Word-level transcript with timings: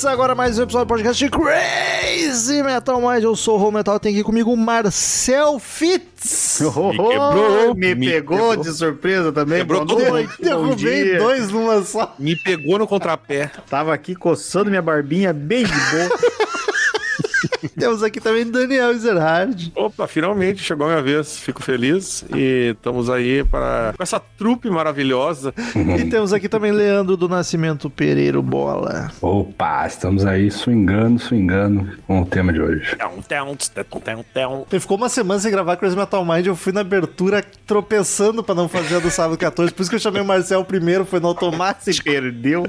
Começa 0.00 0.14
agora 0.14 0.34
mais 0.34 0.58
um 0.58 0.62
episódio 0.62 0.86
do 0.86 0.88
podcast 0.88 1.28
Crazy 1.28 2.62
Metal 2.62 2.98
Mind. 2.98 3.22
Eu 3.22 3.36
sou 3.36 3.56
o 3.56 3.58
Rô 3.58 3.70
Metal, 3.70 4.00
tem 4.00 4.14
aqui 4.14 4.24
comigo 4.24 4.50
o 4.50 4.56
Marcel 4.56 5.58
Fitz. 5.58 6.58
Me 6.62 6.96
quebrou, 6.96 7.74
me, 7.74 7.94
me 7.94 8.06
pegou 8.08 8.38
quebrou. 8.38 8.64
de 8.64 8.72
surpresa 8.72 9.30
também. 9.30 9.58
Quebrou 9.58 9.84
todo 9.84 10.00
Derrubei 10.40 11.18
dois 11.18 11.50
numa 11.50 11.82
só. 11.82 12.14
Me 12.18 12.34
pegou 12.34 12.78
no 12.78 12.86
contrapé. 12.86 13.50
Tava 13.68 13.92
aqui 13.92 14.14
coçando 14.14 14.70
minha 14.70 14.80
barbinha 14.80 15.34
bem 15.34 15.64
de 15.64 15.70
boa. 15.70 16.18
Temos 17.78 18.02
aqui 18.02 18.20
também 18.20 18.50
Daniel 18.50 18.92
Ezerhard. 18.92 19.72
Opa, 19.74 20.06
finalmente 20.06 20.62
chegou 20.62 20.86
a 20.86 20.90
minha 20.90 21.02
vez. 21.02 21.38
Fico 21.38 21.62
feliz 21.62 22.24
e 22.34 22.74
estamos 22.76 23.08
aí 23.10 23.44
para 23.44 23.94
com 23.96 24.02
essa 24.02 24.20
trupe 24.20 24.70
maravilhosa. 24.70 25.54
E 26.00 26.04
temos 26.08 26.32
aqui 26.32 26.48
também 26.48 26.72
Leandro 26.72 27.16
do 27.16 27.28
Nascimento 27.28 27.90
Pereira 27.90 28.40
Bola. 28.40 29.10
Opa, 29.20 29.86
estamos 29.86 30.24
aí 30.24 30.50
swingando, 30.50 31.18
swingando 31.18 31.98
com 32.06 32.22
o 32.22 32.26
tema 32.26 32.52
de 32.52 32.60
hoje. 32.60 32.96
Ele 34.70 34.80
ficou 34.80 34.96
uma 34.96 35.08
semana 35.08 35.40
sem 35.40 35.50
gravar 35.50 35.76
Crazy 35.76 35.96
Metal 35.96 36.24
Mind. 36.24 36.46
Eu 36.46 36.56
fui 36.56 36.72
na 36.72 36.80
abertura 36.80 37.44
tropeçando 37.66 38.42
pra 38.42 38.54
não 38.54 38.68
fazer 38.68 38.96
a 38.96 38.98
do 39.00 39.10
sábado 39.10 39.36
14. 39.36 39.72
Por 39.72 39.82
isso 39.82 39.90
que 39.90 39.96
eu 39.96 40.00
chamei 40.00 40.22
o 40.22 40.24
Marcel 40.24 40.64
primeiro, 40.64 41.04
foi 41.04 41.20
no 41.20 41.28
automático. 41.28 41.92
Se 41.92 42.00
perdeu. 42.02 42.66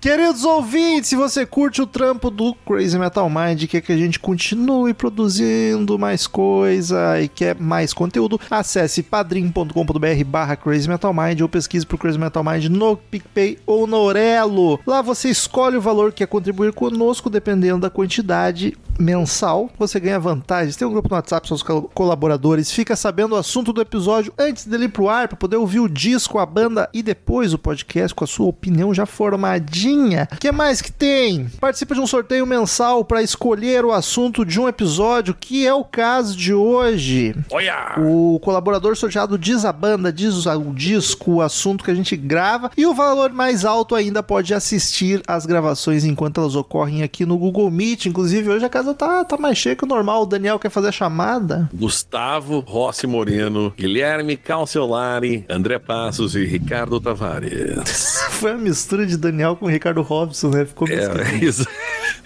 Queridos 0.00 0.44
ouvintes, 0.44 1.08
se 1.08 1.16
você 1.16 1.44
curte 1.46 1.80
o 1.82 1.86
trampo 1.86 2.30
do 2.30 2.54
Crazy 2.66 2.98
Metal 2.98 3.28
Mind 3.28 3.62
e 3.62 3.68
quer 3.72 3.80
que 3.80 3.92
a 3.92 3.96
gente 3.96 4.20
continue 4.20 4.92
produzindo 4.92 5.98
mais 5.98 6.26
coisa 6.26 7.18
e 7.18 7.26
quer 7.26 7.58
mais 7.58 7.94
conteúdo, 7.94 8.38
acesse 8.50 9.02
padrim.com.br 9.02 10.24
barra 10.26 10.56
Crazy 10.56 10.86
Metal 10.86 11.14
Mind 11.14 11.40
ou 11.40 11.48
pesquise 11.48 11.86
pro 11.86 11.96
Crazy 11.96 12.18
Metal 12.18 12.44
Mind 12.44 12.66
no 12.66 12.98
PicPay 12.98 13.58
ou 13.64 13.86
no 13.86 13.96
Orelo. 13.96 14.78
Lá 14.86 15.00
você 15.00 15.30
escolhe 15.30 15.78
o 15.78 15.80
valor 15.80 16.12
que 16.12 16.18
quer 16.18 16.26
contribuir 16.26 16.74
conosco, 16.74 17.30
dependendo 17.30 17.80
da 17.80 17.88
quantidade 17.88 18.76
mensal, 18.98 19.70
você 19.78 19.98
ganha 20.00 20.18
vantagens. 20.18 20.76
Tem 20.76 20.86
um 20.86 20.92
grupo 20.92 21.08
no 21.08 21.16
WhatsApp, 21.16 21.46
seus 21.48 21.62
col- 21.62 21.90
colaboradores, 21.94 22.70
fica 22.70 22.94
sabendo 22.96 23.34
o 23.34 23.38
assunto 23.38 23.72
do 23.72 23.80
episódio 23.80 24.32
antes 24.38 24.66
dele 24.66 24.84
ir 24.86 24.88
pro 24.88 25.08
ar, 25.08 25.28
para 25.28 25.36
poder 25.36 25.56
ouvir 25.56 25.80
o 25.80 25.88
disco, 25.88 26.38
a 26.38 26.46
banda 26.46 26.88
e 26.92 27.02
depois 27.02 27.52
o 27.52 27.58
podcast 27.58 28.14
com 28.14 28.24
a 28.24 28.26
sua 28.26 28.46
opinião 28.46 28.92
já 28.92 29.06
formadinha. 29.06 30.28
O 30.32 30.36
que 30.36 30.50
mais 30.50 30.80
que 30.80 30.90
tem? 30.90 31.46
Participa 31.60 31.94
de 31.94 32.00
um 32.00 32.06
sorteio 32.06 32.46
mensal 32.46 33.04
para 33.04 33.22
escolher 33.22 33.84
o 33.84 33.92
assunto 33.92 34.44
de 34.44 34.58
um 34.60 34.68
episódio, 34.68 35.34
que 35.38 35.66
é 35.66 35.74
o 35.74 35.84
caso 35.84 36.36
de 36.36 36.54
hoje. 36.54 37.34
Olha! 37.50 37.94
O 37.98 38.40
colaborador 38.40 38.96
sorteado 38.96 39.38
diz 39.38 39.64
a 39.64 39.72
banda, 39.72 40.12
diz 40.12 40.46
o 40.46 40.72
disco, 40.74 41.32
o 41.34 41.42
assunto 41.42 41.84
que 41.84 41.90
a 41.90 41.94
gente 41.94 42.16
grava. 42.16 42.70
E 42.76 42.86
o 42.86 42.94
valor 42.94 43.32
mais 43.32 43.64
alto 43.64 43.94
ainda 43.94 44.22
pode 44.22 44.54
assistir 44.54 45.22
às 45.26 45.46
gravações 45.46 46.04
enquanto 46.04 46.40
elas 46.40 46.56
ocorrem 46.56 47.02
aqui 47.02 47.24
no 47.26 47.36
Google 47.38 47.70
Meet. 47.70 48.06
Inclusive, 48.06 48.48
hoje 48.50 48.64
a 48.64 48.68
casa 48.68 48.81
tá, 48.94 49.24
tá 49.24 49.36
mais 49.36 49.56
cheia 49.58 49.76
que 49.76 49.84
o 49.84 49.88
normal. 49.88 50.22
O 50.22 50.26
Daniel 50.26 50.58
quer 50.58 50.70
fazer 50.70 50.88
a 50.88 50.92
chamada. 50.92 51.68
Gustavo 51.72 52.60
Rossi 52.60 53.06
Moreno, 53.06 53.72
Guilherme 53.76 54.36
Calciolari, 54.36 55.44
André 55.48 55.78
Passos 55.78 56.34
e 56.34 56.44
Ricardo 56.44 57.00
Tavares. 57.00 58.20
Foi 58.32 58.52
a 58.52 58.56
mistura 58.56 59.06
de 59.06 59.16
Daniel 59.16 59.56
com 59.56 59.66
o 59.66 59.68
Ricardo 59.68 60.02
Robson, 60.02 60.48
né? 60.50 60.64
Ficou 60.64 60.88
esquisito. 60.88 61.18
É, 61.20 61.34
isso. 61.44 61.66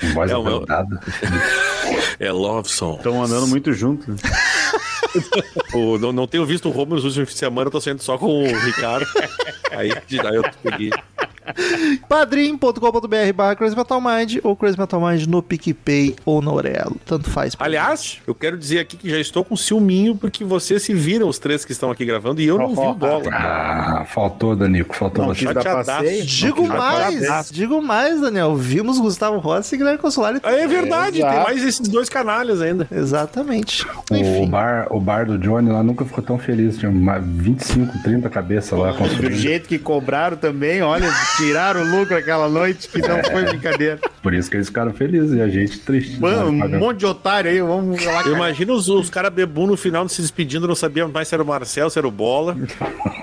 É 0.03 0.07
o 0.13 0.15
meu- 0.15 0.41
aveludada. 0.41 1.01
É 2.19 2.33
Love 2.33 2.69
Song. 2.69 2.97
Estão 2.97 3.23
andando 3.23 3.47
muito 3.47 3.73
junto. 3.73 4.11
né? 4.11 4.17
O- 5.73 5.99
não, 5.99 6.13
não 6.13 6.27
tenho 6.27 6.45
visto 6.45 6.69
o 6.69 6.73
Romulo 6.73 6.97
nos 6.97 7.05
últimos 7.05 7.29
fins 7.31 7.35
de 7.35 7.39
semana, 7.41 7.69
eu 7.69 7.71
tô 7.73 7.81
saindo 7.81 8.03
só 8.03 8.19
com 8.19 8.43
o 8.43 8.47
Ricardo. 8.67 9.07
aí, 9.71 9.91
aí 9.91 10.35
eu 10.37 10.43
peguei. 10.63 10.91
padrim.com.br 12.09 13.33
barra 13.35 13.57
Crazy 13.57 13.77
Metal 13.77 14.01
Mind 14.01 14.37
ou 14.43 14.57
Crazy 14.57 14.79
Metal 14.79 15.01
Mind 15.01 15.27
no 15.27 15.43
PicPay 15.43 16.17
ou 16.25 16.41
no 16.43 16.53
Orelo. 16.55 16.97
Tanto 17.05 17.31
faz. 17.31 17.55
Aliás, 17.59 18.19
eu 18.27 18.35
quero 18.35 18.57
dizer 18.57 18.81
aqui 18.81 18.97
que 18.97 19.09
já 19.11 19.19
estou 19.19 19.45
com 19.45 19.57
ciúminho 19.57 20.17
porque 20.17 20.45
vocês 20.45 20.83
se 20.83 20.95
viram 20.95 21.29
os 21.29 21.39
três 21.39 21.65
que 21.65 21.73
estão 21.73 21.91
aqui 21.91 22.05
gravando 22.05 22.41
e 22.41 22.47
eu 22.47 22.59
não 22.59 22.69
vi 22.75 22.81
o 22.81 22.95
bola. 22.95 23.25
Ah, 23.33 24.05
faltou, 24.07 24.55
Danico, 24.57 24.95
faltou 24.95 25.27
Não 25.27 25.35
você. 25.35 25.47
quis 25.47 25.55
dar 25.55 25.85
passeio. 25.85 26.25
Digo 26.25 26.67
mais, 26.67 27.51
digo 27.51 27.83
mais, 27.83 28.21
Daniel. 28.21 28.57
Vimos 28.57 28.99
Gustavo 28.99 29.39
Rossi 29.39 29.75
e 29.75 29.79
Guilherme 29.79 29.99
Consolari. 29.99 30.41
É 30.43 30.67
verdade, 30.67 31.21
tem 31.21 31.43
mais 31.43 31.65
esses 31.65 31.89
dois 31.89 32.09
canalhas 32.09 32.61
ainda. 32.61 32.87
Exatamente. 32.91 33.87
O 34.11 34.17
Enfim. 34.17 34.49
bar, 34.49 34.87
o 34.91 35.01
bar 35.01 35.27
do 35.27 35.39
Johnny 35.39 35.71
lá 35.71 35.83
nunca 35.83 36.05
ficou 36.05 36.23
tão 36.23 36.39
feliz. 36.39 36.79
Tinha 36.79 36.91
uma 36.91 37.19
25, 37.19 38.03
30 38.03 38.29
cabeças 38.31 38.79
lá 38.79 38.93
Do 38.93 39.31
jeito 39.33 39.69
que 39.69 39.79
cobraram 39.79 40.37
também, 40.37 40.83
olha, 40.83 41.09
tiraram 41.37 41.83
o 41.83 41.99
lucro 41.99 42.17
aquela 42.17 42.49
noite, 42.49 42.89
que 42.89 43.01
não 43.01 43.23
foi 43.25 43.45
brincadeira. 43.45 43.99
Por 44.23 44.35
isso 44.35 44.51
que 44.51 44.57
eles 44.57 44.69
ficaram 44.69 44.93
felizes 44.93 45.33
e 45.37 45.41
a 45.41 45.49
gente 45.49 45.79
triste. 45.79 46.21
Mano, 46.21 46.51
né, 46.51 46.51
um 46.51 46.59
pagando. 46.61 46.81
monte 46.81 46.99
de 46.99 47.07
otário 47.07 47.51
aí, 47.51 47.61
vamos 47.61 48.05
lá. 48.05 48.23
Eu 48.23 48.35
imagino 48.35 48.75
os, 48.75 48.89
os 48.89 49.09
caras 49.09 49.33
bebum 49.33 49.67
no 49.67 49.77
final 49.77 50.09
se 50.09 50.21
despedindo, 50.21 50.67
não 50.67 50.75
sabia 50.75 51.07
mais 51.07 51.29
se 51.29 51.35
era 51.35 51.43
o 51.43 51.47
Marcel, 51.47 51.89
se 51.91 51.99
era 51.99 52.07
o 52.09 52.11
Bola. 52.11 52.57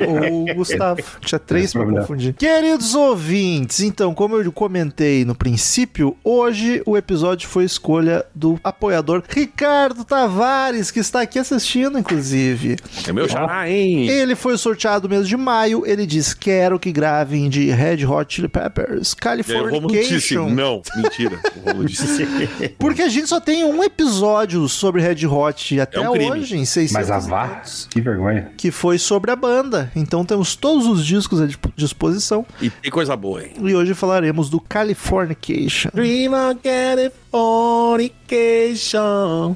O 0.04 0.54
Gustavo. 0.56 1.02
Tinha 1.22 1.40
três 1.40 1.72
pra 1.72 1.82
problema. 1.82 2.02
confundir. 2.06 2.34
Queridos 2.34 2.96
ouvintes, 2.96 3.80
então, 3.80 4.14
como 4.14 4.36
eu 4.36 4.52
comentei 4.52 5.24
no 5.24 5.36
princípio, 5.36 6.18
hoje 6.24 6.82
o 6.86 6.98
episódio 6.98 7.48
foi 7.48 7.64
escolha 7.64 8.26
do 8.34 8.60
apoiador 8.64 9.24
Ricardo 9.30 10.04
Tavares, 10.04 10.90
que 10.92 11.00
está 11.00 11.22
aqui 11.22 11.38
assistindo, 11.40 11.98
inclusive. 11.98 12.76
É 13.08 13.14
meu 13.14 13.30
xará, 13.30 13.70
hein? 13.70 14.10
Ele 14.10 14.36
foi 14.36 14.58
sorteado 14.58 15.08
no 15.08 15.16
mês 15.16 15.28
de 15.28 15.38
maio. 15.38 15.84
Ele 15.86 16.06
diz: 16.06 16.34
Quero 16.34 16.80
que 16.80 16.92
gravem 16.92 17.48
de 17.48 17.70
Red 17.70 18.03
Hot 18.06 18.34
Chili 18.34 18.48
Peppers, 18.48 19.12
E 19.12 19.16
aí 19.16 19.20
Californication. 19.20 20.50
não, 20.50 20.82
mentira. 20.96 21.40
Disse, 21.86 22.26
Porque 22.80 23.02
a 23.02 23.10
gente 23.10 23.28
só 23.28 23.40
tem 23.40 23.64
um 23.64 23.84
episódio 23.84 24.68
sobre 24.70 25.02
Red 25.02 25.26
Hot 25.28 25.80
até 25.80 25.98
É 25.98 26.10
um 26.10 26.14
crime. 26.14 26.32
hoje, 26.32 26.58
em 26.58 26.66
600 26.66 26.94
Mas 26.94 27.12
a 27.12 27.20
vá, 27.20 27.62
que 27.90 28.02
vergonha. 28.02 28.52
que 28.58 28.72
foi 28.72 28.98
sobre 28.98 29.32
a 29.32 29.36
banda. 29.36 29.92
Então 29.96 30.26
temos 30.26 30.56
todos 30.56 30.88
os 30.88 31.06
discos 31.06 31.42
à 31.42 31.46
disp- 31.46 31.66
disposição. 31.76 32.46
e 32.62 32.70
tem 32.70 32.92
coisa 32.92 33.16
boa, 33.16 33.44
hein? 33.44 33.54
E 33.62 33.76
hoje 33.76 33.94
falaremos 33.94 34.50
do 34.50 34.60
Californication. 34.60 35.90
Dream 35.94 36.34
of 36.34 36.60
Californication. 36.62 39.56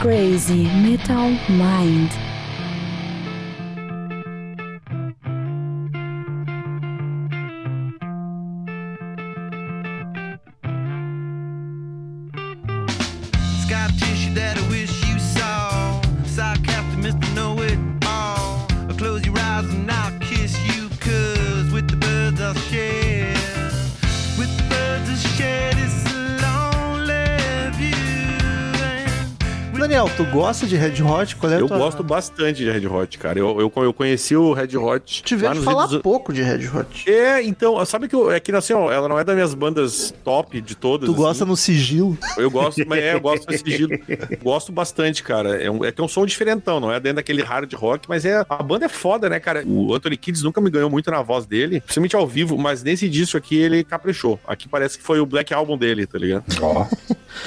Crazy 0.00 0.64
Metal 0.64 1.30
Mind. 1.50 2.10
Daniel, 29.88 30.10
tu 30.18 30.24
gosta 30.26 30.66
de 30.66 30.76
Red 30.76 31.02
Hot? 31.02 31.34
Qual 31.36 31.50
é 31.50 31.58
Eu 31.58 31.66
tua... 31.66 31.78
gosto 31.78 32.02
bastante 32.04 32.62
de 32.62 32.70
Red 32.70 32.86
Hot, 32.86 33.16
cara. 33.16 33.38
Eu, 33.38 33.58
eu, 33.58 33.72
eu 33.84 33.92
conheci 33.94 34.36
o 34.36 34.52
Red 34.52 34.76
Hot. 34.76 35.22
Te 35.22 35.34
lá 35.34 35.40
vejo 35.40 35.54
nos 35.54 35.64
falar 35.64 35.86
idos- 35.86 36.02
pouco 36.02 36.30
de 36.30 36.42
Red 36.42 36.68
Hot. 36.68 37.08
É, 37.10 37.42
então, 37.42 37.82
sabe 37.86 38.06
que 38.06 38.14
eu, 38.14 38.30
é 38.30 38.38
que 38.38 38.52
assim, 38.52 38.74
ó, 38.74 38.92
ela 38.92 39.08
não 39.08 39.18
é 39.18 39.24
das 39.24 39.34
minhas 39.34 39.54
bandas 39.54 40.12
top 40.22 40.60
de 40.60 40.74
todas. 40.74 41.06
Tu 41.08 41.12
assim. 41.12 41.22
gosta 41.22 41.44
no 41.46 41.56
sigilo. 41.56 42.18
Eu 42.36 42.50
gosto, 42.50 42.84
mas 42.86 43.02
é, 43.02 43.14
eu 43.14 43.20
gosto 43.22 43.46
desse 43.46 43.64
sigilo. 43.64 43.88
Gosto 44.42 44.70
bastante, 44.70 45.22
cara. 45.22 45.56
É, 45.56 45.70
um, 45.70 45.82
é 45.82 45.90
que 45.90 46.02
é 46.02 46.04
um 46.04 46.08
som 46.08 46.26
diferentão, 46.26 46.78
não 46.78 46.92
é 46.92 47.00
dentro 47.00 47.16
daquele 47.16 47.40
hard 47.42 47.72
rock, 47.72 48.06
mas 48.10 48.26
é 48.26 48.44
a 48.46 48.62
banda 48.62 48.84
é 48.84 48.90
foda, 48.90 49.30
né, 49.30 49.40
cara? 49.40 49.64
O 49.66 49.94
Anthony 49.94 50.18
Kids 50.18 50.42
nunca 50.42 50.60
me 50.60 50.68
ganhou 50.68 50.90
muito 50.90 51.10
na 51.10 51.22
voz 51.22 51.46
dele, 51.46 51.80
principalmente 51.80 52.14
ao 52.14 52.26
vivo, 52.26 52.58
mas 52.58 52.82
nesse 52.82 53.08
disco 53.08 53.38
aqui 53.38 53.56
ele 53.56 53.82
caprichou. 53.82 54.38
Aqui 54.46 54.68
parece 54.68 54.98
que 54.98 55.04
foi 55.04 55.18
o 55.18 55.24
Black 55.24 55.54
Album 55.54 55.78
dele, 55.78 56.06
tá 56.06 56.18
ligado? 56.18 56.44
Ó, 56.60 56.86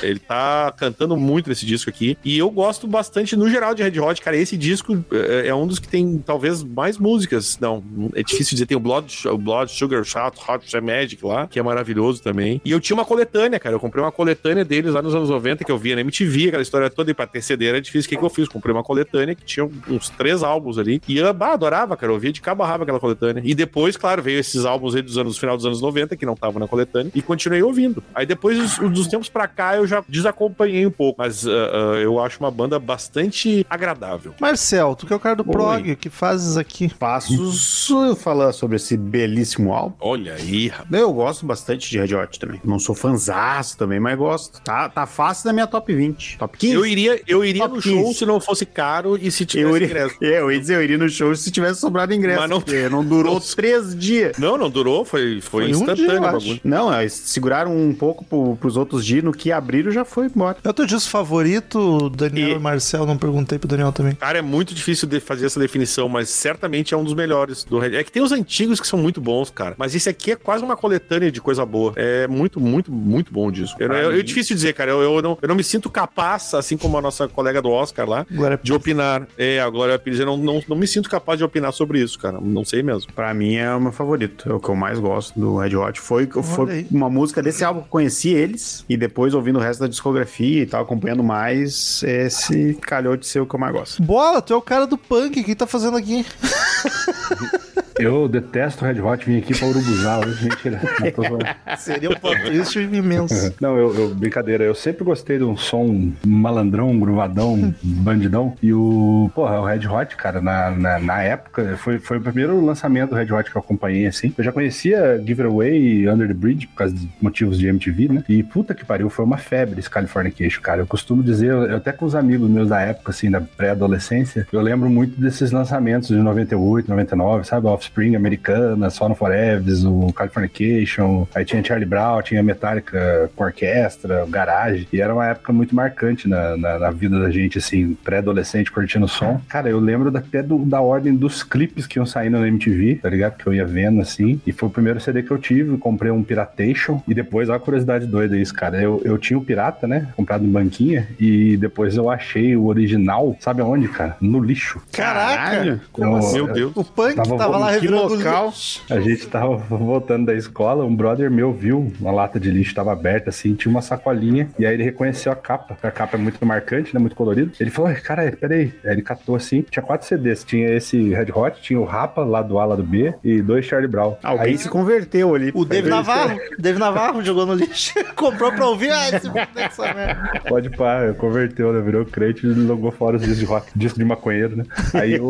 Ele 0.01 0.19
tá 0.19 0.73
cantando 0.77 1.17
muito 1.17 1.49
nesse 1.49 1.65
disco 1.65 1.89
aqui. 1.89 2.17
E 2.23 2.30
eu 2.37 2.49
gosto 2.49 2.87
bastante, 2.87 3.35
no 3.35 3.49
geral, 3.49 3.73
de 3.73 3.83
Red 3.83 3.99
Hot, 3.99 4.21
cara. 4.21 4.37
Esse 4.37 4.57
disco 4.57 5.03
é, 5.11 5.47
é 5.47 5.55
um 5.55 5.65
dos 5.65 5.79
que 5.79 5.87
tem 5.87 6.17
talvez 6.25 6.63
mais 6.63 6.97
músicas. 6.97 7.57
Não, 7.59 7.83
é 8.13 8.23
difícil 8.23 8.55
dizer. 8.55 8.65
Tem 8.65 8.77
o 8.77 8.79
Blood, 8.79 9.27
o 9.27 9.37
Blood 9.37 9.71
Sugar 9.71 10.03
Shot 10.03 10.37
Hot 10.47 10.81
Magic 10.81 11.25
lá, 11.25 11.47
que 11.47 11.59
é 11.59 11.63
maravilhoso 11.63 12.21
também. 12.21 12.61
E 12.63 12.71
eu 12.71 12.79
tinha 12.79 12.95
uma 12.95 13.05
coletânea, 13.05 13.59
cara. 13.59 13.75
Eu 13.75 13.79
comprei 13.79 14.03
uma 14.03 14.11
coletânea 14.11 14.63
deles 14.63 14.93
lá 14.93 15.01
nos 15.01 15.15
anos 15.15 15.29
90, 15.29 15.63
que 15.63 15.71
eu 15.71 15.77
via 15.77 15.95
na 15.95 16.01
MTV, 16.01 16.47
aquela 16.47 16.63
história 16.63 16.89
toda. 16.89 17.11
E 17.11 17.13
pra 17.13 17.27
ter 17.27 17.41
CD 17.41 17.67
era 17.67 17.81
difícil. 17.81 18.07
O 18.07 18.09
que, 18.09 18.17
que 18.17 18.23
eu 18.23 18.29
fiz? 18.29 18.47
Comprei 18.47 18.73
uma 18.73 18.83
coletânea 18.83 19.35
que 19.35 19.43
tinha 19.43 19.69
uns 19.89 20.09
três 20.09 20.43
álbuns 20.43 20.77
ali. 20.77 21.01
E 21.07 21.17
eu 21.17 21.33
bah, 21.33 21.53
adorava, 21.53 21.97
cara. 21.97 22.11
Eu 22.11 22.19
via 22.19 22.31
de 22.31 22.41
cabo 22.41 22.63
a 22.63 22.67
rabo 22.67 22.83
aquela 22.83 22.99
coletânea. 22.99 23.41
E 23.45 23.53
depois, 23.53 23.97
claro, 23.97 24.21
veio 24.21 24.39
esses 24.39 24.65
álbuns 24.65 24.95
aí 24.95 25.01
dos 25.01 25.17
anos, 25.17 25.37
final 25.37 25.57
dos 25.57 25.65
anos 25.65 25.81
90, 25.81 26.15
que 26.15 26.25
não 26.25 26.33
estavam 26.33 26.59
na 26.59 26.67
coletânea. 26.67 27.11
E 27.13 27.21
continuei 27.21 27.61
ouvindo. 27.63 28.03
Aí 28.13 28.25
depois, 28.25 28.57
dos, 28.57 28.91
dos 28.91 29.07
tempos 29.07 29.29
pra 29.29 29.47
cá, 29.47 29.75
eu 29.75 29.87
já 29.87 30.03
desacompanhei 30.07 30.85
um 30.85 30.91
pouco. 30.91 31.21
Mas 31.21 31.45
uh, 31.45 31.49
uh, 31.49 31.95
eu 31.95 32.19
acho 32.23 32.39
uma 32.39 32.51
banda 32.51 32.79
bastante 32.79 33.65
agradável. 33.69 34.33
Marcel, 34.39 34.95
tu 34.95 35.05
que 35.05 35.13
é 35.13 35.15
o 35.15 35.19
cara 35.19 35.35
do 35.35 35.43
prog, 35.45 35.91
o 35.91 35.97
que 35.97 36.09
fazes 36.09 36.57
aqui? 36.57 36.91
Passos 36.93 37.89
falar 38.17 38.51
sobre 38.53 38.75
esse 38.77 38.95
belíssimo 38.97 39.73
álbum. 39.73 39.95
Olha 39.99 40.33
aí, 40.33 40.67
rapaz. 40.67 41.01
Eu 41.01 41.11
gosto 41.13 41.45
bastante 41.45 41.89
de 41.89 41.99
Red 41.99 42.15
Hot 42.15 42.39
também. 42.39 42.59
Não 42.63 42.79
sou 42.79 42.95
fanzaço 42.95 43.77
também, 43.77 43.99
mas 43.99 44.17
gosto. 44.17 44.61
Tá, 44.61 44.89
tá 44.89 45.05
fácil 45.05 45.47
na 45.47 45.53
minha 45.53 45.67
top 45.67 45.93
20. 45.93 46.37
Top 46.37 46.57
15? 46.57 46.73
Eu 46.73 46.85
iria, 46.85 47.21
eu 47.27 47.43
iria 47.45 47.63
Top 47.63 47.75
no 47.75 47.81
show 47.81 48.03
15. 48.05 48.13
se 48.19 48.25
não 48.25 48.39
fosse 48.39 48.65
caro 48.65 49.17
e 49.21 49.31
se 49.31 49.45
tivesse 49.45 49.69
Eu 49.69 49.75
iria, 49.75 49.87
ingresso. 49.87 50.15
é, 50.21 50.39
eu 50.41 50.51
ia 50.51 50.59
dizer, 50.59 50.75
eu 50.75 50.83
iria 50.83 50.97
no 50.97 51.09
show 51.09 51.33
se 51.35 51.51
tivesse 51.51 51.79
sobrado 51.79 52.13
ingresso. 52.13 52.41
Mas 52.41 52.49
não- 52.49 52.61
porque 52.61 52.89
não 52.89 53.03
durou 53.03 53.33
não- 53.35 53.39
três 53.41 53.95
dias. 53.95 54.37
Não, 54.37 54.57
não 54.57 54.69
durou, 54.69 55.03
foi, 55.05 55.41
foi, 55.41 55.63
Foi 55.63 55.65
um 55.65 55.69
instantâneo 55.69 55.95
dia, 56.05 56.13
eu 56.15 56.21
o 56.21 56.25
acho. 56.25 56.37
bagulho. 56.39 56.61
Não, 56.63 56.99
eles 56.99 57.13
seguraram 57.13 57.75
um 57.75 57.93
pouco 57.93 58.23
pro, 58.25 58.55
pros 58.57 58.77
outros 58.77 59.05
dias, 59.05 59.23
no 59.23 59.31
que 59.31 59.51
abriram 59.51 59.91
já 59.91 60.05
foi 60.05 60.25
embora. 60.27 60.57
É 60.63 60.69
o 60.69 60.73
teu 60.73 60.85
disco 60.85 61.09
favorito, 61.09 62.09
Daniel 62.15 62.49
e, 62.49 62.51
E- 62.53 62.59
Marcel? 62.59 63.05
Não 63.05 63.17
perguntei 63.17 63.57
pro 63.59 63.67
Daniel 63.67 63.91
também. 63.91 64.15
Cara, 64.15 64.39
é 64.39 64.41
muito 64.41 64.73
difícil 64.73 65.07
de 65.07 65.19
fazer 65.19 65.45
essa 65.45 65.59
definição, 65.59 66.07
mas 66.09 66.29
certamente 66.29 66.93
é 66.93 66.97
um 66.97 67.03
dos 67.03 67.13
melhores 67.13 67.63
do 67.63 67.79
Red. 67.79 67.95
É 67.95 68.03
que 68.03 68.11
tem 68.11 68.21
os 68.21 68.31
antigos 68.31 68.79
que 68.79 68.87
são 68.87 68.97
muito 68.99 69.19
bons, 69.21 69.49
cara. 69.49 69.75
Mas 69.77 69.95
esse 69.95 70.09
aqui 70.09 70.31
é 70.31 70.35
quase 70.35 70.63
uma 70.63 70.75
coletânea 70.77 71.31
de 71.31 71.41
coisa 71.41 71.65
boa. 71.65 71.93
É 71.95 72.27
muito, 72.27 72.59
muito, 72.59 72.91
muito 72.91 73.31
bom 73.33 73.47
o 73.47 73.51
disco. 73.51 73.81
Eu, 73.81 73.91
eu, 73.91 74.11
é 74.19 74.23
difícil 74.23 74.55
dizer, 74.55 74.73
cara. 74.73 74.91
Eu, 74.91 75.01
eu 75.01 75.21
não, 75.21 75.37
eu 75.41 75.47
não 75.47 75.55
me 75.55 75.63
sinto 75.63 75.89
capaz, 75.89 76.53
assim 76.53 76.77
como 76.77 76.97
a 76.97 77.01
nossa 77.01 77.27
colega 77.27 77.61
do 77.61 77.69
Oscar 77.69 78.07
lá, 78.07 78.25
Glória 78.31 78.59
de 78.61 78.73
opinar. 78.73 79.27
É, 79.37 79.59
a 79.59 79.69
Glória 79.69 79.97
Pires, 79.99 80.19
eu 80.19 80.25
não, 80.25 80.37
não, 80.37 80.61
não 80.67 80.75
me 80.75 80.87
sinto 80.87 81.09
capaz 81.09 81.37
de 81.37 81.43
opinar 81.43 81.71
sobre 81.73 81.99
isso, 82.01 82.17
cara. 82.19 82.39
Não 82.41 82.63
sei 82.65 82.81
mesmo. 82.83 83.11
Pra 83.13 83.33
mim 83.33 83.55
é 83.55 83.73
o 83.73 83.79
meu 83.81 83.91
favorito. 83.91 84.49
É 84.49 84.53
o 84.53 84.59
que 84.59 84.69
eu 84.69 84.75
mais 84.75 84.99
gosto 84.99 85.39
do 85.39 85.57
Red 85.57 85.75
Hot. 85.75 85.99
Foi, 85.99 86.27
foi 86.27 86.85
uma 86.91 87.09
música 87.09 87.41
desse 87.41 87.63
álbum 87.63 87.81
que 87.81 87.87
eu 87.87 87.89
conheci 87.91 88.29
eles. 88.29 88.85
E 88.89 88.95
depois, 88.97 89.33
ouvindo 89.33 89.57
o 89.57 89.61
resto 89.61 89.79
da 89.81 89.87
discografia 89.87 90.61
e 90.61 90.65
tal, 90.65 90.83
acompanhando 90.83 91.23
mais, 91.23 91.90
esse 92.03 92.75
calhou 92.81 93.15
de 93.17 93.25
ser 93.25 93.39
o 93.39 93.45
que 93.45 93.55
eu 93.55 93.59
mais 93.59 93.73
gosto. 93.73 94.03
Bola, 94.03 94.41
tu 94.41 94.53
é 94.53 94.55
o 94.55 94.61
cara 94.61 94.85
do 94.85 94.97
punk, 94.97 95.39
o 95.39 95.43
que 95.43 95.55
tá 95.55 95.67
fazendo 95.67 95.97
aqui? 95.97 96.25
Eu 97.99 98.27
detesto 98.27 98.85
Red 98.85 98.99
Hot, 99.01 99.25
vim 99.25 99.37
aqui 99.37 99.57
pra 99.57 99.67
Urubuzar 99.67 100.19
hoje, 100.25 100.43
mentira. 100.47 100.79
Não, 100.99 101.11
tô. 101.11 101.77
Seria 101.77 102.09
um 102.09 102.13
plot 102.15 102.41
twist 102.45 102.79
imenso. 102.79 103.53
Não, 103.61 103.77
eu, 103.77 103.93
eu- 103.95 104.15
brincadeira, 104.15 104.63
eu 104.63 104.73
sempre 104.73 105.03
gostei 105.03 105.37
de 105.37 105.43
um 105.43 105.57
som 105.57 106.11
malandrão, 106.25 106.97
gruvadão, 106.99 107.73
bandidão. 107.83 108.55
E 108.61 108.73
o, 108.73 109.29
porra, 109.35 109.59
o 109.59 109.65
Red 109.65 109.87
Hot, 109.87 110.15
cara, 110.15 110.41
na, 110.41 110.71
na, 110.71 110.99
na 110.99 111.21
época, 111.21 111.75
foi, 111.77 111.99
foi 111.99 112.17
o 112.17 112.21
primeiro 112.21 112.63
lançamento 112.63 113.09
do 113.11 113.15
Red 113.15 113.31
Hot 113.33 113.49
que 113.51 113.55
eu 113.57 113.61
acompanhei, 113.61 114.07
assim. 114.07 114.33
Eu 114.37 114.43
já 114.43 114.51
conhecia 114.51 115.17
Give 115.25 115.41
It 115.41 115.53
Away 115.53 115.79
e 116.01 116.09
Under 116.09 116.27
the 116.27 116.33
Bridge, 116.33 116.67
por 116.67 116.75
causa 116.75 116.95
de 116.95 117.07
motivos 117.21 117.59
de 117.59 117.67
MTV, 117.67 118.07
né? 118.07 118.23
E 118.29 118.41
puta 118.41 118.73
que 118.73 118.85
pariu, 118.85 119.09
foi 119.09 119.25
uma 119.25 119.37
febre 119.37 119.79
esse 119.79 119.89
Californication, 119.89 120.61
cara. 120.61 120.81
Eu 120.81 120.87
costumo 120.87 121.21
dizer, 121.21 121.49
eu, 121.51 121.75
até 121.75 121.91
com 121.91 122.05
os 122.05 122.15
amigos 122.15 122.49
meus 122.49 122.69
da 122.69 122.81
época, 122.81 123.11
assim, 123.11 123.29
da 123.29 123.41
pré-adolescência, 123.41 124.47
eu 124.51 124.61
lembro 124.61 124.89
muito 124.89 125.19
desses 125.19 125.51
lançamentos 125.51 126.07
de 126.09 126.15
98, 126.15 126.89
99, 126.89 127.43
sabe? 127.45 127.67
Offspring, 127.91 128.15
Americana, 128.15 128.89
Son 128.89 129.11
of 129.11 129.19
Forever, 129.19 129.61
o 129.85 130.13
Californication, 130.13 131.27
aí 131.35 131.43
tinha 131.43 131.63
Charlie 131.63 131.85
Brown, 131.87 132.21
tinha 132.21 132.41
Metallica 132.41 133.29
com 133.35 133.43
orquestra, 133.43 134.25
garagem, 134.29 134.87
e 134.91 135.01
era 135.01 135.13
uma 135.13 135.27
época 135.27 135.51
muito 135.51 135.75
marcante 135.75 136.27
na, 136.27 136.55
na, 136.57 136.79
na 136.79 136.91
vida 136.91 137.19
da 137.19 137.29
gente, 137.29 137.57
assim, 137.57 137.93
pré-adolescente 138.03 138.71
curtindo 138.71 139.05
o 139.05 139.09
som. 139.09 139.41
Cara, 139.47 139.69
eu 139.69 139.79
lembro 139.79 140.15
até 140.17 140.41
do, 140.41 140.59
da 140.59 140.79
ordem 140.81 141.13
dos 141.15 141.43
clipes 141.43 141.85
que 141.85 141.99
iam 141.99 142.05
saindo 142.05 142.39
na 142.39 142.47
MTV, 142.47 142.99
tá 143.01 143.09
ligado? 143.09 143.37
Que 143.37 143.47
eu 143.47 143.53
ia 143.53 143.65
vendo, 143.65 144.01
assim, 144.01 144.39
e 144.47 144.51
foi 144.51 144.69
o 144.69 144.71
primeiro 144.71 144.99
CD 144.99 145.21
que 145.23 145.31
eu 145.31 145.37
tive, 145.37 145.77
comprei 145.77 146.11
um 146.11 146.23
Piratation, 146.23 147.01
e 147.07 147.13
depois, 147.13 147.49
olha 147.49 147.57
a 147.57 147.59
curiosidade 147.59 148.05
doida 148.07 148.37
isso, 148.37 148.53
cara, 148.53 148.81
eu, 148.81 149.01
eu 149.03 149.17
tinha 149.17 149.37
o 149.37 149.43
Pirata, 149.43 149.87
né, 149.87 150.07
comprado 150.15 150.45
em 150.45 150.49
banquinha, 150.49 151.07
e 151.19 151.57
depois 151.57 151.97
eu 151.97 152.09
achei 152.09 152.55
o 152.55 152.67
original, 152.67 153.35
sabe 153.39 153.61
aonde, 153.61 153.87
cara? 153.87 154.15
No 154.21 154.39
lixo. 154.39 154.81
Caraca! 154.91 155.81
Como 155.91 156.11
Eu- 156.11 156.17
assim? 156.17 156.35
Meu 156.35 156.47
Deus. 156.53 156.71
O 156.75 156.83
punk 156.83 157.15
Tava 157.15 157.37
tava, 157.37 157.57
lá 157.57 157.70
que 157.79 157.87
local. 157.87 158.53
A 158.89 158.99
gente 158.99 159.27
tava 159.27 159.57
voltando 159.57 160.25
da 160.25 160.33
escola, 160.33 160.85
um 160.85 160.95
brother 160.95 161.29
meu 161.29 161.51
viu 161.53 161.91
uma 161.99 162.11
lata 162.11 162.39
de 162.39 162.49
lixo 162.51 162.73
tava 162.73 162.91
aberta 162.91 163.29
assim, 163.29 163.53
tinha 163.53 163.71
uma 163.71 163.81
sacolinha, 163.81 164.49
e 164.57 164.65
aí 164.65 164.73
ele 164.73 164.83
reconheceu 164.83 165.31
a 165.31 165.35
capa, 165.35 165.73
porque 165.73 165.87
a 165.87 165.91
capa 165.91 166.17
é 166.17 166.19
muito 166.19 166.43
marcante, 166.45 166.93
né, 166.93 166.99
muito 166.99 167.15
colorido. 167.15 167.51
Ele 167.59 167.69
falou, 167.69 167.89
"Ai, 167.89 167.99
cara, 167.99 168.31
peraí. 168.39 168.73
Aí 168.83 168.91
ele 168.91 169.01
catou 169.01 169.35
assim, 169.35 169.61
tinha 169.69 169.83
quatro 169.83 170.07
CDs, 170.07 170.43
tinha 170.43 170.69
esse 170.75 171.13
Red 171.13 171.31
Hot, 171.33 171.61
tinha 171.61 171.79
o 171.79 171.83
Rapa, 171.85 172.23
lá 172.23 172.41
do 172.41 172.59
A, 172.59 172.65
lá 172.65 172.75
do 172.75 172.83
B, 172.83 173.13
e 173.23 173.41
dois 173.41 173.65
Charlie 173.65 173.89
Brown. 173.89 174.15
Alguém 174.23 174.47
Aí, 174.47 174.57
se 174.57 174.69
converteu 174.69 175.35
ali. 175.35 175.51
O 175.53 175.65
Dave 175.65 175.89
Navarro, 175.89 176.39
Dave 176.57 176.79
Navarro 176.79 177.23
jogou 177.23 177.45
no 177.45 177.53
lixo, 177.53 177.93
comprou 178.15 178.51
pra 178.51 178.67
ouvir, 178.67 178.91
ah, 178.91 179.09
esse 179.09 179.29
merda. 179.29 180.41
Pode 180.47 180.69
pá, 180.69 181.13
converteu, 181.17 181.73
né? 181.73 181.81
Virou 181.81 182.05
crente 182.05 182.45
e 182.45 182.67
jogou 182.67 182.91
fora 182.91 183.17
os 183.17 183.21
discos 183.21 183.39
de 183.39 183.45
rock, 183.45 183.71
disco 183.75 183.99
de 183.99 184.05
maconheiro, 184.05 184.55
né? 184.55 184.63
Aí 184.93 185.13
eu 185.13 185.29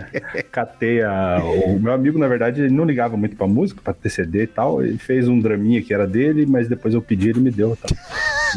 catei 0.50 1.02
a. 1.02 1.40
O 1.66 1.78
meu 1.82 1.92
amigo, 1.92 2.18
na 2.18 2.28
verdade, 2.28 2.62
ele 2.62 2.72
não 2.72 2.84
ligava 2.84 3.16
muito 3.16 3.36
pra 3.36 3.46
música, 3.46 3.80
pra 3.82 3.92
ter 3.92 4.08
CD 4.08 4.44
e 4.44 4.46
tal. 4.46 4.84
Ele 4.84 4.98
fez 4.98 5.28
um 5.28 5.38
draminha 5.38 5.82
que 5.82 5.92
era 5.92 6.06
dele, 6.06 6.46
mas 6.46 6.68
depois 6.68 6.94
eu 6.94 7.02
pedi 7.02 7.30
ele 7.30 7.40
me 7.40 7.50
deu. 7.50 7.76
Tá? 7.76 7.88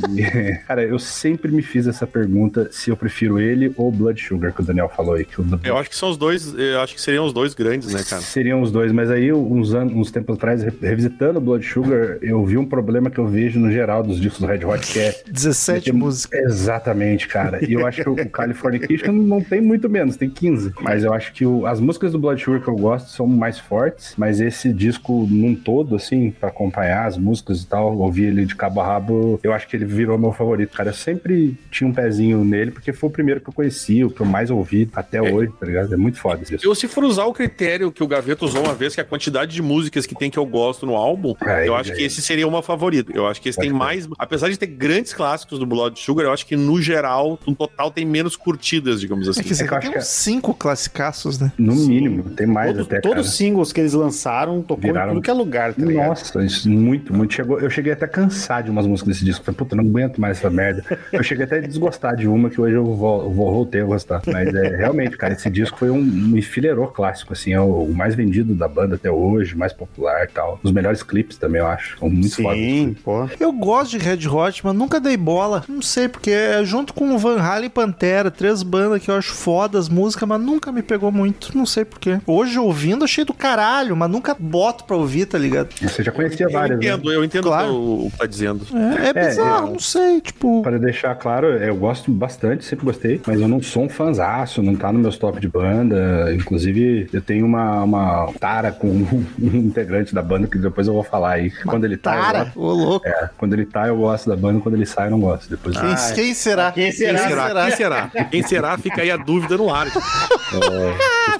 Cara, 0.68 0.84
eu 0.84 1.00
sempre 1.00 1.52
me 1.52 1.62
fiz 1.62 1.88
essa 1.88 2.06
pergunta 2.08 2.68
se 2.72 2.90
eu 2.90 2.98
prefiro 2.98 3.40
ele 3.40 3.74
ou 3.78 3.92
Blood 3.92 4.22
Sugar, 4.22 4.54
que 4.54 4.62
o 4.62 4.64
Daniel 4.64 4.90
falou 4.90 5.16
aí. 5.16 5.26
Que 5.26 5.40
o 5.42 5.46
Eu 5.64 5.78
acho 5.78 5.90
que 5.90 5.96
são 5.96 6.10
os 6.10 6.18
dois, 6.18 6.54
eu 6.58 6.80
acho 6.82 6.94
que 6.96 7.02
seriam 7.02 7.26
os 7.26 7.34
dois 7.34 7.54
grandes, 7.54 7.94
né, 7.94 8.04
cara? 8.08 8.22
Seriam 8.22 8.62
os 8.62 8.72
dois, 8.72 8.92
mas 8.92 9.10
aí 9.12 9.32
uns 9.32 9.74
anos, 9.74 9.94
uns 9.94 10.12
tempos 10.12 10.36
atrás, 10.38 10.64
re- 10.64 10.74
revisitando 10.82 11.40
o 11.40 11.42
Blood 11.42 11.66
Sugar, 11.66 12.18
eu 12.22 12.44
vi 12.46 12.58
um 12.58 12.66
problema 12.66 13.10
que 13.10 13.18
eu 13.20 13.28
vejo 13.28 13.60
no 13.60 13.72
geral 13.72 14.04
dos 14.04 14.20
discos 14.20 14.42
do 14.42 14.48
Red 14.48 14.66
Hot, 14.66 14.86
que 14.92 15.00
é 15.00 15.16
17 15.32 15.92
tem- 15.92 15.94
músicas. 16.00 16.40
Exatamente, 16.46 17.28
cara. 17.28 17.64
E 17.68 17.74
eu 17.74 17.86
acho 17.86 18.04
que 18.04 18.10
o 18.10 18.30
Californication 18.30 19.12
não 19.12 19.42
tem 19.42 19.62
muito 19.62 19.90
menos, 19.90 20.16
tem 20.18 20.30
15. 20.30 20.74
Mas 20.82 21.04
eu 21.04 21.14
acho 21.14 21.32
que 21.34 21.46
o- 21.46 21.66
as 21.66 21.80
músicas 21.80 22.12
do 22.12 22.20
Blood 22.20 22.42
Sugar 22.42 22.62
que 22.62 22.68
eu 22.68 22.76
gosto 22.76 23.10
são 23.10 23.28
mais 23.28 23.60
fortes, 23.60 24.14
mas 24.18 24.40
esse 24.40 24.72
disco 24.74 25.28
num 25.30 25.56
todo, 25.56 25.96
assim, 25.96 26.32
pra 26.32 26.50
acompanhar 26.50 27.06
as 27.06 27.18
músicas 27.18 27.62
e 27.62 27.68
tal, 27.68 27.98
ouvir 27.98 28.26
ele 28.26 28.46
de 28.46 28.56
cabo 28.56 28.82
a 28.82 28.86
rabo, 28.86 29.40
eu 29.44 29.54
acho 29.54 29.68
que 29.68 29.76
ele 29.76 29.85
virou 29.86 30.18
meu 30.18 30.32
favorito, 30.32 30.72
cara. 30.76 30.90
Eu 30.90 30.94
sempre 30.94 31.58
tinha 31.72 31.88
um 31.90 31.94
pezinho 31.94 32.44
nele, 32.44 32.72
porque 32.72 32.92
foi 32.94 33.10
o 33.10 33.12
primeiro 33.12 33.40
que 33.42 33.50
eu 33.50 33.54
conheci, 33.54 34.04
o 34.04 34.10
que 34.10 34.22
eu 34.22 34.26
mais 34.26 34.50
ouvi 34.50 34.90
até 34.94 35.22
hoje, 35.22 35.52
tá 35.60 35.66
ligado? 35.66 35.94
É 35.94 35.98
muito 35.98 36.20
foda 36.20 36.44
disco. 36.44 36.66
Eu, 36.68 36.76
se 36.76 36.88
for 36.88 37.04
usar 37.04 37.26
o 37.26 37.34
critério 37.34 37.92
que 37.92 38.04
o 38.04 38.08
Gaveta 38.08 38.46
usou 38.46 38.64
uma 38.64 38.74
vez, 38.74 38.94
que 38.94 39.00
é 39.00 39.04
a 39.04 39.06
quantidade 39.06 39.54
de 39.54 39.62
músicas 39.62 40.06
que 40.06 40.16
tem 40.16 40.30
que 40.30 40.38
eu 40.40 40.46
gosto 40.46 40.86
no 40.86 40.96
álbum, 40.96 41.34
Aí, 41.42 41.68
eu 41.68 41.76
acho 41.76 41.92
aí. 41.92 41.98
que 41.98 42.04
esse 42.04 42.22
seria 42.22 42.48
uma 42.48 42.62
favorita. 42.62 43.12
Eu 43.14 43.28
acho 43.28 43.42
que 43.42 43.50
esse 43.50 43.60
tem 43.60 43.72
mais. 43.72 44.08
Apesar 44.18 44.50
de 44.50 44.58
ter 44.58 44.68
grandes 44.68 45.14
clássicos 45.14 45.60
do 45.60 45.66
Blood 45.66 46.00
Sugar, 46.00 46.26
eu 46.26 46.32
acho 46.34 46.46
que 46.46 46.56
no 46.56 46.82
geral, 46.82 47.40
no 47.48 47.56
total, 47.56 47.92
tem 47.92 48.06
menos 48.06 48.36
curtidas, 48.36 49.00
digamos 49.02 49.28
assim. 49.28 49.42
É 49.42 49.44
que 49.44 49.54
É 49.54 49.56
eu 49.56 49.66
aqui 49.66 49.74
acho 49.76 49.82
tem 49.82 49.92
que 49.92 49.98
uns 50.00 50.06
5 50.08 50.54
classicaços, 50.54 51.40
né? 51.40 51.52
No 51.58 51.76
mínimo, 51.76 52.24
tem 52.32 52.46
mais 52.48 52.72
Todo- 52.72 52.82
até, 52.82 53.00
todos 53.00 53.28
os 53.30 53.36
singles 53.36 53.72
que 53.72 53.80
eles 53.82 53.94
lançaram 53.94 54.62
tocou 54.62 54.78
Viraram- 54.82 55.12
em 55.12 55.16
tudo 55.16 55.24
que 55.24 55.30
é 55.30 55.34
lugar, 55.34 55.74
tá 55.74 55.86
ligado? 55.86 56.08
Nossa, 56.10 56.44
isso, 56.44 56.70
muito, 56.70 57.14
muito. 57.14 57.34
Chegou, 57.34 57.60
eu 57.60 57.70
cheguei 57.70 57.92
até 57.94 58.06
a 58.06 58.08
cansar 58.08 58.64
de 58.64 58.70
umas 58.72 58.86
músicas 58.86 59.14
desse 59.14 59.26
disco. 59.26 59.44
Falei, 59.44 59.58
puta, 59.76 59.84
não 59.84 59.90
aguento 59.90 60.20
mais 60.22 60.38
essa 60.38 60.50
merda. 60.50 60.84
Eu 61.12 61.24
cheguei 61.24 61.46
até 61.46 61.58
a 61.58 61.62
desgostar 61.62 62.16
de 62.16 62.28
uma 62.28 62.50
que 62.50 62.60
hoje 62.60 62.76
eu 62.76 62.86
vou, 62.86 63.24
eu 63.24 63.30
vou 63.32 63.52
voltei 63.54 63.82
a 63.82 63.86
gostar. 63.86 64.22
Mas 64.28 64.54
é 64.54 64.76
realmente, 64.76 65.18
cara, 65.18 65.34
esse 65.34 65.50
disco 65.50 65.78
foi 65.78 65.90
um, 65.90 65.98
um 66.00 66.38
enfileirou 66.38 66.88
clássico, 66.88 67.34
assim, 67.34 67.54
é 67.54 67.60
o, 67.60 67.84
o 67.84 67.94
mais 67.94 68.16
vendido 68.16 68.54
da 68.54 68.68
banda 68.68 68.96
até 68.96 69.10
hoje, 69.10 69.56
mais 69.56 69.74
popular 69.74 70.24
e 70.24 70.28
tal. 70.28 70.60
Os 70.64 70.72
melhores 70.72 71.04
clipes 71.04 71.38
também, 71.38 71.62
eu 71.62 71.68
acho. 71.68 71.98
São 72.00 72.10
muito 72.10 72.36
fodas. 72.36 72.58
Sim, 72.58 72.96
pô. 73.04 73.28
Eu 73.40 73.52
gosto 73.52 73.92
de 73.92 73.98
Red 73.98 74.28
Hot, 74.28 74.62
mas 74.64 74.74
nunca 74.76 75.00
dei 75.00 75.18
bola. 75.18 75.64
Não 75.68 75.82
sei, 75.82 76.08
porque 76.08 76.32
é 76.32 76.64
junto 76.64 76.94
com 76.94 77.14
o 77.14 77.18
Van 77.18 77.40
Halen 77.40 77.68
e 77.68 77.70
Pantera, 77.70 78.30
três 78.32 78.64
bandas 78.64 79.02
que 79.02 79.10
eu 79.10 79.16
acho 79.16 79.34
foda 79.34 79.78
as 79.80 79.90
músicas, 79.90 80.28
mas 80.28 80.42
nunca 80.42 80.72
me 80.72 80.82
pegou 80.82 81.12
muito. 81.12 81.56
Não 81.58 81.66
sei 81.66 81.86
porquê. 81.86 82.20
Hoje 82.26 82.58
ouvindo, 82.60 83.04
achei 83.06 83.24
do 83.24 83.34
caralho, 83.34 83.96
mas 83.96 84.10
nunca 84.10 84.36
boto 84.38 84.84
pra 84.86 84.96
ouvir, 84.96 85.26
tá 85.26 85.38
ligado? 85.38 85.70
Você 85.82 86.04
já 86.04 86.12
conhecia 86.12 86.46
Eu 86.46 86.52
várias, 86.52 86.80
né? 86.80 86.86
entendo, 86.86 87.12
eu 87.12 87.24
entendo 87.24 87.44
Claro. 87.46 87.74
o 88.06 88.10
que 88.12 88.18
tá 88.18 88.26
dizendo. 88.26 88.66
É, 88.74 89.08
é 89.08 89.10
É, 89.10 89.28
bizarro, 89.30 89.65
Não, 89.66 89.74
não 89.74 89.80
sei, 89.80 90.22
tipo. 90.22 90.62
Para 90.62 90.78
deixar 90.80 91.16
claro, 91.16 91.48
eu 91.48 91.76
gosto 91.76 92.12
bastante, 92.12 92.64
sempre 92.66 92.86
gostei, 92.86 93.22
mas 93.26 93.40
eu 93.40 93.48
não 93.48 93.62
sou 93.62 93.84
um 93.84 93.90
fanzaço, 93.90 94.62
não 94.62 94.76
tá 94.76 94.92
no 94.92 95.00
meus 95.00 95.18
top 95.18 95.40
de 95.40 95.48
banda. 95.48 96.34
Inclusive, 96.34 97.08
eu 97.12 97.22
tenho 97.22 97.46
uma, 97.46 97.84
uma 97.84 98.32
tara 98.40 98.72
com 98.72 98.88
um 98.88 99.26
integrante 99.40 100.14
da 100.14 100.22
banda 100.22 100.48
que 100.48 100.58
depois 100.58 100.88
eu 100.88 100.94
vou 100.94 101.04
falar 101.04 101.32
aí. 101.34 101.52
quando 101.66 101.86
ele 101.86 101.98
tá. 101.98 102.16
eu 102.16 102.22
Cara, 102.22 102.44
gosto. 102.46 102.60
ô 102.62 102.74
louco. 102.74 103.08
É, 103.08 103.30
quando 103.38 103.54
ele 103.54 103.66
tá, 103.66 103.88
eu 103.88 103.98
gosto 103.98 104.30
da 104.30 104.36
banda, 104.36 104.60
quando 104.60 104.76
ele 104.76 104.86
sai, 104.86 105.08
eu 105.08 105.12
não 105.12 105.20
gosto. 105.20 105.50
Depois 105.50 105.76
Quem, 105.78 105.90
Ah, 105.92 106.12
quem 106.14 106.34
será? 106.34 106.72
quem 106.72 106.92
será? 106.92 107.20
Quem 107.20 107.28
será? 107.28 107.66
Quem 107.66 107.76
será? 107.76 108.08
Quem 108.32 108.44
será? 108.44 108.78
Fica 108.78 109.02
aí 109.02 109.12
a 109.12 109.18
dúvida 109.18 109.58
no 109.58 109.74
ar. 109.74 109.88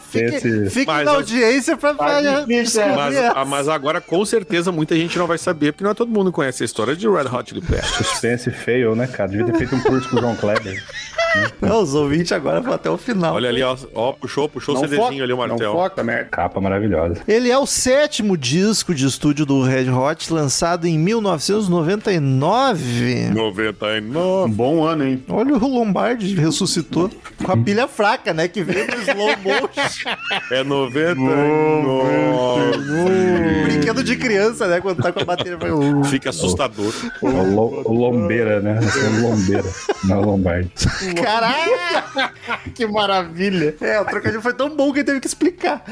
Fique, 0.10 0.36
Esse- 0.36 0.70
fique 0.70 0.86
Mas 0.88 1.06
na 1.06 1.12
eu- 1.12 1.16
audiência 1.18 1.76
pra 1.78 1.94
difícil, 2.46 2.82
é. 2.82 2.96
Mas, 2.96 3.18
ah, 3.18 3.46
mas 3.46 3.68
agora, 3.68 4.00
com 4.00 4.24
certeza, 4.26 4.72
muita 4.72 4.96
gente 4.96 5.18
não 5.18 5.28
vai 5.28 5.38
saber, 5.38 5.74
porque 5.74 5.84
não 5.84 5.92
é 5.92 5.94
todo 5.94 6.10
mundo 6.10 6.32
que 6.32 6.36
conhece 6.36 6.64
a 6.64 6.66
história 6.66 6.96
de 6.96 7.08
Red 7.08 7.28
Hot 7.32 7.50
Chili 7.50 7.62
Peppers. 7.62 8.15
Suspense 8.16 8.50
fail, 8.52 8.96
né, 8.96 9.08
cara? 9.08 9.30
Devia 9.30 9.46
ter 9.46 9.58
feito 9.58 9.76
um 9.76 9.82
curso 9.82 10.10
com 10.10 10.16
o 10.16 10.20
João 10.20 10.36
Kleber. 10.36 10.82
Não, 11.62 11.82
os 11.82 11.94
ouvintes 11.96 12.32
agora 12.32 12.62
vão 12.62 12.74
até 12.74 12.90
o 12.90 12.98
final. 12.98 13.36
Olha 13.36 13.50
ali, 13.50 13.64
ó, 13.64 13.76
ó 13.94 14.12
puxou, 14.12 14.48
puxou 14.48 14.76
o 14.76 14.78
Não 14.78 14.84
CDzinho 14.84 15.04
foca, 15.08 15.24
ali, 15.24 15.34
o 15.34 15.38
não 15.38 15.48
Martel. 15.48 15.72
foca, 15.74 16.04
merda. 16.04 16.26
Capa 16.32 16.62
maravilhosa. 16.62 17.16
Ele 17.28 17.50
é 17.50 17.58
o 17.58 17.66
sétimo 17.66 18.38
disco 18.38 18.94
de 18.94 19.06
estúdio 19.06 19.46
do 19.46 19.64
Red 19.64 19.90
Hot, 19.90 20.32
lançado 20.32 20.86
em 20.86 20.98
1999. 21.00 23.30
99. 23.34 24.50
Um 24.50 24.54
bom 24.54 24.84
ano, 24.84 25.04
hein? 25.06 25.24
Olha 25.30 25.56
o 25.56 25.68
Lombardi 25.68 26.36
ressuscitou 26.36 27.10
com 27.44 27.52
a 27.52 27.58
pilha 27.58 27.88
fraca, 27.88 28.34
né? 28.34 28.48
Que 28.48 28.64
veio 28.64 28.86
no 28.88 29.02
slow 29.02 29.30
motion. 29.44 30.10
É 30.52 30.64
99. 30.64 33.64
Brinquedo 33.64 34.04
de 34.04 34.16
criança, 34.16 34.68
né? 34.68 34.80
Quando 34.82 35.02
tá 35.02 35.12
com 35.12 35.22
a 35.22 35.26
bateria. 35.26 35.58
vai. 35.58 35.70
Fica 36.10 36.30
assustador. 36.30 36.94
O, 37.22 37.28
lo, 37.28 37.82
o 37.86 37.94
Lombeira, 37.94 38.60
né? 38.62 38.80
É 38.80 39.20
o 39.20 39.22
Lombeira, 39.30 39.64
não 40.04 40.22
o 40.22 40.26
Lombardi. 40.26 40.70
Caraca! 41.26 42.34
Que 42.74 42.86
maravilha. 42.86 43.76
É, 43.82 44.00
o 44.00 44.06
trocadilho 44.06 44.42
foi 44.42 44.54
tão 44.54 44.70
bom 44.70 44.92
que 44.94 45.00
ele 45.00 45.06
teve 45.06 45.20
que 45.20 45.28
explicar. 45.28 45.84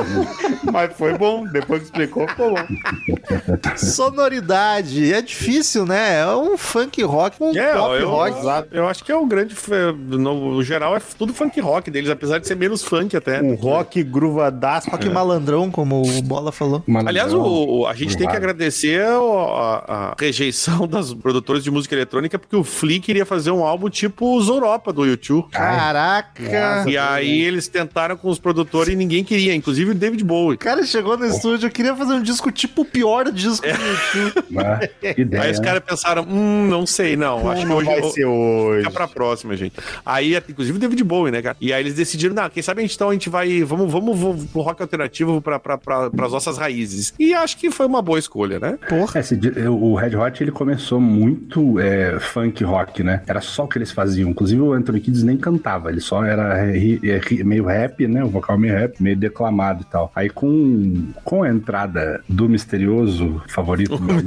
Mas 0.72 0.92
foi 0.96 1.16
bom. 1.16 1.46
Depois 1.46 1.80
que 1.80 1.86
explicou, 1.86 2.28
ficou 2.28 2.54
bom. 2.54 3.76
Sonoridade. 3.76 5.12
É 5.12 5.22
difícil, 5.22 5.86
né? 5.86 6.20
É 6.20 6.26
um 6.36 6.56
funk 6.56 7.02
rock, 7.02 7.36
um 7.42 7.56
É, 7.56 7.74
pop 7.74 7.94
eu, 8.00 8.08
rock. 8.10 8.36
eu 8.72 8.86
acho 8.88 9.04
que 9.04 9.12
é 9.12 9.16
o 9.16 9.26
grande. 9.26 9.54
f- 9.54 9.70
No, 9.96 10.62
geral, 10.62 10.96
é 10.96 11.00
tudo 11.18 11.32
funk 11.32 11.60
rock 11.60 11.90
deles, 11.90 12.10
apesar 12.10 12.38
de 12.38 12.46
ser 12.46 12.56
menos 12.56 12.82
funk 12.82 13.16
até. 13.16 13.40
Um 13.42 13.54
rock 13.54 14.02
gruvadaço. 14.02 14.90
Rock 14.90 15.08
malandrão, 15.08 15.70
como 15.70 16.02
o 16.02 16.22
Bola 16.22 16.52
falou. 16.52 16.82
Aliás, 17.06 17.32
o, 17.32 17.40
o- 17.42 17.86
a 17.86 17.94
gente 17.94 18.16
tem 18.16 18.28
que 18.28 18.36
agradecer 18.36 19.02
a, 19.02 19.84
a 20.12 20.16
rejeição 20.18 20.86
das 20.88 21.12
produtoras 21.14 21.62
de 21.64 21.70
música 21.70 21.94
eletrônica, 21.94 22.38
porque 22.38 22.56
o 22.56 22.64
Flea 22.64 23.00
queria 23.00 23.24
fazer 23.26 23.50
um 23.50 23.64
álbum 23.64 23.88
tipo 23.88 24.36
os 24.36 24.48
Europa 24.56 24.92
do 24.92 25.04
YouTube. 25.04 25.48
Caraca! 25.50 26.84
E 26.88 26.96
aí 26.96 27.40
eles 27.42 27.68
tentaram 27.68 28.16
com 28.16 28.28
os 28.28 28.38
produtores 28.38 28.92
e 28.92 28.96
ninguém 28.96 29.24
queria, 29.24 29.54
inclusive 29.54 29.90
o 29.90 29.94
David 29.94 30.24
Bowie. 30.24 30.56
O 30.56 30.58
cara 30.58 30.84
chegou 30.84 31.16
no 31.16 31.26
estúdio, 31.26 31.66
eu 31.66 31.70
queria 31.70 31.94
fazer 31.94 32.14
um 32.14 32.22
disco 32.22 32.50
tipo 32.50 32.82
o 32.82 32.84
pior 32.84 33.30
disco 33.30 33.66
do 33.66 34.22
YouTube. 34.22 34.56
Ideia, 35.16 35.44
aí 35.44 35.52
os 35.52 35.58
né? 35.60 35.64
caras 35.64 35.82
pensaram, 35.84 36.22
hum, 36.28 36.66
não 36.68 36.86
sei, 36.86 37.16
não. 37.16 37.48
acho 37.50 37.66
que 37.66 37.72
hoje 37.72 37.86
vai 37.86 38.00
eu- 38.00 38.10
ser 38.10 38.24
hoje. 38.24 38.80
Fica 38.80 38.90
pra 38.90 39.08
próxima, 39.08 39.56
gente. 39.56 39.74
Aí, 40.04 40.36
inclusive 40.48 40.76
o 40.76 40.80
David 40.80 41.02
Bowie, 41.04 41.32
né, 41.32 41.42
cara? 41.42 41.56
E 41.60 41.72
aí 41.72 41.82
eles 41.82 41.94
decidiram, 41.94 42.34
não, 42.34 42.48
quem 42.50 42.62
sabe 42.62 42.80
a 42.80 42.82
gente, 42.82 42.94
então 42.94 43.10
a 43.10 43.12
gente 43.12 43.28
vai, 43.28 43.62
vamos, 43.62 43.90
vamos, 43.90 44.18
vamos 44.18 44.44
pro 44.46 44.60
rock 44.62 44.82
alternativo 44.82 45.40
pra, 45.40 45.58
pra, 45.58 45.78
pra, 45.78 46.10
pras 46.10 46.32
nossas 46.32 46.58
raízes. 46.58 47.14
E 47.18 47.34
acho 47.34 47.56
que 47.56 47.70
foi 47.70 47.86
uma 47.86 48.02
boa 48.02 48.18
escolha, 48.18 48.58
né? 48.58 48.78
É, 48.90 49.18
esse 49.20 49.36
o 49.68 49.94
Red 49.94 50.16
Hot 50.16 50.42
ele 50.42 50.50
começou 50.50 51.00
muito 51.00 51.78
é, 51.80 52.18
funk 52.18 52.62
rock, 52.64 53.02
né? 53.02 53.22
Era 53.26 53.40
só 53.40 53.64
o 53.64 53.68
que 53.68 53.78
eles 53.78 53.90
faziam. 53.90 54.30
Inclusive 54.30 54.45
o 54.54 54.72
Anthony 54.72 55.00
Kidd 55.00 55.24
nem 55.24 55.36
cantava, 55.36 55.90
ele 55.90 56.00
só 56.00 56.24
era 56.24 56.64
ri- 56.72 57.00
é, 57.04 57.18
ri- 57.18 57.42
meio 57.44 57.64
rap, 57.66 58.06
né? 58.06 58.22
O 58.24 58.28
vocal 58.28 58.58
meio 58.58 58.74
rap, 58.74 59.02
meio 59.02 59.16
declamado 59.16 59.82
e 59.82 59.86
tal. 59.86 60.10
Aí 60.14 60.28
com, 60.30 61.08
com 61.24 61.42
a 61.42 61.48
entrada 61.48 62.20
do 62.28 62.48
misterioso 62.48 63.42
favorito 63.48 63.96
do 63.96 64.04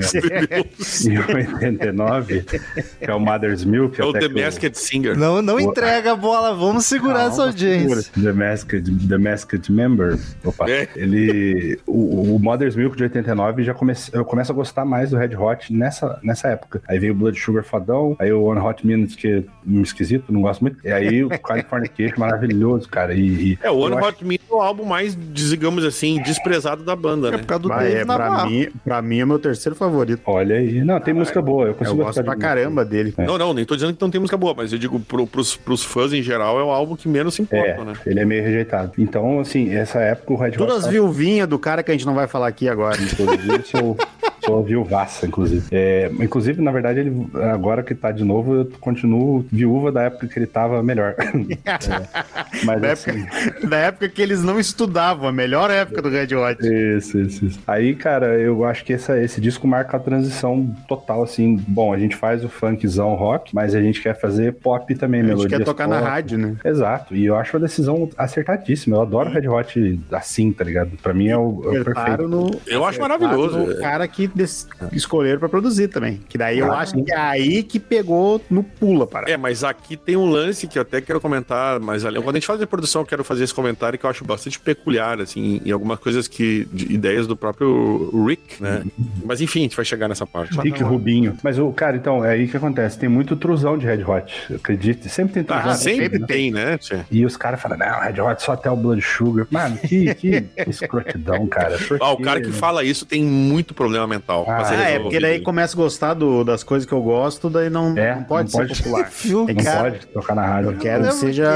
meu 1.08 1.40
em 1.40 1.54
89, 1.54 2.42
que 2.42 2.60
é 3.02 3.14
o 3.14 3.20
Mother's 3.20 3.64
Milk, 3.64 4.00
É 4.00 4.06
o 4.06 4.14
The 4.14 4.28
Masked 4.28 4.78
Singer. 4.78 5.18
Não, 5.18 5.42
não 5.42 5.60
entrega 5.60 6.12
a 6.14 6.16
bola, 6.16 6.54
vamos 6.56 6.86
segurar 6.86 7.28
essa 7.28 7.44
audiência. 7.44 8.12
The 8.22 8.32
Masked, 8.34 9.08
The 9.08 9.18
Masked 9.18 9.72
Member. 9.72 10.18
Opa. 10.44 10.70
É. 10.70 10.88
Ele. 10.96 11.80
O, 11.86 12.36
o 12.36 12.40
Mother's 12.40 12.76
Milk 12.76 12.96
de 12.98 13.04
89 13.04 13.64
já 13.64 13.74
comece, 13.74 14.10
eu 14.14 14.24
começo 14.26 14.52
a 14.52 14.56
gostar 14.56 14.86
mais 14.86 15.10
do 15.12 15.18
Red 15.18 15.36
Hot 15.36 15.72
nessa, 15.74 16.20
nessa 16.24 16.48
época. 16.50 16.82
Aí 16.88 17.00
veio 17.00 17.14
o 17.14 17.16
Blood 17.16 17.40
Sugar 17.40 17.64
fodão, 17.64 18.16
aí 18.20 18.32
o 18.32 18.44
One 18.44 18.60
Hot 18.60 18.86
Minute, 18.86 19.18
que 19.18 19.28
é 19.28 19.44
um 19.68 19.82
esquisito, 20.16 20.32
não 20.34 20.42
gosto 20.42 20.62
muito. 20.62 20.78
E 20.86 20.92
aí 20.92 21.24
o 21.24 21.30
Californication 21.40 22.20
maravilhoso, 22.20 22.88
cara. 22.90 23.14
E, 23.14 23.20
e 23.54 23.60
É, 23.62 23.70
o 23.70 23.78
One 23.78 23.94
eu 23.94 24.00
acho- 24.00 24.08
Hot 24.10 24.26
Minute 24.26 24.44
é 24.50 24.54
o 24.54 24.62
álbum 24.62 24.86
mais, 24.86 25.18
digamos 25.34 25.84
assim, 25.86 26.22
desprezado 26.22 26.84
da 26.84 26.96
banda, 26.96 27.28
É 27.30 27.32
né? 27.32 27.38
por 27.38 27.46
causa 27.46 27.64
do 27.64 27.70
Dave 27.70 27.96
é, 27.98 28.06
pra, 28.06 28.46
mim, 28.46 28.68
pra 28.84 29.02
mim 29.02 29.20
é 29.20 29.26
meu 29.26 29.40
terceiro 29.40 29.76
favorito. 29.76 30.22
Olha 30.26 30.56
aí. 30.58 30.84
Não, 30.84 31.00
tem 31.00 31.14
música 31.14 31.42
boa. 31.42 31.64
Eu 31.66 31.68
Eu 31.70 31.74
consigo 31.76 31.98
gosto 31.98 32.24
pra 32.24 32.34
de 32.36 32.42
caramba 32.42 32.84
dele. 32.86 33.14
Não, 33.18 33.38
não, 33.38 33.54
nem 33.54 33.66
tô 33.66 33.76
dizendo 33.76 33.94
que 33.94 34.02
não 34.02 34.10
tem 34.10 34.20
música 34.20 34.38
boa, 34.38 34.54
mas 34.56 34.72
eu 34.74 34.80
digo 34.80 35.00
pro, 35.00 35.26
pros, 35.28 35.56
pros 35.56 35.84
fãs 35.84 36.14
em 36.14 36.22
geral 36.22 36.60
é 36.60 36.64
o 36.64 36.70
álbum 36.70 36.96
que 36.96 37.08
menos 37.08 37.34
se 37.36 37.42
É, 37.42 37.44
importa, 37.44 37.84
né? 37.86 37.94
ele 38.06 38.20
é 38.20 38.26
meio 38.26 38.44
rejeitado. 38.44 38.92
Então, 38.98 39.40
assim, 39.40 39.74
essa 39.74 40.00
época 40.00 40.34
o 40.34 40.36
Red 40.38 40.48
Hot. 40.50 40.58
Todas 40.58 40.86
as 40.86 40.88
viuvinhas 40.88 41.48
do 41.48 41.60
cara 41.60 41.84
que 41.84 41.92
a 41.92 41.94
gente 41.94 42.06
não 42.06 42.16
vai 42.16 42.28
falar 42.28 42.48
aqui 42.48 42.68
agora. 42.68 42.98
Inclusive, 43.02 43.50
eu 43.56 43.64
sou, 43.66 43.98
sou 44.46 44.64
viuvaça, 44.64 45.26
inclusive. 45.28 45.66
É, 45.72 46.10
inclusive, 46.20 46.62
na 46.62 46.72
verdade, 46.72 47.00
ele 47.00 47.28
agora 47.52 47.84
que 47.84 47.94
tá 47.96 48.12
de 48.12 48.24
novo, 48.24 48.56
eu 48.56 48.66
continuo 48.80 49.46
viúva 49.52 49.92
da 49.92 50.04
época 50.04 50.28
que 50.28 50.38
ele 50.40 50.48
tava 50.48 50.82
melhor. 50.84 51.16
É, 51.70 52.66
mas 52.66 52.82
Da 52.82 52.92
assim, 52.92 53.12
época, 53.12 53.68
da 53.68 53.78
época 53.78 54.10
que 54.10 54.22
eles 54.22 54.44
não 54.44 54.60
estudavam, 54.60 55.28
a 55.28 55.32
melhor 55.32 55.70
época 55.72 56.02
do 56.02 56.10
Red 56.10 56.34
Hot. 56.36 56.58
Isso, 56.66 57.20
isso, 57.20 57.46
isso. 57.46 57.60
Aí, 57.68 57.96
cara, 57.96 58.38
eu 58.40 58.64
acho 58.66 58.84
que 58.84 58.94
essa, 58.94 59.18
esse 59.22 59.40
disco 59.40 59.68
marca 59.68 59.98
a 59.98 60.00
transição 60.00 60.74
total, 60.88 61.24
assim. 61.24 61.56
Bom, 61.68 61.94
a 61.94 61.98
gente 61.98 62.16
faz 62.16 62.44
o 62.44 62.50
funkzão 62.50 63.14
rock, 63.16 63.54
mas 63.54 63.76
a 63.76 63.82
gente 63.82 64.02
quer 64.02 64.20
fazer 64.20 64.54
pop 64.54 64.94
também, 64.96 65.22
A 65.22 65.24
gente 65.24 65.36
melodias 65.36 65.60
quer 65.60 65.66
tocar 65.66 65.88
na 65.88 66.00
pop. 66.00 66.10
rádio, 66.10 66.38
né? 66.38 66.56
Exato, 66.64 67.16
e 67.16 67.26
eu 67.26 67.36
acho 67.36 67.56
uma 67.56 67.62
decisão 67.66 68.10
acertadíssima. 68.18 68.98
Eu 68.98 69.02
adoro 69.02 69.30
Red 69.30 69.48
Hot 69.48 70.00
assim, 70.12 70.52
tá 70.52 70.64
ligado? 70.64 70.92
Pra 71.02 71.14
mim 71.14 71.28
é 71.30 71.38
o, 71.38 71.62
é 71.76 71.82
o 71.82 71.86
perfeito. 71.86 72.28
No, 72.28 72.52
Eu 72.68 72.86
acho 72.86 73.00
maravilhoso. 73.00 73.58
no 73.60 73.76
cara 73.80 74.08
que 74.08 74.29
des- 74.36 74.68
escolheram 74.92 75.40
pra 75.40 75.50
produzir 75.50 75.88
também. 75.88 76.22
Que 76.28 76.38
daí 76.38 76.60
eu 76.60 76.72
Ah, 76.72 76.80
acho 76.80 76.94
que 77.04 77.12
é 77.12 77.18
aí 77.18 77.64
que 77.64 77.80
pegou 77.80 78.42
no 78.50 78.64
pula, 78.64 79.06
para. 79.08 79.30
É, 79.30 79.38
mas 79.38 79.64
aqui 79.64 79.96
tem 79.98 80.16
um 80.16 80.30
lance 80.30 80.68
que 80.68 80.78
eu 80.78 80.82
até 80.82 81.02
quero 81.02 81.20
comentar, 81.22 81.80
mas 81.80 82.06
ali, 82.06 82.16
quando 82.22 82.36
a 82.36 82.40
gente 82.40 82.48
faz 82.48 82.62
a 82.62 82.68
produção, 82.68 83.02
eu 83.02 83.06
quero 83.06 83.24
fazer 83.24 83.44
esse 83.44 83.54
comentário 83.54 83.98
que 83.98 84.06
eu 84.06 84.10
acho 84.10 84.24
bastante 84.24 84.60
peculiar, 84.60 85.20
assim, 85.22 85.62
em 85.66 85.72
algumas 85.72 86.00
coisas 86.00 86.28
que. 86.28 86.68
de 86.72 86.94
ideias 86.94 87.26
do 87.28 87.36
próprio 87.36 88.26
Rick, 88.26 88.62
né? 88.62 88.84
Mas 89.26 89.42
enfim, 89.42 89.60
a 89.60 89.64
gente 89.64 89.76
vai 89.76 89.86
chegar 89.86 90.08
nessa 90.08 90.26
parte. 90.26 90.60
Rick 90.60 90.82
Rubinho. 90.84 91.38
Mas, 91.44 91.58
o 91.60 91.72
cara, 91.72 91.96
então, 91.98 92.24
é 92.24 92.32
aí 92.32 92.48
que 92.48 92.58
acontece. 92.58 92.98
Tem 92.98 93.10
muito 93.10 93.36
truzão 93.36 93.78
de 93.78 93.86
Red 93.86 94.04
Hot, 94.04 94.54
acredite. 94.56 95.10
Sempre 95.10 95.34
tem 95.36 95.44
truzão. 95.44 95.70
Ah, 95.70 95.76
sempre 95.76 96.04
sempre 96.06 96.26
tem, 96.28 96.52
né? 96.52 96.78
tchê? 96.78 97.00
E 97.12 97.26
os 97.26 97.36
caras 97.38 97.62
falam, 97.62 97.78
não, 97.78 98.00
Red 98.02 98.20
Hot 98.22 98.42
só 98.42 98.54
até 98.54 98.70
o 98.70 98.76
Blood 98.76 99.02
Sugar. 99.02 99.48
Mano, 99.50 99.78
que, 99.78 100.14
que 100.16 100.46
escrotidão, 100.68 101.46
cara. 101.48 101.78
Por 101.88 101.98
Ah, 102.02 102.12
o 102.12 102.22
cara 102.22 102.42
que 102.42 102.52
fala 102.52 102.84
isso 102.84 103.06
tem 103.06 103.24
muito 103.24 103.74
problema 103.74 104.08
mental. 104.08 104.19
Ah, 104.28 104.44
Ah, 104.70 104.90
é, 104.90 105.00
porque 105.00 105.20
daí 105.20 105.40
começa 105.42 105.76
a 105.76 105.78
gostar 105.78 106.14
do- 106.14 106.44
das 106.44 106.64
coisas 106.64 106.86
que 106.88 106.94
eu 106.94 107.02
gosto, 107.02 107.50
daí 107.50 107.70
não, 107.70 107.98
É, 107.98 108.16
não 108.16 108.24
pode 108.24 108.52
não 108.54 108.62
ser 108.62 108.68
pode. 108.68 108.84
popular. 108.84 109.10
Viu, 109.24 109.46
Não 109.48 109.56
cara? 109.64 109.92
pode 109.92 110.06
tocar 110.08 110.36
na 110.36 110.46
rádio. 110.46 110.72
Eu 110.72 110.78
quero 110.78 111.04
que 111.06 111.14
seja 111.14 111.50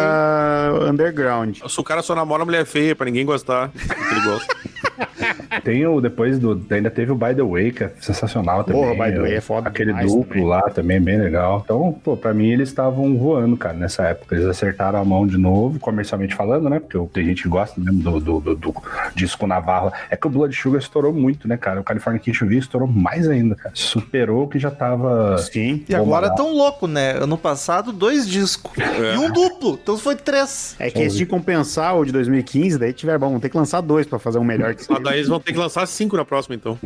underground. 0.90 1.58
Se 1.68 1.80
o 1.80 1.84
cara 1.84 2.02
só 2.02 2.16
namora 2.16 2.46
mulher 2.46 2.66
feia 2.66 2.96
pra 2.96 3.06
ninguém 3.06 3.26
gostar 3.26 3.70
que 3.70 4.16
ele 4.16 4.22
gosta. 4.26 4.56
Tem 5.64 5.86
o 5.86 6.02
depois 6.02 6.40
do. 6.40 6.62
Ainda 6.72 6.90
teve 6.90 7.12
o 7.12 7.16
By 7.16 7.34
the 7.36 7.44
Way, 7.44 7.72
que 7.72 7.84
é 7.84 7.92
sensacional 8.00 8.64
também. 8.64 8.82
Porra, 8.82 9.06
By 9.06 9.16
the 9.16 9.22
Way 9.22 9.36
é 9.36 9.42
foda 9.42 9.70
Aquele 9.70 9.94
duplo 9.94 10.24
também. 10.26 10.46
lá 10.46 10.62
também, 10.70 11.02
bem 11.02 11.18
legal. 11.18 11.62
Então, 11.64 11.96
pô, 12.04 12.16
pra 12.18 12.34
mim 12.34 12.50
eles 12.50 12.70
estavam 12.70 13.18
voando, 13.18 13.56
cara, 13.58 13.74
nessa 13.76 14.04
época. 14.04 14.36
Eles 14.36 14.48
acertaram 14.48 15.00
a 15.00 15.06
mão 15.06 15.26
de 15.28 15.38
novo, 15.38 15.80
comercialmente 15.80 16.36
falando, 16.36 16.70
né? 16.70 16.80
Porque 16.80 16.98
tem 17.14 17.26
gente 17.26 17.44
que 17.44 17.50
gosta 17.50 17.80
mesmo 17.80 18.02
do, 18.02 18.20
do, 18.20 18.40
do, 18.40 18.56
do 18.56 18.74
disco 19.16 19.46
Navarro. 19.48 19.92
É 20.10 20.16
que 20.16 20.28
o 20.28 20.30
Blood 20.30 20.56
Sugar 20.56 20.80
estourou 20.80 21.14
muito, 21.14 21.48
né, 21.48 21.58
cara? 21.58 21.80
O 21.80 21.84
California 21.84 22.20
Kitchen 22.20 22.48
V 22.48 22.58
estourou 22.58 22.88
mais 22.88 23.28
ainda, 23.28 23.56
cara. 23.56 23.72
Superou 23.76 24.44
o 24.44 24.48
que 24.48 24.60
já 24.60 24.72
tava. 24.72 25.38
Sim. 25.38 25.84
E 25.88 25.96
agora 25.96 26.30
tão 26.36 26.54
louco, 26.54 26.88
né? 26.88 27.12
Ano 27.14 27.38
passado, 27.38 27.92
dois 27.92 28.28
discos. 28.28 28.72
E 28.78 29.18
um 29.18 29.32
duplo. 29.32 29.80
Então 29.82 29.98
foi 29.98 30.16
três. 30.16 30.76
É 30.80 30.90
que 30.90 31.02
esse 31.02 31.18
de 31.18 31.26
compensar 31.26 31.96
o 31.98 32.06
de 32.06 32.12
2015, 32.12 32.78
daí 32.78 32.94
tiver 32.94 33.18
bom, 33.18 33.40
tem 33.40 33.50
que 33.50 33.58
lançar 33.58 33.82
dois 33.82 34.06
pra 34.06 34.20
fazer 34.20 34.40
um 34.40 34.44
melhor 34.44 34.74
que 34.76 34.84
eles 35.16 35.28
vão 35.28 35.40
ter 35.40 35.52
que 35.54 35.58
lançar 35.60 35.86
cinco 35.86 36.16
na 36.18 36.26
próxima, 36.26 36.56
então. 36.56 36.78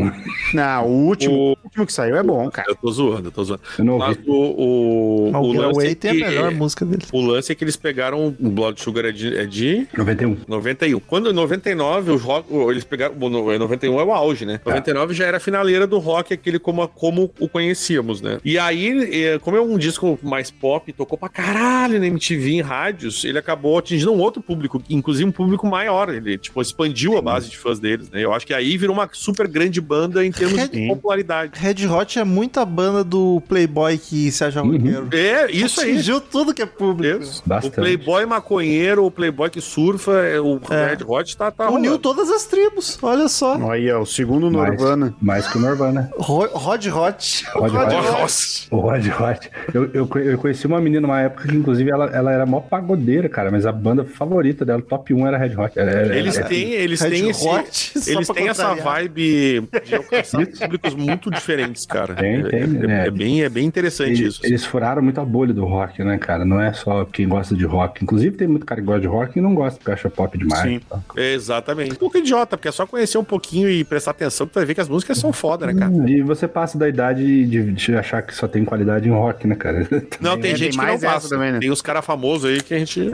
Não, 0.54 0.86
o 0.88 1.06
último, 1.08 1.34
O- 1.36 1.52
o 1.54 1.58
último 1.64 1.86
que 1.86 1.94
saiu 1.94 2.16
é 2.16 2.24
bom, 2.24 2.50
cara. 2.50 2.70
Eu 2.70 2.76
tô 2.76 2.92
zoando, 2.92 3.28
eu 3.28 3.32
tô 3.32 3.44
zoando. 3.44 3.62
Eu 3.78 3.86
não 3.86 3.98
Mas 3.98 4.18
o, 4.26 4.32
o, 4.34 5.32
o 5.32 5.38
o 5.38 5.54
lance 5.54 5.88
é 5.88 5.96
tem 5.96 6.12
a 6.12 6.14
que- 6.14 6.20
melhor 6.22 6.52
música 6.54 6.86
dele. 6.86 7.04
O 7.12 7.22
lance 7.22 7.52
é 7.52 7.56
que 7.56 7.64
eles 7.64 7.76
pegaram 7.76 8.28
o 8.28 8.50
Blood 8.50 8.82
Sugar 8.82 9.06
é 9.06 9.12
de, 9.12 9.36
é 9.38 9.46
de 9.46 9.88
91. 9.98 10.38
91. 10.48 11.00
Quando 11.02 11.30
em 11.30 11.34
99, 11.34 12.12
os 12.12 12.22
rock, 12.22 12.54
eles 12.70 12.84
pegaram. 12.84 13.14
Bom, 13.16 13.30
no- 13.30 13.52
em 13.54 13.58
91 13.60 14.00
é 14.00 14.04
o 14.04 14.12
auge, 14.14 14.46
né? 14.46 14.60
99 14.66 15.14
já 15.14 15.26
era 15.26 15.38
a 15.38 15.40
finaleira 15.40 15.86
do 15.88 15.98
rock, 16.00 16.34
aquele 16.34 16.60
como, 16.60 16.88
como 16.88 17.32
o 17.40 17.48
conhecíamos, 17.50 18.22
né? 18.22 18.40
E 18.44 18.58
aí, 18.58 19.38
como 19.42 19.58
é 19.58 19.62
um 19.62 19.78
disco 19.78 20.18
mais 20.22 20.52
pop, 20.52 20.92
tocou 20.94 21.18
pra 21.18 21.30
caralho 21.30 22.00
na 22.00 22.08
MTV, 22.08 22.52
em 22.52 22.62
rádios, 22.62 23.24
ele 23.26 23.38
acabou 23.38 23.78
atingindo 23.78 24.12
um 24.14 24.20
outro 24.20 24.42
público, 24.42 24.82
inclusive 24.90 25.28
um 25.28 25.32
público 25.32 25.68
maior. 25.68 26.10
Ele, 26.14 26.38
tipo, 26.38 26.62
expandiu 26.62 27.18
a 27.18 27.22
base 27.22 27.50
de 27.50 27.58
fãs 27.58 27.80
deles, 27.80 28.10
né? 28.10 28.17
Eu 28.22 28.34
acho 28.34 28.46
que 28.46 28.54
aí 28.54 28.78
virou 28.78 28.96
uma 28.96 29.10
super 29.12 29.48
grande 29.48 29.80
banda 29.82 30.26
em 30.26 30.32
termos 30.32 30.70
de 30.70 30.76
Sim. 30.76 30.88
popularidade. 30.88 31.52
Red 31.60 31.86
Hot 31.88 32.20
é 32.20 32.24
muita 32.24 32.64
banda 32.66 33.04
do 33.04 33.42
Playboy 33.48 33.98
que 33.98 34.32
se 34.32 34.44
acha 34.44 34.62
roqueiro. 34.62 35.10
É, 35.12 35.52
isso 35.52 35.82
aí. 35.82 35.92
Atingiu 35.94 36.20
tudo 36.22 36.54
que 36.54 36.62
é 36.62 36.66
público. 36.66 37.24
Isso. 37.24 37.42
Bastante. 37.46 37.74
O 37.74 37.76
Playboy 37.76 38.26
maconheiro, 38.26 39.06
o 39.06 39.12
Playboy 39.12 39.50
que 39.50 39.62
surfa, 39.62 40.12
é, 40.26 40.40
o 40.40 40.60
É. 40.70 40.88
Red 40.96 41.04
Hot 41.06 41.38
tá, 41.38 41.52
tá 41.52 41.66
Uniu 41.70 41.92
rolando. 41.92 42.00
todas 42.00 42.30
as 42.30 42.46
tribos, 42.46 42.98
olha 43.02 43.28
só. 43.28 43.56
Aí, 43.72 43.92
ó, 43.92 44.02
o 44.02 44.06
segundo 44.06 44.50
Mais, 44.52 44.70
Nirvana. 44.72 45.14
mais 45.22 45.48
que 45.48 45.58
o 45.58 45.62
Nirvana. 45.62 46.10
Ro- 46.18 46.50
Rod 46.54 46.86
Hot. 46.88 47.46
Rod 47.54 47.74
Hot. 47.74 47.94
Nossa. 47.94 48.68
O 48.72 48.78
Rod 48.80 49.06
Hot. 49.08 49.50
Eu, 49.74 49.90
eu, 49.94 50.10
eu 50.24 50.38
conheci 50.38 50.66
uma 50.68 50.80
menina 50.82 51.02
numa 51.02 51.22
época 51.22 51.48
que, 51.48 51.56
inclusive, 51.56 51.90
ela, 51.90 52.06
ela 52.08 52.32
era 52.32 52.46
mó 52.46 52.60
pagodeira, 52.60 53.28
cara, 53.30 53.52
mas 53.52 53.66
a 53.66 53.72
banda 53.72 54.04
favorita 54.04 54.66
dela, 54.66 54.82
top 54.82 55.14
1, 55.14 55.28
era 55.28 55.38
Red 55.38 55.56
Hot. 55.56 55.78
Era- 55.78 55.92
era- 55.92 56.18
Eles 56.18 56.38
era- 56.38 56.48
têm, 56.48 56.72
eles 56.72 57.02
Red 57.02 57.10
têm 57.12 57.30
esse, 57.30 57.48
Hot, 57.48 57.92
eles 58.10 58.28
pra 58.28 58.36
têm 58.36 58.50
essa 58.50 58.74
vibe 58.76 59.68
de 59.86 59.96
alcançar 59.96 60.46
públicos 60.60 60.94
muito 60.96 61.30
diferentes, 61.32 61.86
cara. 61.86 62.14
Tem, 62.16 62.44
tem, 62.44 62.60
é, 62.60 62.64
é- 62.64 63.04
é. 63.04 63.08
é 63.08 63.12
bem, 63.12 63.44
é 63.44 63.50
bem 63.50 63.66
interessante 63.66 64.22
Eles, 64.22 64.36
isso. 64.36 64.46
eles 64.46 64.66
furaram 64.66 65.02
muito 65.02 65.20
a 65.22 65.26
bolha 65.26 65.54
do 65.54 65.66
rock, 65.66 66.04
né, 66.04 66.18
cara? 66.18 66.44
Não 66.46 66.60
é 66.62 66.74
só 66.74 67.06
quem 67.06 67.28
gosta 67.28 67.56
de 67.56 67.66
rock. 67.66 68.04
Inclusive, 68.04 68.36
tem 68.38 68.48
muito 68.48 68.66
cara 68.66 68.80
que 68.82 68.86
gosta 68.88 69.02
de 69.02 69.08
rock 69.08 69.38
e 69.38 69.42
não 69.42 69.54
gosta, 69.56 69.78
porque 69.80 69.92
acha 69.92 70.10
pop 70.10 70.38
demais. 70.38 70.62
Sim. 70.62 70.80
tá? 70.90 71.00
É, 71.16 71.34
exatamente. 71.34 71.94
Um 71.94 71.96
pouco 71.96 72.18
idiota, 72.18 72.58
porque 72.58 72.68
é 72.68 72.72
só 72.72 72.86
conhecer 72.86 73.18
um 73.18 73.24
pouquinho 73.24 73.70
e 73.70 73.84
prestar 73.84 74.12
atenção 74.12 74.48
que 74.48 74.54
tu 74.54 74.56
vai 74.56 74.66
ver 74.66 74.74
que 74.76 74.82
as 74.82 74.90
músicas 74.90 75.18
são 75.18 75.32
foda, 75.34 75.68
né, 75.68 75.74
cara? 75.74 75.92
E 76.10 76.22
você 76.22 76.48
passa 76.48 76.78
da 76.78 76.88
idade 76.88 77.46
de, 77.46 77.72
de 77.74 77.96
achar 77.96 78.22
que 78.22 78.34
só 78.36 78.48
tem 78.48 78.64
qualidade 78.66 79.08
em 79.08 79.12
rock, 79.12 79.48
né, 79.48 79.56
cara? 79.56 79.88
Não, 80.20 80.38
tem 80.40 80.52
É, 80.52 80.56
gente 80.56 80.60
tem 80.60 80.70
que 80.72 80.78
mais 80.78 81.02
não 81.02 81.10
passa. 81.12 81.30
também, 81.30 81.52
né? 81.52 81.60
Tem 81.60 81.72
uns 81.72 81.82
caras 81.82 82.06
famosos 82.06 82.50
aí 82.50 82.62
que 82.62 82.74
a 82.74 82.80
gente. 82.80 83.10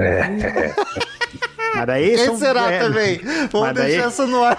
Mas 1.75 1.87
daí 1.87 2.15
Quem 2.15 2.25
são- 2.25 2.37
será 2.37 2.71
é, 2.71 2.79
também? 2.79 3.17
Vamos 3.51 3.67
mas 3.67 3.75
daí- 3.75 3.91
deixar 3.93 4.07
essa 4.07 4.27
no 4.27 4.43
ar. 4.43 4.57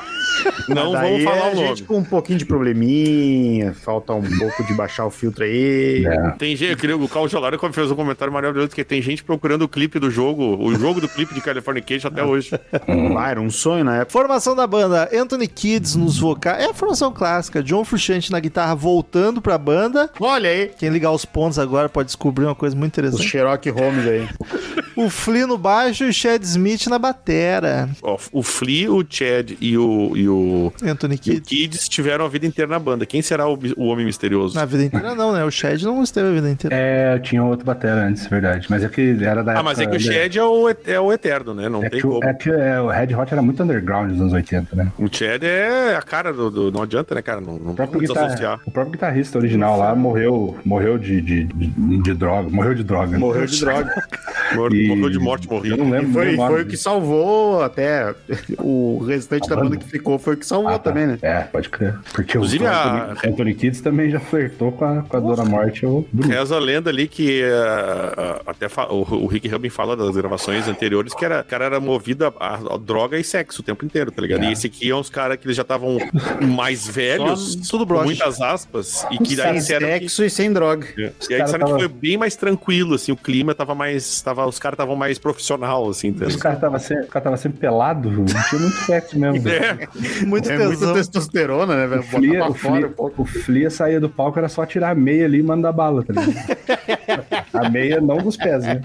Não 0.69 0.93
vamos 0.93 1.23
falar 1.23 1.37
é 1.37 1.53
o 1.53 1.55
nome. 1.55 1.67
gente 1.69 1.83
com 1.85 1.99
um 1.99 2.05
pouquinho 2.05 2.38
de 2.38 2.45
probleminha, 2.45 3.73
falta 3.75 4.12
um 4.12 4.38
pouco 4.38 4.64
de 4.64 4.75
baixar 4.75 5.07
o 5.07 5.11
filtro 5.11 5.45
aí. 5.45 6.05
É. 6.07 6.31
Tem 6.33 6.57
gente, 6.57 6.71
eu 6.71 6.76
queria, 6.76 6.97
o 6.97 7.09
Carl 7.09 7.29
Gelaro 7.29 7.59
fez 7.73 7.91
um 7.91 7.97
comentário 7.97 8.33
maravilhoso 8.33 8.71
que 8.71 8.85
tem 8.85 9.00
gente 9.00 9.25
procurando 9.25 9.62
o 9.62 9.69
clipe 9.69 9.99
do 9.99 10.11
jogo, 10.11 10.57
o 10.62 10.75
jogo 10.75 11.00
do 11.00 11.09
clipe 11.09 11.35
de 11.35 11.41
Californication 11.41 12.09
até 12.09 12.25
hoje. 12.25 12.50
Ah, 13.17 13.31
era 13.31 13.41
um 13.41 13.50
sonho 13.50 13.85
na 13.85 13.97
época. 13.97 14.12
Formação 14.12 14.55
da 14.55 14.67
banda: 14.67 15.09
Anthony 15.14 15.47
Kids 15.47 15.95
nos 15.95 16.19
vocais. 16.19 16.62
É 16.62 16.67
a 16.67 16.75
formação 16.75 17.12
clássica. 17.12 17.62
John 17.62 17.85
Frusciante 17.85 18.31
na 18.31 18.41
guitarra 18.41 18.75
voltando 18.75 19.41
pra 19.41 19.57
banda. 19.57 20.11
Olha 20.21 20.50
aí, 20.50 20.71
Quem 20.79 20.91
ligar 20.91 21.12
os 21.12 21.25
pontos 21.25 21.59
agora 21.59 21.88
pode 21.88 22.07
descobrir 22.07 22.45
uma 22.45 22.55
coisa 22.55 22.76
muito 22.76 22.93
interessante. 22.93 23.29
Sherlock 23.29 23.69
Holmes 23.71 24.07
aí. 24.07 24.29
O 24.97 25.11
Flea 25.11 25.45
no 25.45 25.59
baixo 25.59 26.05
e 26.05 26.09
o 26.09 26.12
Chad 26.12 26.41
Smith 26.45 26.87
na 26.87 27.00
batera. 27.00 27.88
O 28.31 28.43
Flea, 28.45 28.93
o 28.93 29.05
Chad 29.09 29.53
e 29.61 29.76
o, 29.76 30.12
e 30.17 30.24
o, 30.28 30.73
Anthony 30.83 31.19
Kids. 31.19 31.88
Tiveram 31.88 32.25
a 32.25 32.28
vida 32.28 32.47
inteira 32.47 32.71
na 32.71 32.78
banda. 32.78 33.04
Quem 33.07 33.23
será 33.23 33.49
o, 33.49 33.59
o 33.76 33.87
Homem 33.87 34.04
Misterioso? 34.07 34.54
Na 34.54 34.64
vida 34.64 34.85
inteira 34.85 35.14
não, 35.14 35.33
né? 35.33 35.45
O 35.45 35.50
Chad 35.50 35.83
não 35.83 36.02
esteve 36.02 36.28
a 36.28 36.33
vida 36.33 36.50
inteira. 36.50 36.75
É, 36.76 37.19
tinha 37.19 37.43
outro 37.43 37.64
batera 37.64 38.07
antes, 38.07 38.26
verdade. 38.26 38.66
Mas 38.71 38.83
é 38.85 38.88
que 38.88 39.16
era 39.25 39.43
da 39.43 39.59
Ah, 39.59 39.62
mas 39.62 39.78
é 39.78 39.87
que 39.87 39.97
o 39.97 40.00
Chad 40.00 40.37
é 40.37 40.43
o, 40.43 40.69
é 40.87 41.00
o 41.00 41.12
eterno, 41.12 41.54
né? 41.54 41.69
Não 41.69 41.83
É 41.85 41.88
tem 41.90 42.00
que, 42.00 42.07
o- 42.07 42.11
como. 42.11 42.25
é 42.25 42.35
que 42.35 42.50
é, 42.50 42.81
o 42.81 42.88
Red 42.88 43.14
Hot 43.14 43.33
era 43.33 43.43
muito 43.43 43.62
underground 43.62 44.11
nos 44.11 44.21
anos 44.21 44.33
80, 44.33 44.75
né? 44.76 44.93
O 44.99 45.09
Chad 45.11 45.43
é 45.45 45.97
a 45.97 46.02
cara 46.02 46.33
do, 46.33 46.50
do- 46.50 46.73
Não 46.73 46.83
adianta, 46.83 47.14
né, 47.14 47.23
cara? 47.23 47.40
Não, 47.40 47.54
não 47.54 47.73
O 47.73 47.75
tem 47.75 47.75
próprio, 47.75 48.00
guitarra- 48.00 48.61
o 48.66 48.71
próprio 48.71 48.93
guitarrista 48.93 49.38
original 49.38 49.78
lá 49.78 49.95
morreu, 49.95 50.57
morreu 50.64 50.99
de, 50.99 51.21
de, 51.21 51.45
de, 51.45 51.66
de 52.02 52.14
droga. 52.14 52.49
Morreu 52.50 52.75
de 52.75 52.83
droga. 52.85 53.19
Morreu 53.19 53.47
de 53.47 53.61
droga. 53.61 53.95
Morreu, 54.54 54.75
E- 54.81 54.88
morreu 54.88 55.11
de 55.11 55.19
morte, 55.19 55.49
Eu 55.49 55.54
morreu. 55.57 55.76
não 55.76 55.90
lembro 55.90 56.11
E 56.11 56.12
foi, 56.12 56.37
foi 56.37 56.62
o 56.62 56.66
que 56.66 56.76
salvou 56.76 57.62
até 57.62 58.14
o 58.59 58.99
restante 59.07 59.50
A 59.50 59.54
da 59.57 59.61
banda? 59.62 59.76
que 59.76 59.85
ficou, 59.87 60.13
foi 60.18 60.35
o 60.35 60.37
que 60.37 60.47
salvou 60.47 60.68
Ah, 60.71 60.78
tá. 60.78 60.90
também, 60.90 61.06
né? 61.06 61.18
É, 61.23 61.40
pode 61.40 61.68
crer. 61.68 61.94
Porque 62.12 62.37
Inclusive, 62.37 62.64
o 62.64 62.68
a- 62.68 63.16
Anthony, 63.26 63.54
Kids 63.54 63.80
também 63.80 64.11
já 64.11 64.21
flertou 64.21 64.73
com 64.73 64.85
a, 64.85 65.02
com 65.02 65.16
a 65.16 65.21
Dona 65.21 65.44
Morte. 65.44 65.85
Eu, 65.85 66.07
Reza 66.27 66.57
a 66.57 66.59
lenda 66.59 66.90
ali 66.90 67.07
que 67.09 67.42
eh, 67.42 68.40
até 68.46 68.66
o, 68.90 69.00
o 69.24 69.27
Rick 69.27 69.48
Rubin 69.48 69.68
fala 69.68 69.96
das 69.96 70.16
gravações 70.16 70.66
anteriores 70.68 71.14
que 71.14 71.24
era, 71.24 71.40
o 71.40 71.44
cara 71.44 71.64
era 71.66 71.81
movido 71.81 72.27
a, 72.38 72.55
a 72.74 72.77
droga 72.79 73.18
e 73.18 73.24
sexo 73.24 73.61
o 73.62 73.64
tempo 73.64 73.85
inteiro, 73.85 74.11
tá 74.11 74.22
ligado? 74.22 74.44
É. 74.44 74.48
E 74.48 74.53
esse 74.53 74.66
aqui 74.66 74.90
é 74.90 74.94
uns 74.94 75.11
caras 75.11 75.37
que 75.38 75.46
eles 75.46 75.57
já 75.57 75.62
estavam 75.62 75.98
mais 76.40 76.87
velhos, 76.87 77.57
tudo 77.68 77.81
com 77.87 77.94
broche. 77.94 78.05
muitas 78.07 78.40
aspas, 78.40 79.07
e 79.11 79.18
que 79.18 79.37
daí 79.37 79.46
Sem 79.48 79.55
disseram 79.55 79.87
que 79.87 79.92
sexo 80.00 80.24
e 80.24 80.31
sem 80.31 80.53
droga. 80.53 80.87
E 80.96 81.03
aí 81.03 81.12
disseram 81.20 81.46
que 81.46 81.59
tava- 81.59 81.79
foi 81.79 81.88
bem 81.88 82.16
mais 82.16 82.37
tranquilo, 82.37 82.94
assim, 82.94 83.12
o 83.12 83.16
clima 83.16 83.55
tava 83.55 83.74
mais. 83.74 84.20
Tava, 84.22 84.46
os 84.46 84.59
caras 84.59 84.74
estavam 84.74 84.96
mais 84.96 85.18
profissional, 85.18 85.88
assim, 85.88 86.11
Os 86.11 86.37
caras 86.37 86.59
estavam 86.59 86.79
sempre, 86.79 87.05
o 87.05 87.09
cara 87.09 87.24
tava 87.24 87.37
sempre 87.37 87.59
pelado, 87.59 88.11
não 88.11 88.24
tinha 88.24 88.61
muito 88.61 88.77
sexo 88.85 89.18
mesmo. 89.18 89.44
É, 89.55 89.88
Muito 90.27 90.51
É 90.51 90.57
muita 90.59 90.71
tesão. 90.79 90.95
testosterona, 90.95 91.77
né, 91.77 91.87
velho? 91.87 92.01
O 92.01 92.05
Flia, 92.05 92.45
o, 92.49 92.55
fora 92.55 92.75
Flia, 92.77 92.95
um 92.99 93.12
o 93.23 93.25
Flia 93.25 93.71
saía 93.71 94.01
do 94.01 94.09
palco, 94.09 94.38
era 94.38 94.49
só 94.49 94.64
tirar 94.67 94.90
a 94.90 94.95
meia 94.95 95.25
ali 95.25 95.38
e 95.38 95.43
mandar 95.43 95.73
bala, 95.73 96.05
tá 96.05 96.12
ligado? 96.12 97.45
a 97.53 97.69
meia 97.71 98.01
não 98.01 98.19
dos 98.19 98.37
pés, 98.37 98.62
né? 98.64 98.81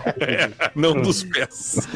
não 0.76 0.94
dos 0.94 1.24
pés. 1.24 1.88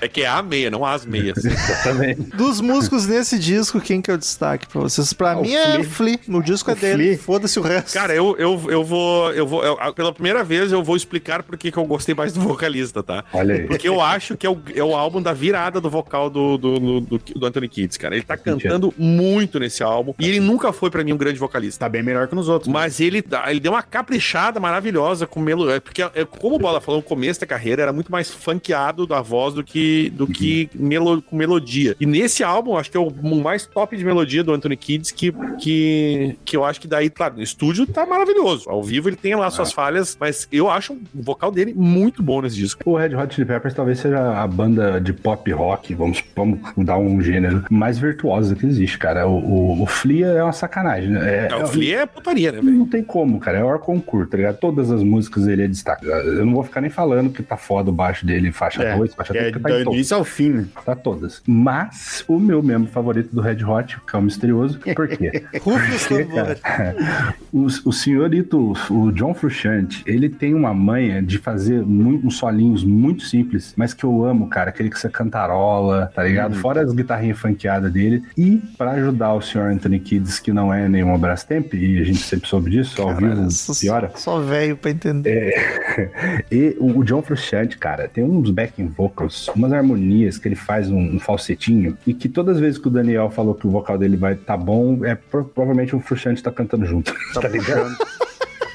É 0.00 0.08
que 0.08 0.22
é 0.22 0.26
a 0.26 0.42
meia, 0.42 0.70
não 0.70 0.84
as 0.84 1.04
meias. 1.06 1.36
Também. 1.82 2.14
Dos 2.14 2.60
músicos 2.60 3.06
nesse 3.06 3.38
disco, 3.38 3.80
quem 3.80 4.00
que 4.02 4.10
é 4.10 4.14
o 4.14 4.18
destaque 4.18 4.66
pra 4.68 4.80
vocês? 4.82 5.12
Pra 5.12 5.32
Ah, 5.32 5.38
o 5.38 5.42
mim 5.42 5.54
é 5.54 5.82
Flea. 5.82 5.84
Flea. 5.84 6.18
O 6.28 6.42
disco 6.42 6.70
é 6.70 6.74
O 6.74 6.76
dele. 6.76 7.04
Flea. 7.04 7.18
Foda-se 7.18 7.58
o 7.58 7.62
resto. 7.62 7.92
Cara, 7.94 8.14
eu, 8.14 8.36
eu, 8.38 8.60
eu 8.68 8.84
vou. 8.84 9.32
Eu 9.32 9.46
vou 9.46 9.64
eu- 9.64 9.76
pela 9.94 10.12
primeira 10.12 10.44
vez, 10.44 10.70
eu 10.72 10.82
vou 10.82 10.96
explicar 10.96 11.42
por 11.42 11.56
que 11.56 11.70
que 11.72 11.78
eu 11.78 11.84
gostei 11.86 12.14
mais 12.14 12.32
do 12.32 12.40
vocalista, 12.40 13.02
tá? 13.02 13.24
Olha 13.32 13.54
aí. 13.54 13.62
Porque 13.66 13.88
eu 13.88 14.00
acho 14.00 14.36
que 14.36 14.46
é 14.46 14.50
o, 14.50 14.58
é 14.74 14.82
o 14.82 14.94
álbum 14.94 15.20
da 15.22 15.32
virada 15.32 15.80
do 15.80 15.88
vocal 15.90 16.28
do, 16.28 16.56
do, 16.58 16.78
do, 16.78 17.00
do- 17.00 17.18
do 17.18 17.46
Anthony 17.46 17.68
Kids, 17.68 17.96
cara. 17.96 18.14
Ele 18.14 18.24
tá 18.24 18.36
cantando 18.58 18.94
muito 18.96 19.58
nesse 19.58 19.82
álbum. 19.82 20.14
E 20.18 20.28
ele 20.28 20.40
nunca 20.40 20.72
foi, 20.72 20.90
pra 20.90 21.04
mim, 21.04 21.12
um 21.12 21.16
grande 21.16 21.38
vocalista. 21.38 21.84
Tá 21.84 21.88
bem 21.88 22.02
melhor 22.02 22.28
que 22.28 22.34
nos 22.34 22.48
outros. 22.48 22.72
Mas 22.72 23.00
ele, 23.00 23.24
ele 23.46 23.60
deu 23.60 23.72
uma 23.72 23.82
caprichada 23.82 24.58
maravilhosa 24.60 25.26
com 25.26 25.40
melodia. 25.40 25.80
Porque, 25.80 26.02
é, 26.02 26.24
como 26.24 26.56
o 26.56 26.58
Bola 26.58 26.80
falou, 26.80 27.00
no 27.00 27.06
começo 27.06 27.40
da 27.40 27.46
carreira 27.46 27.82
era 27.82 27.92
muito 27.92 28.10
mais 28.10 28.30
funkeado 28.30 29.06
da 29.06 29.20
voz 29.20 29.54
do 29.54 29.64
que, 29.64 30.10
do 30.10 30.26
que 30.26 30.68
melo, 30.74 31.20
com 31.22 31.36
melodia. 31.36 31.96
E 32.00 32.06
nesse 32.06 32.42
álbum, 32.42 32.76
acho 32.76 32.90
que 32.90 32.96
é 32.96 33.00
o 33.00 33.10
mais 33.36 33.66
top 33.66 33.96
de 33.96 34.04
melodia 34.04 34.42
do 34.42 34.52
Anthony 34.52 34.76
Kids, 34.76 35.10
que, 35.10 35.32
que, 35.58 36.36
que 36.44 36.56
eu 36.56 36.64
acho 36.64 36.80
que 36.80 36.88
daí, 36.88 37.10
claro, 37.10 37.36
no 37.36 37.42
estúdio 37.42 37.86
tá 37.86 38.06
maravilhoso. 38.06 38.68
Ao 38.68 38.82
vivo 38.82 39.08
ele 39.08 39.16
tem 39.16 39.34
lá 39.34 39.50
suas 39.50 39.72
falhas, 39.72 40.16
mas 40.18 40.48
eu 40.50 40.70
acho 40.70 40.94
o 40.94 41.00
vocal 41.14 41.50
dele 41.50 41.72
muito 41.74 42.22
bom 42.22 42.42
nesse 42.42 42.56
disco. 42.56 42.82
O 42.84 42.96
Red 42.96 43.14
Hot 43.14 43.34
Chili 43.34 43.46
Peppers 43.46 43.74
talvez 43.74 43.98
seja 43.98 44.42
a 44.42 44.46
banda 44.46 45.00
de 45.00 45.12
pop 45.12 45.50
rock, 45.52 45.94
vamos, 45.94 46.22
vamos 46.34 46.60
dar 46.78 46.98
um 46.98 47.20
gênero, 47.20 47.64
mais 47.70 47.98
virtuosa 47.98 48.43
que 48.52 48.66
existe, 48.66 48.98
cara. 48.98 49.26
O, 49.26 49.38
o, 49.38 49.82
o 49.82 49.86
Flia 49.86 50.26
é 50.26 50.42
uma 50.42 50.52
sacanagem, 50.52 51.10
né? 51.10 51.48
É, 51.48 51.56
o 51.56 51.66
Flea 51.66 52.00
é 52.00 52.06
putaria, 52.06 52.52
né, 52.52 52.60
velho? 52.60 52.76
Não 52.76 52.86
tem 52.86 53.02
como, 53.02 53.38
cara. 53.38 53.58
É 53.58 53.64
o 53.64 53.78
concurso, 53.78 54.30
tá 54.30 54.36
ligado? 54.36 54.58
Todas 54.58 54.90
as 54.90 55.02
músicas 55.02 55.46
ele 55.46 55.62
é 55.62 55.68
destaque. 55.68 56.06
Eu 56.06 56.44
não 56.44 56.54
vou 56.54 56.64
ficar 56.64 56.80
nem 56.80 56.90
falando 56.90 57.30
que 57.30 57.42
tá 57.42 57.56
foda 57.56 57.90
o 57.90 57.92
baixo 57.92 58.26
dele, 58.26 58.52
faixa 58.52 58.82
É, 58.82 58.96
2, 58.96 59.14
faixa 59.14 59.32
3, 59.32 59.46
é 59.46 59.50
porque 59.52 59.68
tá 59.68 59.80
em 59.80 59.84
do 59.84 59.92
início 59.92 60.16
ao 60.16 60.24
fim, 60.24 60.50
né? 60.50 60.66
Tá 60.84 60.94
todas. 60.94 61.42
Mas 61.46 62.24
o 62.28 62.38
meu 62.38 62.62
membro 62.62 62.90
favorito 62.90 63.34
do 63.34 63.40
Red 63.40 63.64
Hot, 63.64 63.98
que 64.06 64.16
é 64.16 64.18
o 64.18 64.22
misterioso, 64.22 64.78
por 64.94 65.08
quê? 65.08 65.44
Tambores. 65.64 66.08
o, 67.52 67.66
o 67.88 67.92
senhorito, 67.92 68.72
o 68.90 69.12
John 69.12 69.34
Frusciante, 69.34 70.02
ele 70.06 70.28
tem 70.28 70.54
uma 70.54 70.74
manha 70.74 71.22
de 71.22 71.38
fazer 71.38 71.82
muito, 71.82 72.26
uns 72.26 72.36
solinhos 72.36 72.84
muito 72.84 73.22
simples, 73.24 73.74
mas 73.76 73.94
que 73.94 74.04
eu 74.04 74.24
amo, 74.24 74.48
cara. 74.48 74.70
Aquele 74.70 74.90
que 74.90 74.98
você 74.98 75.08
cantarola, 75.08 76.10
tá 76.14 76.22
ligado? 76.22 76.54
Fora 76.56 76.82
as 76.82 76.92
guitarrinhas 76.92 77.38
funkeadas 77.38 77.92
dele. 77.92 78.22
E 78.36 78.60
pra 78.76 78.92
ajudar 78.92 79.32
o 79.34 79.40
senhor 79.40 79.70
Anthony 79.70 80.00
Kids, 80.00 80.40
que 80.40 80.52
não 80.52 80.74
é 80.74 80.88
nenhuma 80.88 81.16
Brastemp, 81.16 81.72
e 81.74 82.00
a 82.00 82.04
gente 82.04 82.18
sempre 82.18 82.48
soube 82.48 82.68
disso, 82.70 83.00
ao 83.00 83.14
vivo 83.14 83.48
Só- 83.50 83.72
piora. 83.80 84.10
Só 84.16 84.40
velho 84.40 84.76
pra 84.76 84.90
entender. 84.90 85.54
E 86.50 86.76
o, 86.80 87.04
John 87.04 87.22
Frusciante, 87.22 87.78
cara, 87.78 88.08
tem 88.08 88.24
uns 88.24 88.50
backing 88.50 88.88
vocals, 88.88 89.46
umas 89.54 89.72
harmonias 89.72 90.36
que 90.38 90.48
ele 90.48 90.56
faz 90.56 90.90
um, 90.90 90.98
um 90.98 91.20
falsetinho, 91.20 91.96
e 92.04 92.12
que 92.12 92.28
todas 92.28 92.56
as 92.56 92.60
vezes 92.60 92.78
que 92.78 92.88
o 92.88 92.90
Daniel 92.90 93.30
falou 93.30 93.54
que 93.54 93.66
o 93.66 93.70
vocal 93.70 93.96
dele 93.96 94.16
vai 94.16 94.34
tá 94.34 94.56
bom, 94.56 95.04
é 95.04 95.14
pro- 95.14 95.44
provavelmente 95.44 95.94
o 95.94 96.00
Frusciante 96.00 96.42
tá 96.42 96.50
cantando 96.50 96.84
junto. 96.86 97.14
Tá, 97.34 97.46
ligado? 97.48 97.96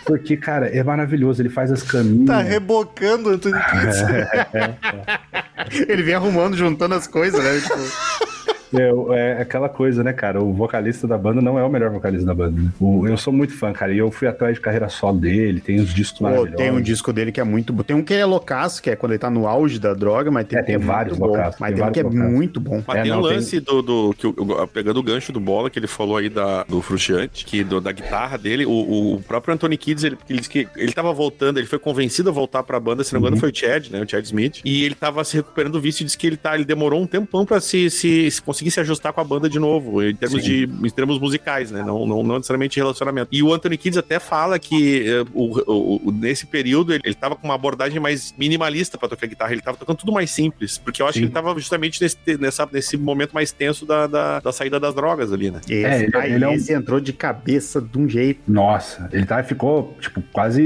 Porque, 0.06 0.36
cara, 0.38 0.68
é 0.68 0.82
maravilhoso. 0.84 1.40
Ele 1.42 1.50
faz 1.50 1.72
as 1.72 1.84
caminhas. 1.84 2.26
Tá 2.28 2.42
rebocando 2.42 3.30
o 3.30 3.34
Anthony 3.34 3.60
Kids. 3.60 4.02
Ele 5.88 6.02
vem 6.02 6.16
arrumando, 6.16 6.56
juntando 6.58 6.96
as 6.96 7.06
coisas, 7.06 7.44
né? 7.44 7.60
Tipo, 7.60 8.19
É, 8.74 8.92
é 9.38 9.42
aquela 9.42 9.68
coisa, 9.70 10.04
né, 10.04 10.14
cara? 10.14 10.42
O 10.42 10.54
vocalista 10.54 11.08
da 11.08 11.18
banda 11.18 11.42
não 11.42 11.58
é 11.58 11.64
o 11.64 11.70
melhor 11.70 11.90
vocalista 11.92 12.26
da 12.26 12.34
banda. 12.34 12.62
Né? 12.62 12.70
O- 12.80 13.08
eu 13.08 13.18
sou 13.18 13.34
muito 13.34 13.54
fã, 13.54 13.72
cara, 13.74 13.92
e 13.94 13.98
eu 13.98 14.12
fui 14.12 14.28
atrás 14.28 14.56
de 14.56 14.62
carreira 14.62 14.90
solo 14.90 15.20
dele, 15.20 15.60
tem 15.60 15.80
os 15.80 15.94
discos 15.94 16.20
Pô, 16.20 16.46
tem 16.48 16.72
um 16.72 16.82
disco 16.82 17.12
dele 17.14 17.32
que 17.32 17.40
é 17.40 17.44
muito 17.44 17.72
bom. 17.74 17.84
Tem 17.84 17.96
um 17.96 18.04
que 18.04 18.14
é 18.14 18.26
loucaço, 18.26 18.82
que 18.82 18.90
é 18.90 18.96
quando 18.96 19.14
ele 19.14 19.20
tá 19.20 19.30
no 19.30 19.48
auge 19.48 19.80
da 19.80 19.94
droga, 19.94 20.30
mas 20.30 20.46
tem, 20.48 20.60
É, 20.60 20.64
tem 20.64 20.76
é 20.76 20.78
vários 20.78 21.18
muito 21.18 21.28
bom. 21.30 21.36
loucaços, 21.36 21.60
Mas 21.60 21.70
tem 21.70 21.78
tem 21.80 21.88
um 21.90 21.92
que 21.92 22.00
é 22.00 22.04
vários 22.04 22.32
muito 22.34 22.60
bom. 22.60 22.84
Mas 22.88 22.98
É, 22.98 23.02
tem 23.04 23.12
não, 23.12 23.20
um 23.20 23.24
tem- 23.24 23.32
lance 23.34 23.60
do, 23.60 23.82
do- 23.82 24.14
que 24.18 24.28
o- 24.28 24.68
pegando 24.68 25.00
o 25.00 25.04
gancho 25.04 25.32
do 25.32 25.40
bola 25.40 25.70
que 25.70 25.80
ele 25.80 25.88
falou 25.88 26.18
aí 26.18 26.30
da, 26.30 26.64
do 26.64 26.82
Frustiante, 26.82 27.46
que 27.46 27.64
do- 27.64 27.82
da 27.82 27.92
guitarra 27.92 28.38
dele, 28.38 28.66
o, 28.66 28.72
o- 28.72 29.14
o 29.16 29.22
próprio 29.22 29.54
Anthony 29.54 29.78
Kids, 29.78 30.04
ele, 30.04 30.18
ele 30.30 30.40
disse 30.40 30.50
que 30.50 30.68
ele 30.76 30.92
tava 30.92 31.12
voltando, 31.14 31.58
ele 31.60 31.68
foi 31.68 31.80
convencido 31.80 32.30
a 32.30 32.32
voltar 32.32 32.64
pra 32.64 32.80
banda, 32.80 33.04
se 33.04 33.14
não 33.14 33.20
me 33.22 33.26
engano 33.28 33.36
Uhum. 33.38 33.40
foi 33.42 33.52
o 33.52 33.56
Chad, 33.56 33.90
né, 33.90 34.02
o 34.02 34.10
Chad 34.10 34.24
Smith, 34.26 34.62
e 34.64 34.84
ele 34.84 34.96
tava 34.96 35.24
se 35.24 35.36
recuperando 35.38 35.74
do 35.74 35.82
vício, 35.82 36.04
e 36.04 36.06
disse 36.06 36.18
que 36.18 36.28
ele 36.28 36.38
tá, 36.38 36.56
ele 36.56 36.66
demorou 36.66 37.02
um 37.02 37.08
tempão 37.08 37.46
pra 37.46 37.60
se, 37.60 37.90
se, 37.90 38.30
se 38.30 38.42
conseguir 38.42 38.59
se 38.70 38.80
ajustar 38.80 39.14
com 39.14 39.22
a 39.22 39.24
banda 39.24 39.48
de 39.50 39.60
novo, 39.60 40.02
em 40.04 40.16
termos 40.16 40.42
Sim. 40.44 40.68
de 40.68 40.88
em 40.88 40.90
termos 40.90 41.20
musicais, 41.20 41.70
né, 41.72 41.84
não, 41.86 42.06
não, 42.06 42.24
não 42.24 42.36
necessariamente 42.38 42.74
de 42.74 42.80
relacionamento. 42.80 43.30
E 43.32 43.44
o 43.44 43.54
Anthony 43.54 43.78
Kids 43.78 43.98
até 43.98 44.20
fala 44.20 44.58
que 44.58 45.08
eh, 45.08 45.24
o, 45.34 45.60
o- 45.72 46.08
o- 46.08 46.12
nesse 46.12 46.46
período 46.48 46.94
ele, 46.94 47.02
ele 47.06 47.14
tava 47.16 47.36
com 47.36 47.46
uma 47.48 47.54
abordagem 47.56 48.00
mais 48.00 48.34
minimalista 48.38 48.98
pra 48.98 49.08
tocar 49.08 49.28
guitarra, 49.28 49.52
ele 49.52 49.62
tava 49.62 49.78
tocando 49.78 49.98
tudo 49.98 50.12
mais 50.12 50.32
simples, 50.32 50.78
porque 50.78 51.02
eu 51.02 51.06
acho 51.06 51.14
Sim. 51.14 51.20
que 51.22 51.26
ele 51.28 51.34
tava 51.34 51.54
justamente 51.56 52.02
nesse, 52.02 52.18
nessa, 52.40 52.68
nesse 52.72 52.98
momento 52.98 53.32
mais 53.34 53.52
tenso 53.52 53.86
da, 53.86 54.08
da, 54.08 54.40
da 54.40 54.52
saída 54.52 54.80
das 54.80 54.94
drogas 54.96 55.32
ali, 55.32 55.52
né? 55.52 55.62
Esse, 55.70 55.86
É, 55.86 56.04
ele- 56.04 56.18
aí 56.18 56.34
ele 56.34 56.44
é 56.46 56.48
um- 56.48 56.54
esse 56.54 56.74
entrou 56.74 57.00
de 57.00 57.14
cabeça 57.14 57.82
de 57.82 57.98
um 57.98 58.08
jeito. 58.10 58.42
Nossa, 58.48 59.10
ele 59.12 59.26
tá, 59.26 59.44
ficou, 59.44 59.96
tipo, 60.00 60.22
quase 60.34 60.62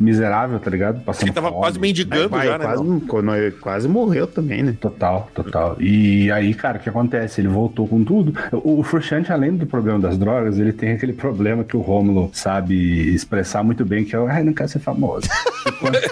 miserável, 0.00 0.58
tá 0.58 0.70
ligado? 0.70 1.00
Passando 1.00 1.24
Ele 1.28 1.32
tava 1.34 1.48
fome. 1.48 1.60
quase 1.60 1.78
mendigando 1.78 2.36
já, 2.42 2.58
né? 2.58 2.64
quase, 2.64 2.82
não? 2.84 3.00
quando 3.00 3.34
ele 3.34 3.50
quase 3.52 3.88
morreu 3.88 4.26
também, 4.26 4.62
né? 4.62 4.76
Total, 4.80 5.28
total. 5.34 5.76
E 5.80 6.30
aí, 6.30 6.54
cara, 6.54 6.78
o 6.78 6.80
que 6.80 6.88
acontece? 6.88 7.35
Ele 7.40 7.48
voltou 7.48 7.86
com 7.86 8.02
tudo. 8.04 8.34
O, 8.52 8.80
o 8.80 8.82
Frustrante, 8.82 9.32
além 9.32 9.56
do 9.56 9.66
problema 9.66 9.98
das 9.98 10.16
drogas, 10.18 10.58
ele 10.58 10.72
tem 10.72 10.92
aquele 10.92 11.12
problema 11.12 11.64
que 11.64 11.76
o 11.76 11.80
Rômulo 11.80 12.30
sabe 12.32 13.14
expressar 13.14 13.62
muito 13.62 13.84
bem, 13.84 14.04
que 14.04 14.14
é 14.14 14.18
o, 14.18 14.26
ai, 14.26 14.42
não 14.42 14.52
quero 14.52 14.68
ser 14.68 14.78
famoso. 14.80 15.28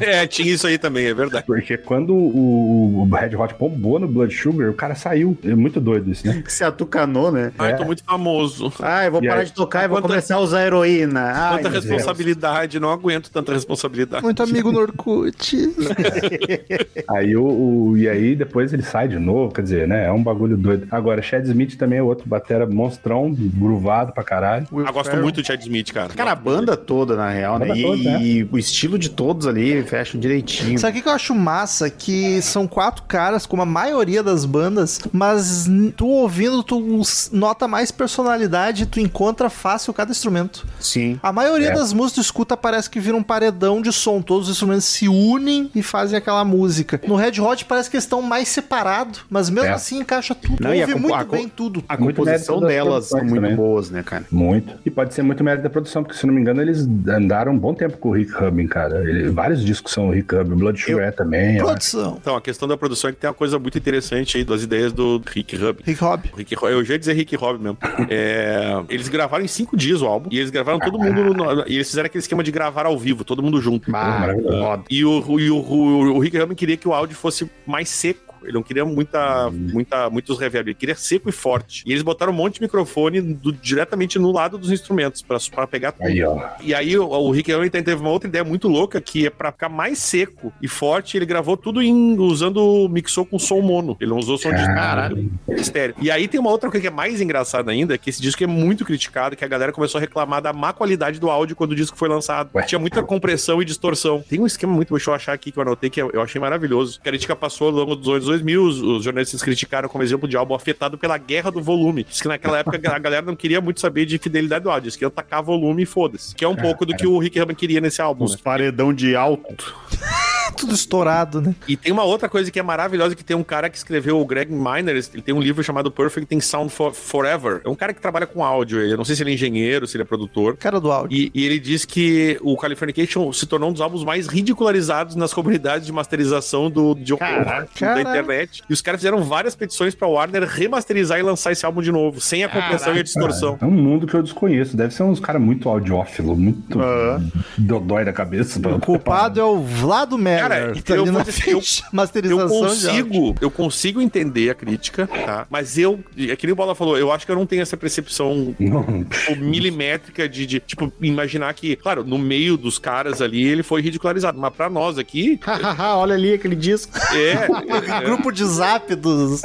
É, 0.00 0.26
tinha 0.26 0.52
isso 0.52 0.66
aí 0.66 0.76
também, 0.76 1.06
é 1.06 1.14
verdade. 1.14 1.44
Porque 1.46 1.76
quando 1.76 2.12
o, 2.14 3.02
o 3.02 3.14
Red 3.14 3.34
Hot 3.36 3.54
bombou 3.58 3.98
no 3.98 4.06
Blood 4.06 4.34
Sugar, 4.34 4.68
o 4.68 4.74
cara 4.74 4.94
saiu. 4.94 5.38
É 5.44 5.54
muito 5.54 5.80
doido 5.80 6.10
isso, 6.10 6.26
né? 6.26 6.42
Se 6.46 6.64
atucanou, 6.64 7.30
né? 7.32 7.52
Ai, 7.58 7.76
tô 7.76 7.84
muito 7.84 8.02
famoso. 8.04 8.72
Ah, 8.80 9.04
eu 9.06 9.12
vou 9.12 9.22
E 9.24 9.28
parar 9.28 9.40
aí? 9.40 9.46
de 9.46 9.52
tocar 9.52 9.84
e 9.84 9.88
vou 9.88 9.98
Quanta- 9.98 10.08
começar 10.08 10.34
a 10.36 10.40
usar 10.40 10.66
heroína. 10.66 11.20
Ai, 11.34 11.56
Tanta 11.58 11.70
meu 11.70 11.80
Deus. 11.80 11.84
responsabilidade, 11.84 12.80
não 12.80 12.90
aguento 12.90 13.30
tanta 13.30 13.52
responsabilidade. 13.52 14.22
Muito 14.24 14.42
amigo 14.42 14.70
no 14.72 14.80
Orkut. 14.80 15.56
Aí 17.08 17.36
o, 17.36 17.44
o- 17.44 17.96
E 17.96 18.08
aí 18.08 18.34
depois 18.34 18.72
ele 18.72 18.82
sai 18.82 19.08
de 19.08 19.18
novo, 19.18 19.52
quer 19.54 19.62
dizer, 19.62 19.88
né? 19.88 20.06
É 20.06 20.12
um 20.12 20.22
bagulho 20.22 20.56
doido. 20.56 20.86
Agora, 20.90 21.13
Chad 21.22 21.44
Smith 21.46 21.76
também 21.76 21.98
é 21.98 22.02
outro 22.02 22.28
batera 22.28 22.66
monstrão, 22.66 23.32
gruvado 23.32 24.12
pra 24.12 24.22
caralho. 24.24 24.66
Eu 24.72 24.84
gosto 24.92 25.04
Ferrell. 25.06 25.22
muito 25.22 25.40
do 25.40 25.46
Chad 25.46 25.60
Smith, 25.60 25.92
cara. 25.92 26.08
Cara, 26.14 26.32
a 26.32 26.34
banda 26.34 26.76
toda, 26.76 27.16
na 27.16 27.28
real, 27.30 27.58
né? 27.58 27.66
Banda 27.66 27.78
E, 27.78 27.82
toda, 27.82 28.02
né? 28.02 28.22
e 28.22 28.48
o 28.50 28.58
estilo 28.58 28.98
de 28.98 29.10
todos 29.10 29.46
ali 29.46 29.82
fecham 29.84 30.20
direitinho. 30.20 30.78
Sabe 30.78 30.98
o 30.98 31.02
que 31.02 31.08
eu 31.08 31.12
acho 31.12 31.34
massa? 31.34 31.88
Que 31.90 32.40
são 32.42 32.66
quatro 32.66 33.02
caras, 33.04 33.46
como 33.46 33.62
a 33.62 33.66
maioria 33.66 34.22
das 34.22 34.44
bandas, 34.44 35.00
mas 35.12 35.66
tu 35.96 36.06
ouvindo, 36.06 36.62
tu 36.62 37.02
nota 37.32 37.66
mais 37.68 37.90
personalidade, 37.90 38.86
tu 38.86 39.00
encontra 39.00 39.50
fácil 39.50 39.92
cada 39.92 40.10
instrumento. 40.10 40.66
Sim. 40.80 41.18
A 41.22 41.32
maioria 41.32 41.68
É. 41.68 41.74
das 41.74 41.92
músicas 41.92 42.14
tu 42.14 42.20
escuta 42.20 42.56
parece 42.56 42.88
que 42.88 43.00
vira 43.00 43.16
um 43.16 43.22
paredão 43.22 43.80
de 43.82 43.92
som. 43.92 44.20
Todos 44.22 44.48
os 44.48 44.54
instrumentos 44.54 44.84
se 44.84 45.08
unem 45.08 45.70
e 45.74 45.82
fazem 45.82 46.16
aquela 46.16 46.44
música. 46.44 47.00
No 47.06 47.16
Red 47.16 47.40
Hot 47.40 47.64
parece 47.64 47.90
que 47.90 47.96
eles 47.96 48.04
estão 48.04 48.22
mais 48.22 48.48
separados, 48.48 49.20
mas 49.28 49.50
mesmo 49.50 49.68
É. 49.70 49.72
assim 49.72 49.98
encaixa 50.00 50.34
tudo. 50.34 50.62
Não, 50.62 50.74
e 50.74 50.82
a 50.82 50.86
muito 51.08 51.14
a 51.20 51.24
bem 51.24 51.48
tudo. 51.48 51.82
A 51.88 51.96
Muito 51.96 52.16
composição 52.16 52.60
delas 52.60 53.06
são 53.06 53.20
muito 53.20 53.34
também. 53.34 53.54
boas, 53.56 53.90
né, 53.90 54.02
cara? 54.02 54.24
Muito. 54.30 54.74
E 54.84 54.90
pode 54.90 55.14
ser 55.14 55.22
muito 55.22 55.42
mérito 55.44 55.62
da 55.64 55.70
produção, 55.70 56.02
porque 56.02 56.18
se 56.18 56.26
não 56.26 56.34
me 56.34 56.40
engano, 56.40 56.60
eles 56.62 56.86
andaram 57.08 57.52
um 57.52 57.58
bom 57.58 57.74
tempo 57.74 57.96
com 57.98 58.10
o 58.10 58.12
Rick 58.12 58.32
Rubin, 58.32 58.66
cara. 58.66 59.00
Ele- 59.08 59.30
vários 59.30 59.64
discos 59.64 59.92
são 59.92 60.08
o 60.08 60.10
Rick 60.10 60.34
Rubin, 60.34 60.54
Blood 60.56 60.80
Sugar 60.80 61.08
é 61.08 61.10
também. 61.10 61.58
Produção. 61.58 62.18
Então, 62.20 62.36
a 62.36 62.40
questão 62.40 62.66
da 62.68 62.76
produção 62.76 63.10
é 63.10 63.12
que 63.12 63.18
tem 63.20 63.28
uma 63.28 63.34
coisa 63.34 63.58
muito 63.58 63.76
interessante 63.78 64.36
aí 64.38 64.44
das 64.44 64.62
ideias 64.62 64.92
do 64.92 65.22
Rick 65.32 65.56
Rubin. 65.56 65.82
Rick 65.84 66.00
Rob. 66.00 66.30
Rick, 66.36 66.54
eu 66.62 66.84
já 66.84 66.94
ia 66.94 66.98
dizer 66.98 67.12
Rick 67.14 67.36
Rob 67.36 67.62
mesmo. 67.62 67.78
É, 68.08 68.82
eles 68.88 69.08
gravaram 69.08 69.44
em 69.44 69.48
cinco 69.48 69.76
dias 69.76 70.02
o 70.02 70.06
álbum. 70.06 70.28
E 70.32 70.38
eles 70.38 70.50
gravaram 70.50 70.78
todo 70.78 70.98
mundo. 70.98 71.34
no- 71.34 71.64
e 71.66 71.74
eles 71.76 71.88
fizeram 71.88 72.06
aquele 72.06 72.20
esquema 72.22 72.42
de 72.42 72.50
gravar 72.50 72.86
ao 72.86 72.98
vivo, 72.98 73.24
todo 73.24 73.42
mundo 73.42 73.60
junto. 73.60 73.90
Maravilhoso. 73.90 74.58
foda. 74.58 74.82
E 74.90 75.04
o, 75.04 75.40
e 75.40 75.50
o, 75.50 75.56
o, 75.56 76.16
o 76.16 76.18
Rick 76.18 76.38
Rubin 76.38 76.54
queria 76.54 76.76
que 76.76 76.88
o 76.88 76.92
áudio 76.94 77.16
fosse 77.16 77.50
mais 77.66 77.88
seco. 77.88 78.23
Ele 78.44 78.52
não 78.52 78.62
queria 78.62 78.84
muita, 78.84 79.50
muita, 79.50 80.08
muitos 80.10 80.38
reverb, 80.38 80.68
ele 80.68 80.74
queria 80.74 80.94
seco 80.94 81.28
e 81.28 81.32
forte. 81.32 81.82
E 81.86 81.90
eles 81.92 82.02
botaram 82.02 82.32
um 82.32 82.36
monte 82.36 82.54
de 82.54 82.62
microfone 82.62 83.20
do- 83.20 83.52
diretamente 83.52 84.18
no 84.18 84.32
lado 84.32 84.58
dos 84.58 84.70
instrumentos, 84.70 85.22
pra, 85.22 85.38
pra 85.52 85.66
pegar 85.66 85.92
tudo. 85.92 86.06
Aí, 86.06 86.22
ó. 86.22 86.40
E 86.60 86.74
aí 86.74 86.96
o, 86.98 87.06
o 87.08 87.30
Rick 87.30 87.52
Rubin 87.52 87.68
teve 87.70 87.94
uma 87.94 88.10
outra 88.10 88.28
ideia 88.28 88.44
muito 88.44 88.68
louca, 88.68 89.00
que 89.00 89.26
é 89.26 89.30
pra 89.30 89.52
ficar 89.52 89.68
mais 89.68 89.98
seco 89.98 90.52
e 90.62 90.68
forte, 90.68 91.16
ele 91.16 91.26
gravou 91.26 91.56
tudo 91.56 91.82
em, 91.82 92.18
usando, 92.18 92.88
mixou 92.90 93.24
com 93.24 93.38
som 93.38 93.60
mono. 93.60 93.96
Ele 94.00 94.10
não 94.10 94.18
usou 94.18 94.36
som 94.38 94.50
de 94.50 94.56
Caralho. 94.64 95.30
estéreo. 95.48 95.94
E 96.00 96.10
aí 96.10 96.26
tem 96.28 96.38
uma 96.40 96.50
outra 96.50 96.70
coisa 96.70 96.82
que 96.82 96.88
é 96.88 96.90
mais 96.90 97.20
engraçada 97.20 97.70
ainda, 97.70 97.96
que 97.98 98.10
esse 98.10 98.20
disco 98.20 98.42
é 98.42 98.46
muito 98.46 98.84
criticado, 98.84 99.36
que 99.36 99.44
a 99.44 99.48
galera 99.48 99.72
começou 99.72 99.98
a 99.98 100.00
reclamar 100.00 100.42
da 100.42 100.52
má 100.52 100.72
qualidade 100.72 101.18
do 101.20 101.30
áudio 101.30 101.56
quando 101.56 101.72
o 101.72 101.76
disco 101.76 101.96
foi 101.96 102.08
lançado. 102.08 102.50
Ué. 102.54 102.62
Tinha 102.62 102.78
muita 102.78 103.02
compressão 103.02 103.60
e 103.60 103.64
distorção. 103.64 104.22
Tem 104.28 104.40
um 104.40 104.46
esquema 104.46 104.72
muito, 104.72 104.94
deixa 104.94 105.10
eu 105.10 105.14
achar 105.14 105.32
aqui 105.32 105.50
que 105.52 105.58
eu 105.58 105.62
anotei, 105.62 105.90
que 105.90 106.00
eu 106.00 106.10
eu 106.14 106.20
achei 106.22 106.40
maravilhoso. 106.40 107.00
Que 107.00 107.08
a 107.08 107.12
crítica 107.12 107.34
passou 107.34 107.68
ao 107.68 107.72
longo 107.74 107.96
dos 107.96 108.08
anos 108.08 108.33
2000, 108.34 108.64
os, 108.64 108.82
os 108.82 109.04
jornalistas 109.04 109.42
criticaram 109.42 109.88
como 109.88 110.02
exemplo 110.02 110.28
de 110.28 110.36
álbum 110.36 110.54
afetado 110.54 110.98
pela 110.98 111.16
guerra 111.18 111.50
do 111.50 111.62
volume. 111.62 112.04
Diz 112.04 112.20
que 112.20 112.28
naquela 112.28 112.58
época 112.58 112.80
a 112.84 112.98
galera 112.98 113.24
não 113.24 113.36
queria 113.36 113.60
muito 113.60 113.80
saber 113.80 114.06
de 114.06 114.18
fidelidade 114.18 114.64
do 114.64 114.70
áudio, 114.70 114.90
diz 114.90 114.96
que 114.96 115.04
ia 115.04 115.10
tacar 115.10 115.42
volume 115.42 115.82
e 115.82 115.86
foda-se. 115.86 116.34
Que 116.34 116.44
é 116.44 116.48
um 116.48 116.56
pouco 116.56 116.84
do 116.84 116.94
que 116.94 117.06
o 117.06 117.18
Rick 117.18 117.38
Rubin 117.38 117.54
queria 117.54 117.80
nesse 117.80 118.00
álbum, 118.00 118.24
né? 118.24 118.30
Uns 118.30 118.36
paredão 118.36 118.92
de 118.92 119.14
alto. 119.14 119.74
Tudo 120.56 120.74
estourado, 120.74 121.40
né? 121.40 121.54
E 121.66 121.76
tem 121.76 121.92
uma 121.92 122.04
outra 122.04 122.28
coisa 122.28 122.50
que 122.50 122.58
é 122.58 122.62
maravilhosa, 122.62 123.14
que 123.14 123.24
tem 123.24 123.36
um 123.36 123.42
cara 123.42 123.68
que 123.68 123.76
escreveu, 123.76 124.20
o 124.20 124.24
Greg 124.24 124.52
Miner, 124.52 124.90
ele 125.12 125.22
tem 125.22 125.34
um 125.34 125.40
livro 125.40 125.62
chamado 125.62 125.90
Perfect 125.90 126.34
in 126.34 126.40
Sound 126.40 126.70
for- 126.72 126.92
Forever. 126.92 127.60
É 127.64 127.68
um 127.68 127.74
cara 127.74 127.92
que 127.92 128.00
trabalha 128.00 128.26
com 128.26 128.44
áudio, 128.44 128.80
eu 128.80 128.96
não 128.96 129.04
sei 129.04 129.16
se 129.16 129.22
ele 129.22 129.30
é 129.30 129.34
engenheiro, 129.34 129.86
se 129.86 129.96
ele 129.96 130.02
é 130.02 130.06
produtor. 130.06 130.56
Cara 130.56 130.80
do 130.80 130.90
áudio. 130.92 131.16
E, 131.16 131.30
e 131.34 131.44
ele 131.44 131.58
diz 131.58 131.84
que 131.84 132.38
o 132.42 132.56
Californication 132.56 133.32
se 133.32 133.46
tornou 133.46 133.70
um 133.70 133.72
dos 133.72 133.80
álbuns 133.80 134.04
mais 134.04 134.26
ridicularizados 134.26 135.14
nas 135.16 135.32
comunidades 135.34 135.86
de 135.86 135.92
masterização 135.92 136.70
do, 136.70 136.94
de, 136.94 137.16
Caraca. 137.16 137.94
da 137.94 138.00
internet. 138.00 138.62
E 138.68 138.72
os 138.72 138.80
caras 138.80 139.00
fizeram 139.00 139.22
várias 139.22 139.54
petições 139.54 139.94
pra 139.94 140.06
Warner 140.08 140.44
remasterizar 140.44 141.18
e 141.18 141.22
lançar 141.22 141.52
esse 141.52 141.64
álbum 141.66 141.82
de 141.82 141.90
novo, 141.92 142.20
sem 142.20 142.44
a 142.44 142.48
compressão 142.48 142.94
e 142.94 143.00
a 143.00 143.02
distorção. 143.02 143.58
É 143.60 143.64
um 143.64 143.70
mundo 143.70 144.06
que 144.06 144.14
eu 144.14 144.22
desconheço. 144.22 144.76
Deve 144.76 144.94
ser 144.94 145.02
uns 145.02 145.20
caras 145.20 145.40
muito 145.42 145.68
audiófilo, 145.68 146.36
muito 146.36 146.80
Ah. 146.80 147.20
dodói 147.58 148.04
da 148.04 148.12
cabeça. 148.12 148.58
O 148.68 148.80
culpado 148.80 149.40
é 149.40 149.44
o 149.44 149.60
Vlado 149.60 150.16
Meller. 150.34 150.82
Cara, 150.82 150.98
eu 151.00 151.06
vou 151.06 151.22
dizer, 151.22 151.48
eu- 151.48 151.58
Eu 151.58 151.62
masterização 151.92 152.42
áudio. 152.44 152.58
consigo, 152.68 153.34
eu 153.40 153.50
consigo 153.50 154.00
entender 154.00 154.50
a 154.50 154.54
crítica, 154.54 155.06
tá? 155.06 155.46
Mas 155.50 155.78
eu, 155.78 156.00
é 156.18 156.34
que 156.36 156.46
nem 156.46 156.52
o 156.52 156.56
Bola 156.56 156.74
falou, 156.74 156.96
eu 156.98 157.10
acho 157.12 157.24
que 157.26 157.32
eu 157.32 157.36
não 157.36 157.46
tenho 157.46 157.62
essa 157.62 157.76
percepção 157.76 158.54
tipo, 158.58 159.36
milimétrica 159.36 160.28
de, 160.28 160.46
de, 160.46 160.60
tipo, 160.60 160.92
imaginar 161.00 161.52
que, 161.54 161.76
claro, 161.76 162.04
no 162.04 162.18
meio 162.18 162.56
dos 162.56 162.78
caras 162.78 163.20
ali 163.22 163.42
ele 163.46 163.62
foi 163.62 163.80
ridicularizado, 163.82 164.38
mas 164.38 164.52
pra 164.54 164.68
nós 164.70 164.98
aqui, 164.98 165.38
Hahaha, 165.42 165.96
olha 165.98 166.14
ali 166.14 166.34
aquele 166.34 166.56
disco. 166.56 166.92
é. 167.14 168.00
é- 168.00 168.04
Grupo 168.04 168.30
de 168.30 168.44
zap 168.44 168.94
dos 168.94 169.42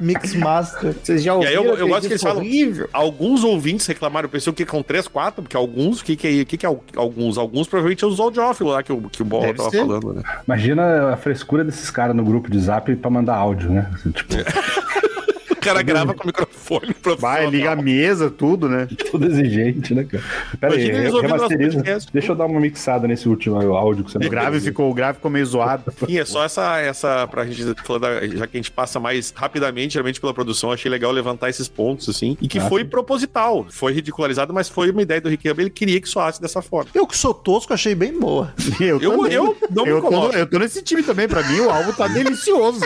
Mixmaster. 0.00 0.94
Vocês 1.02 1.22
já 1.22 1.32
E 1.38 1.46
aí 1.46 1.56
ouviram 1.56 1.74
eu, 1.76 1.80
eu 1.80 1.88
gosto 1.88 2.02
que 2.06 2.12
eles 2.12 2.22
falam. 2.22 2.38
horrível? 2.38 2.88
Alguns 2.92 3.44
ouvintes 3.44 3.86
reclamaram, 3.86 4.26
eu 4.26 4.30
pensei 4.30 4.50
o 4.50 4.54
que 4.54 4.64
com 4.64 4.82
3, 4.82 5.08
4, 5.08 5.42
porque 5.42 5.56
alguns, 5.56 6.00
o 6.00 6.04
que, 6.04 6.16
que, 6.16 6.26
é, 6.28 6.42
o 6.42 6.46
que, 6.46 6.56
que 6.56 6.66
é 6.66 6.68
al- 6.68 6.82
alguns? 6.96 7.38
Alguns 7.38 7.66
provavelmente 7.66 8.04
é 8.04 8.06
os 8.06 8.20
audiófilos 8.20 8.72
lá 8.72 8.82
que 8.82 8.92
o, 8.92 9.00
que 9.08 9.22
o 9.22 9.24
Bola 9.24 9.46
Deve 9.46 9.58
tava 9.58 9.70
ser. 9.70 9.78
falando, 9.78 10.12
né? 10.14 10.22
Imagina 10.46 11.12
a 11.12 11.16
frescura 11.16 11.64
desses 11.64 11.90
caras 11.90 12.14
no 12.14 12.24
grupo 12.24 12.50
de 12.50 12.58
zap 12.58 12.94
pra 12.96 13.10
mandar 13.10 13.34
áudio, 13.36 13.70
né? 13.70 13.90
Tipo, 14.12 14.34
O 14.34 15.03
cara 15.64 15.82
grava 15.82 16.14
com 16.14 16.24
o 16.24 16.26
microfone 16.26 16.86
Vai, 16.86 16.94
profissional. 16.94 17.50
liga 17.50 17.70
a 17.72 17.76
mesa, 17.76 18.30
tudo, 18.30 18.68
né? 18.68 18.86
todo 19.10 19.26
exigente, 19.26 19.94
né, 19.94 20.04
cara? 20.04 20.22
Pera 20.60 20.74
aí, 20.74 20.84
Imagina 20.88 21.10
nosso 21.10 21.20
remasteriza. 21.22 21.82
Deixa 22.12 22.32
eu 22.32 22.36
dar 22.36 22.46
uma 22.46 22.60
mixada 22.60 23.08
nesse 23.08 23.28
último 23.28 23.56
áudio 23.76 24.04
que 24.04 24.10
você 24.12 24.18
O 24.18 24.30
grave 24.30 24.60
ficou, 24.60 24.90
o 24.90 24.94
grave 24.94 25.16
ficou 25.16 25.30
meio 25.30 25.46
zoado. 25.46 25.84
Enfim, 26.02 26.18
é 26.18 26.24
só 26.24 26.44
essa, 26.44 26.78
essa 26.78 27.26
pra 27.26 27.44
gente 27.46 27.74
falar, 27.82 28.26
já 28.28 28.46
que 28.46 28.56
a 28.56 28.60
gente 28.60 28.70
passa 28.70 29.00
mais 29.00 29.32
rapidamente, 29.34 29.94
geralmente 29.94 30.20
pela 30.20 30.34
produção, 30.34 30.70
achei 30.72 30.90
legal 30.90 31.10
levantar 31.12 31.48
esses 31.48 31.68
pontos, 31.68 32.08
assim, 32.08 32.36
e 32.40 32.48
que 32.48 32.58
Ah, 32.58 32.68
foi 32.68 32.82
sim. 32.82 32.88
proposital, 32.88 33.66
foi 33.70 33.92
ridicularizado, 33.92 34.52
mas 34.52 34.68
foi 34.68 34.90
uma 34.90 35.02
ideia 35.02 35.20
do 35.20 35.28
Rick 35.28 35.48
Rubin, 35.48 35.62
ele 35.62 35.70
queria 35.70 36.00
que 36.00 36.08
soasse 36.08 36.40
dessa 36.40 36.60
forma. 36.62 36.90
Eu 36.94 37.06
que 37.06 37.16
sou 37.16 37.32
tosco, 37.34 37.72
achei 37.72 37.94
bem 37.94 38.18
boa. 38.18 38.52
Eu, 38.80 39.00
Eu- 39.00 39.26
eu 39.28 39.56
não 39.70 39.84
me 39.84 39.90
eu, 39.90 40.00
tô, 40.00 40.08
incomodo. 40.08 40.36
eu 40.36 40.46
tô 40.46 40.58
nesse 40.58 40.82
time 40.82 41.02
também. 41.02 41.26
Pra 41.28 41.42
mim, 41.44 41.60
o 41.60 41.70
álbum 41.70 41.92
tá 41.92 42.06
delicioso. 42.08 42.80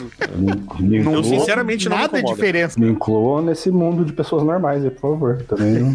Não, 0.79 1.15
Eu, 1.15 1.25
sinceramente, 1.25 1.89
não 1.89 1.97
me 1.97 2.03
Nada 2.03 2.19
incomoda. 2.19 2.35
diferença 2.37 2.68
Me 2.77 2.89
incluam 2.89 3.43
nesse 3.43 3.71
mundo 3.71 4.05
de 4.05 4.13
pessoas 4.13 4.43
normais, 4.43 4.85
aí, 4.85 4.91
por 4.91 5.01
favor. 5.13 5.43
Também. 5.49 5.75
não- 5.75 5.95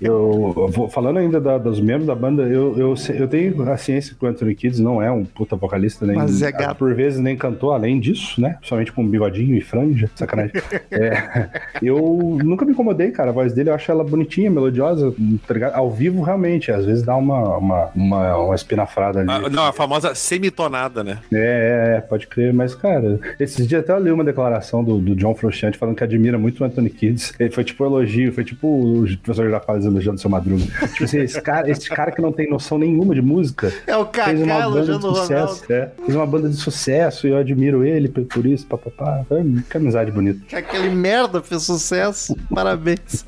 eu, 0.00 0.54
eu 0.56 0.68
vou- 0.68 0.88
falando 0.88 1.18
ainda 1.18 1.40
da- 1.40 1.58
dos 1.58 1.80
membros 1.80 2.06
da 2.06 2.14
banda, 2.14 2.42
eu, 2.44 2.76
eu, 2.78 2.94
eu 3.14 3.28
tenho 3.28 3.62
a 3.70 3.76
ciência 3.76 4.14
que 4.18 4.24
o 4.24 4.28
Anthony 4.28 4.54
Kids 4.54 4.78
não 4.80 5.02
é 5.02 5.10
um 5.10 5.24
puta 5.24 5.56
vocalista, 5.56 6.06
nem 6.06 6.16
Mas 6.16 6.42
é 6.42 6.50
gato. 6.52 6.76
por 6.76 6.94
vezes 6.94 7.18
nem 7.20 7.36
cantou 7.36 7.72
além 7.72 7.98
disso, 8.00 8.40
né? 8.40 8.54
Principalmente 8.58 8.92
com 8.92 9.06
bigodinho 9.06 9.54
e 9.56 9.60
franja, 9.60 10.10
sacanagem. 10.14 10.52
É, 10.90 11.48
eu 11.82 12.38
nunca 12.44 12.64
me 12.64 12.72
incomodei, 12.72 13.10
cara. 13.10 13.30
A 13.30 13.32
voz 13.32 13.52
dele 13.52 13.68
eu 13.70 13.74
acho 13.74 13.90
ela 13.90 14.04
bonitinha, 14.04 14.50
melodiosa, 14.50 15.12
tá? 15.46 15.54
Ao 15.76 15.90
vivo, 15.90 16.22
realmente, 16.22 16.70
às 16.70 16.84
vezes 16.84 17.02
dá 17.02 17.16
uma, 17.16 17.56
uma, 17.56 17.90
uma, 17.94 18.36
uma 18.36 18.54
espinafrada 18.54 19.20
ali. 19.20 19.28
Ah, 19.30 19.48
não, 19.50 19.64
a 19.66 19.72
famosa 19.72 20.14
semitonada, 20.14 21.02
né? 21.02 21.18
É, 21.32 21.96
é, 21.96 22.00
pode 22.00 22.26
crer, 22.26 22.52
mas, 22.52 22.74
cara, 22.74 23.18
esses 23.40 23.66
dias 23.66 23.82
até 23.82 23.92
eu 23.92 23.98
li 23.98 24.10
uma 24.10 24.24
declaração 24.24 24.84
do, 24.84 24.98
do 24.98 25.14
John 25.16 25.34
Frusciante 25.34 25.76
falando 25.84 25.96
que 25.96 26.04
admira 26.04 26.38
muito 26.38 26.60
o 26.60 26.64
Anthony 26.64 26.90
Kids. 26.90 27.32
Ele 27.38 27.50
foi 27.50 27.64
tipo 27.64 27.84
um 27.84 27.86
elogio, 27.86 28.32
foi 28.32 28.44
tipo 28.44 28.66
o 28.66 29.04
professor 29.22 29.44
Girafales 29.46 29.84
elogiando 29.84 30.16
o 30.18 30.20
seu 30.20 30.30
Madruga. 30.30 30.64
tipo 30.88 31.04
assim, 31.04 31.18
esse 31.20 31.40
cara, 31.40 31.70
esse 31.70 31.88
cara 31.88 32.10
que 32.10 32.20
não 32.20 32.32
tem 32.32 32.48
noção 32.50 32.78
nenhuma 32.78 33.14
de 33.14 33.22
música. 33.22 33.72
É 33.86 33.96
o 33.96 34.04
Fez 34.06 34.40
uma 34.40 34.46
Kaká 34.54 34.68
banda 34.68 34.82
de 34.82 34.90
elogiando 34.90 35.06
o 35.06 35.10
Ronaldo. 35.12 35.48
sucesso, 35.52 35.72
é. 35.72 35.90
Fez 36.04 36.16
uma 36.16 36.26
banda 36.26 36.48
de 36.48 36.56
sucesso 36.56 37.26
e 37.26 37.30
eu 37.30 37.36
admiro 37.36 37.84
ele 37.84 38.08
por, 38.08 38.46
isso, 38.46 38.66
papapá. 38.66 39.24
Foi- 39.28 39.44
Que 39.70 39.76
amizade 39.76 40.10
bonita. 40.10 40.40
Que 40.48 40.56
aquele 40.56 40.90
merda 40.90 41.42
fez 41.42 41.62
sucesso. 41.62 42.36
Parabéns. 42.54 43.24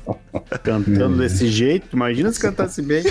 Cantando 0.63 1.17
desse 1.17 1.47
jeito, 1.47 1.87
imagina 1.95 2.31
se 2.31 2.39
cantasse 2.39 2.81
bem. 2.81 3.03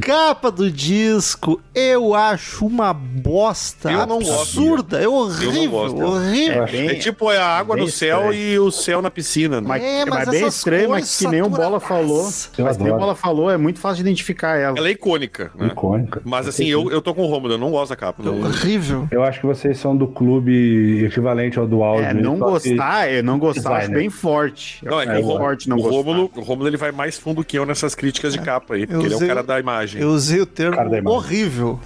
Capa 0.00 0.50
do 0.50 0.70
disco, 0.70 1.60
eu 1.74 2.14
acho 2.14 2.64
uma 2.66 2.92
bosta 2.94 3.90
Eu 3.90 4.06
não 4.06 4.18
gosto, 4.20 4.32
absurda. 4.40 5.02
É 5.02 5.08
horrível, 5.08 5.70
gosto. 5.70 6.02
horrível. 6.02 6.62
É 6.64 6.70
bem, 6.70 6.88
É 6.88 6.94
tipo 6.94 7.30
é 7.30 7.36
a 7.38 7.46
água 7.46 7.74
bem 7.76 7.84
no 7.84 7.90
cel 7.90 8.30
estranho. 8.30 8.34
e 8.34 8.58
o 8.58 8.70
céu 8.70 9.02
na 9.02 9.10
piscina. 9.10 9.60
né? 9.60 9.66
Mas, 9.68 9.82
É, 9.82 10.04
mas 10.06 10.28
bem 10.28 10.40
essas 10.40 10.56
estranho, 10.56 10.90
mas 10.90 11.18
que 11.18 11.28
nem 11.28 11.42
o 11.42 11.48
Bola 11.48 11.78
falou. 11.78 12.30
Eu 12.58 12.64
Mas 12.64 12.76
que 12.76 12.82
nem 12.82 12.92
o. 12.92 12.96
Bola 12.96 13.14
falou, 13.14 13.50
é 13.50 13.56
muito 13.56 13.78
fácil 13.80 13.96
de 13.96 14.08
identificar 14.08 14.56
ela. 14.56 14.78
Ela 14.78 14.88
é 14.88 14.92
icônica, 14.92 15.50
né? 15.54 15.66
Icônica. 15.66 16.22
Mas 16.24 16.48
assim, 16.48 16.66
eu, 16.66 16.90
eu 16.90 17.02
tô 17.02 17.14
com 17.14 17.22
o 17.22 17.26
Romulo, 17.26 17.54
eu 17.54 17.58
não 17.58 17.70
gosto 17.70 17.90
da 17.90 17.96
capa. 17.96 18.22
Não. 18.22 18.40
Horrível. 18.40 19.08
Eu 19.10 19.22
acho 19.22 19.40
que 19.40 19.46
vocês 19.46 19.78
são 19.78 19.96
do 19.96 20.06
clube 20.06 21.04
equivalente 21.04 21.58
ao 21.58 21.66
do 21.66 21.82
áudio. 21.82 22.06
É, 22.06 22.14
não 22.14 22.34
que- 22.34 22.40
gostar, 22.40 23.10
é 23.10 23.20
não 23.22 23.38
gostar, 23.38 23.76
acho 23.76 23.90
bem 23.90 24.08
forte. 24.08 24.84
Não, 24.84 25.00
é 25.00 25.04
é 25.04 25.18
o, 25.18 25.22
Rômulo- 25.22 25.38
forte 25.38 25.68
não 25.68 25.76
o 25.76 25.82
gostar. 25.82 25.96
Rômulo, 25.96 26.30
o 26.36 26.40
Rômulo 26.40 26.68
ele 26.68 26.76
vai 26.76 26.92
mais 26.92 27.18
fundo 27.18 27.44
que 27.44 27.58
eu 27.58 27.66
nessas 27.66 27.94
críticas 27.94 28.32
de 28.32 28.38
capa 28.40 28.74
aí, 28.74 28.86
porque 28.86 29.04
ele 29.06 29.14
é 29.14 29.16
o 29.16 29.26
cara 29.26 29.42
da 29.42 29.58
imagem. 29.60 29.81
Eu 30.00 30.08
usei 30.10 30.40
o 30.40 30.46
termo 30.46 30.76
Cara 30.76 30.88
da 30.88 30.98
imagem. 30.98 31.18
horrível. 31.18 31.80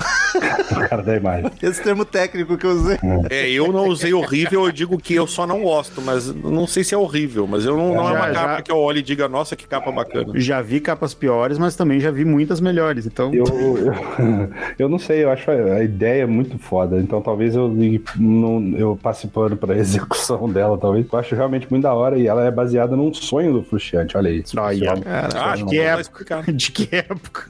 o 0.70 0.74
cara 0.88 1.02
da 1.02 1.16
imagem. 1.16 1.50
Esse 1.62 1.82
termo 1.82 2.04
técnico 2.04 2.56
que 2.56 2.66
eu 2.66 2.70
usei. 2.70 2.98
É, 3.30 3.48
eu 3.50 3.72
não 3.72 3.88
usei 3.88 4.12
horrível, 4.12 4.64
eu 4.66 4.72
digo 4.72 4.98
que 4.98 5.14
eu 5.14 5.26
só 5.26 5.46
não 5.46 5.62
gosto, 5.62 6.00
mas 6.02 6.32
não 6.34 6.66
sei 6.66 6.84
se 6.84 6.94
é 6.94 6.98
horrível, 6.98 7.46
mas 7.46 7.64
eu 7.64 7.76
não, 7.76 7.94
não 7.94 8.08
é 8.08 8.12
Já, 8.12 8.18
uma 8.18 8.32
já. 8.32 8.34
capa 8.34 8.62
que 8.62 8.70
eu 8.72 8.76
olho 8.78 8.98
e 8.98 9.02
diga, 9.02 9.28
nossa, 9.28 9.56
que 9.56 9.66
capa 9.66 9.90
bacana. 9.90 10.32
Já 10.36 10.60
vi 10.60 10.80
capas 10.80 11.14
piores, 11.14 11.58
mas 11.58 11.74
também 11.76 11.98
já 12.00 12.10
vi 12.10 12.24
muitas 12.24 12.60
melhores. 12.60 13.06
Então, 13.06 13.32
Eu, 13.34 13.44
eu, 13.48 13.94
eu 14.80 14.88
não 14.88 14.98
sei, 14.98 15.24
eu 15.24 15.30
acho 15.30 15.50
a, 15.50 15.82
ideia 15.82 16.26
muito 16.26 16.58
foda. 16.58 16.98
Então 16.98 17.20
talvez 17.22 17.54
eu 17.54 17.68
não, 18.18 18.74
eu 18.76 18.98
passe 19.02 19.26
pano 19.28 19.56
pra 19.56 19.76
execução 19.76 20.48
dela, 20.50 20.76
talvez. 20.78 21.06
Eu 21.10 21.18
acho 21.18 21.34
realmente 21.34 21.66
muito 21.70 21.82
da 21.84 21.94
hora 21.94 22.18
e 22.18 22.26
ela 22.26 22.44
é 22.44 22.50
baseada 22.50 22.96
num 22.96 23.12
sonho 23.14 23.52
do 23.52 23.62
Frustiante, 23.62 24.16
olha 24.16 24.30
aí. 24.30 24.42
Olha. 24.56 24.94
Ah, 25.06 25.52
acho 25.52 25.64
que 25.64 25.70
que 25.70 25.78
é- 25.80 25.86
é 25.96 26.00
explicar. 26.00 26.42
de 26.52 26.70
que 26.72 26.88
época? 26.96 27.44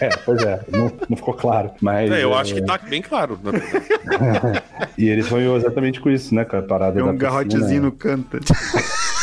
É, 0.00 0.08
pois 0.24 0.42
é, 0.42 0.60
não, 0.70 0.92
não 1.08 1.16
ficou 1.16 1.34
claro. 1.34 1.70
Mas, 1.80 2.10
É, 2.10 2.22
eu 2.22 2.32
é, 2.34 2.40
acho 2.40 2.54
que 2.54 2.62
tá 2.62 2.78
bem 2.78 3.00
claro. 3.02 3.38
né? 3.42 3.52
E 4.98 5.08
ele 5.08 5.22
sonhou 5.22 5.56
exatamente 5.56 6.00
com 6.00 6.10
isso, 6.10 6.34
né? 6.34 6.44
Com 6.44 6.56
a 6.56 6.62
parada 6.62 6.98
É 6.98 7.02
da 7.02 7.08
um 7.08 7.16
garrotezinho 7.16 7.62
piscina, 7.62 7.80
no 7.86 7.92
canto. 7.92 8.38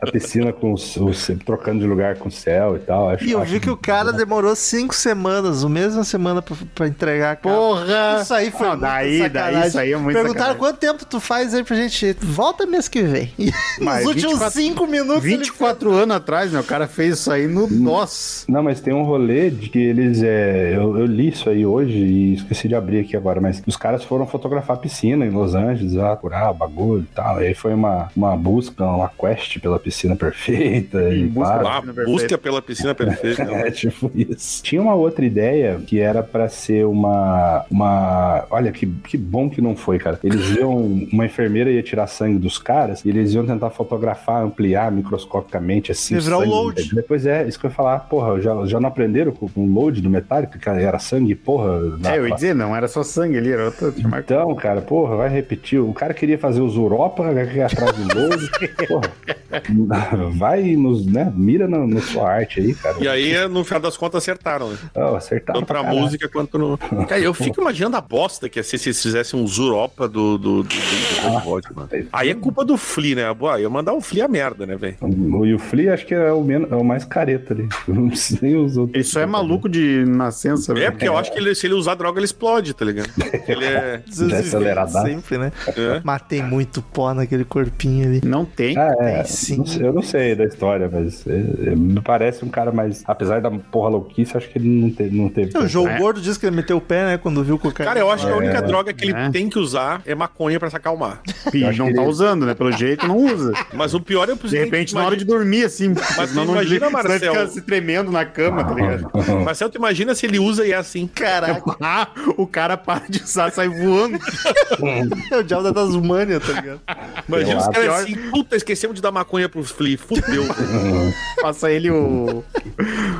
a 0.00 0.10
piscina 0.10 0.52
com 0.52 0.72
os, 0.72 0.96
os- 0.96 1.30
trocando 1.44 1.80
de 1.80 1.86
lugar 1.86 2.16
com 2.16 2.28
o 2.28 2.32
céu 2.32 2.76
e 2.76 2.80
tal. 2.80 3.10
Acho, 3.10 3.24
E 3.24 3.32
eu 3.32 3.40
acho 3.42 3.52
vi 3.52 3.60
que 3.60 3.70
o 3.70 3.76
cara 3.76 4.12
demorou 4.12 4.54
cinco 4.56 4.94
semanas, 4.94 5.64
a 5.64 5.68
mesma 5.68 6.04
semana, 6.04 6.40
pra, 6.42 6.56
pra 6.74 6.88
entregar 6.88 7.32
a. 7.32 7.36
Porra! 7.36 8.20
Isso 8.22 8.34
aí 8.34 8.50
foi 8.50 8.60
Não, 8.66 8.70
muita 8.76 8.86
daí, 8.86 9.18
daí, 9.18 9.22
sacanagem. 9.32 9.68
isso 9.68 9.78
aí 9.78 9.92
é 9.92 9.96
muito 9.96 10.14
Perguntaram 10.16 10.52
sacanagem. 10.52 10.58
quanto 10.58 10.78
tempo 10.78 11.04
tu 11.04 11.20
faz 11.20 11.54
aí 11.54 11.64
pra 11.64 11.76
gente. 11.76 12.16
Volta 12.20 12.66
mês 12.66 12.88
que 12.88 13.02
vem. 13.02 13.32
E 13.38 13.46
nos 13.46 13.54
Mas 13.80 14.06
últimos 14.06 14.32
24 14.34 14.60
cinco 14.60 14.86
minutos. 14.86 15.24
ele 15.24 15.36
24 15.38 15.92
anos 15.92 16.16
atrás, 16.16 16.52
né? 16.52 16.60
O 16.60 16.64
cara 16.64 16.86
fez 16.86 17.18
isso 17.18 17.30
aí 17.30 17.46
no 17.46 17.66
Nossa. 17.68 18.44
Não, 18.48 18.62
mas 18.62 18.80
tem 18.80 18.94
um 18.94 19.02
rolê 19.04 19.50
de 19.50 19.68
que 19.68 19.78
eles. 19.78 20.22
É, 20.22 20.72
eu, 20.76 20.98
eu 20.98 21.06
li 21.06 21.28
isso 21.28 21.48
aí 21.50 21.64
hoje 21.66 21.92
e 21.96 22.34
esqueci 22.34 22.68
de 22.68 22.74
abrir 22.74 23.00
aqui 23.00 23.16
agora, 23.16 23.40
mas 23.40 23.62
os 23.66 23.76
caras 23.76 24.04
foram 24.04 24.26
fotografar 24.26 24.76
a 24.76 24.80
piscina 24.80 25.24
em 25.26 25.30
Los 25.30 25.54
Angeles, 25.54 25.92
lá, 25.94 26.16
curar 26.16 26.52
bagulho 26.52 27.02
e 27.02 27.14
tal. 27.14 27.42
E 27.42 27.48
aí 27.48 27.54
foi 27.54 27.74
uma, 27.74 28.08
uma 28.16 28.36
busca, 28.36 28.84
uma 28.84 29.08
quest 29.08 29.58
pela 29.60 29.78
piscina 29.78 30.14
perfeita 30.16 31.10
e 31.12 31.26
busca 31.26 31.58
Piscina 31.58 31.82
perfeita. 31.82 32.10
busca 32.10 32.38
pela 32.38 32.62
piscina 32.62 32.94
perfeita. 32.96 33.42
É, 33.42 33.70
tipo 33.70 34.10
isso. 34.14 34.62
Tinha 34.62 34.80
uma 34.82 34.94
outra 34.94 35.24
ideia 35.24 35.80
que 35.86 35.98
era 36.00 36.22
pra 36.22 36.48
ser 36.48 36.84
uma. 36.86 37.64
uma 37.70 38.44
olha, 38.50 38.70
que, 38.72 38.86
que 38.86 39.16
bom 39.16 39.48
que 39.50 39.60
não 39.60 39.74
foi, 39.76 39.98
cara. 39.98 40.18
Eles 40.22 40.50
iam. 40.56 40.74
Uma 41.14 41.26
enfermeira 41.26 41.70
ia 41.70 41.82
tirar 41.82 42.06
sangue 42.06 42.38
dos 42.38 42.58
caras 42.58 43.04
e 43.04 43.08
eles 43.08 43.32
iam 43.34 43.46
tentar 43.46 43.70
fotografar, 43.70 44.42
ampliar 44.42 44.90
microscopicamente 44.90 45.92
assim. 45.92 46.18
Virar 46.18 46.38
um 46.38 46.40
sangue. 46.40 46.50
load. 46.52 46.94
Depois 46.94 47.26
é, 47.26 47.46
isso 47.46 47.58
que 47.58 47.66
eu 47.66 47.70
ia 47.70 47.74
falar. 47.74 48.00
Porra, 48.00 48.40
já, 48.40 48.64
já 48.66 48.80
não 48.80 48.88
aprenderam 48.88 49.32
com 49.32 49.48
o 49.56 49.66
load 49.66 50.00
do 50.00 50.10
Metallica, 50.10 50.58
que 50.58 50.68
era 50.68 50.98
sangue, 50.98 51.34
porra. 51.34 51.80
na- 51.98 52.14
É, 52.14 52.18
eu 52.18 52.28
ia 52.28 52.34
dizer, 52.34 52.54
não 52.54 52.74
era 52.74 52.88
só 52.88 53.02
sangue 53.02 53.38
ali, 53.38 53.52
era 53.52 53.66
outra. 53.66 53.92
Então, 54.18 54.54
cara, 54.54 54.80
porra, 54.80 55.16
vai 55.16 55.28
repetir. 55.28 55.78
O 55.80 55.92
cara 55.92 56.12
queria 56.14 56.38
fazer 56.38 56.60
os 56.60 56.74
Europa 56.76 57.28
aqui 57.30 57.60
atrás 57.60 57.96
do 57.96 58.03
load. 58.04 58.50
porra, 58.88 60.30
vai 60.36 60.76
nos, 60.76 61.04
né? 61.06 61.32
Mira 61.34 61.66
na, 61.68 61.86
na 61.86 62.00
sua 62.00 62.30
arte 62.30 62.60
aí, 62.60 62.74
cara. 62.74 62.96
E 63.00 63.08
aí, 63.08 63.48
no 63.48 63.64
final 63.64 63.80
das 63.80 63.96
contas, 63.96 64.22
acertaram, 64.22 64.70
né? 64.70 64.78
Oh, 64.94 65.14
acertaram 65.16 65.60
Tanto 65.60 65.66
pra 65.68 65.82
caralho. 65.82 66.00
música 66.00 66.28
quanto 66.28 66.58
no. 66.58 66.78
Cara, 66.78 67.20
eu 67.20 67.34
fico 67.34 67.60
imaginando 67.60 67.96
a 67.96 68.00
bosta 68.00 68.48
que 68.48 68.58
ia 68.58 68.62
ser 68.62 68.78
se 68.78 68.88
eles 68.88 69.02
fizessem 69.02 69.38
um 69.40 69.46
Zuropa 69.46 70.08
do, 70.08 70.38
do, 70.38 70.62
do, 70.62 70.68
do, 70.68 71.48
Hot, 71.48 71.66
mano. 71.74 71.88
Aí 72.12 72.30
é 72.30 72.34
culpa 72.34 72.64
do 72.64 72.76
Flea, 72.76 73.14
né? 73.16 73.34
Boa, 73.34 73.60
ia 73.60 73.68
mandar 73.70 73.92
o 73.92 74.00
Flea 74.00 74.24
a 74.24 74.28
merda, 74.28 74.66
né, 74.66 74.76
velho? 74.76 74.96
O 75.00 75.44
e 75.46 75.54
o 75.54 75.58
Flea 75.58 75.94
acho 75.94 76.06
que 76.06 76.14
é 76.14 76.32
o, 76.32 76.42
menos, 76.42 76.70
é 76.70 76.76
o 76.76 76.84
mais 76.84 77.04
careta 77.04 77.54
ali. 77.54 77.68
Não 77.88 78.14
sei 78.14 78.38
nem 78.42 78.56
os 78.56 78.76
outros. 78.76 78.94
Ele 78.94 79.04
só 79.04 79.20
é 79.20 79.26
maluco 79.26 79.68
de 79.68 80.04
nascença, 80.06 80.72
É, 80.72 80.74
velho. 80.74 80.92
porque 80.92 81.08
eu 81.08 81.16
acho 81.16 81.32
que 81.32 81.38
ele- 81.38 81.54
se 81.54 81.66
ele 81.66 81.74
usar 81.74 81.94
droga, 81.94 82.18
ele 82.18 82.24
explode, 82.24 82.74
tá 82.74 82.84
ligado? 82.84 83.10
Ele 83.46 83.64
é. 83.64 84.02
Desaceleradaço. 84.06 85.06
Sempre, 85.06 85.38
né? 85.38 85.52
é. 85.76 86.00
Matei 86.02 86.42
muito 86.42 86.80
pó 86.82 87.12
naquele 87.14 87.44
corpinho 87.44 87.93
ali. 88.02 88.20
Não 88.24 88.44
tem. 88.44 88.76
Ah, 88.78 88.94
é. 89.00 89.16
Tem 89.18 89.24
sim. 89.26 89.56
Não 89.58 89.66
sei- 89.66 89.86
eu 89.86 89.92
não 89.92 90.02
sei 90.02 90.34
da 90.34 90.44
história, 90.44 90.88
mas 90.90 91.26
é, 91.26 91.70
é, 91.70 91.76
me 91.76 92.00
parece 92.00 92.44
um 92.44 92.48
cara 92.48 92.72
mais. 92.72 93.02
Apesar 93.06 93.40
da 93.40 93.50
porra 93.50 93.90
louquice, 93.90 94.36
acho 94.36 94.48
que 94.48 94.58
ele 94.58 94.68
não 94.68 94.90
teve. 94.90 95.16
Não 95.16 95.28
teve 95.28 95.56
O 95.58 95.68
João 95.68 95.88
É. 95.88 95.98
Gordo 95.98 96.20
disse 96.20 96.38
que 96.38 96.46
ele 96.46 96.56
meteu 96.56 96.76
o 96.78 96.80
pé, 96.80 97.04
né? 97.04 97.18
Quando 97.18 97.42
viu 97.44 97.56
o 97.56 97.58
cocaína. 97.58 97.90
Cara, 97.90 98.00
eu 98.00 98.10
acho 98.10 98.26
que 98.26 98.32
a 98.32 98.36
única 98.36 98.60
droga 98.62 98.92
que 98.92 99.04
ele 99.04 99.12
É. 99.14 99.30
tem 99.30 99.48
que 99.48 99.58
usar 99.58 100.00
é 100.06 100.14
maconha 100.14 100.58
pra 100.58 100.70
se 100.70 100.76
acalmar. 100.76 101.20
Acho 101.46 101.78
não 101.78 101.86
tá 101.92 102.00
ele- 102.02 102.08
usando, 102.10 102.46
né? 102.46 102.54
Pelo 102.54 102.72
jeito, 102.72 103.06
não 103.06 103.16
usa. 103.18 103.52
Mas 103.72 103.94
o 103.94 104.00
pior 104.00 104.28
é 104.28 104.32
o 104.32 104.36
De 104.36 104.58
repente, 104.58 104.94
na 104.94 105.04
hora 105.04 105.16
de 105.16 105.24
dormir, 105.24 105.64
assim. 105.64 105.94
Mas 106.16 106.30
tu 106.30 106.36
não 106.36 106.44
imagina, 106.44 106.86
senão 106.86 106.90
vai 106.90 107.02
Marcel. 107.08 107.32
ficar 107.32 107.46
se 107.48 107.60
tremendo 107.62 108.10
na 108.10 108.24
cama, 108.24 108.64
tá 108.64 108.74
ligado? 108.74 109.10
Marcel, 109.44 109.68
tu 109.70 109.76
imagina 109.78 110.14
se 110.14 110.26
ele 110.26 110.38
usa 110.38 110.66
e 110.66 110.72
é 110.72 110.76
assim. 110.76 111.06
Caraca, 111.06 111.76
Ah, 111.80 112.08
o 112.36 112.46
cara 112.46 112.76
para 112.76 113.02
de 113.08 113.22
usar, 113.22 113.50
sai 113.52 113.68
voando. 113.68 114.18
é 115.30 115.36
o 115.36 115.42
diabo 115.42 115.62
da 115.64 115.72
Tasmânia, 115.72 116.40
tá 116.40 116.52
ligado? 116.52 116.80
Imagina 117.28 117.58
os 117.58 117.68
acho 117.68 117.80
caras 117.86 118.04
pior- 118.04 118.18
assim, 118.18 118.30
puta, 118.30 118.56
esquecemos 118.56 118.94
de 118.96 119.02
dar 119.02 119.10
maconha 119.12 119.48
pro 119.48 119.62
Flea, 119.64 119.98
fudeu. 119.98 120.44
Passa 121.40 121.70
ele 121.70 121.90
o... 121.90 122.42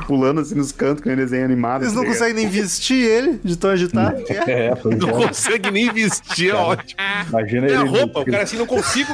pulando 0.07 0.41
assim 0.41 0.55
nos 0.55 0.71
cantos 0.71 1.03
com 1.03 1.09
o 1.11 1.15
desenho 1.15 1.45
animado. 1.45 1.83
Eles 1.83 1.93
não 1.93 2.03
tá 2.03 2.09
conseguem 2.09 2.33
nem 2.35 2.49
vestir 2.49 3.03
ele, 3.05 3.39
de 3.43 3.55
tão 3.57 3.69
agitado 3.71 4.23
é. 4.29 4.35
É, 4.65 4.71
Não 4.97 5.09
é. 5.09 5.27
consegue 5.27 5.71
nem 5.71 5.91
vestir, 5.91 6.51
é 6.51 6.55
ótimo. 6.55 6.99
Imagina 7.29 7.67
É 7.67 7.77
a 7.77 7.81
ele. 7.81 7.89
roupa, 7.89 8.19
o 8.21 8.25
cara 8.25 8.43
assim, 8.43 8.57
não 8.57 8.65
consigo. 8.65 9.11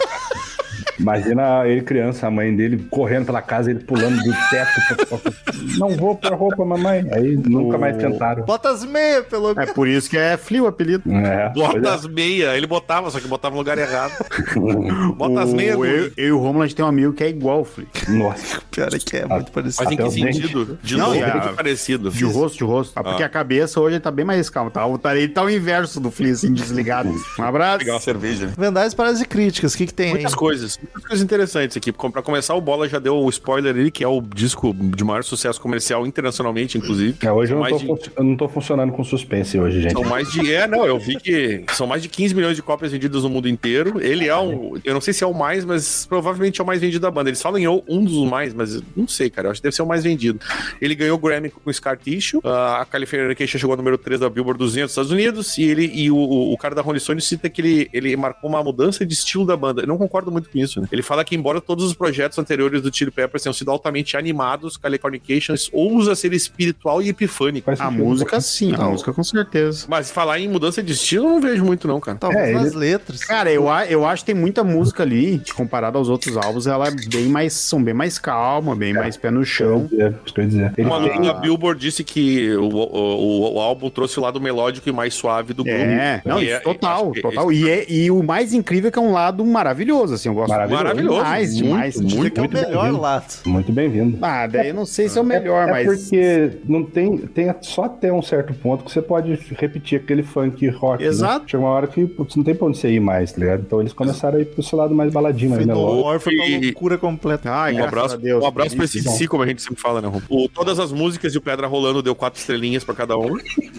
Imagina 1.01 1.65
ele 1.67 1.81
criança, 1.81 2.27
a 2.27 2.31
mãe 2.31 2.55
dele 2.55 2.85
correndo 2.89 3.25
pela 3.25 3.41
casa, 3.41 3.71
ele 3.71 3.79
pulando 3.79 4.17
do 4.23 4.33
teto. 4.49 5.31
não 5.77 5.89
vou 5.97 6.15
pôr 6.15 6.33
roupa, 6.33 6.63
mamãe. 6.63 7.05
Aí 7.11 7.35
nunca 7.37 7.77
mais 7.77 7.97
tentaram. 7.97 8.43
Bota 8.43 8.69
as 8.69 8.85
meias, 8.85 9.25
pelo 9.25 9.51
É 9.51 9.55
menos. 9.55 9.71
por 9.73 9.87
isso 9.87 10.09
que 10.09 10.17
é 10.17 10.37
Flea 10.37 10.63
o 10.63 10.67
apelido. 10.67 11.03
É, 11.11 11.49
Bota 11.49 11.87
é. 11.89 11.93
as 11.93 12.05
meias. 12.07 12.55
Ele 12.55 12.67
botava, 12.67 13.09
só 13.09 13.19
que 13.19 13.27
botava 13.27 13.53
no 13.55 13.59
lugar 13.59 13.77
errado. 13.77 14.13
Bota 15.15 15.41
as 15.41 15.53
meias. 15.53 15.75
O- 15.77 15.85
eu, 15.85 16.11
eu 16.17 16.27
e 16.27 16.31
o 16.31 16.37
Romulo, 16.37 16.63
a 16.63 16.67
gente 16.67 16.75
tem 16.75 16.85
um 16.85 16.87
amigo 16.87 17.13
que 17.13 17.23
é 17.23 17.29
igual 17.29 17.61
o 17.61 17.65
Flea. 17.65 17.87
Nossa. 18.09 18.61
Pior 18.71 18.93
é 18.93 18.97
que 18.99 19.17
é 19.17 19.25
muito 19.25 19.51
parecido. 19.51 19.83
Mas 19.83 19.93
em 19.93 19.97
que 19.97 20.11
sentido? 20.11 20.79
De 20.81 20.97
Não, 20.97 21.07
novo, 21.13 21.23
a- 21.25 21.27
muito 21.35 21.55
parecido. 21.55 22.09
De 22.11 22.23
rosto, 22.25 22.57
de 22.59 22.63
rosto. 22.63 22.93
Ah, 22.95 23.03
porque 23.03 23.23
a 23.23 23.29
cabeça 23.29 23.79
hoje 23.79 23.99
tá 23.99 24.11
bem 24.11 24.25
mais 24.25 24.49
calma. 24.49 24.69
Tá, 24.71 24.85
tá- 24.99 25.15
ele 25.15 25.27
tá 25.29 25.43
o 25.43 25.49
inverso 25.49 25.99
do 25.99 26.11
Flea, 26.11 26.33
assim, 26.33 26.53
desligado. 26.53 27.11
Um 27.39 27.43
abraço. 27.43 27.79
Pegar 27.79 27.93
uma 27.93 27.99
cerveja. 27.99 28.47
Vendagens, 28.57 28.93
paradas 28.93 29.21
e 29.21 29.25
críticas, 29.25 29.73
o 29.73 29.77
que 29.77 29.87
que 29.87 29.93
tem 29.93 30.07
aí? 30.07 30.11
Muitas 30.13 30.35
coisas. 30.35 30.79
Muitas 30.93 31.07
coisas 31.07 31.23
interessantes 31.23 31.77
aqui. 31.77 31.91
Pra 31.91 32.21
começar, 32.21 32.55
o 32.55 32.61
Bola 32.61 32.87
já 32.87 32.99
deu 32.99 33.15
o 33.17 33.29
spoiler 33.29 33.73
ali, 33.75 33.91
que 33.91 34.03
é 34.03 34.07
o 34.07 34.21
disco 34.21 34.73
de 34.73 35.03
maior 35.03 35.23
sucesso 35.23 35.59
comercial 35.59 36.05
internacionalmente, 36.05 36.77
inclusive. 36.77 37.15
É, 37.21 37.31
hoje 37.31 37.53
eu 37.53 37.59
não, 37.59 37.67
tô, 37.69 37.77
de- 37.77 37.85
fun- 37.85 37.97
eu 38.17 38.23
não 38.23 38.35
tô 38.37 38.47
funcionando 38.49 38.91
com 38.91 39.03
suspense 39.03 39.59
hoje, 39.59 39.81
gente. 39.81 39.93
São 39.93 40.03
mais 40.03 40.31
de. 40.31 40.53
É, 40.53 40.67
não, 40.67 40.85
eu 40.85 40.99
vi 40.99 41.15
que 41.17 41.63
são 41.73 41.87
mais 41.87 42.01
de 42.01 42.09
15 42.09 42.35
milhões 42.35 42.55
de 42.55 42.61
cópias 42.61 42.91
vendidas 42.91 43.23
no 43.23 43.29
mundo 43.29 43.47
inteiro. 43.47 44.01
Ele 44.01 44.27
é 44.27 44.37
um. 44.37 44.73
Eu 44.83 44.93
não 44.93 45.01
sei 45.01 45.13
se 45.13 45.23
é 45.23 45.27
o 45.27 45.33
mais, 45.33 45.63
mas 45.65 46.05
provavelmente 46.05 46.59
é 46.59 46.63
o 46.63 46.67
mais 46.67 46.79
vendido 46.81 47.01
da 47.01 47.11
banda. 47.11 47.29
Eles 47.29 47.41
falam 47.41 47.57
em 47.59 47.67
um 47.67 48.03
dos 48.03 48.27
mais, 48.29 48.53
mas 48.53 48.81
não 48.95 49.07
sei, 49.07 49.29
cara. 49.29 49.47
Eu 49.47 49.51
acho 49.51 49.59
que 49.61 49.63
deve 49.63 49.75
ser 49.75 49.81
o 49.81 49.87
mais 49.87 50.03
vendido. 50.03 50.39
Ele 50.81 50.95
ganhou 50.95 51.17
o 51.17 51.19
Grammy 51.19 51.49
com 51.49 51.71
Scar 51.71 51.97
Tissue. 51.97 52.39
ah, 52.43 52.81
a 52.81 52.85
Californication 52.85 53.57
chegou 53.57 53.73
ao 53.73 53.77
número 53.77 53.97
3 53.97 54.19
da 54.19 54.29
Billboard 54.29 54.57
200 54.59 54.81
dos 54.83 54.91
Estados 54.91 55.11
Unidos. 55.11 55.57
E 55.57 55.63
ele 55.63 55.85
e 55.93 56.11
o, 56.11 56.15
o, 56.15 56.53
o 56.53 56.57
cara 56.57 56.75
da 56.75 56.81
Rolling 56.81 56.99
Stone 56.99 57.21
cita 57.21 57.49
que 57.49 57.61
ele, 57.61 57.89
ele 57.93 58.15
marcou 58.15 58.49
uma 58.49 58.63
mudança 58.63 59.05
de 59.05 59.13
estilo 59.13 59.45
da 59.45 59.55
banda. 59.57 59.81
Eu 59.83 59.87
não 59.87 59.97
concordo 59.97 60.31
muito 60.31 60.49
com 60.49 60.57
isso, 60.57 60.70
né? 60.79 60.87
Ele 60.91 61.01
fala 61.01 61.23
que, 61.25 61.35
embora 61.35 61.59
todos 61.59 61.83
os 61.85 61.93
projetos 61.93 62.37
anteriores 62.37 62.81
do 62.81 62.95
Chili 62.95 63.11
Peppers 63.11 63.43
tenham 63.43 63.53
sido 63.53 63.71
altamente 63.71 64.15
animados, 64.15 64.77
Californication 64.77 65.55
ousa 65.73 66.15
ser 66.15 66.33
espiritual 66.33 67.01
e 67.01 67.09
epifânico. 67.09 67.65
Faz 67.65 67.81
A 67.81 67.85
sentido. 67.85 68.03
música 68.03 68.41
sim, 68.41 68.73
a 68.75 68.85
música 68.89 69.11
com 69.13 69.23
certeza. 69.23 69.85
Mas 69.89 70.11
falar 70.11 70.39
em 70.39 70.47
mudança 70.47 70.81
de 70.81 70.93
estilo, 70.93 71.25
eu 71.25 71.29
não 71.31 71.41
vejo 71.41 71.65
muito, 71.65 71.87
não, 71.87 71.99
cara. 71.99 72.17
Talvez 72.17 72.49
É, 72.49 72.53
nas 72.53 72.67
ele- 72.71 72.77
letras. 72.77 73.23
Cara, 73.23 73.51
eu, 73.51 73.65
eu 73.89 74.05
acho 74.05 74.23
que 74.23 74.31
tem 74.31 74.39
muita 74.39 74.63
música 74.63 75.03
ali, 75.03 75.39
que 75.39 75.53
comparado 75.53 75.97
aos 75.97 76.07
outros 76.09 76.37
álbuns, 76.37 76.67
ela 76.67 76.87
é 76.87 76.91
bem 76.91 77.25
mais, 77.27 77.53
são 77.53 77.81
bem 77.83 77.93
mais 77.93 78.17
calma, 78.19 78.75
bem 78.75 78.93
mais 78.93 79.17
pé 79.17 79.31
no 79.31 79.43
chão. 79.43 79.89
É, 79.93 80.13
isso 80.25 80.39
ia 80.39 80.45
dizer. 80.47 80.73
Da 81.21 81.33
Billboard 81.33 81.79
disse 81.79 82.03
que 82.03 82.51
o, 82.55 82.67
o, 82.69 83.53
o 83.55 83.59
álbum 83.59 83.89
trouxe 83.89 84.19
o 84.19 84.21
lado 84.21 84.39
melódico 84.39 84.87
e 84.87 84.91
mais 84.91 85.13
suave 85.13 85.53
do 85.53 85.63
grupo. 85.63 85.79
É, 85.79 86.21
não, 86.25 86.41
isso 86.41 86.51
é- 86.53 86.59
total, 86.59 87.11
total. 87.21 87.51
E, 87.51 87.69
é, 87.69 87.85
e 87.91 88.11
o 88.11 88.21
mais 88.23 88.53
incrível 88.53 88.89
é 88.89 88.91
que 88.91 88.99
é 88.99 89.01
um 89.01 89.11
lado 89.11 89.43
maravilhoso, 89.45 90.13
assim, 90.13 90.29
eu 90.29 90.35
gosto 90.35 90.49
Maravilhoso. 90.67 91.17
Maravilhoso. 91.17 91.23
demais, 91.23 91.53
muito, 91.55 91.63
demais. 91.65 91.95
muito, 91.95 92.07
Dizer 92.15 92.29
que 92.31 92.39
é 92.39 92.41
o 92.41 92.45
muito 92.45 92.53
melhor 92.67 92.81
bem-vindo. 92.83 93.01
lado. 93.01 93.33
Muito 93.45 93.71
bem-vindo. 93.71 94.17
Ah, 94.21 94.47
daí 94.47 94.67
eu 94.69 94.73
não 94.73 94.85
sei 94.85 95.09
se 95.09 95.17
é 95.17 95.21
o 95.21 95.25
melhor, 95.25 95.67
é 95.67 95.71
mas... 95.71 95.85
porque 95.87 96.51
não 96.67 96.83
tem, 96.83 97.17
tem 97.17 97.53
só 97.61 97.83
até 97.85 98.11
um 98.11 98.21
certo 98.21 98.53
ponto 98.53 98.83
que 98.83 98.91
você 98.91 99.01
pode 99.01 99.33
repetir 99.57 99.99
aquele 100.01 100.23
funk 100.23 100.67
rock. 100.69 101.01
né? 101.03 101.09
Exato. 101.09 101.45
Chega 101.49 101.63
uma 101.63 101.69
hora 101.71 101.87
que 101.87 102.05
putz, 102.05 102.35
não 102.35 102.43
tem 102.43 102.55
pra 102.55 102.67
onde 102.67 102.77
você 102.77 102.89
ir 102.91 102.99
mais, 102.99 103.31
tá 103.31 103.39
ligado? 103.39 103.61
Então 103.65 103.79
eles 103.79 103.93
começaar 103.93 104.35
a 104.35 104.39
ir 104.39 104.45
pro 104.45 104.61
seu 104.63 104.77
lado 104.77 104.93
mais 104.93 105.11
baladinho, 105.11 105.51
mais 105.51 105.65
Foi 105.65 105.73
do. 105.73 106.01
War, 106.03 106.19
foi 106.19 106.33
E- 106.33 106.65
loucura 106.65 106.97
completa. 106.97 107.49
Ai, 107.51 107.73
Um 107.75 107.83
abraço, 107.83 108.15
a 108.15 108.17
Deus. 108.17 108.43
um 108.43 108.47
abraço 108.47 108.75
pra 108.75 108.85
esse 108.85 109.01
si, 109.01 109.27
como 109.27 109.43
a 109.43 109.47
gente 109.47 109.61
sempre 109.61 109.81
fala, 109.81 110.01
né, 110.01 110.07
Rom? 110.07 110.21
O- 110.29 110.47
Todas 110.49 110.79
as 110.79 110.91
músicas 110.91 111.33
e 111.33 111.37
o 111.37 111.41
Pedra 111.41 111.67
Rolando 111.67 112.01
deu 112.01 112.13
quatro 112.15 112.39
estrelinhas 112.39 112.83
pra 112.83 112.93
cada 112.93 113.17
um. 113.17 113.37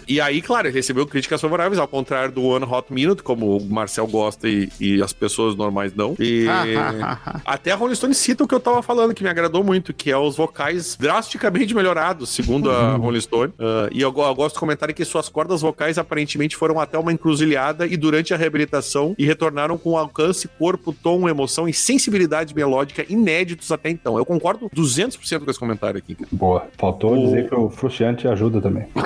E 0.08 0.20
aí, 0.20 0.40
claro, 0.42 0.66
ele 0.68 0.74
recebeu 0.74 1.06
críticas 1.06 1.40
favoráveis, 1.40 1.78
ao 1.78 1.86
contrário 1.88 2.32
do 2.32 2.42
One 2.44 2.64
Hot 2.64 2.92
Minute, 2.92 3.22
como 3.22 3.56
o 3.56 3.64
Marcel 3.70 4.06
gosta 4.06 4.48
e, 4.48 4.68
e 4.80 5.02
as 5.02 5.12
pessoas 5.12 5.54
normais 5.54 5.94
não. 5.94 6.14
E 6.18 6.46
até 7.44 7.70
a 7.72 7.74
Rolling 7.76 7.94
Stone 7.94 8.14
cita 8.14 8.44
o 8.44 8.48
que 8.48 8.54
eu 8.54 8.60
tava 8.60 8.82
falando, 8.82 9.14
que 9.14 9.22
me 9.22 9.28
agradou 9.30 9.62
muito, 9.64 9.92
que 9.92 10.10
é 10.10 10.16
os 10.16 10.36
vocais 10.36 10.96
drasticamente 10.98 11.74
melhorados, 11.74 12.30
segundo 12.30 12.70
a 12.70 12.94
Rolling 12.96 13.20
Stone. 13.20 13.52
Ah, 13.58 13.88
e 13.92 14.00
eu, 14.00 14.12
eu 14.16 14.34
gosto 14.34 14.56
do 14.56 14.60
comentário 14.60 14.94
que 14.94 15.04
suas 15.04 15.28
cordas 15.28 15.60
vocais 15.62 15.98
aparentemente 15.98 16.56
foram 16.56 16.78
até 16.80 16.98
uma 16.98 17.12
encruzilhada 17.12 17.86
e 17.86 17.96
durante 17.96 18.32
a 18.34 18.36
reabilitação 18.36 19.14
e 19.18 19.24
retornaram 19.24 19.76
com 19.78 19.96
alcance, 19.96 20.48
corpo, 20.48 20.92
tom, 20.92 21.28
emoção 21.28 21.68
e 21.68 21.72
sensibilidade 21.72 22.54
melódica 22.54 23.04
inéditos 23.08 23.70
até 23.72 23.90
então. 23.90 24.16
Eu 24.18 24.24
concordo 24.24 24.70
200% 24.74 25.44
com 25.44 25.50
esse 25.50 25.58
comentário 25.60 25.98
aqui. 25.98 26.16
Boa. 26.30 26.66
Faltou 26.78 27.14
O- 27.16 27.24
dizer 27.26 27.48
que 27.48 27.54
o 27.54 27.68
Frustiante 27.70 28.26
ajuda 28.28 28.60
também. 28.60 28.86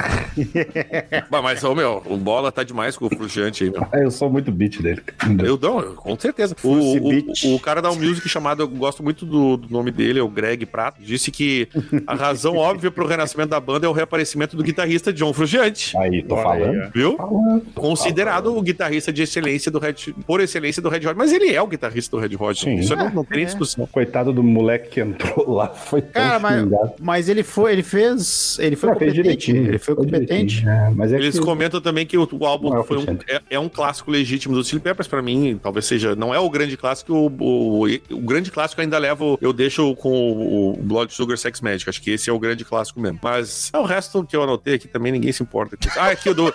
Mas, 1.30 1.42
mas, 1.42 1.64
ô, 1.64 1.74
meu, 1.74 2.02
o 2.06 2.16
Bola 2.16 2.50
tá 2.52 2.62
demais 2.62 2.96
com 2.96 3.06
o 3.06 3.08
Frustiante 3.08 3.64
aí, 3.64 3.70
meu. 3.70 3.86
É, 3.92 4.04
eu 4.04 4.10
sou 4.10 4.30
muito 4.30 4.50
beat 4.52 4.80
dele. 4.82 5.02
Eu 5.44 5.58
eu- 5.80 5.94
com 5.94 6.18
certeza. 6.18 6.54
O, 6.62 6.68
o, 6.96 7.08
Beat. 7.10 7.44
O 7.56 7.60
cara 7.60 7.80
da 7.82 7.90
Music 7.92 8.28
chamado, 8.28 8.62
eu 8.62 8.68
gosto 8.68 9.02
muito 9.02 9.24
do, 9.26 9.56
do 9.56 9.68
nome 9.72 9.90
dele, 9.90 10.18
é 10.18 10.22
o 10.22 10.28
Greg 10.28 10.64
Prato, 10.66 11.00
disse 11.02 11.30
que 11.30 11.68
a 12.06 12.14
razão 12.14 12.56
óbvia 12.56 12.90
pro 12.90 13.06
renascimento 13.06 13.50
da 13.50 13.60
banda 13.60 13.86
é 13.86 13.88
o 13.88 13.92
reaparecimento 13.92 14.56
do 14.56 14.62
guitarrista 14.62 15.12
John 15.12 15.32
Frusciante. 15.32 15.96
Aí, 15.96 16.22
tô 16.22 16.34
Olha 16.34 16.42
falando. 16.42 16.82
aí, 16.82 16.90
Viu? 16.94 17.16
Falando. 17.16 17.62
Considerado 17.74 18.56
o 18.56 18.62
guitarrista 18.62 19.12
de 19.12 19.22
excelência 19.22 19.70
do 19.70 19.78
Red, 19.78 19.94
por 20.26 20.40
excelência 20.40 20.82
do 20.82 20.88
Red 20.88 21.06
Hot, 21.06 21.14
mas 21.16 21.32
ele 21.32 21.52
é 21.52 21.60
o 21.62 21.66
guitarrista 21.66 22.16
do 22.16 22.20
Red 22.20 22.36
Hot. 22.38 22.60
Sim. 22.60 22.74
Isso 22.76 22.94
não, 22.96 23.10
não 23.10 23.24
tem 23.24 23.36
nem 23.38 23.42
É. 23.42 23.46
discussão. 23.46 23.86
Coitado 23.90 24.32
do 24.32 24.42
moleque 24.42 24.88
que 24.90 25.00
entrou 25.00 25.50
lá, 25.54 25.68
foi 25.68 26.02
tão 26.02 26.22
Cara, 26.22 26.38
mas, 26.38 26.64
mas 27.00 27.28
ele 27.28 27.42
foi, 27.42 27.72
ele 27.72 27.82
fez, 27.82 28.58
ele 28.60 28.76
foi 28.76 28.90
Não, 28.90 28.96
fez 28.98 29.10
competente, 29.12 29.22
direitinho. 29.46 29.68
ele 29.70 29.78
foi 29.78 29.94
competente. 29.94 30.66
é, 30.68 30.90
mas 30.94 31.12
é 31.12 31.16
Eles 31.16 31.38
que... 31.38 31.44
comentam 31.44 31.80
também 31.80 32.04
que 32.06 32.16
o, 32.18 32.28
o 32.32 32.44
álbum 32.46 32.70
Não 32.70 32.80
é 32.80 32.84
foi 32.84 32.98
um- 32.98 33.18
é, 33.28 33.40
é 33.50 33.58
um 33.58 33.68
clássico 33.68 34.10
legítimo 34.10 34.54
do 34.54 34.64
Chili 34.64 34.80
Peppers 34.80 35.08
pra 35.08 35.22
mim, 35.22 35.58
talvez 35.62 35.86
seja, 35.86 36.14
não 36.14 36.34
é 36.34 36.38
o 36.38 36.48
grande 36.50 36.76
clássico, 36.76 37.12
o, 37.14 37.26
o, 37.48 37.86
o 38.10 38.20
grande 38.20 38.50
clássico 38.50 38.80
ainda 38.80 38.98
leva, 38.98 39.24
o- 39.24 39.38
eu 39.40 39.52
deixo 39.52 39.94
com 39.96 40.10
o, 40.10 40.70
o 40.72 40.82
Blood 40.82 41.12
Sugar 41.12 41.36
Sex 41.38 41.60
Magic, 41.60 41.88
acho 41.88 42.00
que 42.02 42.10
esse 42.10 42.28
é 42.28 42.32
o 42.32 42.38
grande 42.38 42.64
clássico 42.64 43.00
mesmo. 43.00 43.18
Mas 43.22 43.70
é 43.72 43.78
o 43.78 43.84
resto 43.84 44.24
que 44.24 44.34
eu 44.34 44.42
anotei 44.42 44.74
aqui 44.74 44.88
também 44.88 45.12
ninguém 45.12 45.32
se 45.32 45.42
importa. 45.42 45.76
Ah, 45.96 46.10
aqui 46.10 46.28
eu 46.28 46.34
dou 46.34 46.52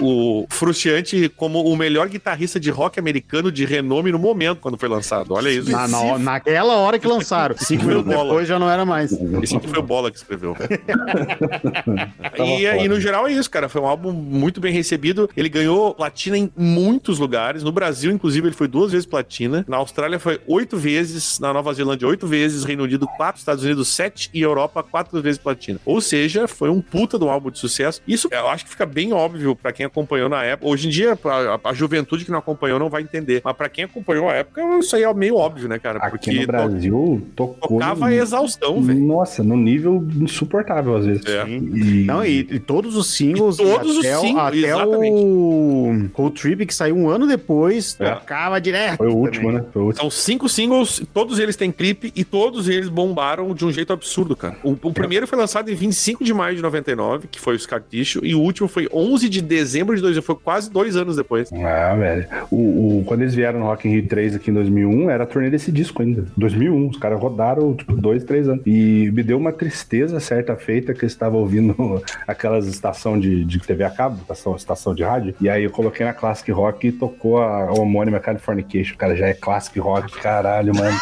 o 0.00 0.46
Frustiante 0.50 1.28
como 1.36 1.62
o 1.64 1.76
melhor 1.76 2.08
guitarrista 2.08 2.58
de 2.58 2.70
rock 2.70 2.98
americano 2.98 3.50
de 3.52 3.64
renome 3.64 4.10
no 4.12 4.18
momento 4.18 4.58
quando 4.60 4.78
foi 4.78 4.88
lançado. 4.88 5.34
Olha 5.34 5.48
isso. 5.50 5.70
Na, 5.70 5.86
na- 5.88 6.18
naquela 6.18 6.74
hora 6.76 6.98
que 6.98 7.06
lançaram. 7.06 7.56
Cinco 7.58 7.82
Foi 7.84 7.92
minutos 7.94 8.12
bola. 8.12 8.28
depois 8.28 8.48
já 8.48 8.58
não 8.58 8.70
era 8.70 8.84
mais. 8.84 9.12
Esse 9.42 9.56
aqui 9.56 9.68
foi 9.68 9.78
o 9.78 9.82
Bola 9.82 10.10
que 10.10 10.16
escreveu. 10.16 10.56
e, 12.38 12.64
e 12.84 12.88
no 12.88 13.00
geral 13.00 13.26
é 13.26 13.32
isso, 13.32 13.50
cara. 13.50 13.68
Foi 13.68 13.80
um 13.80 13.86
álbum 13.86 14.12
muito 14.12 14.60
bem 14.60 14.72
recebido. 14.72 15.28
Ele 15.36 15.48
ganhou 15.48 15.94
platina 15.94 16.36
em 16.38 16.50
muitos 16.56 17.18
lugares. 17.18 17.62
No 17.62 17.72
Brasil, 17.72 18.10
inclusive, 18.10 18.48
ele 18.48 18.54
foi 18.54 18.68
duas 18.68 18.92
vezes 18.92 19.06
platina. 19.06 19.64
Na 19.68 19.76
Austrália 19.78 20.18
foi 20.18 20.40
oito 20.46 20.76
vezes. 20.76 21.38
Na 21.38 21.52
Nova 21.52 21.72
Zelândia, 21.72 22.06
oito 22.08 22.26
vezes. 22.26 22.64
Reino 22.64 22.84
Unido, 22.84 23.06
quatro. 23.16 23.38
Estados 23.38 23.64
Unidos, 23.64 23.88
sete. 23.88 24.30
E 24.32 24.40
Europa, 24.42 24.82
quatro 24.82 25.20
vezes 25.20 25.38
platina. 25.38 25.78
Ou 25.84 26.00
seja, 26.00 26.46
foi 26.48 26.70
um 26.70 26.80
puta 26.80 27.18
de 27.18 27.24
um 27.24 27.30
álbum 27.30 27.50
de 27.50 27.58
sucesso. 27.58 28.00
Isso 28.06 28.28
eu 28.30 28.48
acho 28.48 28.64
que 28.64 28.70
fica 28.70 28.86
bem 28.86 29.12
óbvio 29.12 29.54
pra 29.56 29.72
quem 29.72 29.86
acompanhou 29.92 30.28
na 30.28 30.42
época. 30.42 30.68
Hoje 30.68 30.88
em 30.88 30.90
dia, 30.90 31.16
a, 31.24 31.60
a- 31.70 31.74
juventude 31.74 32.24
que 32.24 32.30
não 32.30 32.38
acompanhou 32.38 32.78
não 32.78 32.88
vai 32.88 33.02
entender. 33.02 33.40
Mas 33.44 33.56
pra 33.56 33.68
quem 33.68 33.84
acompanhou 33.84 34.28
a 34.28 34.32
época, 34.34 34.62
isso 34.78 34.96
aí 34.96 35.02
é 35.02 35.14
meio 35.14 35.36
óbvio, 35.36 35.68
né, 35.68 35.78
cara? 35.78 35.98
Aqui 36.00 36.40
no 36.40 36.46
Brasil, 36.46 37.26
tocou... 37.36 37.78
tocava 37.78 38.06
a 38.06 38.08
no- 38.10 38.14
exaustão, 38.14 38.82
velho. 38.82 38.98
Nossa, 39.00 39.42
num 39.42 39.56
nível 39.56 40.04
insuportável 40.20 40.96
às 40.96 41.04
vezes. 41.06 41.24
É. 41.26 41.46
E... 41.48 42.04
Não, 42.04 42.24
e, 42.24 42.40
e 42.50 42.58
todos 42.58 42.96
os 42.96 43.12
singles, 43.14 43.58
E 43.58 43.62
todos 43.62 43.98
os 43.98 44.04
até, 44.04 44.16
o- 44.18 44.20
singles, 44.20 44.42
até 44.44 44.56
exatamente. 44.58 45.12
o 45.22 46.10
Road 46.14 46.40
Trip, 46.40 46.66
que 46.66 46.74
saiu 46.74 46.96
um 46.96 47.08
ano 47.08 47.26
depois, 47.26 47.96
É. 48.00 48.10
tocava 48.12 48.60
direto. 48.60 48.96
Foi 48.98 49.08
o 49.08 49.16
último, 49.16 49.46
também. 49.48 49.62
né? 49.62 49.68
Foi 49.72 49.82
o 49.82 49.84
último. 49.86 50.00
São 50.02 50.10
cinco 50.10 50.48
singles, 50.48 51.02
todos 51.12 51.38
eles 51.38 51.56
têm 51.56 51.70
clipe 51.70 52.12
e 52.16 52.24
todos 52.24 52.68
eles 52.68 52.88
bombaram 52.88 53.54
de 53.54 53.64
um 53.64 53.72
jeito 53.72 53.92
absurdo, 53.92 54.34
cara. 54.36 54.56
O, 54.62 54.72
o 54.82 54.92
primeiro 54.92 55.26
foi 55.26 55.38
lançado 55.38 55.70
em 55.70 55.74
25 55.74 56.24
de 56.24 56.32
maio 56.32 56.56
de 56.56 56.62
99, 56.62 57.28
que 57.30 57.40
foi 57.40 57.54
o 57.54 57.58
Scar 57.58 57.82
Tissue, 57.88 58.20
e 58.24 58.34
o 58.34 58.40
último 58.40 58.68
foi 58.68 58.88
11 58.92 59.28
de 59.28 59.40
dezembro 59.42 59.71
de 59.72 60.02
2000, 60.02 60.22
foi 60.22 60.34
quase 60.36 60.70
dois 60.70 60.96
anos 60.96 61.16
depois. 61.16 61.50
Ah, 61.52 61.94
velho. 61.94 62.26
O, 62.50 62.98
o- 63.00 63.04
quando 63.06 63.22
eles 63.22 63.34
vieram 63.34 63.60
no 63.60 63.66
Rock 63.66 63.88
in 63.88 63.92
Rio 63.92 64.06
3 64.08 64.36
aqui 64.36 64.50
em 64.50 64.54
2001, 64.54 65.10
era 65.10 65.24
a 65.24 65.26
turnê 65.26 65.50
desse 65.50 65.70
disco 65.72 66.02
ainda. 66.02 66.24
2001. 66.36 66.88
Os 66.88 66.96
caras 66.98 67.20
rodaram, 67.20 67.74
tipo, 67.74 67.94
dois, 67.96 68.24
três 68.24 68.48
anos. 68.48 68.62
E 68.66 69.10
me 69.12 69.22
deu 69.22 69.36
uma 69.38 69.52
tristeza 69.52 70.18
certa 70.20 70.56
feita 70.56 70.94
que 70.94 71.04
eu 71.04 71.06
estava 71.06 71.36
ouvindo 71.36 71.74
aquelas 72.26 72.66
estação 72.66 73.18
de, 73.18 73.44
de 73.44 73.58
TV 73.60 73.84
a 73.84 73.90
cabo, 73.90 74.18
estação, 74.22 74.56
estação 74.56 74.94
de 74.94 75.02
rádio. 75.02 75.34
E 75.40 75.48
aí 75.48 75.64
eu 75.64 75.70
coloquei 75.70 76.04
na 76.04 76.12
Classic 76.12 76.50
Rock 76.50 76.86
e 76.88 76.92
tocou 76.92 77.38
a, 77.38 77.68
a 77.68 77.72
homônima 77.72 78.18
Californication. 78.20 78.96
Cara, 78.96 79.16
já 79.16 79.26
é 79.28 79.34
Classic 79.34 79.78
Rock, 79.78 80.12
caralho, 80.20 80.72
mano. 80.74 80.96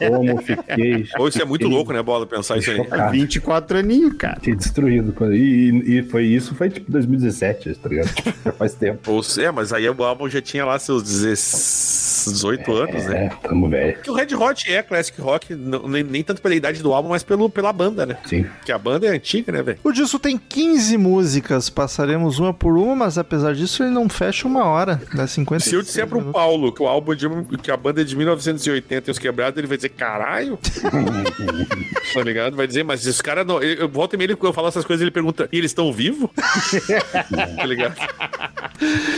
Homofication. 0.10 1.18
Ou 1.18 1.28
isso 1.28 1.40
é 1.40 1.44
muito 1.44 1.68
louco, 1.68 1.92
né, 1.92 2.02
Bola, 2.02 2.26
pensar 2.26 2.58
isso 2.58 2.70
aí. 2.70 2.76
Chocado. 2.76 3.12
24 3.12 3.78
aninhos, 3.78 4.14
cara. 4.14 4.36
Fiquei 4.36 4.54
destruído. 4.54 5.14
E, 5.34 5.70
e- 5.70 5.98
e 5.98 6.02
foi 6.02 6.24
isso, 6.24 6.54
foi 6.54 6.68
tipo 6.70 6.90
2017, 6.90 7.68
tá 7.82 7.88
ligado? 7.88 8.10
Já 8.44 8.52
faz 8.52 8.74
tempo. 8.74 9.10
Ou, 9.12 9.22
é, 9.38 9.50
mas 9.50 9.72
aí 9.72 9.88
o 9.88 10.02
álbum 10.04 10.28
já 10.28 10.40
tinha 10.40 10.64
lá 10.64 10.78
seus 10.78 11.02
18 11.04 12.72
anos, 12.72 13.04
né? 13.06 13.26
É, 13.26 13.28
tamo 13.48 13.68
velho. 13.68 13.98
O 14.08 14.12
Red 14.14 14.34
Hot 14.34 14.70
é 14.72 14.82
classic 14.82 15.20
rock, 15.20 15.54
não- 15.54 15.86
nem, 15.88 16.02
nem 16.02 16.22
tanto 16.22 16.40
pela 16.42 16.54
idade 16.54 16.82
do 16.82 16.92
álbum, 16.92 17.08
mas 17.10 17.22
pelo, 17.22 17.48
pela 17.50 17.72
banda, 17.72 18.04
né? 18.06 18.16
Sim. 18.26 18.44
Porque 18.44 18.72
a 18.72 18.78
banda 18.78 19.06
é 19.06 19.10
antiga, 19.10 19.52
né, 19.52 19.62
velho? 19.62 19.78
O 19.84 19.92
disco 19.92 20.18
tem 20.18 20.36
15 20.38 20.96
músicas, 20.96 21.68
passaremos 21.70 22.38
uma 22.38 22.52
por 22.54 22.76
uma, 22.76 22.94
mas 22.96 23.18
apesar 23.18 23.54
disso 23.54 23.82
ele 23.82 23.90
não 23.90 24.08
fecha 24.08 24.46
uma 24.46 24.64
hora, 24.64 25.00
dá 25.14 25.26
50 25.26 25.64
Se 25.64 25.74
eu 25.74 25.82
disser 25.82 26.06
pro 26.06 26.22
Paulo 26.32 26.72
que 26.72 26.82
o 26.82 26.86
álbum 26.88 27.12
é 27.12 27.16
de, 27.16 27.26
que 27.62 27.70
a 27.70 27.76
banda 27.76 28.00
é 28.00 28.04
de 28.04 28.16
1980 28.16 29.10
e 29.10 29.12
os 29.12 29.18
quebrados, 29.18 29.58
ele 29.58 29.66
vai 29.66 29.76
dizer, 29.76 29.90
caralho. 29.90 30.58
tá 32.14 32.22
ligado? 32.22 32.56
Vai 32.56 32.66
dizer, 32.66 32.82
mas 32.84 33.06
esse 33.06 33.22
cara 33.22 33.44
não. 33.44 33.62
Eu, 33.62 33.74
eu 33.80 33.88
volto 33.88 34.14
e 34.14 34.16
meia, 34.16 34.26
ele- 34.26 34.36
quando 34.36 34.50
eu 34.50 34.54
falo 34.54 34.68
essas 34.68 34.84
coisas, 34.84 35.00
ele 35.02 35.10
pergunta, 35.10 35.48
e 35.52 35.58
eles 35.58 35.70
estão 35.70 35.92
vivos? 35.92 36.28
ligado? 37.70 37.96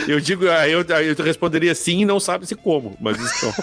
Eu 0.07 0.19
digo, 0.19 0.45
eu, 0.45 0.81
eu 0.81 1.23
responderia 1.23 1.73
sim 1.73 2.01
e 2.01 2.05
não 2.05 2.19
sabe 2.19 2.45
se 2.45 2.55
como, 2.55 2.97
mas 2.99 3.17
estão. 3.19 3.53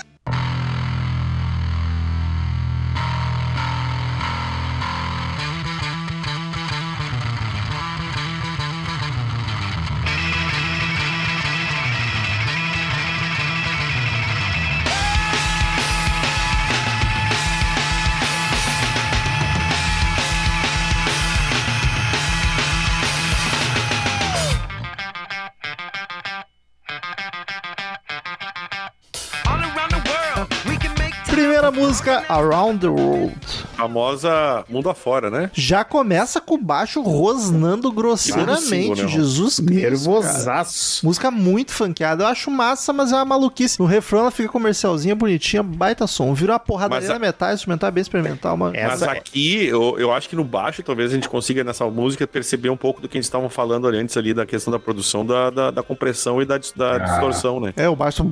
Música, 31.91 32.23
Around 32.29 32.79
the 32.79 32.87
World. 32.87 33.35
Famosa 33.75 34.65
mundo 34.69 34.89
afora, 34.89 35.29
né? 35.29 35.51
Já 35.53 35.83
começa 35.83 36.41
com 36.41 36.55
o 36.55 36.59
baixo 36.59 37.03
rosnando 37.03 37.91
grosseiramente. 37.91 39.03
Né? 39.03 39.09
Jesus 39.09 39.57
Cristo. 39.59 39.73
Nervosaço. 39.83 41.05
Música 41.05 41.33
muito 41.33 41.73
funkeada. 41.73 42.23
Eu 42.23 42.29
acho 42.29 42.49
massa, 42.49 42.93
mas 42.93 43.11
é 43.11 43.17
uma 43.17 43.25
maluquice. 43.25 43.81
No 43.81 43.87
refrão 43.87 44.21
ela 44.21 44.31
fica 44.31 44.49
comercialzinha, 44.49 45.17
bonitinha, 45.17 45.65
baita 45.65 46.07
som. 46.07 46.33
Virou 46.33 46.53
uma 46.53 46.61
porradaria 46.61 47.01
Mas 47.01 47.11
a- 47.11 47.15
na 47.15 47.19
metade, 47.19 47.55
instrumental 47.55 47.89
é 47.89 47.91
bem 47.91 48.03
experimental, 48.03 48.57
mano. 48.57 48.77
É. 48.77 48.87
Mas 48.87 49.03
Essa- 49.03 49.11
aqui, 49.11 49.67
eu, 49.67 49.99
eu 49.99 50.13
acho 50.13 50.29
que 50.29 50.37
no 50.37 50.45
baixo, 50.45 50.85
talvez 50.85 51.11
a 51.11 51.15
gente 51.17 51.29
consiga 51.29 51.65
nessa 51.65 51.85
música 51.87 52.25
perceber 52.25 52.71
um 52.71 52.77
pouco 52.77 53.01
do 53.01 53.09
que 53.09 53.19
a 53.19 53.21
gente 53.21 53.25
estava 53.25 53.49
falando 53.51 53.89
ali 53.89 53.99
antes 53.99 54.17
ali, 54.17 54.33
da 54.33 54.47
questão 54.47 54.71
da 54.71 54.79
produção, 54.79 55.27
da, 55.27 55.51
da, 55.51 55.71
da 55.73 55.83
compressão 55.83 56.41
e 56.41 56.45
da, 56.45 56.57
da 56.77 56.93
Ah. 56.95 56.99
distorção, 56.99 57.59
né? 57.59 57.73
É, 57.77 57.89
o 57.89 57.97
baixo. 57.97 58.25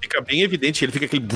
Fica 0.00 0.20
bem 0.20 0.42
evidente, 0.42 0.84
ele 0.84 0.92
fica 0.92 1.06
aquele... 1.06 1.26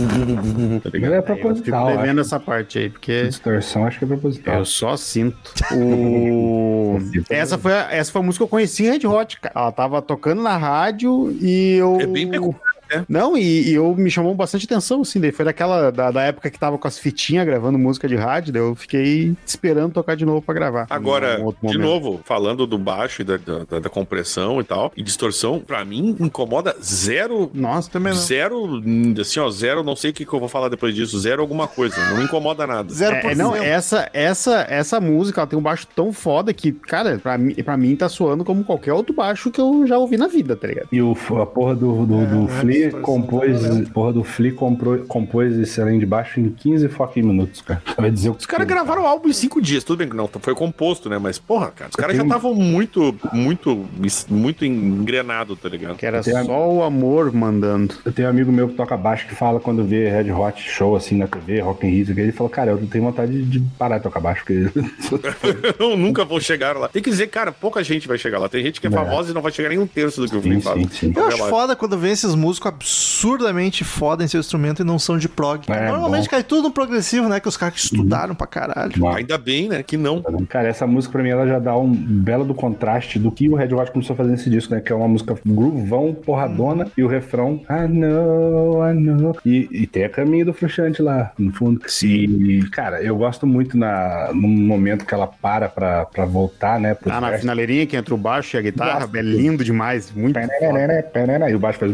tá 0.81 0.91
ligado? 0.91 1.15
é 1.15 1.19
Eu 1.19 1.23
fico 1.23 1.39
proposital. 1.39 1.87
devendo 1.89 2.21
acho. 2.21 2.29
essa 2.29 2.41
parte 2.41 2.79
aí, 2.79 2.91
porque 2.91 3.25
Distorção 3.25 3.87
acho 3.87 3.99
que 3.99 4.05
é 4.05 4.09
proposital. 4.09 4.59
eu 4.59 4.65
só 4.65 4.97
sinto. 4.97 5.53
O... 5.73 6.99
essa, 7.31 7.57
foi 7.57 7.73
a, 7.73 7.89
essa 7.93 8.13
foi 8.13 8.21
a 8.21 8.25
música 8.25 8.43
que 8.43 8.47
eu 8.47 8.49
conheci 8.49 8.85
em 8.85 8.91
Red 8.91 9.07
Hot, 9.07 9.41
cara. 9.41 9.55
Ela 9.55 9.73
tava 9.73 10.03
tocando 10.03 10.43
na 10.43 10.57
rádio 10.57 11.37
e 11.41 11.77
eu. 11.77 11.99
É 12.01 12.07
bem 12.07 12.29
peculiar, 12.29 12.61
né? 12.93 13.07
Não, 13.09 13.37
e, 13.37 13.71
e 13.71 13.75
eu 13.75 13.95
me 13.95 14.11
chamou 14.11 14.35
bastante 14.35 14.67
atenção, 14.67 15.03
assim. 15.03 15.21
Daí 15.21 15.33
foi 15.33 15.45
daquela 15.45 15.91
da, 15.91 16.11
da 16.11 16.23
época 16.23 16.51
que 16.51 16.59
tava 16.59 16.79
com 16.79 16.89
as 16.89 16.99
fitinhas 16.99 17.47
gravando 17.47 17.79
música 17.79 18.09
de 18.09 18.17
rádio, 18.17 18.53
daí 18.53 18.63
eu 18.63 18.75
fiquei 18.75 19.35
esperando 19.45 19.93
tocar 19.93 20.17
de 20.17 20.25
novo 20.25 20.43
pra 20.43 20.55
gravar. 20.55 20.87
Agora, 20.91 21.41
outro 21.43 21.69
de 21.69 21.79
novo, 21.79 22.21
falando 22.25 22.67
do 22.67 22.79
baixo 22.79 23.23
e 23.23 23.25
da, 23.25 23.37
da, 23.37 23.81
da 23.81 23.89
compressão 23.89 24.61
e 24.61 24.65
tal, 24.65 24.93
e 24.97 25.03
distorção, 25.03 25.61
pra 25.61 25.85
mim, 25.85 26.17
incomoda 26.21 26.77
zero. 26.83 27.51
Nossa, 27.55 27.91
também 27.91 28.13
não. 28.13 28.21
Zero, 28.21 28.83
assim, 29.21 29.41
ó, 29.41 29.51
zero, 29.51 29.83
não 29.83 29.97
sei 29.97 30.11
o 30.11 30.15
que, 30.15 30.25
que 30.25 30.33
eu 30.33 30.41
vou 30.41 30.49
falar 30.49 30.69
depois 30.69 30.95
disso, 30.95 31.19
zero 31.19 31.43
alguma 31.43 31.67
coisa, 31.67 31.97
não 32.11 32.19
me 32.19 32.25
incomoda 32.25 32.67
nada. 32.67 32.93
0%. 32.93 33.13
É, 33.13 33.33
é, 33.33 33.35
não, 33.35 33.55
essa, 33.55 34.09
essa, 34.13 34.67
essa 34.69 35.01
música 35.01 35.41
ela 35.41 35.47
tem 35.47 35.59
um 35.59 35.63
baixo 35.63 35.87
tão 35.95 36.13
foda 36.13 36.53
que, 36.53 36.73
cara, 36.73 37.19
pra 37.19 37.39
mim, 37.39 37.55
pra 37.55 37.77
mim 37.77 37.97
tá 37.97 38.09
soando 38.09 38.45
como 38.45 38.65
qualquer 38.65 38.93
outro 38.93 39.15
baixo 39.15 39.51
que 39.51 39.61
eu 39.61 39.87
já 39.87 39.99
ouvi 39.99 40.17
na 40.17 40.27
vida, 40.27 40.57
tá 40.57 40.67
ligado? 40.67 40.89
E 40.93 41.01
o, 41.01 41.17
a 41.41 41.47
porra 41.47 41.75
do, 41.75 42.07
do, 42.07 42.27
do 42.27 42.53
É, 42.53 42.82
Flea 42.91 43.03
compôs. 43.03 43.89
Porra 43.91 44.13
do 44.13 44.25
Flea 44.25 44.53
comprou, 44.53 44.99
compôs 45.01 45.57
esse 45.59 45.81
além 45.81 45.99
de 45.99 46.07
baixo 46.07 46.41
em 46.41 46.49
15 46.51 46.89
fucking 46.89 47.23
minutos, 47.23 47.61
cara. 47.61 47.83
Vai 47.99 48.11
dizer 48.11 48.31
o 48.31 48.35
que 48.35 48.41
Os 48.41 48.47
caras 48.47 48.67
gravaram 48.67 49.03
o 49.03 49.07
álbum 49.07 49.29
em 49.29 49.33
cinco 49.33 49.61
dias, 49.61 49.85
tudo 49.85 49.99
bem 49.99 50.09
que 50.09 50.17
não 50.17 50.29
foi 50.29 50.55
composto, 50.55 51.09
né? 51.09 51.19
Mas, 51.19 51.39
porra, 51.39 51.71
cara, 51.71 51.91
os 51.91 51.97
caras 51.97 52.17
já 52.17 52.23
tenho- 52.23 52.31
estavam 52.35 52.55
muito, 52.55 53.15
muito, 53.33 53.85
muito 54.29 54.65
engrenado, 54.65 55.57
tá 55.57 55.69
ligado? 55.69 55.97
Que 55.97 56.07
era 56.07 56.21
Tem 56.23 56.37
a- 56.37 56.45
só 56.45 56.71
o 56.71 56.83
amor 56.83 57.33
mandando. 57.33 57.95
Eu 58.05 58.13
tenho 58.13 58.29
um 58.29 58.31
amigo 58.31 58.51
meu 58.53 58.69
que 58.69 58.75
toca 58.75 58.97
baixo 58.97 59.27
que 59.29 59.35
fala 59.35 59.61
quando 59.61 59.85
vê 59.85 60.09
Red 60.09 60.31
Hot 60.33 60.61
show 60.63 60.97
assim 60.97 61.17
na 61.17 61.27
TV, 61.27 61.61
Rock 61.61 61.87
in 61.87 61.91
Rio, 61.91 62.03
ele 62.19 62.33
falou, 62.33 62.51
cara, 62.51 62.73
eu 62.73 62.81
não 62.81 62.87
tenho 62.87 63.05
vontade 63.05 63.43
de 63.43 63.61
parar 63.79 63.99
de 63.99 64.05
tocar 64.05 64.21
baixo, 64.21 64.43
porque 64.45 64.71
Eu 65.79 65.97
nunca 65.97 66.25
vou 66.25 66.41
chegar 66.41 66.77
lá. 66.77 66.89
Tem 66.89 67.03
que 67.03 67.11
dizer, 67.11 67.29
cara, 67.29 67.53
pouca 67.53 67.83
gente 67.83 68.07
vai 68.09 68.19
chegar 68.19 68.39
lá. 68.39 68.49
Tem 68.49 68.63
gente 68.63 68.81
que 68.81 68.87
é, 68.87 68.91
É. 68.91 68.93
famosa 68.93 69.31
e 69.31 69.35
não 69.35 69.43
vai 69.43 69.53
chegar 69.53 69.69
nem 69.69 69.79
um 69.79 69.87
terço 69.87 70.21
do 70.21 70.29
que 70.29 70.37
o 70.37 70.43
Flea 70.43 70.55
sim, 70.55 70.61
faz. 70.61 70.81
sim, 70.81 70.89
sim. 70.93 71.13
Eu 71.17 71.27
acho 71.27 71.49
foda 71.49 71.75
quando 71.77 71.97
vem 71.99 72.13
esses 72.13 72.35
músicos 72.35 72.72
absurdamente 72.73 73.85
foda 73.85 74.25
em 74.25 74.29
seu 74.29 74.41
instrumento 74.41 74.83
e 74.83 74.85
não 74.85 74.99
são 74.99 75.17
de 75.19 75.29
prog. 75.29 75.65
É, 75.69 75.89
Normalmente 75.89 76.25
bom. 76.25 76.31
cai 76.31 76.43
tudo 76.43 76.65
no 76.65 76.71
progressivo, 76.71 77.29
né? 77.29 77.41
Que 77.41 77.49
os 77.49 77.57
caras 77.57 77.75
que 77.75 77.81
estudaram 77.81 78.35
pra 78.35 78.47
caralho. 78.47 78.93
Bom, 78.97 79.09
Ainda 79.15 79.39
bem, 79.39 79.69
né? 79.69 79.83
Que 79.83 79.97
não. 79.97 80.23
Cara, 80.49 80.69
essa 80.69 80.87
música 80.87 81.13
pra 81.13 81.23
mim 81.23 81.31
ela 81.31 81.47
já 81.47 81.59
dá 81.59 81.77
um 81.77 81.93
belo 81.93 82.45
do 82.45 82.55
contraste 82.55 83.19
do 83.19 83.31
que 83.31 83.49
o 83.49 83.55
Red 83.55 83.73
Hot 83.75 83.91
começou 83.93 84.15
a 84.15 84.17
fazer 84.17 84.31
nesse 84.31 84.51
disco, 84.51 84.75
né? 84.75 84.81
Que 84.81 84.93
é 84.93 84.95
uma 84.97 85.09
música 85.09 85.37
groovão, 85.45 86.15
porradona, 86.15 86.87
e 86.97 87.03
o 87.03 87.07
refrão 87.09 87.61
I 87.71 87.87
know, 87.89 88.89
I 88.89 88.95
know. 88.95 89.37
E, 89.45 89.69
e 89.71 89.87
tem 89.87 90.05
a 90.05 90.09
caminho 90.09 90.47
do 90.47 90.53
Frustrante 90.55 91.03
lá, 91.03 91.33
no 91.39 91.53
fundo. 91.53 91.81
Sim. 91.87 92.09
E, 92.09 92.63
cara, 92.71 93.03
eu 93.03 93.17
gosto 93.17 93.47
muito 93.47 93.77
na, 93.77 94.31
no 94.33 94.49
momento 94.49 95.05
que 95.05 95.15
ela 95.15 95.27
para 95.27 95.69
pra, 95.69 96.05
pra 96.07 96.25
voltar, 96.25 96.79
né? 96.81 96.97
Ah, 97.07 97.21
na 97.21 97.33
finaleirinha 97.39 97.87
que 97.87 97.97
entra 97.97 98.15
o 98.15 98.19
baixo 98.19 98.57
e 98.57 98.59
a 98.59 98.63
guitarra, 98.63 99.01
Gosto. 99.01 99.17
é 99.17 99.23
lindo 99.23 99.65
demais. 99.65 100.11
Muito 100.13 100.39
foda. 100.39 100.53
Pereré, 100.59 101.03
pereré, 101.03 101.51
E 101.51 101.55
o 101.55 101.59
baixo 101.59 101.79
faz 101.79 101.93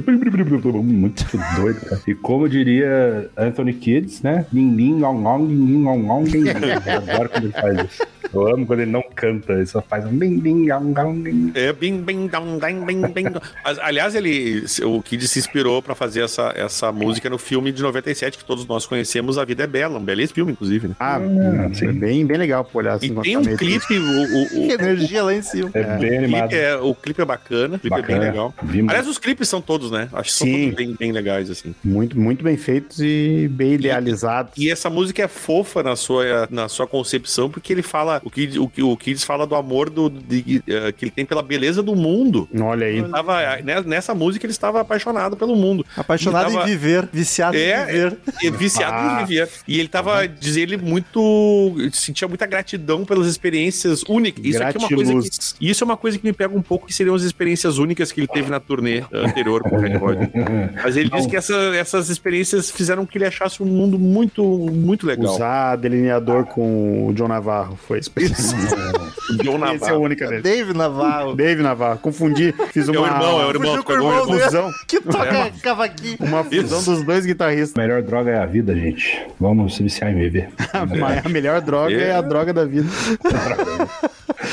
muito 0.82 1.24
doido, 1.56 1.80
cara. 1.80 2.00
E 2.06 2.14
como 2.14 2.48
diria 2.48 3.30
Anthony 3.36 3.72
Kids, 3.72 4.22
né? 4.22 4.46
Ling, 4.52 4.74
ling, 4.74 5.00
long, 5.00 5.20
long, 5.22 5.44
ling. 5.44 6.48
Eu 6.86 6.92
adoro 6.96 7.28
quando 7.28 7.44
ele 7.44 7.52
faz 7.52 7.78
isso. 7.84 8.06
Eu 8.32 8.46
amo 8.54 8.66
quando 8.66 8.80
ele 8.80 8.90
não 8.90 9.02
canta, 9.14 9.52
ele 9.54 9.66
só 9.66 9.80
faz 9.82 10.04
um 10.04 10.10
ling, 10.10 10.68
long, 10.68 10.92
long, 10.96 11.14
ling. 11.22 11.52
É 11.54 11.72
bing, 11.72 11.98
bing, 12.02 12.28
dong, 12.28 12.58
ding, 12.60 12.84
bing, 12.84 13.06
bing. 13.12 13.30
dong. 13.30 13.44
Mas, 13.64 13.78
Aliás, 13.78 14.14
ele, 14.14 14.64
o 14.84 15.02
Kid 15.02 15.26
se 15.26 15.38
inspirou 15.38 15.80
pra 15.82 15.94
fazer 15.94 16.22
essa, 16.22 16.52
essa 16.56 16.92
música 16.92 17.28
no 17.30 17.38
filme 17.38 17.72
de 17.72 17.82
97 17.82 18.38
que 18.38 18.44
todos 18.44 18.66
nós 18.66 18.86
conhecemos, 18.86 19.38
A 19.38 19.44
Vida 19.44 19.64
é 19.64 19.66
Bela, 19.66 19.98
um 19.98 20.04
belíssimo 20.04 20.34
filme, 20.34 20.52
inclusive, 20.52 20.88
né? 20.88 20.94
Ah, 21.00 21.18
sim. 21.72 21.88
é 21.88 21.92
bem, 21.92 22.26
bem 22.26 22.36
legal 22.36 22.64
pra 22.64 22.78
olhar 22.78 22.94
assim. 22.94 23.06
E 23.18 23.22
tem 23.22 23.36
um 23.36 23.42
clipe, 23.56 23.98
o, 23.98 24.02
o, 24.02 24.42
o- 24.44 24.48
Que 24.68 24.72
energia 24.74 25.22
lá 25.22 25.34
em 25.34 25.42
cima. 25.42 25.70
É, 25.74 25.82
bem 25.98 26.18
animado. 26.18 26.48
clipe 26.50 26.62
é, 26.62 26.76
o 26.76 26.94
clipe 26.94 27.20
é 27.22 27.24
bacana, 27.24 27.76
o 27.76 27.78
clipe 27.78 27.94
é 27.96 28.00
Bacana. 28.00 28.18
bem 28.18 28.28
legal. 28.28 28.54
Vimos. 28.62 28.90
Aliás, 28.90 29.08
os 29.08 29.18
clipes 29.18 29.48
são 29.48 29.60
todos, 29.60 29.90
né? 29.90 30.08
Acho 30.12 30.30
que 30.30 30.36
são 30.36 30.46
Sim. 30.46 30.62
todos 30.64 30.74
bem, 30.76 30.96
bem 30.98 31.12
legais, 31.12 31.50
assim. 31.50 31.74
Muito, 31.82 32.18
muito 32.18 32.44
bem 32.44 32.56
feitos 32.56 32.98
e 33.00 33.48
bem 33.50 33.74
idealizados. 33.74 34.52
E 34.56 34.70
essa 34.70 34.90
música 34.90 35.22
é 35.22 35.28
fofa 35.28 35.82
na 35.82 35.96
sua, 35.96 36.46
na 36.50 36.68
sua 36.68 36.86
concepção, 36.86 37.48
porque 37.50 37.72
ele 37.72 37.82
fala, 37.82 38.17
o 38.24 38.30
Kids, 38.30 38.56
o, 38.56 38.70
o 38.82 38.96
Kids 38.96 39.24
fala 39.24 39.46
do 39.46 39.54
amor 39.54 39.90
do, 39.90 40.08
de- 40.10 40.62
eh, 40.66 40.92
que 40.92 41.04
ele 41.04 41.10
tem 41.10 41.24
pela 41.24 41.42
beleza 41.42 41.82
do 41.82 41.94
mundo. 41.94 42.48
Olha 42.60 42.86
aí. 42.86 42.98
Ele 42.98 43.08
tava, 43.08 43.40
né, 43.62 43.80
nessa 43.84 44.14
música 44.14 44.44
ele 44.46 44.52
estava 44.52 44.80
apaixonado 44.80 45.36
pelo 45.36 45.54
mundo. 45.56 45.84
Apaixonado 45.96 46.52
tava- 46.52 46.64
em 46.64 46.66
viver, 46.66 47.08
viciado 47.12 47.56
em 47.56 47.60
É, 47.60 47.84
viver. 47.86 48.18
é 48.44 48.50
viciado 48.50 48.96
Ah. 48.96 49.22
em 49.22 49.26
viver. 49.26 49.48
E 49.66 49.78
ele 49.78 49.88
tava, 49.88 50.26
diz 50.26 50.56
ele, 50.56 50.76
muito. 50.76 51.74
sentia 51.92 52.28
muita 52.28 52.46
gratidão 52.46 53.04
pelas 53.04 53.26
experiências 53.26 54.02
únicas. 54.08 54.44
Isso 54.44 54.62
aqui 54.62 54.76
é 54.76 54.80
uma 54.80 54.88
coisa 54.88 55.12
que. 55.20 55.28
Isso 55.68 55.84
é 55.84 55.86
uma 55.86 55.96
coisa 55.96 56.18
que 56.18 56.24
me 56.26 56.32
pega 56.32 56.56
um 56.56 56.62
pouco, 56.62 56.86
que 56.86 56.94
seriam 56.94 57.14
as 57.14 57.22
experiências 57.22 57.78
únicas 57.78 58.12
que 58.12 58.20
ele 58.20 58.26
teve 58.28 58.50
na 58.50 58.60
turnê 58.60 59.04
anterior 59.12 59.62
com 59.62 59.76
o 59.76 59.80
Red 59.80 59.96
Hot. 59.96 60.30
Mas 60.82 60.96
ele 60.96 61.10
diz 61.10 61.26
que 61.26 61.36
essa- 61.36 61.54
essas 61.76 62.08
experiências 62.08 62.70
fizeram 62.70 63.04
que 63.06 63.18
ele 63.18 63.24
achasse 63.26 63.62
um 63.62 63.66
mundo 63.66 63.98
muito, 63.98 64.42
muito 64.44 65.06
legal. 65.06 65.34
Usar 65.34 65.76
delineador 65.76 66.44
com 66.46 67.06
o 67.08 67.12
John 67.14 67.28
Navarro 67.28 67.76
foi 67.86 67.98
a 67.98 68.00
experiência. 68.08 68.56
John 69.42 69.56
Essa 69.56 69.66
é 69.66 69.68
a 69.68 69.72
Navarro. 69.74 70.00
única 70.00 70.26
dele. 70.26 70.42
Dave 70.42 70.72
Navarro. 70.72 71.34
Dave 71.36 71.62
Navarro. 71.62 71.98
Confundi. 71.98 72.54
Fiz 72.72 72.88
É 72.88 72.90
uma, 72.92 73.00
o 73.00 73.06
irmão, 73.06 73.40
é 73.40 73.44
o 73.46 73.48
irmão. 73.50 73.68
Fugiu 73.68 73.84
com 73.84 73.92
o 73.92 73.96
irmão 73.96 74.22
o 74.22 74.26
dele. 74.26 74.40
fusão. 74.40 74.70
Que 74.86 75.00
toca 75.00 75.24
É. 75.36 75.52
cavaquinho. 75.62 76.16
Uma 76.20 76.44
fusão 76.44 76.78
Isso. 76.80 76.90
dos 76.90 77.02
dois 77.04 77.24
A 77.24 77.28
guitarristas. 77.28 77.74
melhor 77.76 78.02
droga 78.02 78.30
é 78.30 78.38
a 78.38 78.46
vida, 78.46 78.74
gente. 78.74 79.20
Vamos 79.38 79.76
se 79.76 79.82
viciar 79.82 80.10
em. 80.12 80.18
Mas 80.98 81.24
a 81.26 81.28
melhor 81.28 81.60
droga 81.60 81.94
é 81.94 82.12
a 82.14 82.20
droga 82.20 82.52
da 82.52 82.64
vida. 82.64 82.88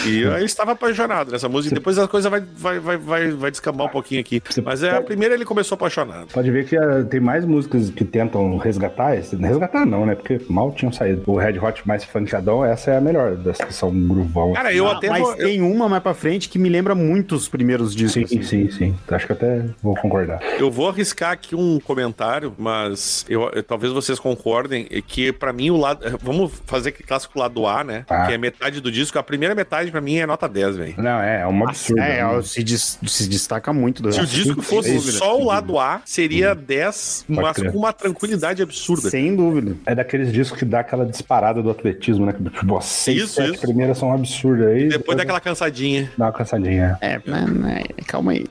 E 0.06 0.26
aí 0.26 0.36
ele 0.36 0.46
estava 0.46 0.72
apaixonado 0.74 1.32
nessa 1.32 1.48
música. 1.50 1.74
Depois 1.76 1.98
a 1.98 2.08
coisa 2.08 2.30
vai, 2.30 2.42
vai, 2.42 2.80
vai, 2.80 2.98
vai, 2.98 3.32
vai 3.32 3.52
descambar 3.52 3.88
um 3.88 3.90
pouquinho 3.90 4.22
aqui. 4.22 4.42
Você 4.50 4.62
Mas 4.62 4.84
é, 4.84 4.92
a 4.92 5.02
primeira 5.02 5.34
ele 5.34 5.46
começou 5.46 5.76
apaixonado. 5.76 6.28
Pode 6.34 6.50
ver 6.52 6.66
que 6.66 6.76
ah, 6.78 7.04
tem 7.10 7.20
mais 7.20 7.46
músicas 7.46 7.90
que 7.90 8.04
tentam 8.06 8.58
resgatar 8.58 9.16
esse. 9.16 9.36
Resgatar 9.36 9.86
não, 9.86 10.06
né? 10.06 10.16
Porque 10.16 10.42
mal 10.50 10.72
tinham 10.72 10.92
saído. 10.92 11.24
O 11.26 11.38
Red 11.38 11.60
Hot 11.60 11.88
mais 11.88 12.04
funkadão, 12.04 12.64
essa 12.66 12.92
é 12.92 12.98
a 12.98 13.02
melhor 13.02 13.36
das 13.36 13.58
que 13.58 13.74
são 13.74 13.92
gruvão. 13.92 14.54
Cara, 14.54 14.74
eu 14.74 14.88
Ah, 14.88 14.94
até 14.98 15.10
Mas 15.10 15.22
vou. 15.22 15.36
tem 15.36 15.62
uma 15.62 15.88
mais 15.90 16.02
pra 16.04 16.14
frente 16.14 16.50
que 16.50 16.58
me 16.60 16.70
lembra 16.70 16.94
muito 16.96 17.36
os 17.36 17.48
primeiros 17.48 17.96
discos. 17.96 18.30
Sim, 18.30 18.42
sim, 18.44 18.72
sim. 18.72 18.96
Acho 19.10 19.26
que 19.28 19.34
até 19.34 19.64
vou 19.82 19.96
concordar. 19.96 20.40
Eu 20.60 20.70
vou 20.72 20.90
arriscar 20.90 21.32
aqui 21.32 21.56
um 21.56 21.80
comentário, 21.80 22.54
mas 22.58 23.26
eu, 23.30 23.50
eu- 23.54 23.64
talvez 23.64 23.92
vocês 23.94 24.20
concordem 24.20 24.88
é 24.92 25.02
que 25.02 25.32
pra 25.32 25.52
mim 25.54 25.70
o 25.72 25.78
lado, 25.78 26.18
vamos 26.22 26.52
fazer 26.66 26.90
aquele 26.90 27.08
clássico 27.08 27.38
lado 27.40 27.66
A, 27.66 27.84
né? 27.84 28.04
Tá. 28.08 28.26
Que 28.28 28.34
é 28.34 28.38
metade 28.38 28.80
do 28.82 28.92
disco. 28.92 29.18
A 29.20 29.24
primeira 29.24 29.56
metade 29.56 29.85
pra 29.92 30.02
mim 30.02 30.18
é 30.18 30.26
nota 30.26 30.48
10, 30.48 30.76
velho. 30.78 30.94
Não, 30.98 31.20
é, 31.22 31.42
é 31.42 31.48
um 31.48 31.64
absurdo. 31.68 32.02
É, 32.02 32.24
né? 32.24 32.42
se, 32.42 32.64
dis- 32.64 33.00
se 33.06 33.28
destaca 33.30 33.72
muito. 33.74 34.02
Do 34.02 34.12
Se 34.12 34.20
o 34.22 34.26
disco 34.26 34.62
fosse 34.62 34.94
dúvida. 34.94 35.18
só 35.18 35.40
o 35.40 35.46
lado 35.46 35.80
A, 35.80 36.02
seria 36.06 36.54
10, 36.56 37.26
Pode 37.28 37.42
mas 37.42 37.56
crer. 37.58 37.72
com 37.72 37.78
uma 37.80 37.94
tranquilidade 37.94 38.62
absurda. 38.62 39.10
Sem 39.10 39.36
dúvida. 39.36 39.76
É 39.86 39.94
daqueles 39.96 40.32
discos 40.32 40.60
que 40.60 40.66
dá 40.66 40.80
aquela 40.82 41.06
disparada 41.06 41.62
do 41.62 41.70
atletismo, 41.70 42.26
né? 42.26 42.34
Que, 42.34 42.44
tipo, 42.44 42.78
as 42.78 42.86
seis, 42.86 43.24
Isso, 43.24 43.34
sete 43.36 43.52
isso. 43.54 43.62
primeiras 43.62 43.98
são 43.98 44.12
absurdas 44.14 44.68
aí. 44.68 44.88
Depois 44.90 45.18
daquela 45.18 45.40
cansadinha. 45.40 46.12
Dá 46.18 46.26
uma 46.26 46.32
cansadinha. 46.34 46.98
É, 47.02 47.20
mas, 47.26 47.50
mas, 47.50 47.84
calma 48.08 48.32
aí. 48.34 48.46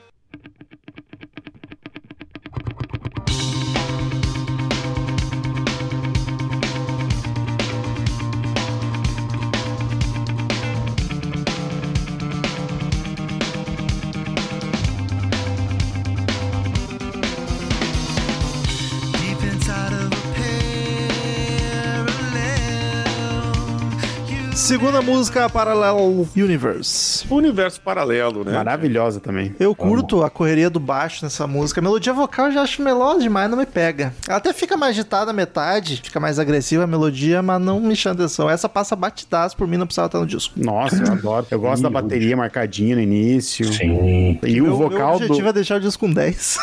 Segunda 24.65 24.99
música, 24.99 25.47
Parallel 25.47 26.25
Universe. 26.35 27.23
Universo 27.29 27.79
paralelo, 27.81 28.43
né? 28.43 28.51
Maravilhosa 28.51 29.19
também. 29.19 29.55
Eu 29.59 29.75
curto 29.75 30.23
a 30.23 30.29
correria 30.29 30.71
do 30.71 30.79
baixo 30.79 31.23
nessa 31.23 31.45
música. 31.45 31.79
A 31.79 31.83
melodia 31.83 32.11
vocal 32.11 32.47
eu 32.47 32.53
já 32.53 32.63
acho 32.63 32.81
melosa 32.81 33.19
demais, 33.19 33.47
não 33.47 33.59
me 33.59 33.67
pega. 33.67 34.11
Ela 34.27 34.37
até 34.37 34.51
fica 34.53 34.75
mais 34.75 34.95
agitada 34.95 35.29
a 35.29 35.33
metade, 35.35 36.01
fica 36.03 36.19
mais 36.19 36.39
agressiva 36.39 36.83
a 36.83 36.87
melodia, 36.87 37.43
mas 37.43 37.61
não 37.61 37.79
me 37.79 37.95
chama 37.95 38.15
atenção. 38.15 38.49
Essa 38.49 38.67
passa 38.67 38.95
batidaço, 38.95 39.55
por 39.55 39.67
mim 39.67 39.77
não 39.77 39.85
precisava 39.85 40.07
estar 40.07 40.19
no 40.19 40.25
disco. 40.25 40.55
Nossa, 40.57 40.95
eu 40.95 41.11
adoro. 41.11 41.45
Eu 41.51 41.59
gosto 41.59 41.83
da 41.83 41.89
bateria 41.91 42.35
marcadinha 42.35 42.95
no 42.95 43.03
início. 43.03 43.71
Sim. 43.71 44.39
E 44.41 44.59
meu, 44.59 44.73
o 44.73 44.77
vocal 44.77 45.19
meu 45.19 45.27
objetivo 45.27 45.43
do 45.43 45.49
é 45.49 45.53
deixar 45.53 45.77
o 45.77 45.79
disco 45.79 46.07
com 46.07 46.11
10. 46.11 46.57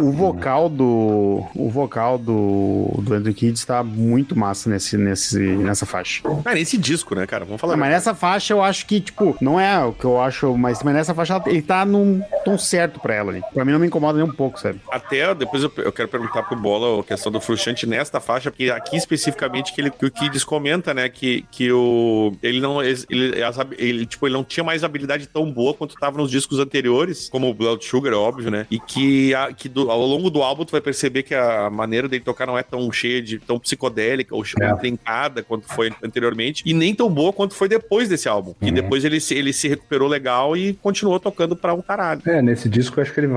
o 0.00 0.10
vocal 0.12 0.70
do 0.70 1.44
o 1.54 1.68
vocal 1.68 2.16
do 2.16 2.88
do 3.02 3.12
Andrew 3.12 3.34
Kids 3.34 3.66
tá 3.66 3.84
muito 3.84 4.34
massa 4.34 4.70
nesse, 4.70 4.96
nesse 4.96 5.38
nessa 5.38 5.84
faixa. 5.84 6.22
Cara, 6.42 6.58
esse 6.58 6.78
disco, 6.78 7.14
né, 7.14 7.26
cara? 7.26 7.33
Vamos 7.42 7.60
falar. 7.60 7.76
Mas 7.76 7.90
nessa 7.90 8.14
faixa 8.14 8.52
eu 8.52 8.62
acho 8.62 8.86
que, 8.86 9.00
tipo, 9.00 9.36
não 9.40 9.58
é 9.58 9.82
o 9.84 9.92
que 9.92 10.04
eu 10.04 10.20
acho, 10.20 10.56
mas, 10.56 10.82
mas 10.82 10.94
nessa 10.94 11.14
faixa 11.14 11.42
ele 11.46 11.62
tá 11.62 11.84
num 11.84 12.22
tom 12.44 12.56
certo 12.58 13.00
pra 13.00 13.14
ela 13.14 13.30
ali. 13.32 13.42
Pra 13.52 13.64
mim 13.64 13.72
não 13.72 13.78
me 13.78 13.86
incomoda 13.86 14.18
nem 14.18 14.28
um 14.28 14.32
pouco, 14.32 14.60
sabe? 14.60 14.78
Até 14.92 15.34
depois 15.34 15.62
eu, 15.62 15.72
eu 15.78 15.90
quero 15.92 16.08
perguntar 16.08 16.42
pro 16.42 16.54
Bola 16.56 17.00
a 17.00 17.04
questão 17.04 17.32
do 17.32 17.40
Frustrante 17.40 17.86
nesta 17.86 18.20
faixa, 18.20 18.50
porque 18.50 18.70
aqui 18.70 18.96
especificamente 18.96 19.72
que, 19.72 19.80
ele, 19.80 19.90
que 19.90 20.04
o 20.06 20.10
Kids 20.10 20.44
comenta, 20.44 20.92
né, 20.92 21.08
que, 21.08 21.44
que 21.50 21.72
o, 21.72 22.34
ele 22.42 22.60
não 22.60 22.82
ele, 22.82 23.32
ele, 23.78 24.06
tipo, 24.06 24.26
ele 24.26 24.34
não 24.34 24.44
tinha 24.44 24.62
mais 24.64 24.84
habilidade 24.84 25.26
tão 25.26 25.50
boa 25.50 25.72
quanto 25.74 25.94
tava 25.96 26.18
nos 26.18 26.30
discos 26.30 26.58
anteriores, 26.58 27.28
como 27.30 27.48
o 27.48 27.54
Blood 27.54 27.84
Sugar, 27.84 28.12
é 28.12 28.16
óbvio, 28.16 28.50
né, 28.50 28.66
e 28.70 28.78
que, 28.78 29.34
a, 29.34 29.52
que 29.52 29.68
do- 29.68 29.90
ao 29.90 30.00
longo 30.04 30.28
do 30.30 30.42
álbum 30.42 30.64
tu 30.64 30.72
vai 30.72 30.80
perceber 30.80 31.22
que 31.22 31.34
a 31.34 31.70
maneira 31.70 32.08
dele 32.08 32.22
tocar 32.22 32.46
não 32.46 32.58
é 32.58 32.62
tão 32.62 32.90
cheia 32.92 33.22
de, 33.22 33.38
tão 33.38 33.58
psicodélica 33.58 34.34
ou 34.34 34.44
É. 34.60 34.74
trincada 34.76 35.42
quanto 35.42 35.66
foi 35.66 35.90
anteriormente, 36.02 36.62
e 36.66 36.74
nem 36.74 36.94
tão 36.94 37.08
boa 37.10 37.23
quanto 37.32 37.54
foi 37.54 37.68
depois 37.68 38.08
desse 38.08 38.28
álbum, 38.28 38.54
e 38.60 38.66
Uhum. 38.68 38.72
depois 38.74 39.04
ele, 39.04 39.20
se- 39.20 39.34
ele 39.34 39.52
se 39.52 39.68
recuperou 39.68 40.08
legal 40.08 40.56
e 40.56 40.74
continuou 40.74 41.18
tocando 41.20 41.54
pra 41.56 41.72
um 41.74 41.80
caralho. 41.82 42.20
É, 42.26 42.40
nesse 42.42 42.68
disco 42.68 42.98
eu 42.98 43.02
acho 43.02 43.12
que 43.12 43.20
ele 43.20 43.28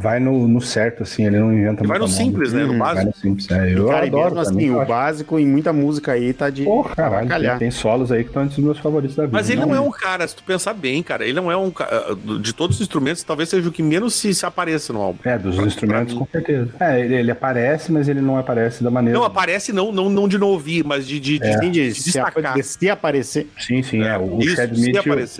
vai 0.00 0.18
no, 0.20 0.46
no 0.48 0.60
certo, 0.60 1.02
assim, 1.02 1.26
ele 1.26 1.38
não 1.38 1.52
inventa 1.52 1.82
Ele 1.82 1.88
vai 1.88 1.98
no 1.98 2.08
simples, 2.08 2.52
né, 2.52 2.64
no 2.64 2.72
Hum, 2.74 2.78
Vai 2.78 2.94
básico. 2.94 3.06
no 3.06 3.14
simples, 3.14 3.50
é. 3.50 3.74
Eu 3.74 3.86
Cara, 3.88 4.04
e 4.04 4.08
adoro 4.08 4.24
mesmo 4.26 4.40
assim, 4.40 4.50
também, 4.50 4.66
eu 4.68 4.80
o 4.80 4.86
básico 4.86 5.38
em 5.38 5.46
muita 5.46 5.72
música 5.72 6.12
aí 6.12 6.32
tá 6.32 6.50
de 6.50 6.64
Porra, 6.64 6.94
caralho, 6.94 7.28
calhar. 7.28 7.58
tem, 7.58 7.68
tem 7.68 7.70
solos 7.70 8.10
aí 8.12 8.22
que 8.24 8.30
estão 8.30 8.42
entre 8.44 8.58
os 8.58 8.64
meus 8.64 8.78
favoritos 8.78 9.16
da 9.16 9.24
vida. 9.24 9.36
Mas 9.36 9.50
ele 9.50 9.60
não 9.60 9.74
é 9.74 9.80
um 9.80 9.90
cara, 9.90 10.26
se 10.26 10.34
tu 10.36 10.42
pensar 10.42 10.74
bem, 10.74 11.02
cara, 11.02 11.24
ele 11.24 11.32
não 11.34 11.50
é 11.50 11.56
um 11.56 11.70
ca- 11.70 11.88
de 12.40 12.52
todos 12.52 12.76
os 12.76 12.82
instrumentos, 12.82 13.22
talvez 13.22 13.48
seja 13.48 13.68
o 13.68 13.72
que 13.72 13.82
menos 13.82 14.14
se, 14.14 14.34
se 14.34 14.44
apareça 14.46 14.92
no 14.92 15.00
álbum. 15.00 15.18
É, 15.24 15.38
dos 15.38 15.56
Pra- 15.56 15.66
instrumentos, 15.66 16.14
pra 16.14 16.24
com 16.24 16.30
certeza. 16.30 16.70
É, 16.80 17.00
ele, 17.00 17.14
ele 17.14 17.30
aparece, 17.30 17.90
mas 17.92 18.08
ele 18.08 18.20
não 18.20 18.36
aparece 18.38 18.82
da 18.82 18.90
maneira. 18.90 19.18
Não, 19.18 19.24
aparece 19.24 19.72
não, 19.72 19.90
não, 19.92 20.08
não 20.10 20.28
de 20.28 20.38
não 20.38 20.48
ouvir, 20.48 20.84
mas 20.84 21.06
de, 21.06 21.18
de, 21.20 21.38
de- 21.38 21.46
É. 21.46 21.54
Entendi. 21.54 21.88
de 21.88 21.94
Se, 21.94 22.04
destacar. 22.04 22.62
se 22.62 22.90
aparecer. 22.90 23.33
Sim, 23.58 23.82
sim, 23.82 24.02
é. 24.02 24.16
O, 24.18 24.38
Isso, 24.40 24.56
Chad 24.56 24.72
Smith, 24.72 24.96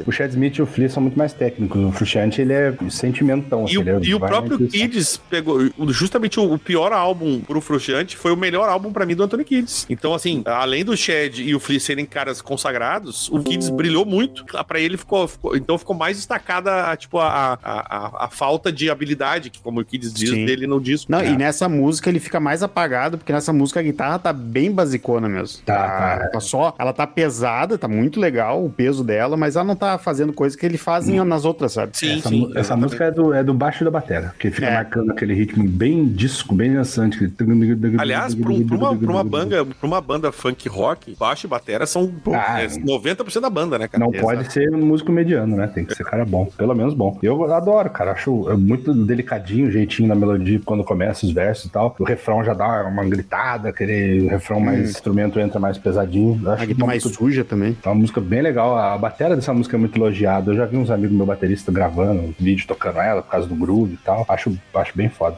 o, 0.06 0.08
o 0.10 0.12
Chad 0.12 0.30
Smith 0.30 0.56
e 0.56 0.62
o 0.62 0.66
Flea 0.66 0.88
são 0.88 1.02
muito 1.02 1.18
mais 1.18 1.32
técnicos. 1.32 1.82
O 1.84 1.92
Frusciante, 1.92 2.40
ele 2.40 2.52
é 2.52 2.74
sentimentão. 2.90 3.66
E 3.68 3.78
o, 3.78 3.80
assim, 3.82 3.90
ele 3.90 4.06
e 4.06 4.14
o 4.14 4.20
próprio. 4.20 4.58
Kids 4.68 5.16
pegou 5.30 5.60
o- 5.78 5.92
justamente 5.92 6.38
o, 6.40 6.52
o 6.54 6.58
pior 6.58 6.92
álbum 6.92 7.40
pro 7.40 7.60
Frustrante 7.60 8.16
foi 8.16 8.32
o 8.32 8.36
melhor 8.36 8.68
álbum 8.68 8.92
pra 8.92 9.04
mim 9.06 9.14
do 9.14 9.22
Anthony 9.22 9.44
Kids. 9.44 9.86
Então, 9.88 10.14
assim, 10.14 10.42
além 10.46 10.84
do 10.84 10.96
Shed 10.96 11.42
e 11.42 11.54
o 11.54 11.60
Flea 11.60 11.78
serem 11.80 12.06
caras 12.06 12.40
consagrados, 12.40 13.28
o 13.30 13.42
Kids 13.42 13.68
brilhou 13.70 14.04
muito. 14.04 14.44
Pra 14.66 14.80
ele 14.80 14.96
ficou, 14.96 15.28
ficou- 15.28 15.56
então 15.56 15.76
ficou 15.78 15.94
mais 15.94 16.16
destacada 16.16 16.90
a, 16.90 16.96
tipo, 16.96 17.18
a, 17.18 17.58
a, 17.62 17.96
a, 18.22 18.24
a 18.24 18.28
falta 18.30 18.72
de 18.72 18.90
habilidade, 18.90 19.50
que 19.50 19.60
como 19.60 19.80
o 19.80 19.84
Kids 19.84 20.12
diz 20.12 20.30
Sim. 20.30 20.44
dele 20.46 20.66
no 20.66 20.80
disco. 20.80 21.10
Não, 21.10 21.20
É. 21.20 21.28
e 21.30 21.36
nessa 21.36 21.68
música 21.68 22.08
ele 22.08 22.20
fica 22.20 22.40
mais 22.40 22.62
apagado, 22.62 23.18
porque 23.18 23.32
nessa 23.32 23.52
música 23.52 23.80
a 23.80 23.82
guitarra 23.82 24.18
tá 24.18 24.32
bem 24.32 24.70
basicona 24.72 25.28
mesmo. 25.28 25.62
Tá, 25.64 26.28
tá. 26.32 26.40
só, 26.40 26.74
ela 26.78 26.92
tá 26.92 27.06
pesada, 27.06 27.76
tá 27.84 27.88
muito 27.88 28.18
legal 28.18 28.64
o 28.64 28.70
peso 28.70 29.04
dela, 29.04 29.36
mas 29.36 29.56
ela 29.56 29.64
não 29.64 29.76
tá 29.76 29.98
fazendo 29.98 30.32
coisa 30.32 30.56
que 30.56 30.64
ele 30.64 30.78
faz 30.78 31.08
em- 31.08 31.22
nas 31.24 31.44
outras, 31.44 31.72
sabe? 31.72 31.96
Sim, 31.96 32.18
Essa, 32.18 32.28
sim. 32.28 32.52
essa 32.56 32.76
música 32.76 33.04
é 33.04 33.10
do, 33.10 33.32
é 33.34 33.44
do 33.44 33.52
baixo 33.52 33.84
da 33.84 33.90
batera, 33.90 34.34
que 34.38 34.50
fica 34.50 34.66
É. 34.66 34.74
marcando 34.74 35.10
aquele 35.10 35.34
ritmo 35.34 35.64
bem 35.68 36.06
disco, 36.06 36.54
bem 36.54 36.72
dançante. 36.72 37.18
que- 37.18 37.44
Aliás, 37.98 38.34
pra, 38.34 38.50
um- 38.52 38.66
pra 38.66 38.76
uma, 38.76 38.96
pra, 38.96 39.10
uma 39.10 39.24
banda, 39.24 39.64
pra 39.64 39.86
uma 39.86 40.00
banda 40.00 40.32
funk 40.32 40.68
rock, 40.68 41.14
baixo 41.18 41.46
e 41.46 41.48
batera 41.50 41.86
são 41.86 42.06
pô, 42.06 42.32
Ah, 42.34 42.62
é 42.62 42.68
90% 42.68 43.40
da 43.42 43.50
banda, 43.50 43.78
né, 43.78 43.86
cara? 43.88 44.02
Não 44.04 44.12
Exato. 44.12 44.24
pode 44.26 44.52
ser 44.52 44.74
um 44.74 44.84
músico 44.84 45.12
mediano, 45.12 45.56
né? 45.56 45.66
Tem 45.66 45.84
que 45.84 45.94
ser 45.94 46.04
cara 46.04 46.24
bom, 46.24 46.46
pelo 46.56 46.74
menos 46.74 46.94
bom. 46.94 47.18
Eu 47.22 47.52
adoro, 47.52 47.90
cara. 47.90 48.12
Acho 48.12 48.48
é 48.50 48.56
muito 48.56 48.94
delicadinho 48.94 49.68
o 49.68 49.70
jeitinho 49.70 50.08
na 50.08 50.14
melodia 50.14 50.60
quando 50.64 50.82
começa 50.84 51.26
os 51.26 51.32
versos 51.32 51.66
e 51.66 51.70
tal. 51.70 51.94
O 51.98 52.04
refrão 52.04 52.42
já 52.44 52.54
dá 52.54 52.86
uma 52.86 53.04
gritada, 53.04 53.68
aquele 53.68 54.28
refrão 54.28 54.60
mais 54.60 54.90
instrumento 54.90 55.38
entra 55.38 55.58
mais 55.60 55.76
pesadinho. 55.78 56.40
Eu 56.42 56.50
A 56.50 56.54
Acho 56.54 56.66
guitarra 56.66 56.86
mais 56.86 57.02
suja 57.02 57.44
também. 57.44 57.73
É 57.82 57.88
uma 57.88 57.94
música 57.94 58.20
bem 58.20 58.42
legal. 58.42 58.76
A 58.76 58.96
bateria 58.98 59.36
dessa 59.36 59.52
música 59.52 59.76
é 59.76 59.78
muito 59.78 59.96
elogiada. 59.96 60.50
Eu 60.50 60.56
já 60.56 60.66
vi 60.66 60.76
uns 60.76 60.90
amigos 60.90 61.16
meu 61.16 61.26
baterista 61.26 61.72
gravando 61.72 62.20
um 62.20 62.34
vídeo 62.38 62.66
tocando 62.66 62.98
ela 62.98 63.22
por 63.22 63.30
causa 63.30 63.46
do 63.46 63.54
groove 63.54 63.94
e 63.94 63.98
tal. 63.98 64.24
Acho, 64.28 64.56
acho 64.74 64.96
bem 64.96 65.08
foda. 65.08 65.36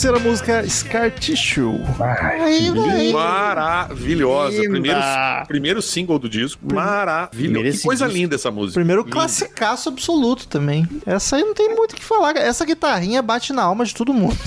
Terceira 0.00 0.18
música, 0.18 0.66
Scar 0.66 1.10
Tissue. 1.10 1.78
Maravilhosa. 3.12 4.56
Linda. 4.56 4.70
Primeiro, 4.70 5.00
primeiro 5.46 5.82
single 5.82 6.18
do 6.18 6.26
disco. 6.26 6.58
Maravilhoso. 6.74 7.76
Que 7.78 7.84
coisa 7.84 8.06
linda 8.06 8.34
essa 8.36 8.50
música. 8.50 8.80
Primeiro 8.80 9.02
Linda. 9.02 9.12
classicaço 9.12 9.90
absoluto 9.90 10.48
também. 10.48 10.88
Essa 11.04 11.36
aí 11.36 11.42
não 11.44 11.52
tem 11.52 11.76
muito 11.76 11.92
o 11.92 11.96
que 11.96 12.02
falar. 12.02 12.34
Essa 12.34 12.64
guitarrinha 12.64 13.20
bate 13.20 13.52
na 13.52 13.62
alma 13.62 13.84
de 13.84 13.94
todo 13.94 14.14
mundo. 14.14 14.38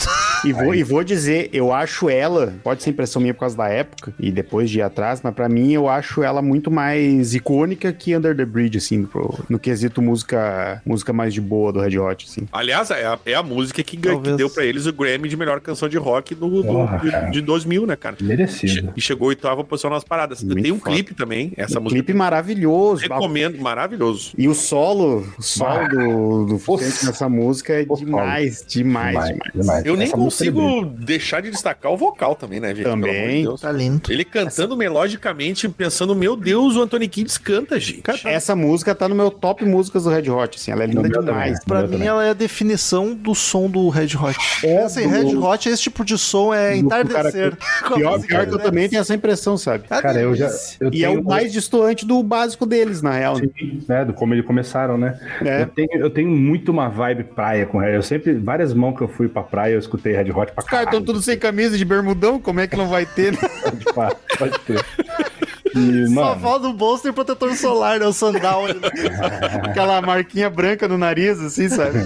E 0.44 0.52
vou, 0.52 0.74
e 0.74 0.82
vou 0.82 1.04
dizer, 1.04 1.52
eu 1.54 1.72
acho 1.72 2.10
ela, 2.10 2.56
pode 2.64 2.82
ser 2.82 2.90
impressão 2.90 3.22
minha 3.22 3.34
por 3.36 3.42
causa 3.42 3.56
da 3.56 3.70
época 3.70 4.12
e 4.20 4.32
depois 4.32 4.72
de 4.72 4.80
ir 4.80 4.82
atrás, 4.82 5.22
mas 5.24 5.36
pra 5.36 5.48
mim 5.48 5.72
eu 5.72 5.88
acho 5.88 6.24
ela 6.24 6.42
muito 6.42 6.72
mais 6.72 7.36
icônica 7.36 7.94
que 7.94 8.18
Under 8.18 8.36
the 8.36 8.44
Bridge, 8.44 8.80
assim, 8.80 9.06
pro- 9.06 9.38
no 9.48 9.60
quesito 9.60 10.02
música, 10.02 10.82
música 10.84 11.14
mais 11.14 11.32
de 11.34 11.40
boa 11.40 11.72
do 11.72 11.80
Red 11.80 12.00
Hot, 12.00 12.26
assim. 12.28 12.48
Aliás, 12.52 12.90
é 12.90 13.06
a, 13.06 13.20
é 13.26 13.36
a 13.36 13.44
música 13.44 13.84
que, 13.84 13.96
que 13.96 14.10
deu 14.36 14.50
pra 14.50 14.66
eles 14.66 14.88
o 14.88 14.92
Grammy 14.92 15.30
de 15.30 15.43
melhor 15.44 15.60
canção 15.60 15.88
de 15.90 15.98
rock 15.98 16.34
do, 16.36 16.50
do- 16.62 16.64
Porra, 16.64 16.98
de, 17.28 17.32
de 17.34 17.42
2000, 17.42 17.86
né, 17.86 17.96
cara? 17.96 18.16
merecido. 18.22 18.94
E 18.96 19.02
chegou 19.02 19.28
oitava 19.30 19.64
posição 19.64 19.90
nas 19.90 20.04
paradas. 20.04 20.44
Muito 20.44 20.62
Tem 20.62 20.72
um 20.72 20.80
foda. 20.80 20.92
clipe 20.92 21.14
também, 21.14 21.52
essa 21.58 21.80
um 21.80 21.84
música. 21.84 22.02
clipe 22.02 22.14
maravilhoso. 22.18 23.02
Recomendo, 23.02 23.60
maravilhoso. 23.62 24.32
E 24.38 24.48
o 24.48 24.54
solo, 24.54 25.28
o 25.38 25.42
solo 25.42 25.70
Ah. 25.74 25.88
do, 25.88 26.46
do 26.46 26.60
nessa 27.04 27.28
música 27.30 27.74
é 27.74 27.84
demais, 27.86 28.64
demais, 28.68 29.14
demais. 29.28 29.40
demais. 29.54 29.86
Eu 29.86 29.96
nem 29.96 30.06
Essa 30.08 30.16
é 30.16 30.20
consigo 30.20 30.86
deixar 30.86 31.42
de 31.42 31.50
destacar 31.50 31.92
o 31.92 31.98
vocal 31.98 32.36
também, 32.36 32.60
né, 32.60 32.74
gente? 32.74 32.86
Também. 32.86 33.12
Pelo 33.12 33.24
amor 33.24 33.36
de 33.36 33.42
Deus. 33.44 33.62
Tá 33.62 33.72
lindo. 33.72 34.12
Ele 34.12 34.24
cantando 34.26 34.76
melodicamente, 34.78 35.68
pensando, 35.70 36.16
meu 36.16 36.36
Deus, 36.36 36.76
o 36.76 36.82
Anthony 36.82 37.08
Kids 37.08 37.38
canta, 37.38 37.80
gente. 37.80 38.04
Essa 38.26 38.56
música 38.56 38.94
tá 38.96 39.08
no 39.08 39.16
meu 39.16 39.30
top 39.32 39.66
músicas 39.66 40.04
do 40.04 40.10
Red 40.10 40.30
Hot, 40.30 40.58
assim, 40.58 40.72
ela 40.72 40.84
é 40.84 40.88
linda 40.88 41.10
demais. 41.10 41.26
também. 41.26 41.66
Pra 41.66 41.82
mim, 41.84 41.88
também. 41.94 42.08
ela 42.08 42.26
é 42.26 42.30
a 42.30 42.34
definição 42.34 43.14
do 43.14 43.34
som 43.36 43.70
do 43.70 43.90
Red 43.90 44.16
Hot. 44.18 44.38
É, 44.66 44.86
em 45.02 45.10
do- 45.23 45.23
Red 45.26 45.36
Hot, 45.38 45.70
esse 45.70 45.82
tipo 45.84 46.04
de 46.06 46.18
som 46.18 46.54
é 46.54 46.76
entardecer. 46.78 47.56
Com 47.88 47.94
a 47.94 47.98
Pior, 47.98 48.20
pior 48.22 48.26
que 48.28 48.34
eu 48.34 48.46
deles. 48.58 48.64
também 48.64 48.90
tenho 48.90 49.02
essa 49.02 49.14
impressão, 49.14 49.58
sabe? 49.58 49.84
Ah, 49.90 50.02
Cara, 50.02 50.20
eu 50.20 50.36
já. 50.36 50.50
Eu 50.80 50.90
E 50.94 51.04
é 51.04 51.10
o 51.10 51.24
mais 51.24 51.52
distoante 51.52 52.06
do 52.06 52.22
básico 52.24 52.66
deles, 52.66 53.02
na 53.02 53.12
real. 53.12 53.38
né? 53.38 53.48
Sim, 53.58 53.82
né, 53.88 54.06
do 54.06 54.14
como 54.14 54.34
eles 54.34 54.46
começaram, 54.46 54.98
né? 54.98 55.20
É. 55.44 55.62
Eu, 55.64 55.68
tenho, 55.68 55.90
eu 55.94 56.10
tenho 56.10 56.30
muito 56.30 56.72
uma 56.72 56.90
vibe 56.90 57.24
praia 57.26 57.66
com 57.66 57.78
Red. 57.80 57.94
Eu 57.96 58.04
sempre, 58.04 58.34
várias 58.34 58.74
mãos 58.74 58.96
que 58.96 59.02
eu 59.02 59.08
fui 59.08 59.28
pra 59.28 59.44
praia, 59.44 59.74
eu 59.74 59.80
escutei 59.80 60.14
Red 60.14 60.32
Hot 60.32 60.52
pra 60.52 60.64
Os 60.64 60.70
caras 60.70 60.86
estão 60.86 60.86
caralho. 60.86 61.06
tudo 61.06 61.22
sem 61.22 61.38
camisa 61.38 61.78
de 61.78 61.86
bermudão, 61.86 62.40
como 62.40 62.60
é 62.60 62.68
que 62.68 62.76
não 62.76 62.88
vai 62.88 63.06
ter? 63.06 63.32
né? 63.34 63.38
Pode, 63.64 63.86
pá, 63.94 64.16
pode 64.38 64.60
ter. 64.60 64.84
E, 65.76 66.08
Só 66.14 66.14
mano, 66.14 66.40
falta 66.42 66.68
o 66.68 66.74
bolso 66.74 67.08
e 67.08 67.14
protetor 67.14 67.54
solar, 67.56 68.00
né? 68.00 68.06
O 68.06 68.14
sandal. 68.14 68.66
ali. 68.66 68.80
Aquela 69.70 70.02
marquinha 70.02 70.50
branca 70.50 70.88
no 70.88 70.98
nariz, 70.98 71.40
assim, 71.40 71.70
sabe? 71.70 72.00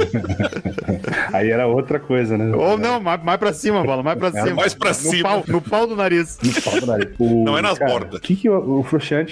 aí 1.33 1.49
era 1.51 1.67
outra 1.67 1.99
coisa, 1.99 2.37
né? 2.37 2.55
Ou 2.55 2.77
não, 2.77 2.99
mais, 2.99 3.21
mais 3.23 3.39
pra 3.39 3.53
cima, 3.53 3.83
bola, 3.83 4.03
mais 4.03 4.17
pra 4.17 4.31
cima. 4.31 4.55
mais 4.55 4.73
pra 4.73 4.89
no 4.89 4.95
cima. 4.95 5.29
Pau, 5.29 5.43
no 5.47 5.61
pau 5.61 5.87
do 5.87 5.95
nariz. 5.95 6.37
No 6.43 6.61
pau 6.61 6.79
do 6.79 6.85
nariz. 6.85 7.09
O- 7.19 7.43
Não 7.43 7.57
é 7.57 7.61
nas 7.61 7.77
cara, 7.77 7.91
bordas. 7.91 8.19
Que 8.21 8.35
que 8.35 8.49
o, 8.49 8.79
o 8.79 8.85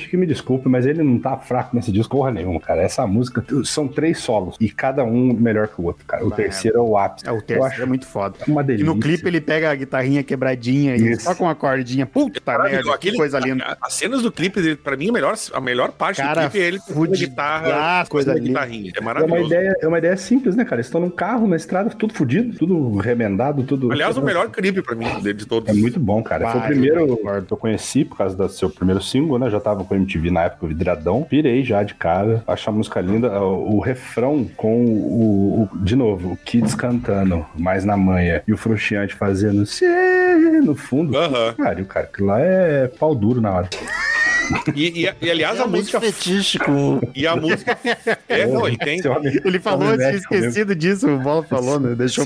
que 0.10 0.18
me 0.18 0.26
desculpe, 0.26 0.68
mas 0.70 0.86
ele 0.86 1.04
não 1.04 1.20
tá 1.20 1.38
fraco 1.38 1.76
nesse 1.76 1.92
disco 1.92 2.16
porra 2.16 2.32
nenhuma, 2.32 2.62
cara. 2.62 2.82
Essa 2.82 3.06
música 3.06 3.44
são 3.66 3.88
três 3.90 4.20
solos 4.20 4.56
e 4.60 4.70
cada 4.70 5.04
um 5.04 5.34
melhor 5.34 5.68
que 5.68 5.82
o 5.82 5.86
outro, 5.86 6.06
cara. 6.06 6.26
O 6.26 6.32
terceiro 6.32 6.78
é 6.78 6.82
o 6.82 6.98
ápice. 6.98 7.28
É, 7.28 7.32
o 7.32 7.36
Eu 7.36 7.42
terceiro 7.42 7.66
acho 7.66 7.82
é 7.82 7.86
muito 7.86 8.08
foda. 8.08 8.36
uma 8.48 8.62
E 8.62 8.66
delícia. 8.66 8.86
no 8.86 8.98
clipe 9.00 9.28
ele 9.28 9.42
pega 9.42 9.70
a 9.70 9.76
guitarrinha 9.76 10.24
quebradinha 10.24 10.96
e 10.96 11.12
Isso. 11.12 11.26
toca 11.26 11.44
uma 11.44 11.54
cordinha. 11.56 12.06
Puta 12.06 12.40
merda, 12.64 12.98
que 12.98 13.14
coisa 13.14 13.38
linda. 13.40 13.66
a- 13.66 13.78
As 13.82 13.94
cenas 13.96 14.22
do 14.26 14.32
clipe, 14.32 14.62
dele, 14.62 14.76
pra 14.76 14.96
mim, 14.98 15.10
a 15.10 15.12
melhor, 15.14 15.36
a 15.54 15.62
melhor 15.62 15.92
parte 15.92 16.18
Cara, 16.22 16.42
do 16.46 16.50
clipe 16.52 16.64
é 16.64 16.68
ele 16.68 16.80
com 16.80 17.06
guitarra, 17.06 17.60
fudidaço, 17.64 18.12
coisa 18.12 18.34
linda. 18.34 18.48
guitarrinha. 18.48 18.92
É 18.96 18.98
É 18.98 19.02
uma, 19.02 19.14
maravilhoso. 19.14 19.46
ideia, 19.46 19.76
é 19.82 19.88
uma 19.88 19.98
ideia 19.98 20.18
simples, 20.18 20.56
né, 20.56 20.64
cara? 20.64 20.78
Eles 20.78 20.88
estão 20.88 21.02
num 21.02 21.10
carro, 21.10 21.48
na 21.48 21.56
estrada, 21.56 21.90
tudo 21.92 22.14
fudido, 22.14 22.58
tudo 22.58 22.98
remendado, 22.98 23.64
tudo. 23.64 23.92
Aliás, 23.92 24.18
o 24.18 24.22
melhor 24.22 24.50
clipe 24.50 24.82
pra 24.82 24.96
mim, 24.96 25.06
de, 25.22 25.34
de 25.34 25.46
todos. 25.46 25.70
É 25.70 25.74
muito 25.74 26.00
bom, 26.00 26.22
cara. 26.24 26.50
Foi 26.50 26.58
o 26.58 26.60
Vai, 26.60 26.70
primeiro 26.70 27.18
que 27.46 27.54
eu 27.54 27.58
conheci 27.58 28.04
por 28.06 28.18
causa 28.18 28.36
do 28.36 28.50
seu 28.50 28.70
primeiro 28.70 29.02
single, 29.02 29.40
né? 29.40 29.50
Já 29.50 29.60
tava 29.60 29.84
com 29.84 29.96
MTV 29.96 30.32
na 30.32 30.44
época, 30.44 30.68
vidradão. 30.68 31.26
Virei 31.30 31.64
já 31.64 31.84
de 31.84 31.94
cara. 31.96 32.44
Acho 32.48 32.70
a 32.70 32.74
música 32.74 33.00
linda. 33.02 33.40
O, 33.42 33.78
o 33.78 33.80
refrão 33.80 34.48
com 34.58 34.84
o, 34.86 35.70
o- 35.74 35.78
De 35.78 35.96
novo, 35.96 36.34
o 36.34 36.38
Kids 36.38 36.76
cantando 36.76 37.46
mais 37.58 37.84
na 37.86 37.96
manha 37.98 38.42
e 38.48 38.54
o 38.54 38.58
Frustiante 38.58 39.14
fazendo 39.14 39.66
"Cê", 40.40 40.62
no 40.62 40.76
fundo. 40.76 41.18
Aham. 41.18 41.54
Cara, 41.54 41.84
cara, 41.86 42.06
aquilo 42.06 42.28
lá 42.28 42.40
é 42.40 42.88
pau 42.88 43.14
duro 43.16 43.42
na 43.42 43.52
hora. 43.52 43.70
E, 44.76 45.06
e- 45.06 45.14
e, 45.22 45.32
aliás, 45.32 45.56
a 45.56 45.64
Realmente 45.64 45.82
música. 45.96 46.02
fetiche 46.02 46.60
com... 46.60 47.02
E 47.16 47.26
a 47.26 47.36
música. 47.36 47.76
É, 48.30 48.46
não, 48.46 48.68
ele 48.68 48.78
tem. 48.78 49.02
Homem- 49.08 49.42
Ele 49.44 49.60
falou, 49.60 49.90
eu 49.90 49.98
tinha 49.98 50.12
esquecido 50.12 50.76
disso, 50.76 51.10
o 51.10 51.18
Bola 51.18 51.42
falou, 51.44 51.80
né? 51.80 51.96
Deixou 51.96 52.24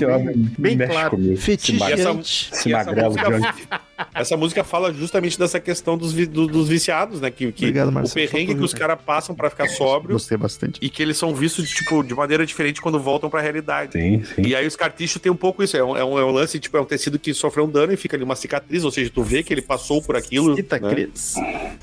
bem, 0.58 0.76
bem 0.76 0.88
claro. 0.88 1.10
comigo. 1.12 1.36
Fetiche. 1.38 1.82
essa- 1.82 2.68
E 2.68 2.74
essa 2.74 2.90
magrelo 2.90 3.14
música-. 3.14 3.80
Essa 4.14 4.36
música 4.36 4.62
fala 4.64 4.92
justamente 4.92 5.38
dessa 5.38 5.58
questão 5.60 5.96
dos, 5.96 6.12
vi- 6.12 6.26
do- 6.26 6.46
dos 6.46 6.68
viciados, 6.68 7.20
né? 7.20 7.30
Que, 7.30 7.52
que 7.52 7.64
Obrigado, 7.66 7.88
o 7.88 7.92
Marcelo. 7.92 8.26
perrengue 8.28 8.54
que 8.54 8.62
os 8.64 8.72
caras 8.74 8.98
passam 9.04 9.34
pra 9.34 9.50
ficar 9.50 9.68
sóbrio 9.68 10.14
Gostei 10.14 10.36
bastante. 10.38 10.78
e 10.82 10.88
que 10.88 11.02
eles 11.02 11.16
são 11.16 11.34
vistos, 11.34 11.68
tipo, 11.70 12.02
de 12.02 12.14
maneira 12.14 12.44
diferente 12.46 12.80
quando 12.80 12.98
voltam 12.98 13.28
pra 13.30 13.40
realidade. 13.40 13.92
Sim, 13.92 14.22
sim. 14.24 14.42
E 14.42 14.54
aí 14.54 14.66
os 14.66 14.76
cartuchos 14.76 15.20
tem 15.20 15.30
um 15.30 15.36
pouco 15.36 15.62
isso, 15.62 15.76
é 15.76 15.84
um, 15.84 15.96
é 15.96 16.04
um, 16.04 16.18
é 16.18 16.24
um 16.24 16.30
lance, 16.30 16.58
tipo, 16.58 16.76
é 16.76 16.80
um 16.80 16.84
tecido 16.84 17.18
que 17.18 17.32
sofreu 17.34 17.64
um 17.64 17.70
dano 17.70 17.92
e 17.92 17.96
fica 17.96 18.16
ali 18.16 18.24
uma 18.24 18.36
cicatriz, 18.36 18.84
ou 18.84 18.90
seja, 18.90 19.10
tu 19.14 19.22
vê 19.22 19.42
que 19.42 19.52
ele 19.52 19.62
passou 19.62 20.02
por 20.02 20.16
aquilo. 20.16 20.54
Né? 20.54 21.08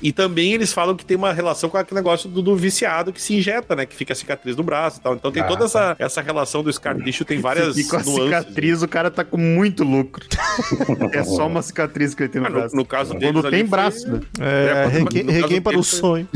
E 0.02 0.12
também 0.12 0.52
eles 0.52 0.72
falam 0.72 0.94
que 0.96 1.04
tem 1.04 1.16
uma 1.16 1.32
relação 1.32 1.68
com 1.70 1.76
aquele 1.76 1.98
negócio 2.00 2.28
do, 2.28 2.40
do 2.42 2.56
viciado 2.56 3.12
que 3.12 3.20
se 3.20 3.34
injeta, 3.34 3.74
né? 3.74 3.86
Que 3.86 3.94
fica 3.94 4.12
a 4.12 4.16
cicatriz 4.16 4.56
no 4.56 4.62
braço 4.62 4.98
e 4.98 5.02
tal. 5.02 5.14
Então 5.14 5.30
tem 5.32 5.42
Ah. 5.42 5.46
toda 5.46 5.64
essa, 5.64 5.96
essa 5.98 6.20
relação 6.20 6.62
do 6.62 6.72
Scar 6.72 6.96
Tissue, 7.02 7.24
tem 7.24 7.40
várias 7.40 7.76
E 7.76 7.84
com 7.88 7.96
a 7.96 8.02
nuances. 8.02 8.24
cicatriz, 8.24 8.82
o 8.82 8.88
cara 8.88 9.10
tá 9.10 9.24
com 9.24 9.36
muito 9.36 9.84
lucro. 9.84 10.24
é 11.12 11.22
só 11.24 11.46
uma 11.46 11.62
cicatriz 11.62 12.07
que 12.16 12.22
ele 12.24 12.30
tem 12.30 12.40
no 12.40 12.46
Ah, 12.46 12.50
no, 12.50 12.56
braço. 12.56 12.76
no 12.76 12.84
caso 12.84 13.14
deles 13.14 13.32
Quando 13.42 13.50
tem 13.50 13.60
foi- 13.60 13.68
braço, 13.68 14.10
né? 14.10 14.20
É, 14.40 14.98
É, 14.98 14.98
no 15.24 15.30
reguém 15.32 15.60
para 15.60 15.78
o 15.78 15.82
sonho. 15.82 16.26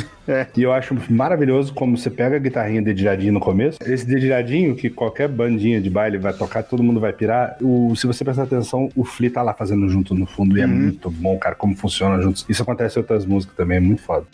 E 0.56 0.62
eu 0.62 0.72
acho 0.72 0.96
maravilhoso 1.10 1.74
como 1.74 1.96
você 1.98 2.08
pega 2.08 2.36
a 2.36 2.38
guitarrinha 2.38 2.80
dedilhadinho 2.80 3.32
no 3.32 3.40
começo. 3.40 3.78
Esse 3.84 4.06
dedilhadinho 4.06 4.74
que 4.76 4.88
qualquer 4.88 5.28
bandinha 5.28 5.80
de 5.80 5.90
baile 5.90 6.16
vai 6.18 6.32
tocar, 6.32 6.62
todo 6.62 6.82
mundo 6.82 7.00
vai 7.00 7.12
pirar. 7.12 7.56
O, 7.60 7.94
se 7.96 8.06
você 8.06 8.24
prestar 8.24 8.44
atenção, 8.44 8.88
o 8.94 9.04
Flea 9.04 9.30
tá 9.30 9.42
lá 9.42 9.52
fazendo 9.52 9.88
junto 9.88 10.14
no 10.14 10.26
fundo. 10.26 10.56
E 10.56 10.60
é 10.60 10.66
muito 10.66 11.10
bom, 11.10 11.36
cara, 11.38 11.54
como 11.54 11.76
funciona 11.76 12.22
juntos. 12.22 12.44
Isso 12.48 12.62
acontece 12.62 12.98
em 12.98 13.02
outras 13.02 13.26
músicas 13.26 13.56
também, 13.56 13.78
é 13.78 13.80
muito 13.80 14.02
foda. 14.02 14.24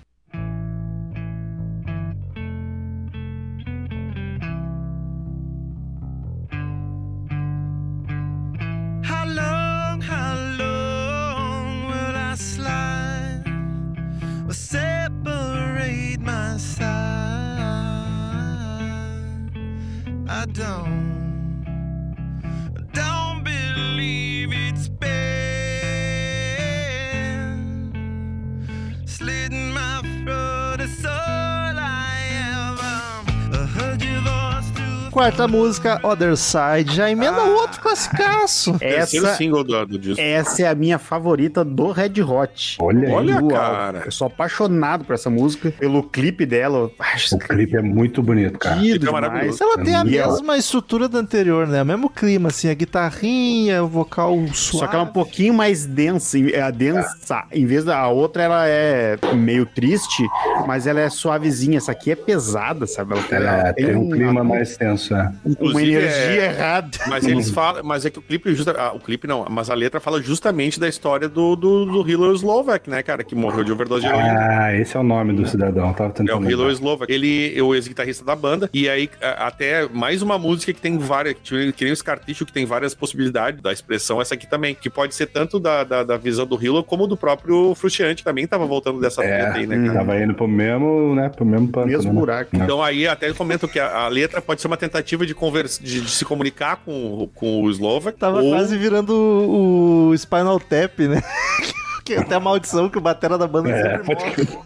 Quarta 35.19 35.49
música, 35.49 35.99
Other 36.05 36.37
Side. 36.37 36.95
Já 36.95 37.11
emenda 37.11 37.43
outro 37.43 37.81
classicaço. 37.81 38.77
Essa, 38.81 39.35
single 39.35 39.65
do, 39.65 39.85
do 39.85 39.99
disco. 39.99 40.21
essa 40.21 40.63
é 40.63 40.69
a 40.69 40.77
minha 40.77 40.97
favorita 40.97 41.65
do 41.65 41.91
Red 41.91 42.23
Hot. 42.23 42.77
Olha, 42.81 43.11
Olha, 43.13 43.39
aí. 43.41 43.49
Cara. 43.49 44.03
Eu 44.07 44.13
sou 44.13 44.29
apaixonado 44.29 45.05
por 45.05 45.15
essa 45.15 45.29
música, 45.29 45.73
pelo 45.73 46.05
clipe 46.05 46.47
dela. 46.47 46.89
O 47.33 47.39
clipe 47.39 47.77
é 47.77 47.83
muito 47.83 48.23
bonito, 48.23 48.61
cara. 48.61 48.77
lindo 48.77 48.95
é 48.95 48.99
demais. 48.99 49.13
maravilhoso. 49.25 49.59
Ela 49.65 49.79
tem 49.85 49.97
a 49.97 50.05
E 50.05 50.17
ela- 50.19 50.33
mesma 50.35 50.57
estrutura 50.57 51.09
da 51.09 51.19
anterior, 51.19 51.67
né? 51.67 51.83
O 51.83 51.87
mesmo 51.87 52.09
clima, 52.09 52.51
assim, 52.51 52.71
a 52.71 52.75
guitarrinha, 52.75 53.83
o 53.83 53.89
vocal 53.89 54.37
suave. 54.55 54.55
Só 54.55 54.87
que 54.87 54.95
ela 54.95 55.05
é 55.05 55.09
um 55.09 55.13
pouquinho 55.13 55.53
mais 55.53 55.85
densa. 55.85 56.39
É 56.39 56.63
a 56.63 56.71
densa. 56.71 57.43
Em 57.51 57.67
vez 57.67 57.85
da 57.85 57.99
a 57.99 58.07
outra, 58.09 58.45
ela 58.45 58.69
é 58.69 59.17
meio 59.35 59.67
triste, 59.67 60.23
mas 60.65 60.87
ela 60.87 61.01
é 61.01 61.11
suavezinha. 61.11 61.79
Essa 61.79 61.91
aqui 61.91 62.13
é 62.13 62.15
pesada, 62.17 62.87
sabe? 62.87 63.15
Ela, 63.15 63.37
ela 63.37 63.69
É, 63.71 63.73
tem 63.73 63.97
um 63.97 64.09
clima 64.11 64.45
mais 64.45 64.77
tenso, 64.77 65.08
é. 65.15 65.21
Uma 65.23 65.33
Inclusive, 65.47 65.93
energia 65.93 66.43
é- 66.43 66.45
errada. 66.47 66.99
Mas 67.07 67.27
eles 67.27 67.51
falam, 67.51 67.83
mas 67.85 68.05
é 68.07 68.11
que 68.11 68.19
o 68.19 68.23
clipe, 68.23 68.55
justa, 68.55 68.75
ah, 68.79 68.93
o 68.93 69.01
clipe 69.01 69.27
não, 69.27 69.47
mas 69.51 69.71
a 69.71 69.75
letra 69.75 70.01
fala 70.01 70.23
justamente 70.23 70.79
da 70.79 70.89
história 70.89 71.29
do, 71.29 71.55
do, 71.57 71.85
do 71.85 72.09
Hiller 72.09 72.31
Slovak, 72.33 72.89
né, 72.89 73.03
cara, 73.03 73.23
que 73.25 73.35
morreu 73.35 73.65
de 73.65 73.73
overdose 73.73 74.03
de 74.03 74.09
heroína. 74.09 74.35
Ah, 74.65 74.75
esse 74.75 74.97
é 74.97 75.01
o 75.01 75.03
nome 75.03 75.33
do 75.33 75.47
cidadão. 75.49 75.93
Tava 75.93 76.11
É 76.11 76.13
tentando. 76.13 76.47
o 76.47 76.51
Hiller. 76.51 76.69
Slovak. 76.71 77.13
Ele 77.13 77.53
é 77.57 77.63
o 77.63 77.75
ex-guitarrista 77.75 78.25
da 78.25 78.35
banda. 78.37 78.69
E 78.73 78.89
aí, 78.89 79.09
até 79.39 79.89
mais 79.89 80.23
uma 80.23 80.39
música 80.39 80.73
que 80.73 80.81
tem 80.81 80.99
várias. 80.99 81.35
Que 81.43 81.73
que 81.73 81.85
nem 81.85 81.93
o 81.93 81.97
Scarticho, 81.97 82.45
que 82.45 82.53
tem 82.53 82.65
várias 82.67 82.95
possibilidades 82.95 83.61
da 83.63 83.73
expressão. 83.73 84.21
Essa 84.21 84.35
aqui 84.35 84.47
também. 84.49 84.75
Que 84.75 84.91
pode 84.91 85.15
ser 85.15 85.27
tanto 85.27 85.59
da, 85.59 85.85
da, 85.85 86.05
da 86.05 86.17
visão 86.17 86.47
do 86.47 86.63
Hiller 86.63 86.83
como 86.83 87.07
do 87.07 87.17
próprio 87.17 87.75
Frustiante. 87.75 88.23
Também 88.25 88.47
tava 88.47 88.67
voltando 88.67 89.01
dessa 89.01 89.23
É, 89.25 89.39
treta 89.45 89.59
aí, 89.59 89.67
né, 89.67 89.87
cara? 89.87 89.99
Tava 90.01 90.21
indo 90.23 90.35
pro 90.35 90.49
mesmo, 90.49 91.15
né? 91.15 91.29
Pro 91.29 91.45
mesmo 91.47 91.69
pântano. 91.69 91.93
Mesmo 91.93 92.13
né? 92.13 92.19
buraco. 92.19 92.51
Então 92.55 92.83
aí 92.83 93.07
até 93.07 93.33
comento 93.33 93.67
que 93.69 93.79
a, 93.79 93.99
a 94.05 94.09
letra 94.09 94.41
pode 94.43 94.61
ser 94.61 94.67
uma 94.67 94.77
tentativa 94.77 94.98
de, 95.27 95.35
conversa, 95.35 95.83
de, 95.83 96.01
de 96.01 96.11
se 96.11 96.25
comunicar 96.25 96.77
com, 96.85 97.29
com 97.35 97.63
o 97.63 97.71
Slovak. 97.71 98.19
Tava 98.19 98.43
ou- 98.43 98.51
quase 98.51 98.77
virando 98.77 99.11
o, 99.15 100.09
o 100.09 100.15
Spinal 100.19 100.59
Tap, 100.61 100.99
né? 101.01 101.23
que 102.09 102.15
até 102.15 102.35
a 102.35 102.41
maldição 102.41 102.89
que 102.89 102.99
o 102.99 103.01
batera 103.01 103.37
da 103.39 103.47
banda 103.47 103.71
É, 103.71 103.83
sempre 103.99 104.15
pode. 104.17 104.59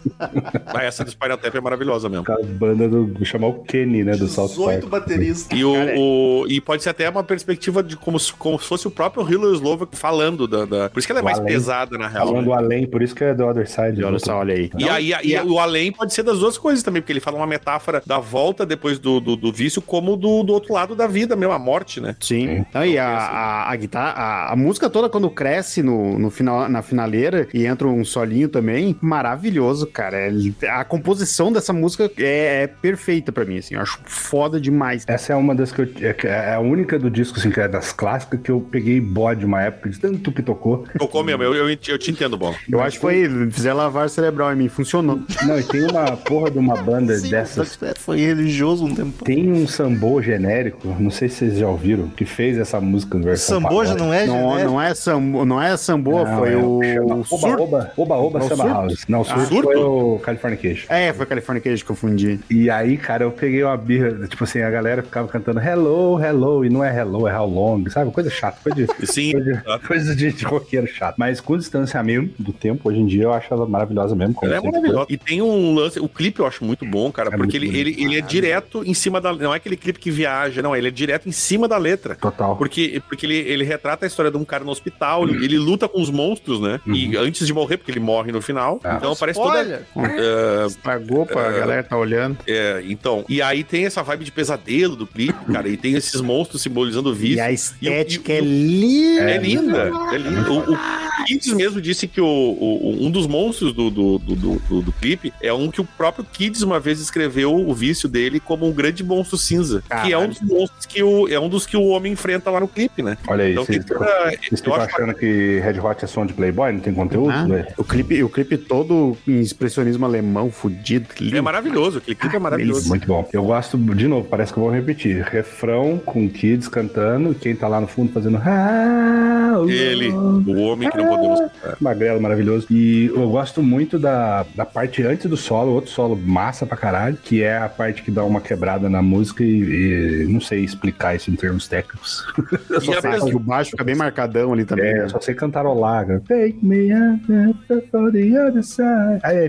Ah, 0.67 0.83
essa 0.83 1.03
do 1.03 1.11
Spinal 1.11 1.37
Tap 1.37 1.53
é 1.55 1.61
maravilhosa 1.61 2.07
mesmo. 2.09 2.23
Aquela 2.23 2.43
banda 2.43 2.87
do. 2.87 3.25
chamar 3.25 3.47
o 3.47 3.53
Kenny, 3.63 4.03
né? 4.03 4.13
Do 4.15 4.27
South 4.27 4.47
18 4.49 4.87
Park. 4.87 4.91
bateristas. 5.03 5.57
E, 5.57 5.63
o, 5.63 5.73
o- 5.73 6.47
e 6.47 6.59
pode 6.61 6.83
ser 6.83 6.89
até 6.89 7.09
uma 7.09 7.23
perspectiva 7.23 7.83
de 7.83 7.95
como, 7.97 8.19
se- 8.19 8.33
como 8.33 8.59
se 8.59 8.67
fosse 8.67 8.87
o 8.87 8.91
próprio 8.91 9.23
Hiller 9.29 9.53
Slovak 9.53 9.95
falando 9.97 10.47
da, 10.47 10.65
da- 10.65 10.89
Por 10.89 10.99
isso 10.99 11.07
que 11.07 11.11
ela 11.11 11.19
é 11.19 11.21
O 11.21 11.25
mais 11.25 11.39
além. 11.39 11.53
pesada, 11.53 11.97
na 11.97 12.07
real. 12.07 12.27
Falando 12.27 12.49
né? 12.49 12.55
além, 12.55 12.87
por 12.87 13.01
isso 13.01 13.13
que 13.15 13.23
é 13.23 13.33
do 13.33 13.45
Other 13.45 13.67
Side. 13.69 14.03
Olha 14.03 14.19
só, 14.19 14.37
olha 14.37 14.53
aí. 14.55 14.71
E 14.77 14.87
aí, 14.89 15.13
e 15.23 15.37
o 15.39 15.59
além 15.59 15.91
pode 15.91 16.13
ser 16.13 16.23
das 16.23 16.39
duas 16.39 16.57
coisas 16.57 16.83
também, 16.83 17.01
porque 17.01 17.11
ele 17.11 17.19
fala 17.19 17.37
uma 17.37 17.47
metáfora 17.47 18.01
da 18.05 18.19
volta 18.19 18.65
depois 18.65 18.99
do, 18.99 19.19
do, 19.19 19.35
do 19.35 19.51
vício, 19.51 19.81
como 19.81 20.15
do, 20.15 20.43
do 20.43 20.53
outro 20.53 20.73
lado 20.73 20.95
da 20.95 21.07
vida 21.07 21.35
mesmo, 21.35 21.53
a 21.53 21.59
morte, 21.59 21.99
né? 21.99 22.15
Sim. 22.19 22.63
Então, 22.69 22.85
e 22.85 22.97
a, 22.97 23.07
a, 23.07 23.71
a 23.71 23.75
guitarra, 23.75 24.11
a, 24.11 24.53
a 24.53 24.55
música 24.55 24.89
toda 24.89 25.09
quando 25.09 25.29
cresce 25.29 25.81
no, 25.83 26.17
no 26.17 26.29
final, 26.29 26.69
na 26.69 26.81
finaleira 26.81 27.32
e 27.53 27.65
entra 27.65 27.87
um 27.87 28.03
solinho 28.03 28.47
também, 28.49 28.95
maravilhoso, 29.01 29.87
cara. 29.87 30.17
É- 30.17 30.69
a 30.69 30.83
composição 30.83 31.51
dessa 31.51 31.73
música 31.73 32.09
é, 32.17 32.63
é 32.63 32.67
perfeita 32.67 33.31
pra 33.31 33.45
mim, 33.45 33.57
assim. 33.57 33.75
Eu 33.75 33.81
acho 33.81 33.99
foda 34.05 34.59
demais. 34.59 35.03
Essa 35.07 35.33
é 35.33 35.35
uma 35.35 35.55
das 35.55 35.71
que 35.71 35.81
eu. 35.81 35.87
É, 36.01 36.15
é 36.27 36.53
a 36.53 36.59
única 36.59 36.97
do 36.99 37.09
disco, 37.09 37.39
assim, 37.39 37.49
que 37.49 37.59
é 37.59 37.67
das 37.67 37.91
clássicas, 37.91 38.39
que 38.41 38.51
eu 38.51 38.59
peguei 38.61 38.99
bode 38.99 39.45
uma 39.45 39.61
época, 39.61 39.89
de 39.89 39.99
tanto 39.99 40.31
que 40.31 40.41
tocou. 40.41 40.85
Tocou 40.97 41.23
mesmo, 41.23 41.43
eu, 41.43 41.53
eu, 41.53 41.69
eu 41.69 41.97
te 41.97 42.11
entendo, 42.11 42.37
Bola. 42.37 42.55
Eu 42.69 42.81
acho 42.81 42.97
que 42.97 43.01
foi, 43.01 43.49
fizer 43.51 43.73
lavar 43.73 44.09
cerebral 44.09 44.51
em 44.53 44.55
mim, 44.55 44.69
funcionou. 44.69 45.21
Não, 45.45 45.59
e 45.59 45.63
tem 45.63 45.83
uma 45.89 46.15
porra 46.17 46.51
de 46.51 46.57
uma 46.59 46.75
banda 46.75 47.17
Sim, 47.17 47.29
dessas. 47.29 47.77
Foi 47.97 48.19
religioso 48.19 48.85
um 48.85 48.93
tempo. 48.95 49.23
Tem 49.23 49.51
um 49.51 49.67
sambô 49.67 50.21
genérico, 50.21 50.87
não 50.99 51.09
sei 51.11 51.29
se 51.29 51.37
vocês 51.37 51.57
já 51.57 51.67
ouviram, 51.67 52.07
que 52.09 52.25
fez 52.25 52.57
essa 52.57 52.79
música 52.79 53.17
no 53.17 53.23
versão 53.23 53.61
Samboja 53.61 53.95
não 53.95 54.13
é 54.13 54.25
Não, 54.25 54.35
genérico? 54.35 54.65
não 54.71 54.81
é 54.81 54.93
sambo, 54.95 55.45
não 55.45 55.61
é 55.61 55.77
samboa, 55.77 56.25
Não, 56.25 56.37
foi 56.37 56.53
é 56.53 56.57
o, 56.57 57.22
o 57.29 57.35
Oba 57.35 57.47
surto. 57.47 57.63
Oba, 57.63 57.93
Oba 57.97 58.15
Oba 58.15 58.39
É 58.39 58.43
o 58.43 58.47
Samba 58.47 58.63
surto? 58.63 58.73
House. 58.73 59.05
Não, 59.07 59.21
o 59.21 59.25
surto, 59.25 59.45
surto? 59.45 59.63
foi 59.63 59.75
o 59.77 60.19
Californication. 60.19 60.93
É, 60.93 61.13
foi 61.13 61.25
Californication 61.25 61.85
que 61.85 61.91
eu 61.91 61.95
confundi. 61.95 62.39
E 62.49 62.69
aí, 62.69 62.97
cara, 62.97 63.23
eu 63.23 63.31
peguei 63.31 63.63
uma 63.63 63.77
birra, 63.77 64.27
tipo 64.27 64.43
assim, 64.43 64.61
a 64.61 64.69
galera 64.69 65.03
ficava 65.03 65.27
cantando 65.27 65.59
hello, 65.59 66.19
hello, 66.23 66.65
e 66.65 66.69
não 66.69 66.83
é 66.83 66.97
hello, 66.97 67.27
é 67.27 67.37
how 67.37 67.47
long, 67.47 67.89
sabe? 67.89 68.11
Coisa 68.11 68.29
chata, 68.29 68.57
coisa 68.63 68.85
de, 68.85 68.87
Sim, 69.07 69.31
coisa 69.31 69.53
de, 69.53 69.87
coisa 69.87 70.15
de, 70.15 70.33
de 70.33 70.45
roqueiro 70.45 70.87
chato. 70.87 71.15
Mas 71.17 71.39
com 71.39 71.57
distanciamento 71.57 72.41
do 72.41 72.53
tempo, 72.53 72.89
hoje 72.89 72.99
em 72.99 73.05
dia, 73.05 73.23
eu 73.23 73.33
acho 73.33 73.53
ela 73.53 73.65
maravilhosa 73.65 74.15
mesmo. 74.15 74.35
Ela 74.41 74.57
é 74.57 74.61
maravilhosa. 74.61 75.07
E 75.09 75.17
tem 75.17 75.41
um 75.41 75.73
lance, 75.73 75.99
o 75.99 76.07
clipe 76.07 76.39
eu 76.39 76.45
acho 76.45 76.63
muito 76.63 76.85
bom, 76.85 77.11
cara, 77.11 77.29
É 77.33 77.37
porque 77.37 77.57
ele, 77.57 77.75
ele, 77.77 77.95
ele 77.97 78.17
é 78.17 78.21
direto 78.21 78.83
em 78.85 78.93
cima 78.93 79.19
da. 79.19 79.33
Não 79.33 79.53
é 79.53 79.57
aquele 79.57 79.77
clipe 79.77 79.99
que 79.99 80.11
viaja, 80.11 80.61
não, 80.61 80.75
ele 80.75 80.87
é 80.87 80.91
direto 80.91 81.27
em 81.27 81.31
cima 81.31 81.67
da 81.67 81.77
letra. 81.77 82.15
Total. 82.15 82.55
Porque, 82.55 83.01
porque 83.07 83.25
ele, 83.25 83.37
ele 83.37 83.63
retrata 83.63 84.05
a 84.05 84.07
história 84.07 84.31
de 84.31 84.37
um 84.37 84.45
cara 84.45 84.63
no 84.63 84.71
hospital, 84.71 85.27
ele, 85.27 85.43
ele 85.43 85.57
luta 85.57 85.87
com 85.87 86.01
os 86.01 86.09
monstros, 86.09 86.59
né? 86.59 86.79
E 86.85 87.12
antes 87.17 87.45
de 87.47 87.53
morrer, 87.53 87.77
porque 87.77 87.91
ele 87.91 87.99
morre 87.99 88.31
no 88.31 88.41
final. 88.41 88.79
Ah. 88.83 88.95
Então 88.97 89.15
parece 89.15 89.39
toda. 89.39 89.59
Spoiler! 89.61 89.83
É, 90.19 90.65
Estragou 90.67 91.25
pra 91.25 91.51
galera 91.51 91.83
que 91.83 91.89
tá 91.89 91.97
olhando. 91.97 92.37
é, 92.47 92.83
então. 92.87 93.25
E 93.29 93.41
aí 93.41 93.63
tem 93.63 93.85
essa 93.85 94.01
vibe 94.03 94.25
de 94.25 94.31
pesadelo 94.31 94.95
do 94.95 95.05
clipe, 95.07 95.37
cara, 95.51 95.67
e 95.67 95.77
tem 95.77 95.93
esses 95.95 96.19
monstros 96.21 96.61
simbolizando 96.61 97.09
o 97.09 97.13
vício. 97.13 97.37
E 97.37 97.41
a 97.41 97.51
E 97.51 97.55
estética 97.55 98.33
e 98.33 98.37
é 98.37 98.41
o- 98.41 98.45
linda. 98.45 99.31
É 99.31 99.37
linda, 99.37 99.91
é 100.13 100.17
linda. 100.17 100.51
O, 100.51 100.73
o- 100.73 101.03
Kids 101.27 101.53
mesmo 101.53 101.79
disse 101.79 102.07
que 102.07 102.19
o, 102.19 102.25
o- 102.25 102.97
um 103.05 103.09
dos 103.09 103.27
monstros 103.27 103.71
do, 103.73 103.89
do, 103.89 104.17
do, 104.17 104.35
do- 104.35 104.59
do- 104.67 104.81
do 104.81 104.91
clipe 104.93 105.31
é 105.41 105.53
um 105.53 105.69
que 105.71 105.79
o 105.79 105.85
próprio 105.85 106.25
Kids 106.25 106.61
uma 106.63 106.79
vez 106.79 106.99
escreveu 106.99 107.53
o 107.55 107.73
vício 107.73 108.09
dele 108.09 108.39
como 108.39 108.67
um 108.67 108.71
grande 108.73 109.03
monstro 109.03 109.37
cinza. 109.37 109.83
Que 110.03 110.11
é 110.11 110.17
um 110.17 110.27
dos 110.27 110.41
monstros 110.41 110.85
que 110.85 111.01
o, 111.03 111.27
é 111.29 111.39
um 111.39 111.47
dos 111.47 111.65
que 111.65 111.77
o 111.77 111.83
homem 111.87 112.13
enfrenta 112.13 112.49
lá 112.49 112.59
no 112.59 112.67
clipe, 112.67 113.01
né? 113.01 113.17
Olha 113.27 113.45
aí, 113.45 113.51
Então 113.53 113.63
vocês 113.65 113.85
toda- 113.85 114.83
acho 114.83 114.95
achando 114.95 115.13
que 115.13 115.59
Red 115.59 115.79
Hot 115.79 116.03
é 116.03 116.07
som 116.07 116.25
de 116.25 116.33
Playboy? 116.33 116.71
Não 116.73 116.79
tem 116.79 116.92
conteúdo? 116.93 117.29
Ah, 117.31 117.45
né? 117.47 117.67
o, 117.77 117.83
clipe, 117.83 118.23
o 118.23 118.29
clipe 118.29 118.57
todo 118.57 119.17
em 119.27 119.39
expressionismo 119.39 120.05
alemão, 120.05 120.49
fudido. 120.51 121.07
É 121.33 121.41
maravilhoso, 121.41 121.99
aquele 121.99 122.15
clipe 122.15 122.35
é 122.35 122.39
maravilhoso. 122.39 122.89
Muito 122.89 123.07
bom. 123.07 123.27
Eu 123.33 123.43
gosto, 123.43 123.77
de 123.77 124.07
novo, 124.07 124.27
parece 124.27 124.51
que 124.53 124.59
eu 124.59 124.63
vou 124.63 124.71
repetir. 124.71 125.21
Refrão 125.23 125.99
com 126.03 126.27
kids 126.29 126.67
cantando, 126.67 127.33
quem 127.35 127.55
tá 127.55 127.67
lá 127.67 127.79
no 127.81 127.87
fundo 127.87 128.11
fazendo. 128.11 128.37
"Hello". 128.37 129.69
Ele, 129.69 130.09
o 130.11 130.59
homem 130.61 130.89
que 130.89 130.97
não 130.97 131.07
podemos. 131.07 131.39
É. 131.39 131.75
Magrelo, 131.79 132.21
maravilhoso. 132.21 132.67
E 132.69 133.05
eu 133.07 133.29
gosto 133.29 133.61
muito 133.61 133.97
da, 133.99 134.45
da 134.55 134.65
parte 134.65 135.03
antes 135.03 135.25
do 135.29 135.37
solo, 135.37 135.71
outro 135.71 135.91
solo 135.91 136.15
massa 136.17 136.65
pra 136.65 136.75
caralho, 136.77 137.17
que 137.23 137.43
é 137.43 137.57
a 137.57 137.69
parte 137.69 138.01
que 138.01 138.11
dá 138.11 138.23
uma 138.23 138.41
quebrada 138.41 138.89
na 138.89 139.01
música 139.01 139.43
e, 139.43 140.23
e 140.23 140.25
não 140.27 140.41
sei 140.41 140.63
explicar 140.63 141.15
isso 141.15 141.29
em 141.31 141.35
termos 141.35 141.67
técnicos. 141.67 142.23
Eu 142.69 142.81
só 142.81 142.93
E 142.93 142.97
a 142.97 143.01
sei, 143.01 143.11
pessoa- 143.11 143.35
O 143.35 143.39
baixo 143.39 143.71
fica 143.71 143.83
bem 143.83 143.95
marcadão 143.95 144.53
ali 144.53 144.65
também. 144.65 144.85
é, 144.85 144.93
né? 144.93 145.03
eu 145.03 145.09
só 145.09 145.19
sei 145.19 145.33
cantarolar. 145.35 146.05
cara. 146.07 146.19
Take 146.27 146.57
me 146.61 146.82
up 146.91 147.87
for 147.91 148.11
the 148.11 148.37
other 148.39 148.63
side. 148.63 149.19
Aí, 149.23 149.47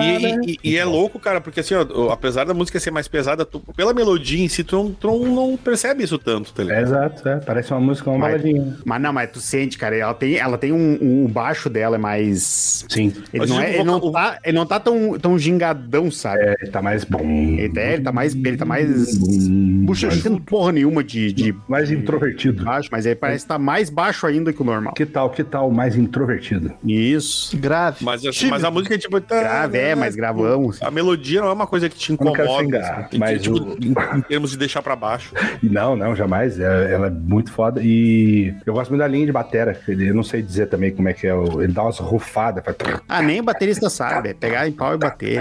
E, 0.00 0.52
e- 0.52 0.58
e 0.72 0.76
é 0.76 0.84
louco, 0.84 1.18
cara, 1.18 1.40
porque 1.40 1.60
assim, 1.60 1.74
ó, 1.74 2.10
apesar 2.10 2.44
da 2.44 2.54
música 2.54 2.78
ser 2.80 2.90
mais 2.90 3.08
pesada, 3.08 3.44
tu- 3.44 3.60
pela 3.76 3.92
melodia 3.94 4.42
em 4.44 4.48
si, 4.48 4.62
tu 4.64 4.76
não, 4.76 4.90
tu 4.92 5.06
não, 5.06 5.48
não 5.50 5.56
percebe 5.56 6.04
isso 6.04 6.18
tanto, 6.18 6.52
tá 6.52 6.62
ligado? 6.62 6.78
É, 6.78 6.82
exato, 6.82 7.28
é. 7.28 7.36
Parece 7.40 7.70
uma 7.72 7.80
música, 7.80 8.10
uma 8.10 8.18
Mas- 8.18 8.32
baladinha. 8.42 8.76
Mas 8.84 9.02
não, 9.02 9.12
mas 9.12 9.30
tu 9.30 9.40
sente, 9.40 9.78
cara, 9.78 9.96
ela 9.96 10.14
tem, 10.14 10.36
ela 10.36 10.58
tem 10.58 10.72
um, 10.72 10.98
um- 11.00 11.24
O 11.24 11.28
baixo 11.28 11.70
dela 11.70 11.96
é 11.96 11.98
mais. 11.98 12.84
Sim. 12.88 13.12
Ele 13.32 13.40
Mas 13.40 13.50
não, 13.50 13.60
é, 13.60 13.74
ele, 13.74 13.84
não 13.84 14.12
tá, 14.12 14.38
ele 14.44 14.56
não 14.56 14.66
tá 14.66 14.78
tão, 14.80 15.18
tão 15.18 15.38
gingadão, 15.38 16.10
sabe? 16.10 16.42
É, 16.42 16.54
tá 16.70 16.82
mais 16.82 17.04
bom. 17.04 17.20
Ele, 17.24 17.68
tá, 17.72 17.80
ele 17.80 18.02
tá 18.02 18.12
mais. 18.12 18.34
Ele 18.34 18.56
tá 18.56 18.64
mais. 18.64 19.16
Bucha 19.16 20.08
Não 20.08 20.20
tem 20.20 20.36
porra 20.38 20.72
nenhuma 20.72 21.02
de, 21.02 21.32
de 21.32 21.54
Mais 21.68 21.90
introvertido. 21.90 22.64
baixo, 22.64 22.88
mas 22.92 23.06
ele 23.06 23.14
parece 23.14 23.44
estar 23.44 23.58
mais 23.58 23.88
baixo 23.90 24.26
ainda 24.26 24.52
que 24.52 24.60
o 24.60 24.64
normal. 24.64 24.92
Que 24.94 25.06
tal, 25.06 25.30
que 25.30 25.42
tal 25.44 25.63
mais 25.70 25.96
introvertido? 25.96 26.72
Isso. 26.84 27.56
Grave. 27.56 27.98
Mas, 28.04 28.22
Tímido. 28.22 28.48
mas 28.50 28.64
a 28.64 28.70
música 28.70 28.94
é 28.94 28.98
tipo. 28.98 29.20
Tá, 29.20 29.40
Grave, 29.40 29.78
é, 29.78 29.94
mais 29.94 30.14
gravão. 30.16 30.70
assim. 30.70 30.84
A 30.84 30.90
melodia 30.90 31.40
não 31.40 31.48
é 31.48 31.52
uma 31.52 31.66
coisa 31.66 31.88
que 31.88 31.96
te 31.96 32.12
incomoda. 32.12 32.46
xingar, 32.58 33.06
assim, 33.06 33.18
mas 33.18 33.42
tipo, 33.42 33.56
o- 33.56 33.72
em, 33.80 34.18
em 34.18 34.20
termos 34.22 34.50
de 34.50 34.56
deixar 34.58 34.82
pra 34.82 34.94
baixo. 34.96 35.32
Não, 35.62 35.96
não, 35.96 36.14
jamais. 36.14 36.58
É- 36.60 36.92
ela 36.92 37.06
é 37.06 37.10
muito 37.10 37.50
foda. 37.52 37.80
E 37.82 38.54
eu 38.66 38.72
gosto 38.74 38.90
muito 38.90 39.00
da 39.00 39.08
linha 39.08 39.26
de 39.26 39.32
batera. 39.32 39.78
Eu 39.88 40.14
não 40.14 40.22
sei 40.22 40.40
dizer 40.42 40.66
também 40.66 40.90
como 40.92 41.08
é 41.08 41.12
que 41.12 41.26
é. 41.26 41.30
Ele 41.34 41.72
dá 41.72 41.82
umas 41.82 41.98
rufadas. 41.98 42.62
Faz... 42.64 42.76
Ah, 43.08 43.22
nem 43.22 43.40
o 43.40 43.42
baterista 43.42 43.88
sabe. 43.90 44.30
É 44.30 44.34
pegar 44.34 44.68
em 44.68 44.72
pau 44.72 44.94
e 44.94 44.98
bater. 44.98 45.40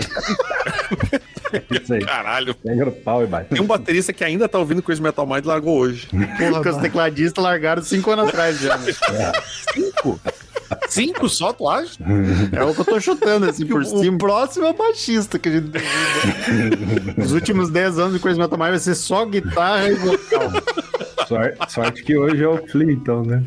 Isso 1.70 1.94
aí. 1.94 2.04
Caralho. 2.04 2.56
Pega 2.56 2.86
no 2.86 2.92
pau 2.92 3.24
e 3.24 3.28
bate. 3.28 3.50
Tem 3.50 3.62
um 3.62 3.66
baterista 3.68 4.12
que 4.14 4.24
ainda 4.24 4.48
tá 4.50 4.58
ouvindo 4.58 4.82
Crazy 4.82 5.02
Metal 5.02 5.26
Mind 5.28 5.46
largou 5.46 5.78
hoje. 5.80 6.08
Porque 6.52 6.70
os 6.70 6.78
tecladistas 6.78 7.44
largaram 7.44 7.84
cinco 7.84 8.10
anos 8.12 8.30
atrás 8.30 8.60
já. 8.60 8.78
né? 8.78 8.92
Cinco? 9.74 10.13
Cinco 10.90 11.30
só, 11.30 11.54
tu 11.54 11.68
acha? 11.68 11.98
É 12.52 12.64
o 12.64 12.74
que 12.74 12.82
eu 12.82 12.86
tô 12.86 13.00
chutando 13.00 13.48
assim 13.50 13.66
por 13.66 13.82
o 13.82 13.86
cima. 13.86 14.18
próximo 14.18 14.66
é 14.66 14.70
o 14.70 14.74
baixista 14.74 15.38
que 15.38 15.50
a 15.50 15.52
gente 15.52 15.72
Os 17.18 17.32
últimos 17.32 17.70
10 17.70 18.00
anos 18.00 18.14
de 18.14 18.20
Crazy 18.20 18.40
Metal 18.40 18.58
Mind 18.58 18.70
vai 18.70 18.80
ser 18.80 18.96
só 18.96 19.26
guitarra 19.26 19.88
e 19.90 19.96
vocal. 19.96 20.52
Sorte, 21.28 21.74
sorte 21.74 22.04
que 22.04 22.18
hoje 22.18 22.44
é 22.44 22.48
o 22.48 22.58
Flea, 22.68 22.92
então, 22.92 23.24
né? 23.24 23.44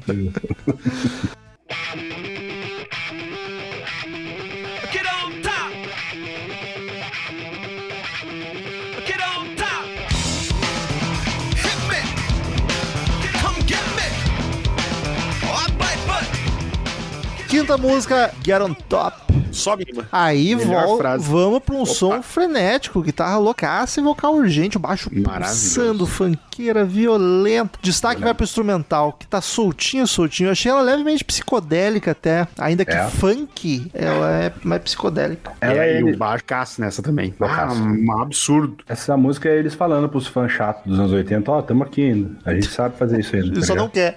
Quinta 17.57 17.78
música, 17.78 18.34
Get 18.44 18.61
on 18.61 18.74
Top. 18.86 19.45
Sobe, 19.57 19.86
mano. 19.94 20.09
Aí 20.12 20.54
Melhor 20.54 20.86
vol- 20.86 20.98
frase. 20.98 21.28
vamos 21.28 21.61
pra 21.61 21.74
um 21.74 21.84
som 21.86 22.22
frenético, 22.22 23.00
guitarra 23.02 23.38
loucaça 23.38 24.00
e 24.00 24.02
vocal 24.02 24.34
urgente, 24.34 24.76
o 24.76 24.80
baixo 24.80 25.11
pulsando, 25.11 26.07
funkeira 26.07 26.84
violenta. 26.84 27.78
Destaque 27.82 28.20
vai 28.22 28.34
pro 28.34 28.44
instrumental, 28.44 29.12
que 29.12 29.26
tá 29.26 29.40
soltinho, 29.40 30.07
soltinho. 30.07 30.48
Eu 30.48 30.52
achei 30.52 30.70
ela 30.70 30.82
levemente 30.82 31.24
psicodélica 31.24 32.11
até, 32.12 32.46
ainda 32.59 32.84
que 32.84 32.92
É. 32.94 33.04
funk, 33.09 33.90
ela 33.94 34.30
é 34.30 34.52
mais 34.62 34.82
psicodélica. 34.82 35.52
É, 35.61 35.66
Ela 35.70 35.84
é 35.84 36.00
e 36.00 36.02
o 36.04 36.09
ele- 36.09 36.16
baixo 36.16 36.44
caço 36.44 36.80
nessa 36.80 37.02
também. 37.02 37.34
Ah, 37.40 37.72
um 37.72 38.20
absurdo. 38.20 38.76
Essa 38.88 39.16
música 39.16 39.48
é 39.48 39.57
eles 39.57 39.74
falando 39.74 40.09
pros 40.09 40.26
fãs 40.26 40.50
chatos 40.52 40.84
dos 40.86 40.98
anos 40.98 41.12
80, 41.12 41.50
ó, 41.50 41.62
tamo 41.62 41.82
aqui 41.82 42.11
ainda. 42.11 42.30
A 42.44 42.54
gente 42.54 42.68
sabe 42.68 42.96
fazer 42.96 43.20
isso 43.20 43.34
ainda. 43.34 43.48
Ele 43.48 43.61
tá 43.61 43.66
só 43.66 43.74
não 43.74 43.88
quer. 43.88 44.16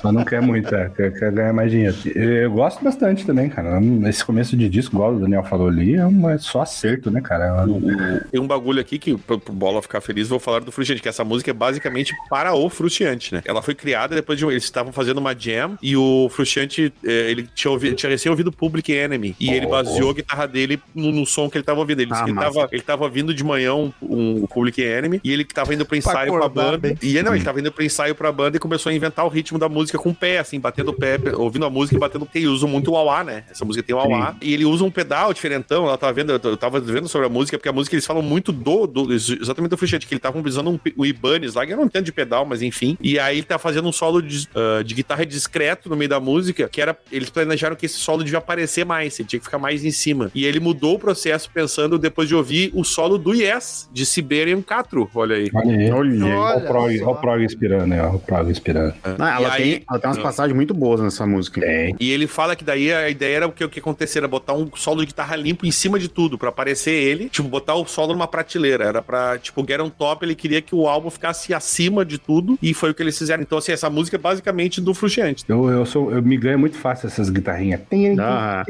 Só 0.00 0.10
não 0.12 0.24
quer 0.24 0.42
muito, 0.42 0.74
é, 0.74 0.88
quer, 0.90 1.12
quer 1.18 1.30
ganhar 1.32 1.52
mais 1.52 1.70
dinheiro. 1.70 1.96
Eu 2.14 2.50
gosto 2.50 2.82
bastante 2.82 3.24
também, 3.24 3.48
cara. 3.48 3.78
Esse 4.08 4.24
começo 4.24 4.56
de 4.56 4.68
disco, 4.74 4.94
igual 4.96 5.14
o 5.14 5.20
Daniel 5.20 5.44
falou 5.44 5.68
ali, 5.68 5.94
é, 5.94 6.04
uma, 6.04 6.32
é 6.32 6.38
só 6.38 6.62
acerto, 6.62 7.10
né, 7.10 7.20
cara? 7.20 7.44
É 7.46 7.52
uma- 7.64 8.20
Tem 8.30 8.40
um 8.40 8.46
bagulho 8.46 8.80
aqui 8.80 8.98
que, 8.98 9.16
pro, 9.16 9.38
pro 9.38 9.52
Bola 9.52 9.80
ficar 9.82 10.00
feliz, 10.00 10.28
vou 10.28 10.38
falar 10.40 10.60
do 10.60 10.72
Frustiante, 10.72 11.00
que 11.02 11.08
essa 11.08 11.24
música 11.24 11.50
é 11.50 11.54
basicamente 11.54 12.12
para 12.28 12.54
o 12.54 12.68
Frustiante, 12.68 13.34
né? 13.34 13.42
Ela 13.44 13.62
foi 13.62 13.74
criada 13.74 14.14
depois 14.14 14.38
de. 14.38 14.44
um- 14.44 14.50
Eles 14.50 14.64
estavam 14.64 14.92
fazendo 14.92 15.18
uma 15.18 15.34
jam 15.38 15.78
e 15.82 15.96
o 15.96 16.28
Frustiante, 16.30 16.92
eh, 17.04 17.30
ele 17.30 17.48
tinha, 17.54 17.70
ouvido, 17.70 17.94
tinha 17.96 18.10
recém 18.10 18.30
ouvido 18.30 18.50
Public 18.52 18.92
Enemy. 18.92 19.34
E 19.40 19.50
ele 19.50 19.66
baseou 19.66 20.10
a 20.10 20.14
guitarra 20.14 20.46
dele 20.46 20.80
no, 20.94 21.10
no 21.12 21.24
som 21.26 21.48
que 21.50 21.56
ele 21.58 21.64
tava 21.64 21.80
ouvindo. 21.80 22.00
Ele 22.00 22.10
disse 22.10 22.22
Ah, 22.22 22.24
que 22.24 22.30
ele 22.30 22.38
tava, 22.40 22.68
ele 22.72 22.82
tava 22.82 23.04
ouvindo 23.04 23.32
de 23.34 23.42
manhã 23.44 23.74
um, 23.74 23.92
um 24.02 24.46
Public 24.46 24.80
Enemy 24.82 25.20
e 25.24 25.32
ele 25.32 25.44
que 25.44 25.54
tava 25.54 25.72
indo 25.74 25.84
pro 25.86 25.96
ensaio 25.96 26.28
com 26.30 26.36
a 26.36 26.38
acordar 26.46 26.64
banda. 26.64 26.78
bem. 26.78 26.98
E 27.02 27.22
não, 27.22 27.34
ele 27.34 27.44
tava 27.44 27.60
indo 27.60 27.70
pro 27.72 27.84
ensaio 27.84 28.14
pra 28.14 28.30
banda 28.32 28.56
e 28.56 28.60
começou 28.60 28.90
a 28.90 28.94
inventar 28.94 29.24
o 29.24 29.28
ritmo 29.28 29.58
da 29.58 29.68
música 29.68 29.98
com 29.98 30.10
o 30.10 30.14
pé, 30.14 30.38
assim, 30.38 30.58
batendo 30.60 30.90
o 30.90 30.94
pé, 30.94 31.18
ouvindo 31.36 31.64
a 31.66 31.70
música 31.70 31.96
e 31.96 31.98
batendo. 32.00 32.24
Porque 32.26 32.38
ele 32.38 32.48
usa 32.48 32.66
muito 32.66 32.90
o 32.92 32.96
auá, 32.96 33.22
né? 33.24 33.44
Essa 33.50 33.64
música 33.64 33.82
tem 33.86 33.94
o 33.94 33.98
auá. 33.98 34.34
E 34.40 34.52
ele 34.54 34.63
usa 34.64 34.84
um 34.84 34.90
pedal 34.90 35.32
diferentão. 35.32 35.86
Ela 35.86 35.98
tava 35.98 36.12
vendo, 36.12 36.32
eu 36.32 36.56
tava 36.56 36.80
vendo 36.80 37.08
sobre 37.08 37.26
a 37.26 37.30
música, 37.30 37.56
porque 37.58 37.68
a 37.68 37.72
música 37.72 37.94
eles 37.94 38.06
falam 38.06 38.22
muito 38.22 38.52
do, 38.52 38.86
do 38.86 39.12
exatamente 39.12 39.70
do 39.70 39.76
Frustiante, 39.76 40.06
que 40.06 40.14
ele 40.14 40.20
tava 40.20 40.38
usando 40.46 40.70
um, 40.70 40.78
o 40.96 41.04
Ibanez 41.06 41.54
lá, 41.54 41.66
que 41.66 41.72
eu 41.72 41.76
não 41.76 41.84
entendo 41.84 42.04
de 42.04 42.12
pedal, 42.12 42.44
mas 42.44 42.62
enfim. 42.62 42.96
E 43.00 43.18
aí 43.18 43.36
ele 43.38 43.46
tá 43.46 43.58
fazendo 43.58 43.88
um 43.88 43.92
solo 43.92 44.20
de, 44.22 44.48
ah, 44.54 44.82
de 44.82 44.94
guitarra 44.94 45.24
discreto 45.26 45.88
no 45.88 45.96
meio 45.96 46.08
da 46.08 46.20
música, 46.20 46.68
que 46.68 46.80
era. 46.80 46.96
Eles 47.10 47.30
planejaram 47.30 47.76
que 47.76 47.86
esse 47.86 47.98
solo 47.98 48.22
devia 48.24 48.38
aparecer 48.38 48.84
mais, 48.84 49.18
ele 49.18 49.28
tinha 49.28 49.38
que 49.40 49.44
ficar 49.46 49.58
mais 49.58 49.84
em 49.84 49.90
cima. 49.90 50.30
E 50.34 50.44
ele 50.44 50.60
mudou 50.60 50.94
o 50.94 50.98
processo 50.98 51.50
pensando 51.52 51.98
depois 51.98 52.28
de 52.28 52.34
ouvir 52.34 52.70
o 52.74 52.84
solo 52.84 53.18
do 53.18 53.34
Yes, 53.34 53.88
de 53.92 54.04
Siberian 54.06 54.62
4. 54.62 55.10
Olha 55.14 55.36
aí. 55.36 55.50
Olha 55.54 55.76
aí. 55.76 55.90
Olha. 55.90 56.24
Olha 56.24 56.54
Olha 56.54 56.56
o 56.56 56.66
prog, 56.66 56.98
só. 56.98 57.04
olha 57.04 57.12
o 57.12 57.20
prog 57.20 57.44
inspirando, 57.44 57.86
né? 57.86 58.02
Olha 58.02 58.14
o 58.14 58.18
prog 58.18 58.50
inspirando. 58.50 58.94
Não, 59.18 59.26
ela, 59.26 59.40
E 59.40 59.50
aí- 59.50 59.62
tem, 59.76 59.84
ela 59.90 59.98
tem 59.98 60.10
umas 60.10 60.18
passagens 60.18 60.54
muito 60.54 60.72
boas 60.74 61.00
nessa 61.00 61.26
música. 61.26 61.60
Tem. 61.60 61.96
E 61.98 62.10
ele 62.12 62.26
fala 62.26 62.54
que 62.56 62.64
daí 62.64 62.92
a 62.92 63.08
ideia 63.08 63.36
era 63.36 63.46
o 63.46 63.52
que, 63.52 63.64
o 63.64 63.68
que 63.68 63.78
acontecer, 63.80 64.18
era 64.18 64.28
botar 64.54 64.56
um 64.56 64.70
solo 64.76 65.00
de 65.00 65.06
guitarra 65.06 65.36
limpo 65.36 65.66
em 65.66 65.70
cima 65.70 65.98
de 65.98 66.08
tudo, 66.08 66.38
pra 66.38 66.48
aparecer 66.48 66.92
ele, 66.92 67.28
tipo, 67.28 67.48
botar 67.48 67.74
o 67.74 67.86
solo 67.86 68.12
numa 68.12 68.26
prateleira. 68.26 68.84
Era 68.84 69.02
pra, 69.02 69.38
tipo, 69.38 69.64
Get 69.66 69.80
on 69.80 69.90
Top, 69.90 70.24
ele 70.24 70.34
queria 70.34 70.62
que 70.62 70.74
o 70.74 70.86
álbum 70.86 71.10
ficasse 71.10 71.52
acima 71.52 72.04
de 72.04 72.18
tudo, 72.18 72.58
e 72.62 72.72
foi 72.72 72.90
o 72.90 72.94
que 72.94 73.02
eles 73.02 73.18
fizeram. 73.18 73.42
Então, 73.42 73.58
assim, 73.58 73.72
essa 73.72 73.90
música 73.90 74.16
é 74.16 74.18
basicamente 74.18 74.80
do 74.80 74.94
Frustiante. 74.94 75.44
Eu, 75.48 75.68
eu, 75.68 75.86
sou, 75.86 76.10
eu 76.12 76.22
me 76.22 76.36
ganho 76.36 76.58
muito 76.58 76.76
fácil 76.76 77.06
essas 77.06 77.28
guitarrinhas. 77.30 77.80
Ah. 78.20 78.64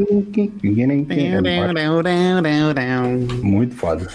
Muito 3.42 3.74
foda. 3.74 4.08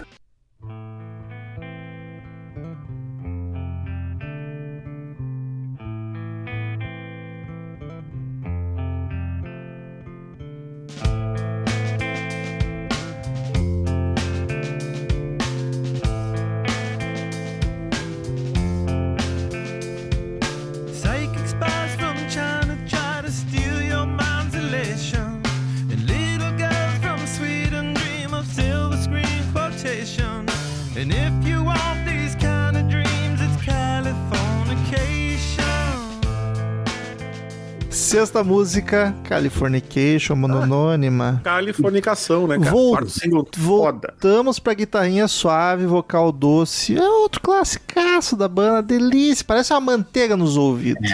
Sexta 38.09 38.43
música, 38.43 39.13
Californication, 39.23 40.35
mononônima. 40.35 41.41
Californicação, 41.43 42.47
né, 42.47 42.57
cara? 42.57 42.71
Vol- 42.71 42.89
Quarto 42.93 43.09
single. 43.11 43.47
Foda. 43.55 44.13
Voltamos 44.19 44.57
pra 44.57 44.73
guitarrinha 44.73 45.27
suave, 45.27 45.85
vocal 45.85 46.31
doce. 46.31 46.97
É 46.97 47.07
outro 47.07 47.39
classicaço 47.39 48.35
da 48.35 48.47
banda, 48.47 48.81
delícia. 48.81 49.45
Parece 49.47 49.71
uma 49.73 49.79
manteiga 49.79 50.35
nos 50.35 50.57
ouvidos. 50.57 51.07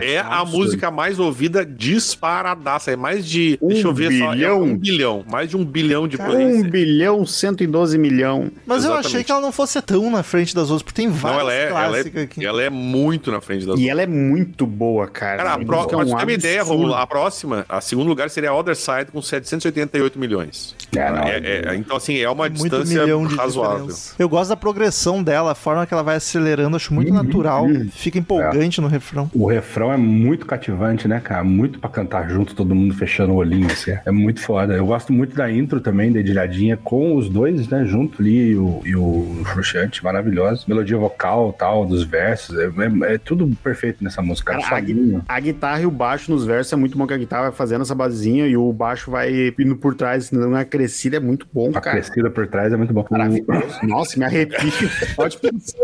É 0.00 0.18
a 0.20 0.44
música 0.44 0.92
mais 0.92 1.18
ouvida 1.18 1.66
disparadaça. 1.66 2.92
É 2.92 2.96
mais 2.96 3.26
de. 3.26 3.58
Um 3.60 3.68
deixa 3.70 3.88
eu 3.88 3.92
ver 3.92 4.16
só. 4.16 4.30
É 4.32 4.34
bilhão? 4.36 4.62
um 4.62 4.76
bilhão. 4.78 5.24
Mais 5.28 5.50
de 5.50 5.56
um 5.56 5.64
bilhão 5.64 6.06
de 6.06 6.16
plays. 6.16 6.56
1 6.64 6.70
bilhão 6.70 7.26
112 7.26 7.98
milhão. 7.98 8.48
Mas 8.64 8.84
eu 8.84 8.90
Exatamente. 8.92 9.06
achei 9.08 9.24
que 9.24 9.32
ela 9.32 9.40
não 9.40 9.50
fosse 9.50 9.82
tão 9.82 10.08
na 10.08 10.22
frente 10.22 10.54
das 10.54 10.70
outras, 10.70 10.82
porque 10.84 11.02
tem 11.02 11.08
Não, 11.08 11.14
várias 11.14 11.40
ela 11.40 11.52
é, 11.52 11.62
ela, 11.68 11.88
clássicas 11.88 12.20
é, 12.20 12.24
aqui. 12.24 12.46
ela 12.46 12.62
é 12.62 12.70
muito 12.70 13.32
na 13.32 13.40
frente 13.40 13.66
das 13.66 13.76
E 13.80 13.88
ela 13.88 14.02
é 14.02 14.06
muito 14.06 14.64
boa, 14.64 15.08
cara. 15.08 15.38
Cara, 15.38 15.50
a 15.54 15.58
Música 15.58 15.72
próxima, 15.72 16.27
é 16.32 16.34
um 16.34 16.38
uma 16.38 16.38
ideia. 16.38 16.62
Romulo, 16.62 16.94
a 16.94 17.06
próxima, 17.06 17.64
a 17.68 17.80
segundo 17.80 18.08
lugar 18.08 18.30
seria 18.30 18.50
a 18.50 18.54
Other 18.56 18.76
Side 18.76 19.06
com 19.12 19.20
788 19.22 20.18
milhões. 20.18 20.74
É, 20.96 21.10
não, 21.10 21.22
É- 21.22 21.38
é- 21.38 21.74
então, 21.76 21.96
assim, 21.96 22.18
é 22.18 22.28
uma 22.30 22.44
Muito 22.48 22.62
distância 22.62 23.02
milhão 23.02 23.26
de 23.26 23.34
razoável. 23.36 23.78
diferença. 23.86 24.14
Eu 24.18 24.28
gosto 24.28 24.50
da 24.50 24.56
progressão 24.56 25.22
dela, 25.22 25.52
a 25.52 25.54
forma 25.54 25.86
que 25.86 25.92
ela 25.94 26.02
vai 26.02 26.16
acelerando, 26.16 26.76
acho 26.76 26.92
muito 26.94 27.12
natural. 27.12 27.66
Fica 27.92 28.18
empolgante 28.18 28.80
no 28.80 28.88
refrão. 28.88 29.30
O 29.34 29.46
refrão 29.46 29.92
é 29.92 29.96
muito 29.96 30.46
cativante, 30.46 31.06
né, 31.06 31.20
cara? 31.20 31.44
Muito 31.44 31.78
pra 31.78 31.88
cantar 31.90 32.28
junto, 32.28 32.54
todo 32.54 32.74
mundo 32.74 32.94
fechando 32.94 33.32
o 33.32 33.36
olhinho, 33.36 33.66
assim. 33.66 33.92
É 34.04 34.10
muito 34.10 34.40
foda. 34.40 34.74
Eu 34.74 34.86
gosto 34.86 35.12
muito 35.12 35.34
da 35.36 35.50
intro 35.50 35.80
também, 35.80 36.10
dedilhadinha, 36.12 36.76
com 36.76 37.16
os 37.16 37.28
dois, 37.28 37.68
né, 37.68 37.84
junto 37.84 38.20
ali, 38.22 38.50
e 38.52 38.56
o, 38.56 38.82
e 38.84 38.96
o 38.96 39.42
Fruxante. 39.44 40.02
Melodia 40.66 40.96
vocal, 40.96 41.52
tal, 41.52 41.84
dos 41.86 42.02
versos, 42.04 42.56
é, 42.58 42.64
é- 42.66 43.14
é 43.14 43.18
tudo 43.18 43.48
perfeito 43.62 44.02
nessa 44.02 44.20
música. 44.22 44.52
Cara, 44.58 44.82
a, 45.28 45.34
a 45.36 45.40
guitarra 45.40 45.80
e 45.82 45.86
o 45.86 45.90
baixo 45.90 46.17
nos 46.26 46.44
versos 46.44 46.72
é 46.72 46.76
muito 46.76 46.98
bom, 46.98 47.06
que 47.06 47.14
a 47.14 47.18
guitarra 47.18 47.42
vai 47.44 47.52
fazendo 47.52 47.82
essa 47.82 47.94
basezinha 47.94 48.46
e 48.46 48.56
o 48.56 48.72
baixo 48.72 49.10
vai 49.10 49.54
indo 49.58 49.76
por 49.76 49.94
trás, 49.94 50.30
dando 50.30 50.48
uma 50.48 50.64
crescida, 50.64 51.18
é 51.18 51.20
muito 51.20 51.46
bom, 51.52 51.70
A 51.74 51.80
cara. 51.80 52.00
crescida 52.00 52.30
por 52.30 52.46
trás 52.48 52.72
é 52.72 52.76
muito 52.76 52.92
bom. 52.92 53.04
Maravilhoso. 53.10 53.78
Nossa, 53.84 54.18
me 54.18 54.24
arrepio. 54.24 54.58
Pode 55.14 55.36
pensar. 55.38 55.78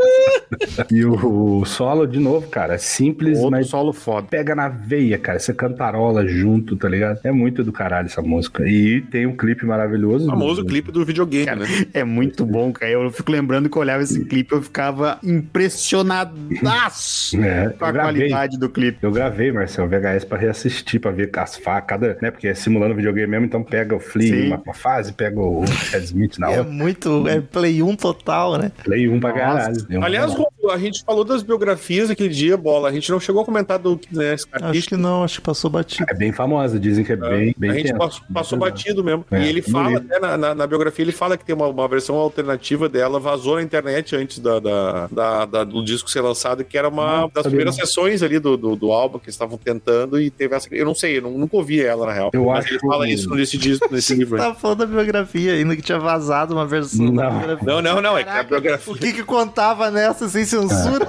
E 0.91 1.05
o, 1.05 1.61
o 1.61 1.65
solo, 1.65 2.07
de 2.07 2.19
novo, 2.19 2.49
cara, 2.49 2.75
é 2.75 2.79
simples, 2.79 3.37
Outro 3.39 3.51
mas 3.53 3.69
solo 3.69 3.93
foda. 3.93 4.27
pega 4.29 4.55
na 4.55 4.69
veia, 4.69 5.19
cara. 5.19 5.39
Você 5.39 5.53
cantarola 5.53 6.27
junto, 6.27 6.77
tá 6.77 6.89
ligado? 6.89 7.21
É 7.25 7.31
muito 7.33 7.63
do 7.63 7.73
caralho 7.73 8.07
essa 8.07 8.23
música. 8.23 8.67
E 8.67 9.03
tem 9.03 9.27
um 9.27 9.37
clipe 9.37 9.67
maravilhoso. 9.67 10.27
O 10.27 10.31
famoso 10.31 10.65
clipe 10.65 10.91
do 10.91 11.05
videogame, 11.05 11.45
né? 11.61 11.67
É 11.93 12.05
muito 12.05 12.47
bom, 12.47 12.73
cara. 12.73 12.91
Eu 12.93 13.11
fico 13.11 13.31
lembrando 13.31 13.69
que 13.69 13.77
eu 13.77 13.83
olhava 13.83 14.03
esse 14.03 14.25
clipe 14.25 14.55
eu 14.55 14.63
ficava 14.63 15.19
impressionadaço 15.23 17.37
É, 17.43 17.69
com 17.71 17.85
a 17.85 17.93
gravei. 17.93 18.15
qualidade 18.31 18.59
do 18.59 18.69
clipe. 18.69 18.99
Eu 19.03 19.11
gravei, 19.13 19.53
Marcel, 19.53 19.89
VHS 19.89 20.24
pra 20.25 20.39
reassistir, 20.39 21.01
pra 21.01 21.11
ver 21.11 21.31
as 21.37 21.57
facas, 21.57 21.85
cada, 21.87 22.19
né? 22.21 22.31
Porque 22.31 22.49
é 22.49 22.55
simulando 22.55 22.95
videogame 22.95 23.29
mesmo, 23.31 23.47
então 23.47 23.63
pega 23.63 23.95
o 23.95 24.01
Flea 24.01 24.47
uma, 24.47 24.63
uma 24.65 24.75
fase, 24.75 25.13
pega 25.13 25.41
o 25.41 25.65
Ted 25.91 26.05
Smith 26.05 26.39
na 26.39 26.51
É 26.51 26.59
outra, 26.59 26.73
muito. 26.73 27.29
É 27.29 27.41
Play 27.41 27.83
1 27.83 27.97
total, 27.97 28.59
né? 28.59 28.73
Play 28.83 29.09
1 29.09 29.21
pra 29.21 29.31
Nossa. 29.31 29.41
caralho. 29.41 30.05
Aliás, 30.05 30.35
a 30.71 30.79
gente 30.79 31.03
falou 31.05 31.25
das 31.25 31.43
biografias 31.43 32.11
aquele 32.11 32.29
dia, 32.29 32.57
bola. 32.57 32.89
A 32.89 32.93
gente 32.93 33.11
não 33.11 33.19
chegou 33.21 33.43
a 33.43 33.45
comentar 33.45 33.79
do 33.79 33.99
né, 34.11 34.35
esse 34.35 34.47
Acho 34.53 34.89
que 34.89 34.97
não, 34.97 35.23
acho 35.25 35.37
que 35.41 35.45
passou 35.47 35.71
batido. 35.71 36.05
é 36.09 36.15
bem 36.15 36.33
famosa, 36.33 36.79
dizem 36.79 37.05
que 37.05 37.13
é 37.13 37.17
bem, 37.17 37.55
bem 37.57 37.71
a 37.71 37.75
gente 37.75 37.87
tenso. 37.87 37.99
passou, 37.99 38.23
passou 38.33 38.59
batido 38.59 39.03
mesmo. 39.05 39.25
É, 39.31 39.43
e 39.43 39.49
ele 39.49 39.63
fala, 39.63 39.85
bonito. 39.91 40.07
até 40.13 40.21
na, 40.21 40.37
na- 40.37 40.55
na 40.55 40.67
biografia, 40.67 41.05
ele 41.05 41.13
fala 41.13 41.37
que 41.37 41.45
tem 41.45 41.55
uma, 41.55 41.67
uma 41.69 41.89
versão 41.89 42.17
alternativa 42.17 42.89
dela, 42.89 43.19
vazou 43.21 43.57
na 43.57 43.63
internet 43.63 44.15
antes 44.17 44.39
da, 44.39 44.59
da- 44.59 45.07
da- 45.11 45.45
da- 45.45 45.65
do 45.65 45.85
disco 45.85 46.11
ser 46.11 46.21
lançado, 46.21 46.65
que 46.65 46.77
era 46.79 46.89
uma 46.89 47.23
Não, 47.23 47.31
das 47.33 47.47
primeiras 47.47 47.77
não. 47.77 47.85
sessões 47.87 48.23
ali 48.23 48.39
do, 48.39 48.57
do, 48.57 48.77
do 48.77 48.93
álbum 48.93 49.19
que 49.19 49.27
eles 49.27 49.35
estavam 49.35 49.59
tentando 49.59 50.21
e 50.21 50.31
teve 50.31 50.55
essa. 50.55 50.69
Eu 50.73 50.85
não 50.87 50.95
sei, 50.95 51.19
eu 51.19 51.23
não- 51.23 51.33
nunca 51.39 51.57
ouvi 51.57 51.81
ela, 51.83 52.07
na 52.07 52.13
real. 52.13 52.31
Eu 52.33 52.47
Mas 52.47 52.65
acho 52.65 52.75
ele 52.75 52.81
fala 52.81 53.09
isso 53.09 53.31
nesse 53.35 53.57
disco, 53.59 53.89
nesse 53.93 54.15
livro. 54.15 54.37
aí. 54.37 54.43
Tava 54.43 54.55
falando 54.55 54.79
da 54.79 54.87
biografia 54.87 55.53
ainda, 55.55 55.75
que 55.77 55.83
tinha 55.83 55.99
vazado 55.99 56.55
uma 56.55 56.67
versão 56.67 57.13
da 57.15 57.25
Não. 57.25 57.39
biografia. 57.39 57.67
Não, 57.67 57.83
não, 57.83 58.01
não, 58.03 58.19
é 58.19 58.25
que 58.25 58.31
a 58.31 58.43
biografia. 58.43 58.93
O 58.93 58.97
que 58.97 59.13
que 59.13 59.23
contava 59.23 59.91
nessa 59.91 60.29
sem 60.29 60.45
censura? 60.63 61.07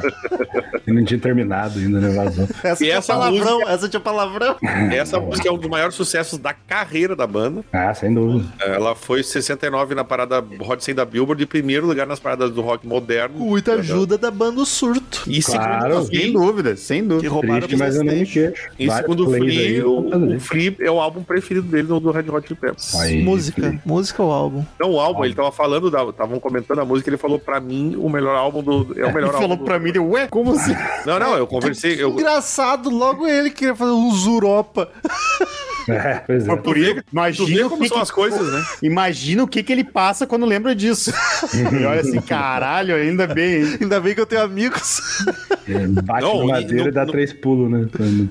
E 0.88 0.92
não 0.92 1.04
tinha 1.04 1.20
terminado 1.20 1.80
ainda, 1.80 2.00
né? 2.00 2.10
Vazou. 2.16 2.48
Essa 2.64 2.84
E 2.84 2.88
tinha 2.88 2.98
essa 2.98 3.14
palavrão, 3.14 3.54
música- 3.56 3.72
essa 3.72 3.90
tinha 3.90 4.00
palavrão. 4.00 4.56
Essa 4.92 5.20
música 5.20 5.50
é 5.50 5.52
um 5.52 5.58
dos 5.58 5.70
maiores 5.70 5.96
sucessos 5.96 6.38
da 6.40 6.54
carreira 6.54 7.16
da 7.16 7.26
banda. 7.28 7.64
Ah, 7.74 7.94
sem 7.94 8.14
dúvida. 8.14 8.46
Ela 8.60 8.96
foi 8.96 9.24
69 9.24 9.96
na 9.96 10.04
parada 10.04 10.44
Hot 10.60 10.84
100 10.84 10.96
da 10.96 11.06
Billboard, 11.06 11.44
em 11.44 11.48
primeiro 11.48 11.86
lugar 11.88 12.06
nas 12.08 12.20
paradas 12.20 12.52
do 12.52 12.62
rock 12.62 12.86
moderno. 12.88 13.36
Com 13.40 13.46
muita 13.46 13.74
ajuda 13.74 14.18
da 14.18 14.30
banda 14.32 14.62
O 14.62 14.66
Surto. 14.66 15.24
E 15.28 15.42
Claro. 15.42 16.04
segundo 16.04 16.16
Sem 16.16 16.34
dúvida, 16.34 16.76
sem 16.76 17.02
Que 17.02 17.08
dúvida. 17.08 17.30
roubaram 17.30 17.68
Triste, 17.68 17.78
mas 17.78 17.96
eu 17.96 18.04
Station. 18.04 18.34
queixo. 18.34 18.70
e 18.80 18.88
Vários 18.88 19.02
segundo 19.06 19.24
o 19.24 19.28
plays 19.30 19.44
Flea, 19.44 19.60
aí, 19.68 19.84
o, 19.84 20.10
fazer. 20.10 20.36
o 20.36 20.40
Flea 20.40 20.76
é 20.82 20.92
o 20.92 21.00
álbum 21.02 21.24
preferido 21.24 21.68
dele 21.68 21.88
do, 21.88 22.00
do 22.00 22.12
Red 22.12 22.30
Hot 22.30 22.48
Chili 22.48 22.60
Peppers. 22.60 22.96
Aí, 22.96 23.24
Música. 23.24 23.80
Música 23.86 24.22
ou 24.24 24.32
álbum? 24.32 24.64
Não, 24.80 24.92
o 24.92 25.00
álbum, 25.00 25.26
ele 25.26 25.34
tava 25.34 25.52
falando, 25.52 25.88
estavam 26.10 26.40
comentando 26.40 26.80
a 26.80 26.86
música, 26.86 27.10
ele 27.10 27.18
falou 27.18 27.40
pra 27.40 27.60
mim 27.60 27.96
o 27.98 28.10
melhor 28.10 28.36
álbum 28.36 28.62
do. 28.62 29.00
É 29.00 29.06
o 29.06 29.14
melhor 29.14 29.34
álbum. 29.34 29.35
falou 29.38 29.58
pra 29.58 29.80
mim, 29.80 29.98
ué, 29.98 30.28
como 30.28 30.52
assim? 30.54 30.76
Não, 31.06 31.20
não, 31.20 31.36
eu 31.36 31.46
conversei. 31.48 32.02
Eu, 32.02 32.12
Engraçado, 32.12 32.90
logo 32.90 33.28
ele 33.28 33.50
queria 33.50 33.76
fazer 33.76 33.92
um 33.92 34.12
Zuropa. 34.12 34.90
É, 35.90 36.16
pois 36.26 36.48
é. 36.48 36.56
Por 36.56 36.78
isso, 36.78 37.02
imagina 37.12 37.68
o 37.68 37.70
como 37.70 37.82
que 37.84 37.88
são 37.90 37.98
que- 37.98 38.04
as 38.04 38.12
coisas, 38.12 38.52
né? 38.52 38.64
Imagina 38.82 39.44
o 39.44 39.48
que, 39.48 39.62
que 39.64 39.72
ele 39.72 39.84
passa 39.84 40.26
quando 40.28 40.46
lembra 40.46 40.76
disso. 40.76 41.12
e 41.54 41.86
olha 41.86 42.02
assim, 42.02 42.20
caralho, 42.22 42.96
ainda 42.96 43.28
bem? 43.28 43.78
Ainda 43.82 44.00
bem 44.00 44.14
que 44.16 44.22
eu 44.22 44.26
tenho 44.26 44.42
amigos. 44.44 45.02
É, 45.68 45.88
Bate 45.88 46.22
Não, 46.22 46.40
na 46.40 46.44
e 46.46 46.48
madeira 46.62 46.84
e, 46.84 46.86
no- 46.88 46.92
dá 46.92 47.06
no- 47.06 47.12
três 47.12 47.34
pulos, 47.34 47.70
né? 47.72 47.88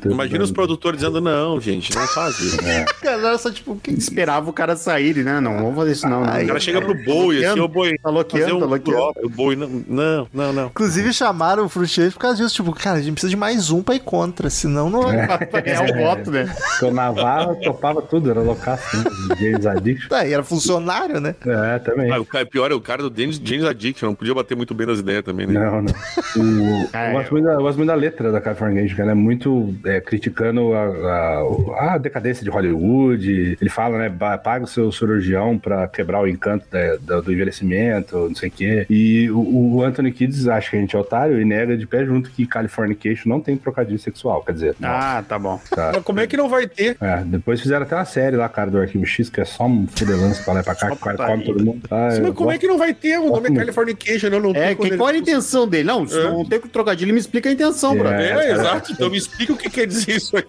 Imagina 0.07 0.45
os 0.45 0.51
produtores 0.51 1.01
dizendo, 1.01 1.21
não, 1.21 1.61
gente, 1.61 1.95
não 1.95 2.07
faz 2.07 2.39
isso. 2.41 2.59
Galera, 3.03 3.39
só 3.39 3.51
tipo, 3.51 3.77
que 3.77 3.91
Esperava 3.93 4.51
o 4.51 4.53
cara 4.53 4.77
sair, 4.77 5.17
né? 5.25 5.41
Não, 5.41 5.55
vamos 5.57 5.75
fazer 5.77 5.93
isso 5.93 6.09
não. 6.09 6.23
né? 6.23 6.31
Ai, 6.33 6.45
O 6.45 6.47
cara 6.49 6.61
chega 6.61 6.81
pro 6.81 6.95
Bowie, 7.05 7.45
assim, 7.45 7.61
ô 7.61 7.69
Bowie, 7.69 7.99
Tá 7.99 8.11
loqueando, 8.11 8.59
tá 8.61 8.67
loqueando. 8.67 9.13
O 9.25 9.29
Bowie, 9.29 9.57
não, 9.57 10.29
não, 10.33 10.53
não. 10.53 10.67
Inclusive 10.67 11.13
chamaram 11.13 11.65
o 11.65 11.69
Frustrante 11.69 12.13
por 12.15 12.21
causa 12.21 12.37
disso. 12.43 12.55
Tipo, 12.55 12.73
cara, 12.73 12.99
a 12.99 13.01
gente 13.03 13.13
precisa 13.15 13.31
de 13.31 13.37
mais 13.37 13.71
um 13.71 13.83
pra 13.83 13.95
ir 13.95 14.01
contra, 14.01 14.51
senão 14.51 14.89
não 14.91 15.03
vai. 15.03 15.27
Pra, 15.27 15.39
pra 15.47 15.61
ganhar 15.61 15.85
o 15.85 15.95
voto, 15.95 16.31
né? 16.31 16.55
Porque 16.71 16.85
o 16.87 16.93
Navarro 16.93 17.44
topava 17.63 18.01
tudo, 18.03 18.31
era 18.31 18.41
loucaço, 18.41 18.97
né? 18.97 19.05
James 19.41 19.67
Addiction. 19.67 20.09
Tá, 20.09 20.27
e 20.27 20.33
era 20.33 20.43
funcionário, 20.43 21.21
né? 21.21 21.35
É, 21.47 21.79
também. 21.79 22.11
Ah, 22.11 22.21
o 22.21 22.25
cara, 22.25 22.47
pior 22.47 22.71
é 22.71 22.75
o 22.75 22.81
cara 22.81 23.03
do 23.09 23.21
James, 23.21 23.41
James 23.43 23.65
Addiction, 23.65 24.07
não 24.09 24.15
podia 24.15 24.35
bater 24.35 24.57
muito 24.57 24.75
bem 24.75 24.87
nas 24.87 24.99
ideias 25.01 25.23
também, 25.25 25.47
né? 25.47 25.53
Não, 25.61 25.83
não. 25.83 25.93
O- 25.93 26.89
Ah, 26.93 27.09
eu, 27.11 27.13
gosto 27.15 27.31
muito 27.33 27.45
da, 27.45 27.53
eu 27.53 27.63
gosto 27.63 27.77
muito 27.77 27.89
da 27.89 27.95
letra 27.95 28.33
da 28.33 28.41
Californication, 28.41 28.95
que 28.97 29.03
ela 29.03 29.11
é 29.13 29.15
muito 29.15 29.75
é, 29.85 30.01
criticando 30.01 30.73
a, 30.75 30.85
a- 30.85 31.95
a 31.95 31.99
decadência 31.99 32.45
de 32.45 32.51
Hollywood. 32.51 33.59
Ele 33.61 33.71
fala, 33.71 33.99
né, 33.99 34.13
paga 34.43 34.65
o 34.65 34.69
seu 34.69 34.91
cirurgião 34.93 35.59
pra 35.59 35.87
quebrar 35.89 36.21
o 36.23 36.29
encanto 36.29 36.67
da- 36.71 36.97
da- 37.01 37.21
do 37.21 37.33
envelhecimento, 37.33 38.17
não 38.29 38.35
sei 38.35 38.49
o 38.49 38.53
quê. 38.53 38.87
E 38.89 39.31
o, 39.31 39.75
o 39.77 39.83
Anthony 39.83 40.13
Kidd 40.13 40.51
acha 40.51 40.71
que 40.71 40.77
a 40.77 40.81
gente 40.81 40.95
é 40.95 40.99
otário 40.99 41.41
e 41.41 41.45
nega 41.45 41.77
de 41.77 41.87
pé 41.87 42.05
junto 42.05 42.31
que 42.31 42.47
Californication 42.47 43.29
não 43.29 43.41
tem 43.41 43.57
trocadilho 43.57 43.99
sexual. 43.99 44.43
Quer 44.43 44.53
dizer, 44.53 44.77
Ah, 44.83 45.23
tá 45.27 45.39
bom. 45.39 45.61
tá. 45.71 45.93
Mas 45.95 46.03
como 46.05 46.21
é 46.21 46.27
que 46.27 46.37
não 46.37 46.49
vai 46.49 46.67
ter? 46.67 46.97
É, 47.01 47.25
depois 47.39 47.61
fizeram 47.61 47.83
até 47.85 47.95
uma 47.95 48.05
série 48.05 48.37
lá, 48.37 48.49
cara, 48.49 48.71
do 48.71 48.79
Arquivo 48.79 49.05
X, 49.07 49.29
que 49.29 49.41
é 49.41 49.45
só 49.45 49.65
um 49.67 49.87
fudelance 49.87 50.43
pra 50.43 50.55
lá 50.55 50.61
e 50.61 50.63
pra 50.63 50.75
cá, 50.75 50.87
que 50.89 50.93
o 50.95 50.97
cara 50.97 51.17
come 51.17 51.45
todo 51.45 51.65
mundo. 51.65 51.81
Ah, 51.91 52.09
Mas 52.11 52.19
como 52.19 52.51
é 52.51 52.55
gosto- 52.55 52.61
que 52.61 52.67
não 52.69 52.79
vai 52.79 52.95
ter? 52.95 53.19
O 53.19 53.31
nome 53.31 53.49
é. 53.49 53.55
Californication, 53.55 54.29
eu 54.29 54.41
não 54.41 54.51
É, 54.55 54.75
que, 54.75 54.97
qual 54.97 55.09
era 55.09 55.19
a 55.19 55.21
intenção 55.21 55.67
dele? 55.69 55.85
Não, 55.85 56.07
se 56.07 56.19
É. 56.19 56.23
não 56.25 56.45
tem 56.45 56.61
que 56.61 56.69
trocadilho, 56.69 57.13
me 57.13 57.21
explica 57.21 57.49
a 57.49 57.53
intenção, 57.53 57.93
É. 57.95 57.99
brother. 57.99 58.21
É, 58.21 58.29
cara. 58.35 58.53
exato. 58.53 58.93
Então 58.93 59.11
me 59.11 59.17
explica 59.19 59.53
o 59.53 59.57
que 59.57 59.69
quer 59.71 59.87
dizer 59.87 60.17
isso 60.17 60.37
aí. 60.37 60.45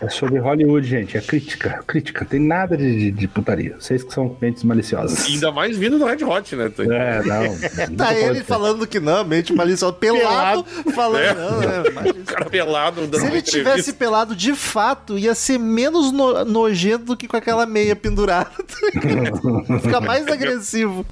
É 0.00 0.08
sobre 0.08 0.38
Hollywood, 0.38 0.86
gente. 0.86 1.16
É 1.16 1.20
crítica. 1.20 1.82
Crítica. 1.86 2.24
Tem 2.24 2.40
nada 2.40 2.76
de, 2.76 2.96
de, 2.96 3.10
de 3.10 3.28
putaria. 3.28 3.76
Vocês 3.78 4.02
que 4.02 4.12
são 4.12 4.36
mentes 4.40 4.62
maliciosas. 4.64 5.26
Ainda 5.26 5.50
mais 5.52 5.76
vindo 5.76 5.98
do 5.98 6.04
Red 6.04 6.24
Hot, 6.24 6.56
né? 6.56 6.70
É, 6.78 7.22
não. 7.22 7.96
Tá 7.96 8.14
ele 8.14 8.42
falando 8.42 8.60
falando 8.60 8.86
que 8.86 9.00
não, 9.00 9.24
mente 9.24 9.52
maliciosa, 9.54 9.92
pelado, 9.94 10.64
falando 10.94 11.22
É. 11.22 11.34
não, 11.34 11.60
né? 11.60 11.90
Mas- 11.94 12.10
O 12.20 12.24
cara 12.32 12.44
pelado 12.44 13.00
dando 13.06 13.20
Se 13.20 13.26
ele 13.26 13.38
entrevista. 13.38 13.50
tivesse 13.70 13.92
pelado 13.94 14.36
de 14.36 14.54
fato, 14.54 15.18
ia 15.18 15.34
ser 15.34 15.58
menos 15.58 16.12
no- 16.12 16.29
nojento 16.44 17.04
do 17.04 17.16
que 17.16 17.28
com 17.28 17.36
aquela 17.36 17.66
meia 17.66 17.94
pendurada. 17.94 18.50
Fica 19.82 20.00
mais 20.00 20.26
agressivo. 20.26 21.04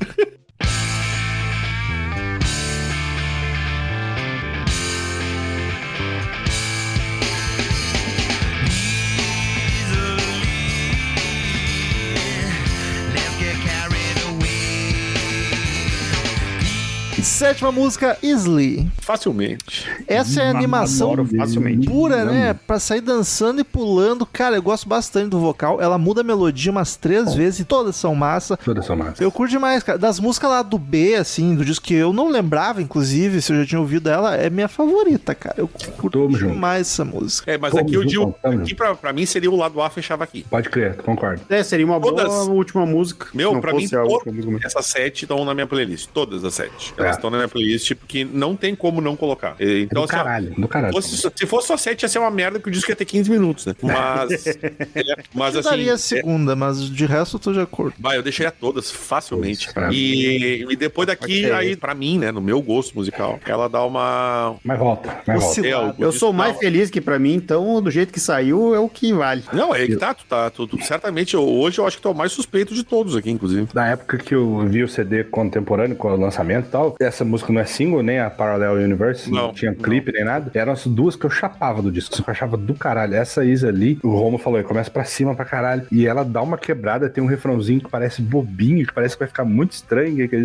Sétima 17.22 17.72
música, 17.72 18.16
Isley. 18.22 18.86
Facilmente. 19.00 19.86
Essa 20.06 20.42
é 20.42 20.46
a 20.46 20.50
animação 20.50 21.14
facilmente. 21.36 21.86
pura, 21.88 22.24
né? 22.24 22.54
Pra 22.66 22.78
sair 22.78 23.00
dançando 23.00 23.60
e 23.60 23.64
pulando. 23.64 24.24
Cara, 24.24 24.56
eu 24.56 24.62
gosto 24.62 24.88
bastante 24.88 25.28
do 25.30 25.38
vocal. 25.40 25.80
Ela 25.80 25.98
muda 25.98 26.20
a 26.20 26.24
melodia 26.24 26.70
umas 26.70 26.96
três 26.96 27.34
vezes 27.34 27.60
e 27.60 27.64
todas 27.64 27.96
são 27.96 28.14
massa. 28.14 28.56
Toda 28.56 28.80
essa 28.80 28.94
massa. 28.94 29.22
Eu 29.22 29.30
curto 29.32 29.50
demais, 29.50 29.82
cara. 29.82 29.98
Das 29.98 30.20
músicas 30.20 30.48
lá 30.50 30.62
do 30.62 30.78
B, 30.78 31.16
assim, 31.16 31.54
do 31.54 31.64
disco 31.64 31.84
que 31.86 31.94
eu 31.94 32.12
não 32.12 32.28
lembrava, 32.28 32.80
inclusive, 32.80 33.42
se 33.42 33.52
eu 33.52 33.60
já 33.60 33.66
tinha 33.66 33.80
ouvido 33.80 34.08
ela, 34.08 34.36
é 34.36 34.48
minha 34.48 34.68
favorita, 34.68 35.34
cara. 35.34 35.56
Eu 35.58 35.68
curto 35.68 36.10
Tamo 36.26 36.36
junto. 36.36 36.52
demais 36.54 36.82
essa 36.88 37.04
música. 37.04 37.50
É, 37.50 37.58
mas 37.58 37.72
Tamo 37.72 37.82
aqui 37.82 37.94
eu 37.94 38.02
junto, 38.08 38.36
digo, 38.42 38.62
aqui 38.62 38.74
pra, 38.74 38.94
pra 38.94 39.12
mim 39.12 39.26
seria 39.26 39.50
o 39.50 39.56
lado 39.56 39.82
A 39.82 39.90
fechava 39.90 40.24
aqui. 40.24 40.44
Pode 40.48 40.68
crer, 40.70 40.96
concordo. 41.02 41.42
É, 41.48 41.62
seria 41.62 41.84
uma 41.84 41.98
boa 41.98 42.14
Todas. 42.14 42.32
última 42.48 42.86
música. 42.86 43.26
se 43.30 43.36
Meu, 43.36 43.60
pra 43.60 43.72
mim, 43.72 43.82
fosse 43.82 43.96
a 43.96 44.02
to- 44.02 44.08
última 44.12 44.32
música. 44.50 44.66
essas 44.66 44.86
sete 44.86 45.22
estão 45.24 45.44
na 45.44 45.52
minha 45.54 45.66
playlist. 45.66 46.08
Todas 46.14 46.44
as 46.44 46.54
sete. 46.54 46.94
É. 46.96 47.07
Elas 47.09 47.16
estão 47.16 47.30
na 47.30 47.36
minha 47.38 47.48
playlist 47.48 47.94
porque 47.94 48.24
não 48.24 48.54
tem 48.56 48.74
como 48.74 49.00
não 49.00 49.16
colocar. 49.16 49.56
E- 49.61 49.82
Então, 49.82 50.02
do 50.02 50.04
assim, 50.09 50.14
ó, 50.20 50.24
caralho, 50.24 50.54
do 50.56 50.68
caralho. 50.68 50.92
fosse- 50.92 51.30
se 51.34 51.46
fosse 51.46 51.66
só 51.68 51.76
sete, 51.76 52.02
ia 52.02 52.09
ser 52.09 52.18
uma 52.18 52.30
merda, 52.30 52.59
porque 52.59 52.70
o 52.70 52.72
disco 52.72 52.90
ia 52.90 52.96
ter 52.96 53.04
15 53.04 53.30
minutos, 53.30 53.66
né? 53.66 53.74
Mas. 53.82 54.46
é, 54.94 55.16
mas 55.34 55.54
Eu 55.54 55.61
assim. 55.61 55.68
daria 55.70 55.92
a 55.92 55.94
é- 55.94 55.98
segunda, 55.98 56.54
mas 56.56 56.80
de 56.90 57.06
resto 57.06 57.36
eu 57.36 57.40
tô 57.40 57.52
de 57.52 57.61
acordo. 57.61 57.94
Vai, 57.98 58.16
eu 58.16 58.22
deixaria 58.22 58.50
todas 58.50 58.90
facilmente. 58.90 59.68
E, 59.92 60.66
e 60.68 60.76
depois 60.76 61.06
daqui, 61.06 61.44
Ok. 61.46 61.52
aí, 61.52 61.76
pra 61.76 61.94
mim, 61.94 62.18
né, 62.18 62.30
no 62.32 62.40
meu 62.40 62.61
gosto 62.61 62.94
musical, 62.94 63.38
ela 63.46 63.68
dá 63.68 63.84
uma. 63.84 64.56
Mas 64.64 64.78
volta, 64.78 65.18
mas 65.26 65.40
volta. 65.42 65.66
É, 65.66 65.94
Eu 65.98 66.12
sou 66.12 66.32
mais 66.32 66.54
dá- 66.54 66.59
feliz 66.61 66.90
que 66.90 67.00
pra 67.00 67.18
mim, 67.18 67.34
então, 67.34 67.80
do 67.82 67.90
jeito 67.90 68.12
que 68.12 68.20
saiu, 68.20 68.74
é 68.74 68.78
o 68.78 68.88
que 68.88 69.12
vale. 69.12 69.42
Não, 69.52 69.74
é 69.74 69.80
aí 69.80 69.86
que 69.88 69.96
tá, 69.96 70.14
tu 70.14 70.24
tá. 70.28 70.50
Tu, 70.50 70.66
tu- 70.66 70.82
certamente, 70.84 71.34
eu- 71.34 71.46
hoje 71.46 71.78
eu 71.78 71.86
acho 71.86 71.96
que 71.96 72.02
tu 72.02 72.09
é 72.09 72.12
o 72.12 72.14
mais 72.14 72.32
suspeito 72.32 72.74
de 72.74 72.82
todos 72.84 73.16
aqui, 73.16 73.30
inclusive. 73.30 73.68
Na 73.74 73.88
época 73.88 74.18
que 74.18 74.34
eu 74.34 74.59
vi 74.68 74.82
o 74.82 74.88
CD 74.88 75.24
contemporâneo 75.24 75.96
com 75.96 76.09
o 76.12 76.16
lançamento 76.16 76.66
e 76.66 76.70
tal, 76.70 76.96
essa 76.99 77.24
música 77.24 77.53
não 77.53 77.61
é 77.61 77.64
single, 77.64 78.03
nem 78.03 78.18
a 78.18 78.28
Parallel 78.30 78.74
Universe, 78.74 79.30
não, 79.30 79.49
Não, 79.49 79.53
tinha 79.53 79.74
clipe 79.74 80.12
nem 80.12 80.24
nada. 80.24 80.51
Eram 80.55 80.72
as 80.72 80.86
duas 80.86 81.16
que 81.16 81.24
eu 81.24 81.30
chapava 81.30 81.80
do 81.80 81.90
disco, 81.90 82.14
eu 82.18 82.24
achava 82.26 82.57
do 82.57 82.74
caralho. 82.74 83.14
Essa 83.14 83.44
Isa 83.44 83.68
ali, 83.68 83.99
o 84.03 84.11
Romo 84.11 84.38
falou, 84.38 84.62
começa 84.64 84.90
pra 84.90 85.05
cima 85.05 85.34
pra 85.34 85.44
caralho. 85.44 85.86
E 85.90 86.07
ela 86.07 86.24
dá 86.24 86.42
uma 86.42 86.59
quebrada, 86.59 87.09
tem 87.09 87.22
um 87.22 87.26
refrãozinho 87.26 87.80
que 87.80 87.88
parece 87.90 88.20
bobinho, 88.20 88.86
que 88.86 88.92
parece 88.92 89.14
que 89.14 89.20
vai 89.20 89.28
ficar 89.28 89.44
muito 89.44 89.72
estranho. 89.72 90.28
Que 90.28 90.36
é. 90.36 90.44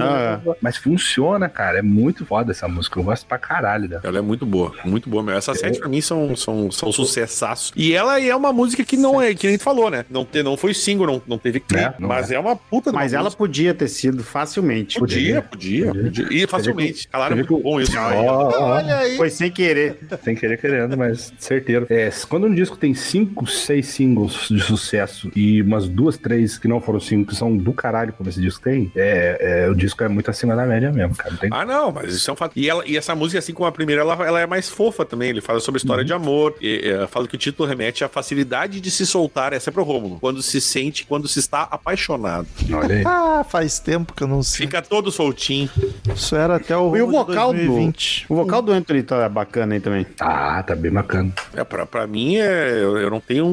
Ah. 0.00 0.40
Mas 0.60 0.76
funciona, 0.76 1.48
cara. 1.48 1.78
É 1.78 1.82
muito 1.82 2.24
foda 2.24 2.50
essa 2.52 2.66
música. 2.68 2.98
Eu 2.98 3.04
gosto 3.04 3.26
pra 3.26 3.38
caralho 3.38 3.88
dela. 3.88 4.02
Ela 4.04 4.18
é 4.18 4.22
muito 4.22 4.46
boa, 4.46 4.72
muito 4.84 5.08
boa 5.08 5.22
mesmo. 5.22 5.38
Essas 5.38 5.58
sete 5.58 5.78
pra 5.78 5.88
mim 5.88 6.00
são, 6.00 6.34
são, 6.36 6.70
são 6.70 6.90
sucessaços. 6.92 7.72
E 7.76 7.92
ela 7.94 8.20
é 8.20 8.34
uma 8.34 8.52
música 8.52 8.84
que 8.84 8.96
não 8.96 9.20
é, 9.20 9.34
que 9.34 9.46
nem 9.46 9.58
tu 9.58 9.64
falou, 9.64 9.90
né? 9.90 10.04
Não, 10.10 10.24
te, 10.24 10.42
não 10.42 10.56
foi 10.56 10.72
single, 10.74 11.06
não, 11.06 11.22
não 11.26 11.38
teve 11.38 11.60
clipe, 11.60 11.82
É, 11.84 11.94
mas 11.98 12.30
é. 12.30 12.36
é. 12.36 12.38
uma 12.40 12.56
puta 12.56 12.92
Mas 12.92 13.12
ela 13.12 13.24
música. 13.24 13.38
podia 13.38 13.74
ter 13.74 13.88
sido 13.88 14.05
facilmente. 14.22 14.98
Podia, 14.98 15.42
podia, 15.42 15.92
podia. 15.92 16.28
E 16.30 16.46
facilmente. 16.46 17.08
Vê 17.28 17.34
muito 17.34 17.58
bom 17.58 17.80
isso. 17.80 17.96
Olha 17.98 18.98
aí. 18.98 19.16
Foi 19.16 19.30
sem 19.30 19.50
querer. 19.50 19.98
Sem 20.22 20.34
querer 20.34 20.58
querendo, 20.58 20.96
mas 20.96 21.32
certeiro. 21.38 21.86
É, 21.88 22.10
quando 22.28 22.46
um 22.46 22.54
disco 22.54 22.76
tem 22.76 22.94
cinco, 22.94 23.46
seis 23.46 23.86
singles 23.86 24.48
de 24.50 24.60
sucesso 24.60 25.30
e 25.34 25.62
umas 25.62 25.88
duas, 25.88 26.16
três 26.16 26.58
que 26.58 26.68
não 26.68 26.80
foram 26.80 27.00
cinco, 27.00 27.30
que 27.30 27.36
são 27.36 27.56
do 27.56 27.72
caralho 27.72 28.12
como 28.12 28.28
esse 28.28 28.40
disco 28.40 28.62
tem, 28.62 28.90
é, 28.94 29.64
é, 29.64 29.70
o 29.70 29.74
disco 29.74 30.02
é 30.02 30.08
muito 30.08 30.30
acima 30.30 30.54
da 30.54 30.66
média 30.66 30.92
mesmo, 30.92 31.14
cara. 31.16 31.30
Não 31.30 31.38
tem... 31.38 31.50
Ah, 31.52 31.64
não, 31.64 31.92
mas 31.92 32.14
isso 32.14 32.30
é 32.30 32.32
um 32.32 32.36
fato. 32.36 32.52
E, 32.56 32.68
ela, 32.68 32.82
e 32.86 32.96
essa 32.96 33.14
música, 33.14 33.38
assim 33.38 33.52
como 33.52 33.66
a 33.66 33.72
primeira, 33.72 34.02
ela, 34.02 34.14
ela 34.26 34.40
é 34.40 34.46
mais 34.46 34.68
fofa 34.68 35.04
também. 35.04 35.30
Ele 35.30 35.40
fala 35.40 35.60
sobre 35.60 35.78
história 35.78 36.04
de 36.04 36.12
amor. 36.12 36.54
E, 36.60 36.80
é, 36.84 37.06
fala 37.06 37.26
que 37.26 37.34
o 37.34 37.38
título 37.38 37.68
remete 37.68 38.04
à 38.04 38.08
facilidade 38.08 38.80
de 38.80 38.90
se 38.90 39.06
soltar. 39.06 39.52
Essa 39.52 39.70
é 39.70 39.72
pro 39.72 39.82
Rômulo. 39.82 40.18
Quando 40.20 40.42
se 40.42 40.60
sente, 40.60 41.04
quando 41.06 41.28
se 41.28 41.38
está 41.38 41.62
apaixonado. 41.62 42.46
Olha 42.72 42.96
aí. 42.96 43.02
Ah, 43.04 43.44
faz 43.48 43.78
tempo 43.78 43.95
que 44.04 44.22
eu 44.22 44.28
não 44.28 44.42
sei. 44.42 44.66
Fica 44.66 44.82
todo 44.82 45.10
soltinho. 45.10 45.70
Isso 46.14 46.34
era 46.36 46.56
até 46.56 46.76
o 46.76 46.96
E 46.96 47.02
o 47.02 47.10
vocal 47.10 47.52
do. 47.52 47.58
2020. 47.58 48.26
O 48.28 48.34
vocal 48.36 48.62
do 48.62 48.72
Anthony 48.72 49.02
tá 49.02 49.28
bacana 49.28 49.74
aí 49.74 49.80
também. 49.80 50.06
Ah, 50.20 50.62
tá 50.62 50.74
bem 50.74 50.90
bacana. 50.90 51.32
É, 51.54 51.64
pra, 51.64 51.86
pra 51.86 52.06
mim, 52.06 52.36
é, 52.36 52.70
eu, 52.72 52.98
eu 52.98 53.10
não 53.10 53.20
tenho 53.20 53.50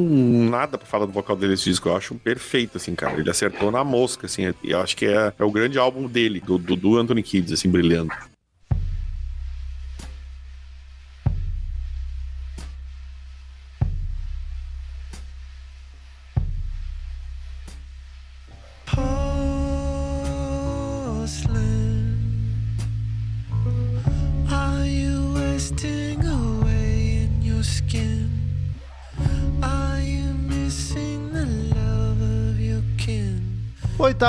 nada 0.50 0.78
pra 0.78 0.88
falar 0.88 1.06
do 1.06 1.12
vocal 1.12 1.36
dele 1.36 1.52
nesse 1.52 1.66
disco. 1.66 1.90
Eu 1.90 1.96
acho 1.96 2.16
perfeito, 2.16 2.78
assim, 2.78 2.96
cara. 2.96 3.20
Ele 3.20 3.30
acertou 3.30 3.72
na 3.72 3.84
mosca, 3.84 4.26
assim. 4.26 4.54
E 4.64 4.72
eu 4.72 4.82
acho 4.82 4.96
que 4.98 5.06
é, 5.06 5.34
é 5.38 5.44
o 5.44 5.52
grande 5.52 5.78
álbum 5.78 6.08
dele, 6.08 6.40
do, 6.40 6.58
do, 6.58 6.76
do 6.76 6.98
Anthony 6.98 7.24
Kids, 7.24 7.52
assim, 7.52 7.70
brilhando. 7.70 8.12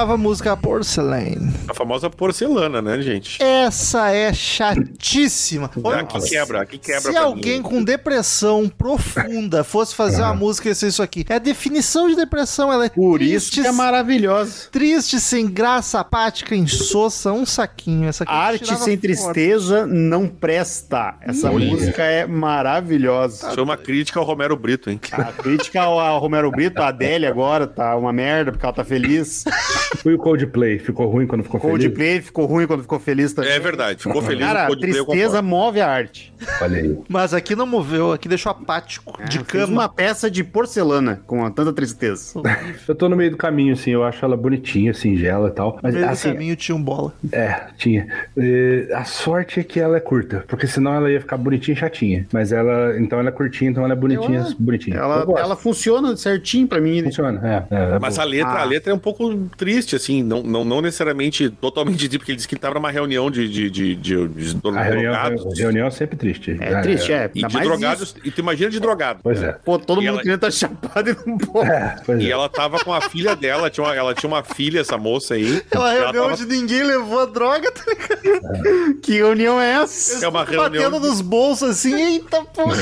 Oitava 0.04 0.18
música, 0.18 0.54
Porcelain. 0.54 1.50
A 1.66 1.72
famosa 1.72 2.10
porcelana, 2.10 2.82
né, 2.82 3.00
gente? 3.00 3.42
Essa 3.42 4.10
é 4.10 4.34
chatíssima. 4.34 5.70
Olha, 5.82 6.00
Aqui 6.02 6.20
quebra, 6.28 6.60
aqui 6.60 6.76
quebra 6.76 7.10
se 7.10 7.16
alguém 7.16 7.56
mim. 7.56 7.62
com 7.62 7.82
depressão 7.82 8.68
profunda 8.68 9.64
fosse 9.64 9.94
fazer 9.94 10.20
uma 10.20 10.34
música, 10.34 10.68
ia 10.68 10.74
ser 10.74 10.88
isso 10.88 11.02
aqui. 11.02 11.24
É 11.26 11.36
a 11.36 11.38
definição 11.38 12.06
de 12.06 12.16
depressão, 12.16 12.70
ela 12.70 12.84
é 12.84 12.90
Por 12.90 13.18
triste, 13.18 13.32
isso 13.52 13.62
que 13.62 13.66
é 13.66 13.72
maravilhosa. 13.72 14.68
triste, 14.70 15.18
sem 15.18 15.46
graça, 15.46 16.00
apática, 16.00 16.54
insossa, 16.54 17.32
um 17.32 17.46
saquinho. 17.46 18.06
Essa 18.06 18.24
Arte 18.28 18.76
sem 18.76 18.98
tristeza 18.98 19.86
não 19.86 20.28
presta. 20.28 21.14
Essa 21.22 21.50
Olha. 21.50 21.64
música 21.66 22.02
é 22.02 22.26
maravilhosa. 22.26 23.48
Isso 23.48 23.58
é 23.58 23.62
uma 23.62 23.78
crítica 23.78 24.20
ao 24.20 24.26
Romero 24.26 24.54
Brito, 24.54 24.90
hein? 24.90 25.00
A 25.12 25.32
crítica 25.32 25.80
ao 25.80 25.98
ao 25.98 26.18
Romero 26.18 26.50
Brito, 26.50 26.82
a 26.82 26.88
Adélia 26.88 27.30
agora, 27.30 27.66
tá 27.66 27.96
uma 27.96 28.12
merda, 28.12 28.52
porque 28.52 28.66
ela 28.66 28.74
tá 28.74 28.84
feliz. 28.84 29.44
E 30.04 30.08
o 30.14 30.18
Coldplay 30.18 30.78
ficou 30.78 31.08
ruim 31.08 31.26
quando 31.26 31.42
ficou 31.44 31.60
feliz? 31.60 31.78
Coldplay 31.84 32.20
ficou 32.20 32.46
ruim 32.46 32.66
quando 32.66 32.82
ficou 32.82 32.98
feliz 32.98 33.32
também. 33.32 33.50
É 33.50 33.58
verdade, 33.58 34.02
ficou 34.02 34.20
feliz 34.22 34.44
Cara, 34.46 34.64
a 34.64 34.66
Coldplay, 34.66 34.92
tristeza 34.92 35.42
move 35.42 35.80
a 35.80 35.88
arte. 35.88 36.32
Olha 36.60 36.78
aí. 36.78 36.98
Mas 37.08 37.32
aqui 37.34 37.54
não 37.56 37.66
moveu, 37.66 38.12
aqui 38.12 38.28
deixou 38.28 38.50
apático, 38.52 39.12
de 39.28 39.38
É, 39.38 39.44
Fez 39.44 39.64
cama. 39.64 39.72
uma 39.82 39.88
peça 39.88 40.30
de 40.30 40.42
porcelana 40.44 41.20
com 41.26 41.48
tanta 41.50 41.72
tristeza. 41.72 42.40
Eu 42.88 42.94
tô 42.94 43.08
no 43.08 43.16
meio 43.16 43.30
do 43.30 43.36
caminho, 43.36 43.72
assim, 43.72 43.90
eu 43.90 44.04
acho 44.04 44.24
ela 44.24 44.36
bonitinha, 44.36 44.92
singela 44.94 45.48
e 45.48 45.52
tal. 45.52 45.78
Mas, 45.82 45.92
No 45.94 45.98
meio 46.00 46.10
do 46.10 46.12
assim, 46.12 46.32
caminho 46.32 46.56
tinha 46.56 46.74
um 46.76 46.82
bola. 46.82 47.12
É, 47.32 47.66
tinha. 47.76 48.06
É, 48.36 48.88
a 48.94 49.04
sorte 49.04 49.60
é 49.60 49.64
que 49.64 49.80
ela 49.80 49.96
é 49.96 50.00
curta, 50.00 50.44
porque 50.48 50.66
senão 50.66 50.92
ela 50.94 51.10
ia 51.10 51.20
ficar 51.20 51.36
bonitinha 51.36 51.74
e 51.74 51.78
chatinha. 51.78 52.26
Mas 52.32 52.52
ela, 52.52 52.98
então 52.98 53.18
ela 53.18 53.28
é 53.28 53.32
curtinha, 53.32 53.70
então 53.70 53.84
ela 53.84 53.92
é 53.92 53.96
bonitinha, 53.96 54.40
Eu- 54.40 54.54
bonitinha. 54.58 54.96
Ela, 54.96 55.24
ela 55.38 55.56
funciona 55.56 56.16
certinho 56.16 56.66
pra 56.66 56.80
mim. 56.80 57.02
funciona, 57.04 57.66
é. 57.70 57.74
é, 57.74 57.96
é 57.96 57.98
Mas 57.98 58.16
boa. 58.16 58.26
a 58.26 58.30
letra, 58.30 58.50
Ah. 58.52 58.60
a 58.62 58.64
letra 58.64 58.92
é 58.92 58.94
um 58.94 58.98
pouco 58.98 59.34
triste, 59.56 59.83
assim, 59.96 60.22
não, 60.22 60.42
não, 60.42 60.64
não 60.64 60.80
necessariamente 60.80 61.50
totalmente 61.50 61.98
triste, 61.98 62.18
porque 62.18 62.32
ele 62.32 62.36
disse 62.36 62.46
que 62.48 62.54
ele 62.54 62.60
tava 62.60 62.74
numa 62.74 62.90
reunião 62.90 63.30
de, 63.30 63.48
de, 63.48 63.68
de, 63.70 63.94
de, 63.96 64.28
de 64.28 64.68
a 64.76 64.82
reunião, 64.82 65.12
drogados. 65.12 65.46
a 65.46 65.56
reunião 65.62 65.86
é 65.86 65.90
sempre 65.90 66.16
triste. 66.16 66.56
É 66.60 66.80
triste, 66.80 67.12
é. 67.12 67.30
E 67.34 67.44
Ainda 67.44 67.48
de 67.58 67.64
drogados, 67.64 68.02
isso. 68.10 68.16
e 68.24 68.30
tu 68.30 68.40
imagina 68.40 68.70
de 68.70 68.78
drogado. 68.80 69.20
Pois 69.22 69.42
é. 69.42 69.52
Pô, 69.64 69.78
todo 69.78 70.00
E 70.00 70.04
mundo 70.06 70.14
ela- 70.14 70.18
queria 70.22 70.34
estar 70.36 70.50
chapado 70.50 71.10
e 71.10 71.16
não 71.28 71.36
pode. 71.38 71.70
É, 71.70 71.96
pois 72.06 72.20
E 72.22 72.26
é. 72.26 72.30
ela 72.30 72.48
tava 72.48 72.78
com 72.84 72.92
a 72.92 73.00
filha 73.00 73.34
dela, 73.34 73.68
tinha 73.70 73.84
uma, 73.84 73.94
ela 73.94 74.14
tinha 74.14 74.28
uma 74.28 74.42
filha, 74.42 74.80
essa 74.80 74.96
moça 74.96 75.34
aí. 75.34 75.62
Ela 75.70 75.92
reunião 75.92 76.12
tava- 76.12 76.32
onde 76.34 76.46
ninguém 76.46 76.82
levou 76.84 77.20
a 77.20 77.26
droga, 77.26 77.70
tá 77.72 77.82
ligado? 77.88 78.94
Que 79.02 79.12
reunião 79.14 79.60
é 79.60 79.72
essa? 79.82 80.24
É 80.24 80.28
uma 80.28 80.44
reunião 80.44 80.70
Batendo 80.90 81.00
de- 81.00 81.08
nos 81.08 81.20
bolsos 81.20 81.70
assim, 81.70 81.94
eita 81.94 82.42
porra. 82.44 82.76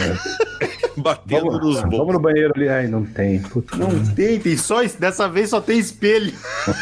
batendo 0.96 1.46
Vamos, 1.46 1.60
nos 1.64 1.76
vamos 1.80 1.90
bolsos. 1.96 2.12
no 2.14 2.20
banheiro 2.20 2.52
ali. 2.54 2.68
Ai, 2.68 2.86
não 2.86 3.04
tem. 3.04 3.40
Puta. 3.40 3.76
Não 3.76 4.04
tem, 4.14 4.38
tem 4.38 4.56
só. 4.56 4.82
Dessa 4.98 5.28
vez 5.28 5.50
só 5.50 5.60
tem 5.60 5.78
espelho. 5.78 6.32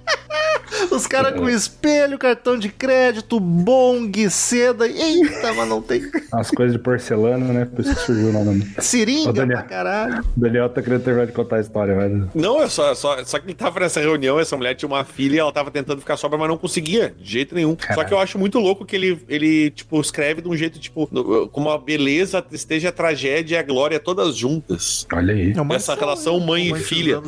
Os 0.91 1.07
caras 1.07 1.33
com 1.39 1.49
espelho, 1.49 2.17
cartão 2.17 2.57
de 2.57 2.69
crédito, 2.69 3.39
bong, 3.39 4.29
seda. 4.29 4.87
Eita, 4.87 5.53
mas 5.53 5.67
não 5.67 5.81
tem 5.81 6.01
As 6.31 6.49
coisas 6.51 6.73
de 6.75 6.79
porcelana, 6.81 7.45
né? 7.53 7.65
Por 7.65 7.81
isso 7.81 7.93
que 7.95 8.01
surgiu 8.01 8.29
o 8.29 8.31
nome. 8.31 8.67
Ô, 8.77 8.81
seringa 8.81 9.33
Daniel. 9.33 9.57
pra 9.59 9.67
caralho. 9.67 10.23
O 10.35 10.39
Daniel 10.39 10.69
tá 10.69 10.81
querendo 10.81 11.03
terminar 11.03 11.25
de 11.27 11.33
contar 11.33 11.57
a 11.57 11.61
história, 11.61 11.95
mas. 11.95 12.27
Não, 12.35 12.61
é 12.61 12.67
só, 12.69 12.93
só, 12.95 13.23
só 13.23 13.39
que 13.39 13.47
ele 13.47 13.53
tava 13.53 13.79
nessa 13.79 13.99
reunião, 13.99 14.39
essa 14.39 14.55
mulher 14.57 14.75
tinha 14.75 14.87
uma 14.87 15.03
filha 15.03 15.35
e 15.35 15.39
ela 15.39 15.51
tava 15.51 15.71
tentando 15.71 15.99
ficar 15.99 16.17
sobra, 16.17 16.37
mas 16.37 16.47
não 16.47 16.57
conseguia, 16.57 17.13
de 17.19 17.31
jeito 17.31 17.55
nenhum. 17.55 17.75
Só 17.93 18.03
que 18.03 18.13
eu 18.13 18.19
acho 18.19 18.37
muito 18.37 18.59
louco 18.59 18.85
que 18.85 18.95
ele, 18.95 19.19
ele 19.27 19.71
tipo, 19.71 19.99
escreve 19.99 20.41
de 20.41 20.47
um 20.47 20.55
jeito, 20.55 20.79
tipo, 20.79 21.07
no- 21.11 21.47
como 21.49 21.69
a 21.69 21.77
beleza, 21.77 22.37
a 22.37 22.41
tristeza, 22.41 22.89
a 22.89 22.91
tragédia 22.91 23.55
e 23.55 23.57
a 23.57 23.63
glória 23.63 23.99
todas 23.99 24.35
juntas. 24.35 25.05
Olha 25.13 25.33
aí. 25.33 25.53
É 25.55 25.61
uma 25.61 25.75
Essa 25.75 25.95
relação 25.95 26.39
mãe 26.39 26.69
e 26.69 26.75
filha. 26.75 27.21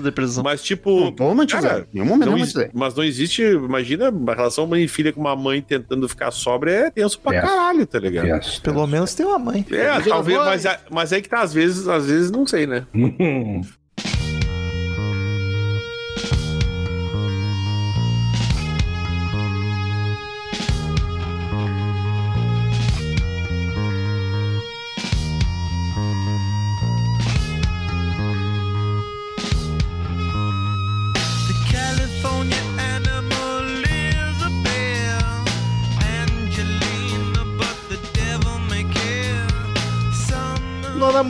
Mas, 0.44 0.62
tipo. 0.62 1.00
Não 1.06 1.12
tô 1.12 1.24
cara, 1.48 1.88
momento 1.94 2.26
não 2.30 2.38
mas 2.74 2.94
não 2.96 3.04
existe, 3.04 3.33
imagina, 3.42 4.10
uma 4.10 4.34
relação 4.36 4.68
mãe 4.68 4.84
e 4.84 4.88
filha 4.88 5.12
com 5.12 5.20
uma 5.22 5.36
mãe 5.36 5.62
tentando 5.62 6.08
ficar 6.08 6.30
sobra 6.32 6.72
é 6.72 6.90
tenso 6.92 7.20
pra 7.20 7.32
Tenso. 7.34 7.48
caralho, 7.48 7.86
tá 7.88 8.00
ligado? 8.00 8.26
Yes. 8.28 8.60
Pelo 8.60 8.86
menos 8.86 9.14
tem 9.16 9.26
uma 9.26 9.40
mãe. 9.40 9.66
É, 9.72 10.00
talvez, 10.02 10.38
mas, 10.40 10.66
é- 10.66 10.80
mas 10.92 11.12
aí 11.14 11.22
que 11.22 11.30
tá, 11.30 11.42
às 11.42 11.54
vezes, 11.54 11.88
às 11.88 12.08
vezes, 12.08 12.30
não 12.32 12.46
sei, 12.46 12.68
né? 12.68 12.86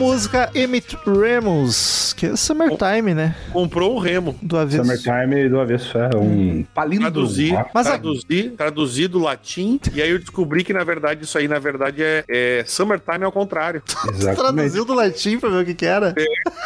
música, 0.08 0.50
Emmett 0.54 0.98
Remus, 1.06 2.12
que 2.14 2.26
é 2.26 2.36
Summertime, 2.36 3.14
né? 3.14 3.34
Comprou 3.52 3.96
um 3.96 3.98
remo. 3.98 4.36
Do 4.42 4.58
avesso. 4.58 4.84
Summertime 4.84 5.48
do 5.48 5.58
avesso 5.60 5.96
é 5.96 6.10
um 6.16 6.64
palíndromo. 6.74 7.10
Traduzir, 7.12 7.64
Mas 7.72 7.86
a- 7.86 7.90
traduzir, 7.92 8.50
traduzir 8.56 9.08
do 9.08 9.18
latim, 9.18 9.80
e 9.94 10.02
aí 10.02 10.10
eu 10.10 10.18
descobri 10.18 10.62
que, 10.62 10.72
na 10.74 10.84
verdade, 10.84 11.24
isso 11.24 11.38
aí, 11.38 11.48
na 11.48 11.58
verdade, 11.58 12.02
é, 12.02 12.22
é 12.28 12.64
Summertime 12.66 13.24
ao 13.24 13.32
contrário. 13.32 13.82
Exatamente. 14.08 14.36
Traduziu 14.36 14.84
do 14.84 14.92
latim 14.94 15.38
pra 15.38 15.48
ver 15.48 15.62
o 15.62 15.64
que 15.64 15.74
que 15.74 15.86
era. 15.86 16.14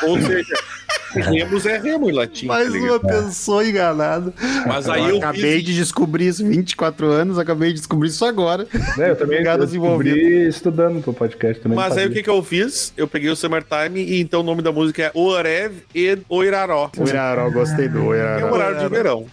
Ou 0.02 0.20
seja, 0.20 0.54
remos 1.14 1.66
é 1.66 1.78
remo 1.78 2.08
em 2.10 2.12
latim. 2.12 2.46
Mais 2.46 2.66
tá 2.70 2.72
uma 2.78 2.78
ligado? 2.80 3.00
pessoa 3.06 3.64
enganada. 3.66 4.32
Mas 4.66 4.88
aí 4.88 5.02
eu 5.02 5.08
eu 5.10 5.18
acabei 5.18 5.56
fiz... 5.56 5.64
de 5.64 5.74
descobrir 5.76 6.26
isso, 6.28 6.44
24 6.46 7.06
anos, 7.06 7.38
acabei 7.38 7.68
de 7.70 7.76
descobrir 7.76 8.08
isso 8.08 8.24
agora. 8.24 8.66
É, 8.98 9.10
eu 9.10 9.16
também 9.16 9.42
eu 9.44 9.58
descobri 9.58 10.48
estudando 10.48 11.02
pro 11.02 11.12
podcast 11.12 11.62
também. 11.62 11.76
Mas 11.76 11.96
aí 11.96 12.06
o 12.06 12.10
que 12.12 12.22
que 12.22 12.30
eu 12.30 12.42
fiz? 12.42 12.92
Eu 12.96 13.06
peguei 13.08 13.30
o 13.30 13.36
Summertime 13.36 14.00
e 14.00 14.20
então 14.20 14.40
o 14.40 14.42
nome 14.42 14.62
da 14.62 14.72
música 14.72 15.02
é 15.04 15.10
Orev 15.14 15.72
e 15.94 16.18
Oiraró. 16.28 16.90
O 16.96 17.04
Iraró, 17.08 17.50
gostei 17.50 17.88
do 17.88 18.12
É 18.14 18.18
Iraró. 18.18 18.50
o 18.50 18.54
horário 18.54 18.78
de 18.78 18.88
verão. 18.88 19.26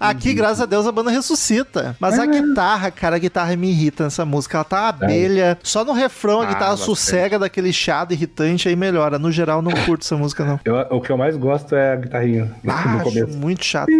Aqui, 0.00 0.34
graças 0.34 0.60
a 0.60 0.66
Deus, 0.66 0.86
a 0.86 0.92
banda 0.92 1.10
ressuscita. 1.10 1.96
Mas 2.00 2.18
a 2.18 2.26
guitarra, 2.26 2.90
cara, 2.90 3.16
a 3.16 3.18
guitarra 3.18 3.54
me 3.56 3.70
irrita 3.70 4.04
nessa 4.04 4.24
música. 4.24 4.58
Ela 4.58 4.64
tá 4.64 4.80
uma 4.82 4.88
abelha. 4.88 5.58
Só 5.62 5.84
no 5.84 5.92
refrão 5.92 6.40
a 6.40 6.44
Ah, 6.44 6.46
guitarra 6.46 6.70
bastante. 6.70 6.86
sossega 6.86 7.38
daquele 7.38 7.72
chiado 7.72 8.12
irritante 8.12 8.68
aí 8.68 8.76
melhora. 8.76 9.18
No 9.18 9.30
geral, 9.30 9.62
não 9.62 9.72
curto 9.72 10.02
essa 10.04 10.16
música, 10.16 10.44
não. 10.44 10.60
Eu- 10.64 10.71
o 10.90 11.00
que 11.00 11.10
eu 11.10 11.16
mais 11.16 11.36
gosto 11.36 11.74
é 11.74 11.92
a 11.92 11.96
guitarrinha 11.96 12.50
no 12.62 12.70
Acho 12.72 13.02
começo. 13.04 13.38
muito 13.38 13.64
chato. 13.64 13.90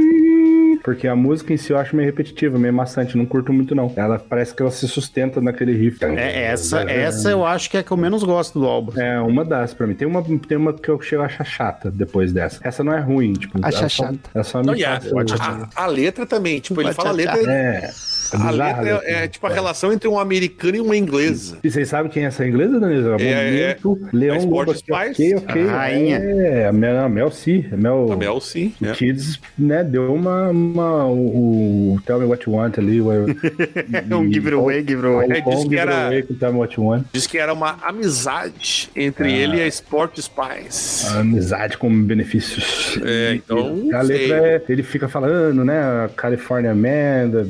Porque 0.84 1.06
a 1.06 1.14
música 1.14 1.52
em 1.52 1.56
si 1.56 1.70
eu 1.72 1.78
acho 1.78 1.94
meio 1.94 2.06
repetitiva, 2.06 2.58
meio 2.58 2.74
maçante, 2.74 3.16
não 3.16 3.24
curto 3.24 3.52
muito 3.52 3.72
não. 3.72 3.92
Ela 3.94 4.18
parece 4.18 4.52
que 4.52 4.60
ela 4.62 4.70
se 4.70 4.88
sustenta 4.88 5.40
naquele 5.40 5.72
riff. 5.76 6.04
É, 6.04 6.46
essa, 6.46 6.80
essa 6.90 7.30
eu 7.30 7.46
acho 7.46 7.70
que 7.70 7.76
é 7.76 7.80
a 7.80 7.82
que 7.84 7.92
eu 7.92 7.96
menos 7.96 8.24
gosto 8.24 8.58
do 8.58 8.66
álbum. 8.66 9.00
É 9.00 9.20
uma 9.20 9.44
das 9.44 9.72
pra 9.72 9.86
mim. 9.86 9.94
Tem 9.94 10.08
uma, 10.08 10.22
tem 10.22 10.56
uma 10.58 10.72
que 10.72 10.88
eu 10.88 11.00
chego 11.00 11.22
a 11.22 11.26
achar 11.26 11.44
chata 11.44 11.88
depois 11.88 12.32
dessa. 12.32 12.58
Essa 12.66 12.82
não 12.82 12.92
é 12.92 12.98
ruim, 12.98 13.32
tipo. 13.34 13.58
Acha 13.62 13.78
ela 13.78 13.88
só- 13.88 14.04
chata. 14.06 14.18
Ela 14.34 14.44
só 14.44 14.60
Não, 14.62 14.72
me 14.72 14.80
e 14.80 14.84
a, 14.84 14.96
a- 14.96 15.68
a 15.84 15.86
letra 15.86 16.26
também, 16.26 16.58
tipo, 16.58 16.80
ele 16.80 16.92
fala 16.92 17.10
a 17.10 17.12
letra... 17.12 17.40
É. 17.52 17.84
é 17.84 17.90
A 18.32 18.50
letra 18.50 18.82
né? 18.82 19.00
é, 19.04 19.24
é 19.24 19.28
tipo 19.28 19.46
a 19.46 19.50
relação 19.50 19.92
entre 19.92 20.08
um 20.08 20.18
americano 20.18 20.76
e 20.76 20.80
uma 20.80 20.96
inglesa. 20.96 21.58
E 21.62 21.70
vocês 21.70 21.88
sabem 21.88 22.10
quem 22.10 22.24
é 22.24 22.26
essa 22.26 22.46
inglesa, 22.46 22.78
Danilo? 22.80 23.16
É, 23.20 23.74
Momento, 23.76 24.08
Leão 24.12 24.34
a 24.34 24.38
Sport 24.38 24.68
Lobo 24.68 24.70
aqui, 24.70 25.12
Spice. 25.12 25.34
ok, 25.34 25.44
ok. 25.48 25.68
A 25.68 25.76
rainha. 25.76 26.16
É, 26.18 26.66
a 26.66 26.72
Mel, 26.72 27.04
a 27.04 27.08
Mel 27.08 27.30
C. 27.30 27.66
A 27.72 27.76
Mel, 27.76 28.12
A 28.12 28.16
Mel, 28.16 28.40
sim. 28.40 28.72
o 28.80 28.86
é. 28.86 28.92
Kids, 28.92 29.38
né, 29.58 29.84
deu 29.84 30.12
uma, 30.14 30.48
uma 30.50 31.06
o, 31.06 31.94
o 31.94 32.00
Tell 32.06 32.18
Me 32.20 32.26
What 32.26 32.48
You 32.48 32.56
Want 32.56 32.78
ali. 32.78 33.00
O, 33.00 33.12
É 33.12 34.14
um 34.14 34.30
giveaway, 34.32 34.84
giveaway. 34.86 35.30
É, 35.30 35.40
disse 35.40 35.68
que 35.68 35.76
era- 35.76 36.10
Com 36.22 36.34
Tell 36.34 36.52
Me 36.52 36.58
What 36.58 36.76
You 36.78 36.86
Want. 36.86 37.04
Diz 37.12 37.26
que 37.26 37.38
era 37.38 37.52
uma 37.52 37.76
amizade 37.82 38.90
entre 38.96 39.32
ele 39.32 39.56
e 39.58 39.62
a 39.62 39.66
Sport 39.66 40.18
Spice. 40.20 41.06
Amizade 41.16 41.76
com 41.76 41.90
benefícios. 42.04 42.98
É, 43.04 43.34
então, 43.34 43.82
e 43.84 43.94
A 43.94 44.02
letra 44.02 44.36
é. 44.36 44.62
Ele 44.68 44.82
fica 44.82 45.08
falando, 45.08 45.64
né? 45.64 46.08
California 46.16 46.74
Man, 46.74 47.30
the 47.30 47.46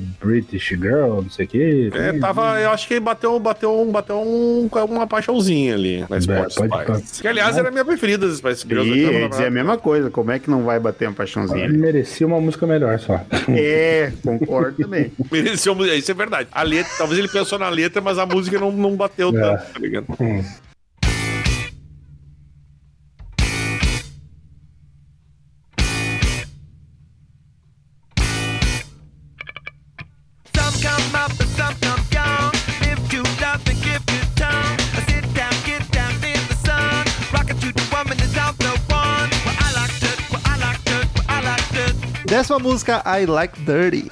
Girl, 0.77 1.23
não 1.23 1.31
sei 1.31 1.45
o 1.47 1.49
quê. 1.49 1.91
É, 1.95 2.13
tava, 2.15 2.61
eu 2.61 2.71
acho 2.71 2.87
que 2.89 2.99
bateu, 3.01 3.39
bateu, 3.39 3.81
um- 3.81 3.91
bateu 3.91 4.17
um, 4.21 4.69
uma 4.89 5.07
paixãozinha 5.07 5.75
ali 5.75 6.01
na 6.09 6.17
É, 6.17 6.21
pode- 6.21 6.55
Spice. 7.03 7.23
Que, 7.23 7.29
aliás, 7.29 7.57
era 7.57 7.69
a 7.69 7.71
minha 7.71 7.85
preferida 7.85 8.27
das 8.27 8.39
Spice 8.39 8.67
Girls. 8.69 8.91
E 8.91 9.29
dizer 9.29 9.47
a 9.47 9.51
mesma 9.51 9.79
coisa, 9.79 10.11
como 10.11 10.31
é 10.31 10.39
que 10.39 10.51
não 10.51 10.65
vai 10.65 10.79
bater 10.81 11.07
uma 11.07 11.11
Ele 11.11 11.17
paixãozinha? 11.17 11.69
merecia 11.69 12.27
uma 12.27 12.41
música 12.41 12.67
melhor 12.67 12.99
só. 12.99 13.21
É, 13.49 14.13
concordo 14.23 14.77
também. 14.83 15.13
Mereceu, 15.31 15.75
isso 15.97 16.11
é 16.11 16.15
verdade. 16.15 16.49
A 16.53 16.63
letra, 16.63 16.91
talvez 16.99 17.19
ele 17.19 17.29
pensou 17.29 17.59
na 17.59 17.69
letra, 17.69 18.01
mas 18.01 18.19
a 18.19 18.27
música 18.27 18.59
não, 18.59 18.71
não 18.73 18.97
bateu 18.97 19.29
É. 19.31 19.33
tanto, 19.41 19.73
tá 19.73 19.79
ligado? 19.81 20.07
Some 20.17 20.43
Décima 42.33 42.59
música, 42.59 43.03
I 43.05 43.27
Like 43.27 43.61
Dirty. 43.61 44.09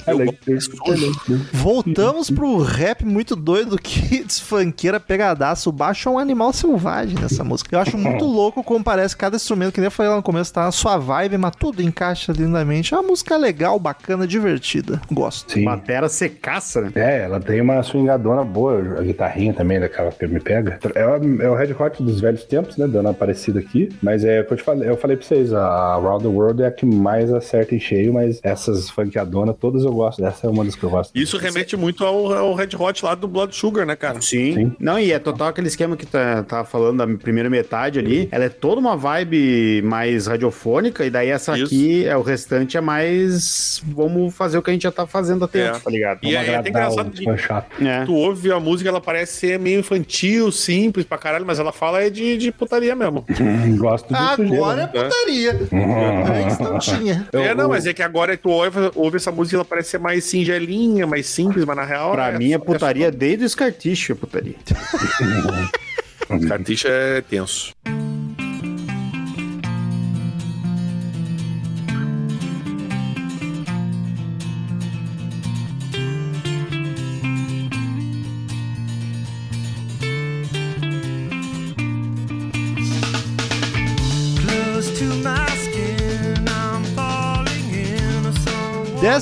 Voltamos 1.55 2.31
pro 2.31 2.59
rap 2.63 3.03
muito 3.03 3.35
doido, 3.35 3.79
Kids 3.79 4.39
funkeira 4.45 5.01
pegadaço. 5.01 5.71
O 5.71 5.73
baixo 5.73 6.07
é 6.09 6.13
um 6.13 6.19
animal 6.19 6.53
selvagem 6.53 7.19
nessa 7.19 7.43
música. 7.43 7.75
Eu 7.75 7.81
acho 7.81 7.97
muito 7.97 8.27
louco 8.27 8.63
como 8.63 8.85
parece 8.85 9.17
cada 9.17 9.37
instrumento, 9.37 9.73
que 9.73 9.81
nem 9.81 9.87
eu 9.87 9.91
falei 9.91 10.11
lá 10.11 10.17
no 10.17 10.23
começo, 10.23 10.53
tá 10.53 10.65
na 10.65 10.71
sua 10.71 10.99
vibe, 10.99 11.39
mas 11.39 11.53
tudo 11.59 11.81
encaixa 11.81 12.31
lindamente. 12.31 12.93
É 12.93 12.99
uma 12.99 13.09
música 13.09 13.39
legal, 13.39 13.79
bacana, 13.79 14.27
divertida. 14.27 15.01
Gosto. 15.11 15.53
Sim. 15.53 15.65
Batera 15.65 16.07
secaça, 16.09 16.83
né? 16.83 16.93
É, 16.95 17.23
ela 17.23 17.41
tem 17.41 17.61
uma 17.63 17.83
swingadona 17.83 18.45
boa, 18.45 18.99
a 18.99 19.03
guitarrinha 19.03 19.55
também 19.55 19.81
daquela 19.81 20.11
que 20.13 20.27
me 20.27 20.41
pega. 20.41 20.79
É, 20.95 21.07
o- 21.07 21.43
é 21.43 21.49
o 21.49 21.55
Red 21.55 21.73
Hot 21.73 22.03
dos 22.03 22.21
velhos 22.21 22.45
tempos, 22.45 22.77
né? 22.77 22.87
Dando 22.87 23.07
uma 23.07 23.15
parecida 23.15 23.61
aqui. 23.61 23.89
Mas 24.03 24.25
é 24.25 24.41
o 24.41 24.45
que 24.45 24.53
eu 24.53 24.57
te 24.59 24.63
falei, 24.63 24.89
eu 24.91 24.97
falei 24.99 25.17
pra 25.17 25.25
vocês, 25.27 25.55
a 25.55 25.95
Around 25.95 26.25
the 26.25 26.29
World 26.29 26.63
é 26.63 26.67
a 26.67 26.71
que 26.71 26.85
mais 26.85 27.33
acerta 27.33 27.75
em 27.75 27.81
cheio, 27.81 28.10
mas 28.13 28.41
essas 28.43 28.91
funkeadonas, 28.91 29.57
todas 29.59 29.85
eu 29.85 29.93
gosto. 29.93 30.25
Essa 30.25 30.47
é 30.47 30.51
uma 30.51 30.65
das 30.65 30.75
que 30.75 30.83
eu 30.85 30.91
gosto. 30.91 31.17
Isso 31.17 31.37
remete 31.39 31.77
muito 31.77 32.05
ao, 32.05 32.33
ao 32.33 32.55
Red 32.55 32.71
Hot 32.79 33.05
lá 33.05 33.15
do 33.15 33.29
Blood 33.29 33.55
Sugar, 33.55 33.87
né, 33.87 33.97
cara? 33.97 34.21
Sim. 34.21 34.55
Sim. 34.55 34.73
Não, 34.79 34.99
e 34.99 35.13
é 35.13 35.19
total 35.19 35.49
aquele 35.49 35.69
esquema 35.69 35.97
que 35.97 36.07
tá, 36.07 36.43
tá 36.43 36.65
falando 36.65 36.99
da 36.99 37.19
primeira 37.19 37.51
metade 37.51 37.99
ali. 37.99 38.29
Ela 38.31 38.45
é 38.45 38.49
toda 38.49 38.81
uma 38.81 38.97
vibe 38.97 39.83
mais 39.83 40.27
radiofônica, 40.27 41.05
e 41.05 41.11
daí 41.11 41.29
essa 41.29 41.55
Isso. 41.57 41.67
aqui, 41.67 42.07
é 42.07 42.17
o 42.17 42.23
restante 42.23 42.77
é 42.77 42.81
mais. 42.81 43.83
Vamos 43.87 44.35
fazer 44.35 44.59
o 44.59 44.63
que 44.63 44.71
a 44.71 44.73
gente 44.73 44.83
já 44.83 44.93
tá 44.93 45.07
fazendo 45.07 45.47
tempo, 45.49 45.77
É. 45.77 45.81
tá 45.81 45.91
ligado? 45.91 46.19
E 46.23 46.37
é, 46.37 46.47
é 46.47 46.57
até 46.57 46.69
engraçado 46.69 47.11
chato. 47.39 47.85
É. 47.85 48.05
tu 48.05 48.15
ouve 48.15 48.51
a 48.53 48.61
música, 48.61 48.89
ela 48.89 49.01
parece 49.01 49.33
ser 49.35 49.59
meio 49.59 49.81
infantil, 49.81 50.51
simples 50.53 51.05
pra 51.05 51.19
caralho, 51.19 51.47
mas 51.47 51.59
ela 51.59 51.73
fala 51.73 52.03
é 52.03 52.11
de, 52.11 52.37
de 52.37 52.53
putaria 52.53 52.95
mesmo. 52.95 53.25
Gosto 53.77 54.09
disso. 54.09 54.43
Agora 54.57 54.83
é 54.83 54.85
né? 54.85 55.03
putaria. 55.05 55.53
Antes 56.45 56.59
não 56.59 56.79
tinha. 56.79 57.29
é, 57.33 57.55
não, 57.55 57.69
mas 57.69 57.87
é 57.87 57.93
que 57.93 58.00
agora 58.03 58.37
tu 58.37 58.51
ouve, 58.51 58.79
ouve 58.95 59.17
essa 59.17 59.31
música, 59.33 59.57
ela 59.57 59.65
parece 59.65 59.91
ser 59.91 59.99
mais 59.99 60.25
singelinha, 60.25 61.07
mais 61.07 61.27
simples, 61.27 61.65
mas 61.65 61.77
na 61.77 61.85
real. 61.85 62.13
Pra 62.13 62.33
mim 62.33 62.53
é 62.53 62.59
putaria 62.59 63.11
desde 63.11 63.45
o 63.45 63.49
Scartiche, 63.49 64.13
é 64.13 64.15
putaria. 64.15 64.57
É, 66.31 66.47
Carticha 66.47 66.89
é 66.89 67.21
tenso. 67.23 67.73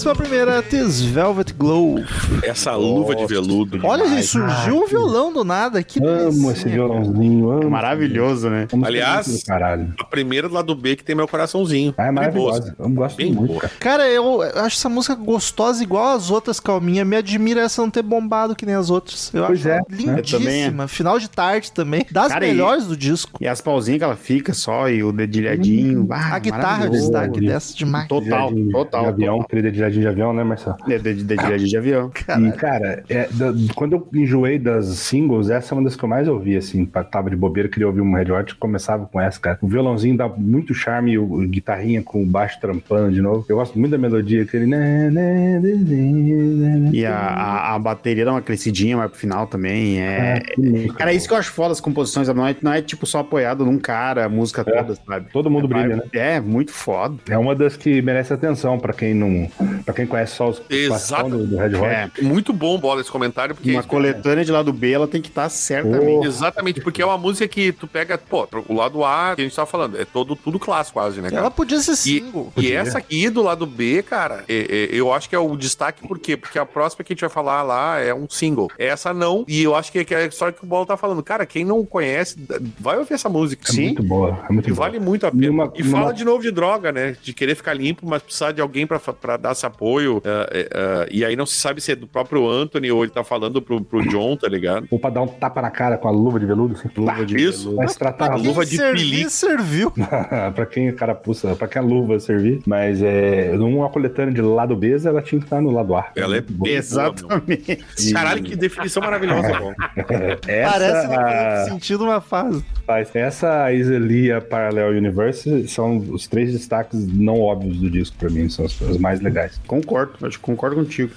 11 0.07 0.69
Tis 0.69 1.01
Velvet 1.01 1.53
Glow. 1.55 1.97
Essa 2.43 2.75
luva 2.77 3.17
de 3.17 3.27
veludo. 3.27 3.81
Olha, 3.83 4.07
gente, 4.09 4.27
surgiu 4.27 4.83
um 4.83 4.87
violão 4.87 5.33
do 5.33 5.45
nada. 5.45 5.83
Que 5.83 6.03
amo 6.05 6.51
esse 6.51 6.69
violãozinho. 6.69 7.51
Amo. 7.51 7.71
Maravilhoso, 7.71 8.49
né? 8.49 8.69
Aliás, 8.85 9.45
a 9.49 10.05
primeira 10.05 10.49
lá 10.49 10.63
do 10.63 10.75
B 10.75 10.97
que 10.97 11.05
tem 11.05 11.17
meu 11.17 11.27
coraçãozinho. 11.27 11.95
Ah, 11.97 12.07
é 12.07 12.11
maravilhoso. 12.11 12.75
Eu 12.79 12.89
gosto 12.91 13.17
Bem 13.17 13.33
muito. 13.33 13.55
Boa. 13.55 13.71
Cara, 13.81 14.09
eu 14.09 14.43
acho 14.43 14.77
essa 14.77 14.89
música 14.89 15.15
gostosa 15.15 15.83
igual 15.83 16.17
as 16.17 16.31
outras, 16.31 16.61
Calminha. 16.61 17.05
Me 17.05 17.17
admira 17.17 17.63
essa 17.63 17.83
não 17.83 17.91
ter 17.91 18.03
bombado 18.03 18.55
que 18.55 18.65
nem 18.65 18.75
as 18.75 18.91
outras. 18.91 19.33
Eu 19.35 19.47
pois 19.47 19.61
acho 19.61 19.69
é, 19.69 19.77
né? 19.77 19.83
lindíssima. 19.91 20.83
Né? 20.85 20.89
Final 20.89 21.19
de 21.19 21.29
tarde 21.29 21.73
também. 21.73 22.07
Das 22.11 22.29
Cara, 22.29 22.47
melhores 22.47 22.85
e... 22.85 22.89
do 22.89 22.97
disco. 22.97 23.39
E 23.41 23.49
as 23.49 23.61
pauzinhas 23.61 23.99
que 23.99 24.05
ela 24.05 24.17
fica 24.17 24.55
só 24.55 24.89
e 24.89 25.03
o 25.03 25.11
dedilhadinho. 25.13 26.03
Hum. 26.03 26.09
Ah, 26.11 26.35
a 26.35 26.39
guitarra 26.39 26.89
destaque 26.89 27.41
dessa 27.41 27.75
demais. 27.75 28.09
Total, 28.09 28.53
total. 28.71 29.07
Avião, 29.07 29.39
total 29.39 29.59
trilha 29.89 29.91
de 29.91 30.01
de 30.01 30.07
avião, 30.09 30.33
né, 30.33 30.43
Marcelo? 30.45 30.77
De- 30.87 30.99
de- 30.99 31.25
Dedilhadinho 31.25 31.69
de 31.69 31.77
avião. 31.77 32.11
E, 32.49 32.53
cara, 32.53 33.03
é, 33.09 33.29
da- 33.33 33.53
quando 33.75 33.95
eu 33.95 34.09
enjoei 34.15 34.59
das 34.59 34.87
singles, 34.87 35.51
essa 35.51 35.75
é 35.75 35.79
uma 35.79 35.85
das 35.85 35.97
que 35.97 36.05
eu 36.05 36.09
mais 36.09 36.29
ouvi, 36.29 36.57
assim, 36.57 36.85
pra- 36.85 37.03
tava 37.05 37.29
de 37.31 37.37
bobeira, 37.37 37.69
queria 37.69 37.87
ouvir 37.87 38.01
um 38.01 38.15
Red 38.15 38.31
Hot, 38.31 38.55
começava 38.57 39.07
com 39.07 39.21
essa, 39.21 39.39
cara. 39.41 39.59
O 39.61 39.69
violãozinho 39.69 40.17
dá 40.17 40.29
muito 40.29 40.73
charme, 40.75 41.13
e 41.13 41.19
o, 41.19 41.25
o 41.25 41.49
guitarrinha 41.49 42.03
com 42.03 42.23
o 42.23 42.27
baixo 42.27 42.59
trampando 42.61 43.13
de 43.13 43.21
novo. 43.21 43.45
Eu 43.49 43.57
gosto 43.57 43.79
muito 43.79 43.91
da 43.93 43.99
melodia, 43.99 44.43
aquele... 44.43 44.67
né, 44.67 45.11
né, 45.11 45.61
né. 45.61 46.91
E 46.93 47.05
a, 47.05 47.17
a, 47.17 47.75
a 47.75 47.79
bateria 47.79 48.25
dá 48.25 48.33
uma 48.33 48.43
crescidinha 48.43 48.97
mais 48.97 49.11
pro 49.11 49.19
final 49.19 49.47
também. 49.47 50.01
É. 50.01 50.43
Ah, 50.49 50.53
música, 50.61 50.95
Cara, 50.95 51.13
é 51.13 51.15
isso 51.15 51.29
que 51.29 51.35
eu 51.35 51.39
acho 51.39 51.51
foda 51.53 51.73
as 51.73 51.81
composições. 51.81 52.29
Não 52.29 52.47
é, 52.47 52.55
não 52.63 52.73
é 52.73 52.83
tipo 52.83 53.07
só 53.07 53.21
apoiado 53.21 53.65
num 53.65 53.79
cara, 53.79 54.25
a 54.27 54.29
música 54.29 54.63
É. 54.63 54.65
toda, 54.83 54.95
sabe? 55.07 55.27
Todo 55.33 55.51
mundo 55.51 55.67
é, 55.67 55.69
brilha, 55.69 55.97
né? 55.97 56.03
É, 56.13 56.41
muito 56.41 56.73
foda. 56.73 57.17
É 57.29 57.37
uma 57.39 57.55
das 57.55 57.77
que 57.77 58.01
merece 58.03 58.33
atenção 58.33 58.79
pra 58.79 58.93
quem 58.93 59.15
não, 59.15 59.49
Pra 59.85 59.95
quem 59.95 60.07
conhece 60.07 60.35
só 60.37 60.49
os 60.49 60.61
Exato. 60.69 61.29
do, 61.31 61.47
do 61.47 61.57
Red 61.57 61.75
Hot. 61.77 61.85
É, 61.85 62.11
Muito 62.23 62.53
bom, 62.53 62.79
bola, 62.79 63.01
esse 63.01 63.11
comentário, 63.11 63.55
porque. 63.55 63.71
uma 63.73 63.83
coletânea 63.83 64.45
de 64.45 64.53
lado 64.53 64.73
B, 64.73 64.91
ela 64.93 65.07
tem 65.09 65.21
que 65.23 65.29
estar 65.29 65.49
certamente. 65.49 66.27
Exatamente, 66.27 66.81
porque 66.81 67.03
é 67.03 67.07
uma 67.07 67.19
música 67.19 67.47
que 67.49 67.73
tu 67.73 67.87
pega, 67.87 68.19
pô, 68.19 68.47
o 68.69 68.75
lado 68.75 69.05
A 69.05 69.33
que 69.35 69.43
a 69.43 69.45
gente 69.45 69.55
tava 69.57 69.67
falando, 69.67 70.01
é 70.01 70.05
todo, 70.05 70.35
tudo 70.37 70.59
clássico 70.59 70.95
quase, 70.99 71.21
né, 71.21 71.29
cara? 71.31 71.43
Ela 71.43 71.51
podia 71.51 71.79
ser 71.81 71.93
E, 71.93 71.97
single. 71.97 72.53
e 72.57 72.73
essa 72.73 72.99
aqui 72.99 73.29
do 73.31 73.43
lado 73.43 73.67
B, 73.67 74.03
cara, 74.03 74.45
é- 74.49 74.89
é- 74.93 74.97
eu 74.97 75.13
acho 75.13 75.29
que 75.29 75.35
é 75.35 75.39
o 75.39 75.57
destaque, 75.57 76.07
por 76.07 76.19
quê? 76.19 76.37
Porque 76.37 76.59
a 76.59 76.67
próxima 76.67 77.05
que 77.05 77.13
a 77.13 77.15
gente 77.15 77.21
vai 77.21 77.31
falar 77.31 77.63
lá 77.63 77.99
é 77.99 78.15
um 78.15 78.29
single. 78.29 78.71
Essa 78.79 79.13
não, 79.13 79.45
e 79.49 79.63
eu 79.63 79.75
acho 79.75 79.93
que, 79.93 79.99
é 80.15 80.17
a 80.17 80.27
história 80.27 80.53
que 80.53 80.63
o 80.65 80.67
Bola 80.67 80.87
tá 80.87 80.97
falando. 80.97 81.23
Cara, 81.23 81.45
quem 81.47 81.65
não 81.65 81.85
conhece, 81.85 82.37
vai 82.79 82.99
ouvir 82.99 83.15
essa 83.15 83.29
música. 83.29 83.71
É 83.73 83.81
muito 83.81 84.03
boa. 84.03 84.39
É 84.49 84.53
muito 84.53 84.69
E 84.69 84.73
boa. 84.73 84.87
vale 84.87 84.99
muito 85.01 85.27
a 85.27 85.31
pena. 85.31 85.47
Numa- 85.49 85.73
e 85.75 85.83
numa- 85.83 85.99
fala 85.99 86.13
de 86.15 86.25
novo 86.25 86.43
de 86.43 86.51
droga, 86.51 86.93
né? 86.93 87.17
De 87.23 87.33
querer 87.33 87.55
ficar 87.55 87.75
limpo, 87.75 88.07
mas 88.07 88.23
precisar 88.23 88.53
de 88.53 88.61
alguém 88.61 88.87
pra, 88.87 88.99
fa- 88.99 89.13
pra 89.13 89.37
dar 89.37 89.53
esse 89.53 89.65
apoio. 89.69 90.21
é, 90.25 90.69
é, 90.73 91.09
e 91.11 91.25
aí 91.25 91.37
não 91.37 91.47
se 91.47 91.55
sabe 91.55 91.81
se 91.81 91.93
é 91.93 91.97
do 91.97 92.07
próprio 92.07 92.49
Anthony 92.49 92.91
ou 92.91 93.03
ele 93.05 93.13
tá 93.13 93.23
falando 93.25 93.61
pro, 93.63 93.81
pro 93.83 94.07
John, 94.09 94.37
tá 94.37 94.49
ligado? 94.49 94.87
Ou 94.91 94.99
pra 94.99 95.11
dar 95.11 95.23
um 95.23 95.27
tapa 95.29 95.63
na 95.63 95.71
cara 95.71 95.97
com 95.97 96.09
a 96.09 96.11
luva 96.11 96.39
de 96.41 96.47
veludo, 96.47 96.75
assim. 96.75 96.89
Luva 96.97 97.25
de 97.25 97.37
Isso. 97.37 97.71
veludo. 97.71 97.89
Se 97.89 97.99
tratar 97.99 98.31
A 98.31 98.33
a 98.35 98.37
luva 98.37 98.65
de 98.67 98.77
pelica. 98.77 99.31
serviu. 99.31 99.93
pra 100.55 100.67
quem 100.67 100.89
a 100.89 100.93
carapuça, 100.93 101.55
pra 101.57 101.69
quem 101.69 101.81
a 101.81 101.85
luva 101.85 102.19
servir. 102.21 102.61
Mas 102.67 103.03
é, 103.03 103.53
numa 103.57 103.89
coletânea 103.89 104.33
de 104.35 104.41
lado 104.43 104.75
B, 104.77 104.97
ela 105.05 105.23
tinha 105.23 105.39
que 105.39 105.47
estar 105.47 105.61
no 105.61 105.71
lado 105.71 105.95
A. 105.95 106.11
Ela 106.17 106.37
é 106.37 106.41
boa. 106.41 106.69
Exatamente. 106.71 107.79
Caralho, 108.13 108.43
que 108.43 108.57
definição 108.57 109.03
maravilhosa, 109.03 109.53
bom. 109.59 109.73
Essa, 110.49 110.71
Parece 110.71 111.09
que 111.09 111.15
a- 111.15 111.65
sentido 111.69 112.05
uma 112.05 112.21
fase. 112.21 112.65
faz- 112.87 113.15
essa 113.15 113.65
a 113.65 113.73
Iselia 113.73 114.41
Parallel 114.41 114.91
Universe 114.91 115.67
são 115.69 115.99
os 115.99 116.27
três 116.27 116.53
destaques 116.53 117.07
não 117.07 117.41
óbvios 117.41 117.79
do 117.79 117.91
disco 117.91 118.17
pra 118.19 118.29
mim, 118.31 118.49
são 118.49 118.65
os 118.65 118.99
mais 118.99 119.21
legais. 119.21 119.48
Concordo, 119.67 120.27
acho 120.27 120.39
que 120.39 120.45
concordo 120.45 120.77
contigo. 120.77 121.11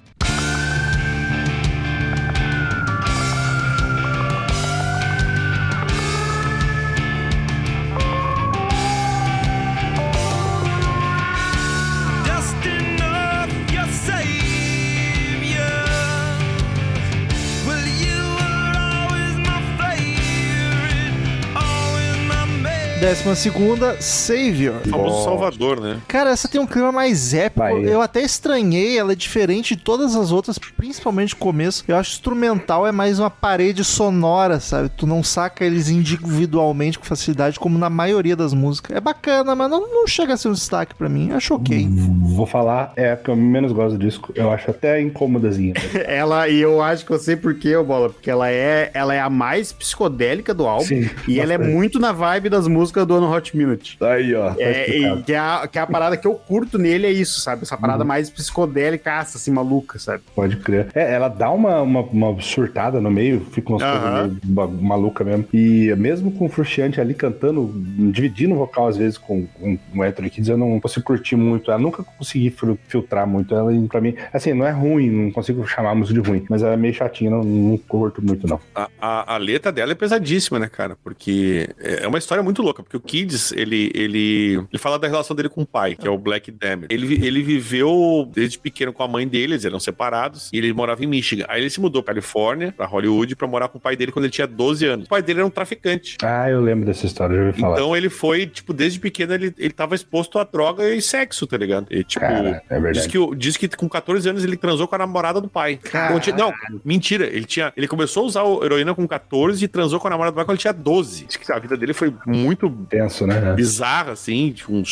Décima 23.11 23.35
segunda, 23.35 24.01
Savior. 24.01 24.81
O 24.85 24.89
famoso 24.89 25.23
Salvador, 25.25 25.81
né? 25.81 25.99
Cara, 26.07 26.29
essa 26.29 26.47
tem 26.47 26.61
um 26.61 26.65
clima 26.65 26.93
mais 26.93 27.33
épico. 27.33 27.59
Bahia. 27.59 27.89
Eu 27.89 28.01
até 28.01 28.21
estranhei, 28.21 28.97
ela 28.97 29.11
é 29.11 29.15
diferente 29.15 29.75
de 29.75 29.83
todas 29.83 30.15
as 30.15 30.31
outras, 30.31 30.57
principalmente 30.57 31.33
o 31.33 31.37
começo. 31.37 31.83
Eu 31.89 31.97
acho 31.97 32.13
instrumental 32.13 32.87
é 32.87 32.91
mais 32.93 33.19
uma 33.19 33.29
parede 33.29 33.83
sonora, 33.83 34.61
sabe? 34.61 34.87
Tu 34.95 35.05
não 35.05 35.21
saca 35.23 35.65
eles 35.65 35.89
individualmente 35.89 36.97
com 36.97 37.03
facilidade, 37.03 37.59
como 37.59 37.77
na 37.77 37.89
maioria 37.89 38.33
das 38.33 38.53
músicas. 38.53 38.95
É 38.95 39.01
bacana, 39.01 39.53
mas 39.57 39.69
não, 39.69 39.81
não 39.93 40.07
chega 40.07 40.35
a 40.35 40.37
ser 40.37 40.47
um 40.47 40.53
destaque 40.53 40.95
pra 40.95 41.09
mim. 41.09 41.33
Acho 41.33 41.55
ok. 41.55 41.89
Vou 41.89 42.45
falar, 42.45 42.93
é 42.95 43.11
a 43.11 43.17
que 43.17 43.29
eu 43.29 43.35
menos 43.35 43.73
gosto 43.73 43.97
do 43.97 44.05
disco. 44.05 44.31
Eu 44.33 44.49
acho 44.49 44.71
até 44.71 45.01
incômodazinha. 45.01 45.73
Ela, 46.07 46.47
e 46.47 46.61
eu 46.61 46.81
acho 46.81 47.05
que 47.05 47.11
eu 47.11 47.19
sei 47.19 47.35
por 47.35 47.55
quê, 47.55 47.75
ô 47.75 47.83
Bola, 47.83 48.09
porque 48.09 48.31
ela 48.31 48.49
é, 48.49 48.89
ela 48.93 49.13
é 49.13 49.19
a 49.19 49.29
mais 49.29 49.73
psicodélica 49.73 50.53
do 50.53 50.65
álbum. 50.65 50.85
Sim, 50.85 51.09
e 51.27 51.41
ela 51.41 51.51
é 51.51 51.57
bastante. 51.57 51.75
muito 51.75 51.99
na 51.99 52.13
vibe 52.13 52.47
das 52.47 52.69
músicas 52.69 53.00
do 53.05 53.13
Ano 53.15 53.31
Hot 53.31 53.55
Minute. 53.55 53.97
Aí, 54.01 54.33
ó. 54.35 54.51
Tá 54.53 54.61
É, 54.61 55.17
que, 55.25 55.33
é 55.33 55.37
a, 55.39 55.67
que 55.71 55.77
é 55.79 55.81
a 55.81 55.87
parada 55.87 56.17
que 56.17 56.27
eu 56.27 56.33
curto 56.35 56.77
nele, 56.77 57.07
é 57.07 57.11
isso, 57.11 57.39
sabe? 57.39 57.63
Essa 57.63 57.77
parada 57.77 58.03
mais 58.03 58.29
psicodélica, 58.29 59.17
assim, 59.19 59.51
maluca, 59.51 59.97
sabe? 59.99 60.23
Pode 60.35 60.57
crer. 60.57 60.87
É, 60.93 61.13
ela 61.13 61.27
dá 61.27 61.49
uma, 61.51 61.81
uma, 61.81 62.01
uma 62.01 62.41
surtada 62.41 62.99
no 63.01 63.09
meio, 63.11 63.41
fica 63.51 63.69
umas 63.71 63.81
Aham. 63.81 63.99
coisas 64.29 64.37
meio 64.43 64.71
maluca 64.81 65.23
mesmo. 65.23 65.45
E 65.53 65.93
mesmo 65.97 66.31
com 66.31 66.45
o 66.45 66.49
Frustiante 66.49 66.99
ali 67.01 67.13
cantando, 67.13 67.71
dividindo 68.11 68.53
o 68.53 68.57
vocal 68.57 68.87
às 68.87 68.97
vezes 68.97 69.17
com, 69.17 69.45
com 69.47 69.77
o 69.95 70.01
Anthony 70.03 70.29
Kids, 70.29 70.49
eu 70.49 70.57
não 70.57 70.79
consigo 70.79 71.05
curtir 71.05 71.35
muito. 71.35 71.71
Eu 71.71 71.79
nunca 71.79 72.03
consegui 72.03 72.49
fil- 72.49 72.77
filtrar 72.87 73.27
muito 73.27 73.53
ela. 73.55 73.73
E 73.73 73.87
pra 73.87 74.01
mim, 74.01 74.15
assim, 74.33 74.53
não 74.53 74.65
é 74.65 74.71
ruim, 74.71 75.09
não 75.09 75.31
consigo 75.31 75.65
chamar 75.67 75.91
a 75.91 75.95
música 75.95 76.21
de 76.21 76.27
ruim, 76.27 76.45
mas 76.49 76.61
ela 76.61 76.73
é 76.73 76.77
meio 76.77 76.93
chatinha, 76.93 77.29
não, 77.31 77.43
não 77.43 77.77
curto 77.77 78.21
muito 78.21 78.47
não. 78.47 78.59
A, 78.75 78.87
a, 78.99 79.35
a 79.35 79.37
letra 79.37 79.71
dela 79.71 79.91
é 79.91 79.95
pesadíssima, 79.95 80.59
né, 80.59 80.67
cara? 80.69 80.97
Porque 81.03 81.69
é 81.79 82.07
uma 82.07 82.17
história 82.17 82.43
muito 82.43 82.61
louca. 82.61 82.83
Porque 82.91 82.97
o 82.97 82.99
Kids, 82.99 83.53
ele, 83.53 83.89
ele, 83.95 84.55
ele 84.69 84.77
fala 84.77 84.99
da 84.99 85.07
relação 85.07 85.33
dele 85.35 85.47
com 85.47 85.61
o 85.61 85.65
pai, 85.65 85.95
que 85.95 86.05
é 86.05 86.11
o 86.11 86.17
Black 86.17 86.51
Damage. 86.51 86.87
Ele, 86.89 87.25
ele 87.25 87.41
viveu 87.41 88.29
desde 88.33 88.59
pequeno 88.59 88.91
com 88.91 89.01
a 89.01 89.07
mãe 89.07 89.25
dele, 89.27 89.53
eles 89.53 89.63
eram 89.65 89.79
separados, 89.79 90.49
e 90.51 90.57
ele 90.57 90.73
morava 90.73 91.01
em 91.03 91.07
Michigan. 91.07 91.45
Aí 91.47 91.61
ele 91.61 91.69
se 91.69 91.79
mudou 91.79 92.03
pra 92.03 92.11
Califórnia, 92.13 92.73
pra 92.75 92.85
Hollywood, 92.85 93.35
pra 93.37 93.47
morar 93.47 93.69
com 93.69 93.77
o 93.77 93.81
pai 93.81 93.95
dele 93.95 94.11
quando 94.11 94.25
ele 94.25 94.31
tinha 94.33 94.45
12 94.45 94.85
anos. 94.85 95.05
O 95.05 95.09
pai 95.09 95.21
dele 95.21 95.39
era 95.39 95.47
um 95.47 95.49
traficante. 95.49 96.17
Ah, 96.21 96.49
eu 96.49 96.59
lembro 96.59 96.85
dessa 96.85 97.05
história, 97.05 97.35
já 97.37 97.45
ouvi 97.45 97.59
falar. 97.61 97.75
Então 97.77 97.95
ele 97.95 98.09
foi, 98.09 98.45
tipo, 98.45 98.73
desde 98.73 98.99
pequeno 98.99 99.33
ele, 99.33 99.53
ele 99.57 99.71
tava 99.73 99.95
exposto 99.95 100.37
a 100.37 100.43
droga 100.43 100.89
e 100.93 101.01
sexo, 101.01 101.47
tá 101.47 101.55
ligado? 101.57 101.87
E, 101.89 102.03
tipo, 102.03 102.19
Cara, 102.25 102.61
é 102.69 102.73
verdade. 102.79 102.97
diz 102.99 103.07
que, 103.07 103.35
diz 103.37 103.55
que 103.57 103.69
com 103.69 103.87
14 103.87 104.27
anos 104.29 104.43
ele 104.43 104.57
transou 104.57 104.85
com 104.87 104.95
a 104.95 104.97
namorada 104.97 105.39
do 105.39 105.47
pai. 105.47 105.79
Conti- 106.11 106.33
Não, 106.33 106.51
mentira. 106.83 107.25
Ele 107.25 107.45
tinha. 107.45 107.71
Ele 107.77 107.87
começou 107.87 108.23
a 108.23 108.25
usar 108.27 108.43
heroína 108.65 108.93
com 108.93 109.07
14 109.07 109.63
e 109.63 109.67
transou 109.69 109.97
com 109.99 110.07
a 110.07 110.09
namorada 110.09 110.33
do 110.33 110.35
pai 110.35 110.43
quando 110.45 110.55
ele 110.55 110.61
tinha 110.61 110.73
12. 110.73 111.25
Diz 111.25 111.37
que 111.37 111.51
a 111.51 111.59
vida 111.59 111.77
dele 111.77 111.93
foi 111.93 112.13
muito 112.25 112.67
Tenso, 112.89 113.25
né? 113.27 113.53
bizarra, 113.53 114.13
assim, 114.13 114.53
com, 114.65 114.83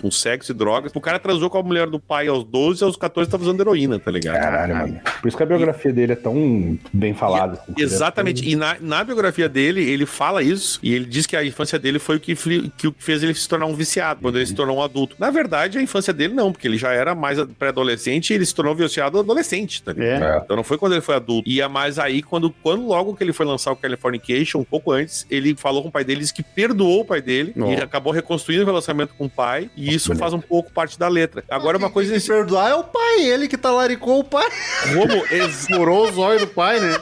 com 0.00 0.10
sexo 0.10 0.52
e 0.52 0.54
drogas. 0.54 0.92
O 0.94 1.00
cara 1.00 1.18
transou 1.18 1.50
com 1.50 1.58
a 1.58 1.62
mulher 1.62 1.88
do 1.88 1.98
pai 1.98 2.28
aos 2.28 2.44
12 2.44 2.82
e 2.82 2.84
aos 2.84 2.96
14 2.96 3.30
tava 3.30 3.42
usando 3.42 3.60
heroína, 3.60 3.98
tá 3.98 4.10
ligado? 4.10 4.34
Caralho, 4.34 4.76
mano. 4.76 5.00
Por 5.20 5.28
isso 5.28 5.36
que 5.36 5.42
a 5.42 5.46
biografia 5.46 5.92
dele 5.92 6.12
é 6.12 6.16
tão 6.16 6.78
bem 6.92 7.14
falada. 7.14 7.54
assim. 7.54 7.74
Exatamente. 7.76 8.48
E 8.48 8.56
na, 8.56 8.76
na 8.80 9.04
biografia 9.04 9.48
dele, 9.48 9.82
ele 9.82 10.06
fala 10.06 10.42
isso. 10.42 10.78
E 10.82 10.94
ele 10.94 11.04
diz 11.04 11.26
que 11.26 11.36
a 11.36 11.44
infância 11.44 11.78
dele 11.78 11.98
foi 11.98 12.16
o 12.16 12.20
que, 12.20 12.34
que 12.76 12.88
o 12.88 12.92
que 12.92 13.02
fez 13.02 13.22
ele 13.22 13.34
se 13.34 13.48
tornar 13.48 13.66
um 13.66 13.74
viciado, 13.74 14.20
quando 14.20 14.36
ele 14.36 14.46
se 14.46 14.54
tornou 14.54 14.78
um 14.78 14.82
adulto. 14.82 15.16
Na 15.18 15.30
verdade, 15.30 15.78
a 15.78 15.82
infância 15.82 16.12
dele 16.12 16.34
não, 16.34 16.52
porque 16.52 16.66
ele 16.66 16.78
já 16.78 16.92
era 16.92 17.14
mais 17.14 17.42
pré-adolescente 17.58 18.30
e 18.30 18.34
ele 18.34 18.46
se 18.46 18.54
tornou 18.54 18.74
viciado 18.74 19.18
adolescente, 19.18 19.82
tá 19.82 19.92
ligado? 19.92 20.22
É. 20.22 20.34
É. 20.34 20.38
Então 20.44 20.56
não 20.56 20.64
foi 20.64 20.78
quando 20.78 20.92
ele 20.92 21.00
foi 21.02 21.14
adulto. 21.14 21.48
Ia 21.48 21.68
mais 21.68 21.98
aí, 21.98 22.22
quando, 22.22 22.50
quando 22.62 22.86
logo 22.86 23.14
que 23.14 23.22
ele 23.22 23.32
foi 23.32 23.46
lançar 23.46 23.72
o 23.72 23.76
Californication, 23.76 24.60
um 24.60 24.64
pouco 24.64 24.92
antes, 24.92 25.26
ele 25.30 25.54
falou 25.56 25.82
com 25.82 25.88
o 25.88 25.92
pai 25.92 26.04
dele, 26.04 26.20
disse 26.20 26.34
que 26.34 26.42
perdoou 26.42 27.00
o 27.00 27.04
pai 27.04 27.20
dele 27.24 27.52
e 27.72 27.74
acabou 27.82 28.12
reconstruindo 28.12 28.62
o 28.62 28.66
relacionamento 28.66 29.14
com 29.16 29.24
o 29.26 29.30
pai. 29.30 29.70
E 29.76 29.94
isso 29.94 30.14
faz 30.16 30.32
um 30.32 30.40
pouco 30.40 30.70
parte 30.72 30.98
da 30.98 31.08
letra. 31.08 31.42
Agora, 31.48 31.78
uma 31.78 31.90
coisa. 31.90 32.18
Se 32.20 32.28
perdoar 32.28 32.70
é 32.70 32.74
o 32.74 32.84
pai, 32.84 33.20
ele 33.24 33.48
que 33.48 33.56
talaricou 33.56 34.20
o 34.20 34.24
pai. 34.24 34.46
Rômulo, 34.94 35.24
ex- 35.30 35.66
Furou 35.74 36.08
os 36.08 36.18
olhos 36.18 36.42
do 36.42 36.46
pai, 36.48 36.78
né? 36.80 36.94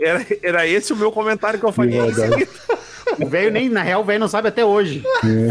Era, 0.00 0.26
era 0.42 0.66
esse 0.66 0.92
o 0.92 0.96
meu 0.96 1.10
comentário 1.12 1.58
que 1.58 1.64
eu 1.66 1.72
falei. 1.72 1.98
O 3.20 3.26
velho 3.26 3.50
nem, 3.50 3.68
na 3.68 3.82
real, 3.82 4.00
o 4.00 4.04
velho 4.04 4.20
não 4.20 4.28
sabe 4.28 4.48
até 4.48 4.64
hoje. 4.64 5.02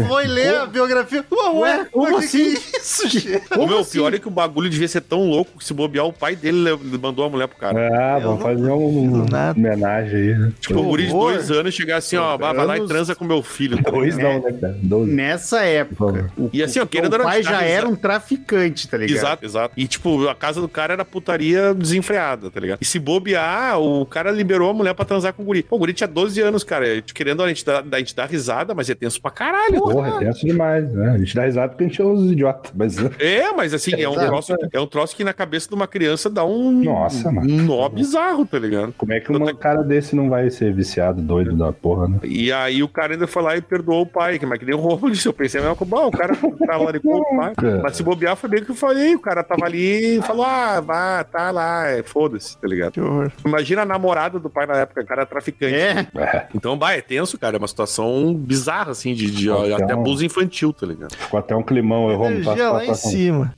Foi 0.08 0.26
ler 0.26 0.56
a 0.56 0.66
biografia. 0.66 1.24
Ué, 1.30 1.50
ué, 1.78 1.84
como 1.92 2.10
mas 2.10 2.30
que 2.30 2.54
assim? 2.54 2.54
é 2.74 2.78
isso, 2.78 3.08
gente? 3.08 3.42
O 3.56 3.66
meu 3.66 3.78
assim? 3.80 3.92
pior 3.92 4.14
é 4.14 4.18
que 4.18 4.28
o 4.28 4.30
bagulho 4.30 4.68
devia 4.70 4.88
ser 4.88 5.00
tão 5.02 5.28
louco 5.28 5.58
que 5.58 5.64
se 5.64 5.72
bobear 5.74 6.06
o 6.06 6.12
pai 6.12 6.34
dele 6.36 6.58
le- 6.76 6.98
mandou 6.98 7.24
a 7.24 7.28
mulher 7.28 7.46
pro 7.48 7.58
cara. 7.58 7.88
Ah, 8.16 8.18
vamos 8.18 8.42
fazer 8.42 8.70
um, 8.70 9.26
nada. 9.30 9.58
homenagem 9.58 10.16
aí. 10.20 10.38
né? 10.38 10.52
Tipo, 10.60 10.80
um 10.80 10.88
guri 10.88 11.06
de 11.06 11.12
dois 11.12 11.50
anos 11.50 11.74
chegar 11.74 11.96
assim, 11.98 12.16
ó, 12.16 12.36
vai 12.36 12.54
lá 12.54 12.78
e 12.78 12.86
transa 12.86 13.14
com 13.14 13.24
meu 13.24 13.42
filho. 13.42 13.82
tá 13.82 13.90
Dois 13.90 14.16
ligado? 14.16 14.32
não, 14.34 14.42
né, 14.50 14.58
cara? 14.60 14.76
Doze. 14.82 15.12
Nessa 15.12 15.62
época. 15.64 16.30
O, 16.36 16.50
E 16.52 16.62
assim, 16.62 16.78
ó, 16.80 16.86
querendo 16.86 17.14
o 17.14 17.22
pai 17.22 17.42
já 17.42 17.50
risada. 17.50 17.66
era 17.66 17.88
um 17.88 17.94
traficante, 17.96 18.88
tá 18.88 18.96
ligado? 18.96 19.16
Exato, 19.18 19.44
exato. 19.44 19.74
E, 19.76 19.86
tipo, 19.86 20.28
a 20.28 20.34
casa 20.34 20.60
do 20.60 20.68
cara 20.68 20.92
era 20.92 21.04
putaria 21.04 21.74
desenfreada, 21.74 22.50
tá 22.50 22.60
ligado? 22.60 22.78
E 22.80 22.84
se 22.84 22.98
bobear, 22.98 23.78
o 23.80 24.04
cara 24.06 24.30
liberou 24.30 24.70
a 24.70 24.74
mulher 24.74 24.94
pra 24.94 25.04
transar 25.04 25.32
com 25.32 25.42
o 25.42 25.46
guri. 25.46 25.62
Pô, 25.62 25.76
o 25.76 25.78
guri 25.78 25.92
tinha 25.92 26.08
12 26.08 26.40
anos, 26.40 26.64
cara. 26.64 27.02
Querendo, 27.14 27.39
a 27.44 27.48
gente 27.48 27.64
dá, 27.64 27.82
a 27.92 27.98
gente 27.98 28.14
dá 28.14 28.26
risada, 28.26 28.74
mas 28.74 28.88
é 28.90 28.94
tenso 28.94 29.20
pra 29.20 29.30
caralho. 29.30 29.80
Porra, 29.80 30.08
é 30.08 30.18
tenso 30.18 30.46
demais, 30.46 30.92
né? 30.92 31.10
A 31.10 31.18
gente 31.18 31.34
dá 31.34 31.44
risada 31.44 31.68
porque 31.70 31.84
a 31.84 31.86
gente 31.88 32.00
é 32.00 32.04
uns 32.04 32.30
idiotas, 32.30 32.72
mas... 32.74 32.96
É, 33.18 33.52
mas 33.52 33.74
assim, 33.74 33.92
é 33.94 34.08
um, 34.08 34.12
Exato. 34.12 34.26
troço, 34.26 34.54
é 34.72 34.80
um 34.80 34.86
troço 34.86 35.16
que 35.16 35.24
na 35.24 35.32
cabeça 35.32 35.68
de 35.68 35.74
uma 35.74 35.86
criança 35.86 36.28
dá 36.30 36.44
um, 36.44 36.70
Nossa, 36.82 37.30
mano. 37.30 37.50
um 37.50 37.62
nó 37.62 37.88
bizarro, 37.88 38.44
tá 38.46 38.58
ligado? 38.58 38.94
Como 38.96 39.12
é 39.12 39.20
que 39.20 39.32
um 39.32 39.54
cara 39.54 39.82
desse 39.82 40.14
não 40.14 40.28
vai 40.28 40.50
ser 40.50 40.72
viciado, 40.72 41.20
doido 41.20 41.56
da 41.56 41.72
porra, 41.72 42.08
né? 42.08 42.18
E 42.24 42.52
aí 42.52 42.82
o 42.82 42.88
cara 42.88 43.14
ainda 43.14 43.26
foi 43.26 43.42
lá 43.42 43.56
e 43.56 43.60
perdoou 43.62 44.02
o 44.02 44.06
pai, 44.06 44.38
que 44.38 44.46
mas 44.46 44.58
que 44.58 44.64
nem 44.64 44.74
o 44.74 44.78
Romulo 44.78 45.10
disse. 45.10 45.26
Eu 45.26 45.32
pensei, 45.32 45.60
mas, 45.60 45.76
bom, 45.78 46.06
o 46.06 46.10
cara 46.10 46.34
tava 46.66 46.84
lá 46.84 46.98
com 46.98 47.16
o 47.16 47.36
pai. 47.36 47.52
É. 47.62 47.82
Mas 47.82 47.96
se 47.96 48.02
bobear 48.02 48.36
foi 48.36 48.50
bem 48.50 48.64
que 48.64 48.70
eu 48.70 48.74
falei. 48.74 49.14
O 49.14 49.20
cara 49.20 49.42
tava 49.42 49.64
ali 49.64 50.18
e 50.18 50.22
falou: 50.22 50.44
ah, 50.44 50.80
vá, 50.80 51.24
tá 51.24 51.50
lá, 51.50 51.86
é, 51.88 52.02
foda-se, 52.02 52.58
tá 52.58 52.66
ligado? 52.66 52.92
Que 52.92 53.00
horror. 53.00 53.30
Imagina 53.44 53.82
a 53.82 53.86
namorada 53.86 54.38
do 54.38 54.50
pai 54.50 54.66
na 54.66 54.76
época, 54.78 55.02
o 55.02 55.06
cara 55.06 55.22
era 55.22 55.30
traficante. 55.30 55.74
É. 55.74 56.06
É, 56.16 56.46
Então, 56.54 56.76
bah, 56.76 56.92
é 56.94 57.00
tenso, 57.00 57.29
cara. 57.38 57.56
É 57.56 57.58
uma 57.58 57.68
situação 57.68 58.34
bizarra, 58.34 58.92
assim, 58.92 59.14
de, 59.14 59.30
de 59.30 59.48
Então- 59.48 59.74
até 59.74 59.92
abuso 59.92 60.24
infantil, 60.24 60.72
tá 60.72 60.86
ligado? 60.86 61.14
ficou 61.14 61.38
até 61.38 61.54
um 61.56 61.62
climão, 61.62 62.10
eu 62.10 62.18
vou 62.18 62.26
Energia 62.30 62.70
lá 62.70 62.84
em 62.84 62.94
cima. 62.94 63.54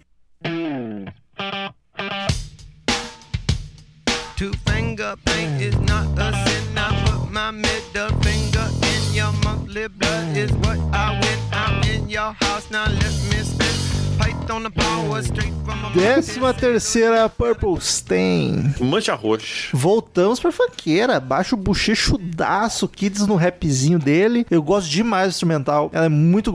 Two 4.36 4.51
finger 4.66 5.15
paint 5.24 5.61
is 5.62 5.74
not 5.81 6.09
a 6.19 6.32
sin. 6.44 6.77
I 6.77 7.05
put 7.05 7.31
my 7.31 7.51
middle 7.53 8.11
finger 8.23 8.66
in 8.82 9.15
your 9.15 9.32
monthly 9.44 9.86
blood 9.89 10.36
is 10.36 10.51
what 10.65 10.78
I 10.93 11.20
win. 11.20 11.39
I'm 11.53 11.82
in 11.89 12.09
your 12.11 12.32
house 12.40 12.69
now. 12.70 12.86
Let 12.86 13.12
me 13.31 13.44
spit. 13.44 13.91
Décima 15.95 16.53
terceira, 16.55 17.29
Purple 17.29 17.77
Stain. 17.81 18.75
Mancha 18.81 19.15
roxa. 19.15 19.69
Voltamos 19.73 20.41
pra 20.41 20.51
funkeira. 20.51 21.21
Baixa 21.21 21.55
o 21.55 21.59
bochechudaço, 21.59 22.89
Kids 22.89 23.27
no 23.27 23.37
rapzinho 23.37 23.99
dele. 23.99 24.47
Eu 24.51 24.63
gosto 24.63 24.89
demais 24.91 25.27
do 25.27 25.31
instrumental. 25.31 25.91
Ela 25.93 26.07
é 26.07 26.09
muito 26.09 26.51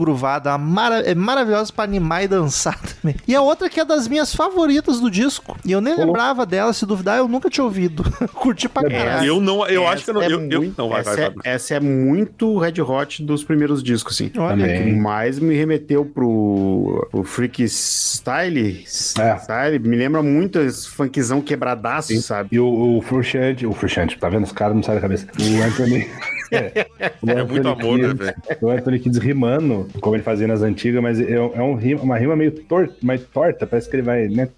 mara- 0.58 1.00
é 1.00 1.14
maravilhosa 1.14 1.72
pra 1.72 1.84
animar 1.84 2.24
e 2.24 2.28
dançar 2.28 2.78
também. 2.82 3.14
E 3.26 3.34
a 3.34 3.40
outra 3.40 3.68
que 3.70 3.78
é 3.80 3.84
das 3.84 4.08
minhas 4.08 4.34
favoritas 4.34 5.00
do 5.00 5.10
disco. 5.10 5.56
E 5.64 5.72
eu 5.72 5.80
nem 5.80 5.96
lembrava 5.96 6.44
dela, 6.44 6.72
se 6.72 6.84
duvidar, 6.84 7.18
eu 7.18 7.28
nunca 7.28 7.48
tinha 7.48 7.64
ouvido. 7.64 8.04
Curti 8.34 8.68
pra 8.68 8.88
caralho. 8.88 9.26
Eu 9.26 9.40
não, 9.40 9.66
eu 9.68 9.86
acho 9.86 10.04
que 10.04 10.10
eu 10.10 10.14
não. 10.14 10.22
Essa 10.22 10.32
é 10.32 10.34
Eu, 10.34 10.40
eu- 10.50 10.60
muito- 10.62 10.78
não, 10.78 10.88
vai, 10.88 11.00
essa, 11.00 11.14
vai, 11.14 11.24
é, 11.24 11.30
vai. 11.30 11.36
essa 11.54 11.74
é 11.74 11.80
muito 11.80 12.58
Red 12.58 12.80
Hot 12.82 13.22
dos 13.22 13.44
primeiros 13.44 13.82
discos, 13.82 14.14
assim. 14.14 14.30
Olha 14.36 14.56
Também. 14.66 14.84
que 14.84 15.00
mais 15.00 15.38
me 15.38 15.54
remeteu 15.54 16.04
pro, 16.04 17.06
pro 17.10 17.22
Freak 17.24 17.57
Style, 17.66 18.84
É. 19.18 19.36
style. 19.38 19.78
Me 19.80 19.96
lembra 19.96 20.22
muito 20.22 20.58
esse 20.60 20.88
funkzão 20.88 21.40
quebradaço, 21.40 22.14
sabe? 22.22 22.50
E 22.52 22.60
o, 22.60 22.98
o 22.98 23.02
Frusciante, 23.02 23.66
o 23.66 23.72
Frusciante, 23.72 24.18
tá 24.18 24.28
vendo? 24.28 24.44
Os 24.44 24.52
caras 24.52 24.74
não 24.76 24.82
saem 24.82 24.96
da 24.96 25.02
cabeça. 25.02 25.26
O 25.38 25.62
Anthony. 25.62 26.06
é, 26.52 26.86
o 27.22 27.30
É 27.30 27.42
muito 27.44 27.68
amor, 27.68 27.98
né, 27.98 28.04
Kiedis- 28.08 28.18
velho? 28.18 28.36
O 28.62 28.68
Anthony 28.70 28.98
Kids 28.98 29.18
rimando, 29.18 29.88
como 30.00 30.16
ele 30.16 30.22
fazia 30.22 30.46
nas 30.46 30.62
antigas, 30.62 31.02
mas 31.02 31.20
é, 31.20 31.32
é 31.34 31.62
um 31.62 31.74
rima, 31.74 32.00
uma 32.02 32.16
rima 32.18 32.34
meio 32.36 32.52
torta, 32.52 32.94
mais 33.02 33.22
torta, 33.24 33.66
parece 33.66 33.88
que 33.88 33.96
ele 33.96 34.02
vai. 34.02 34.28
Né, 34.28 34.48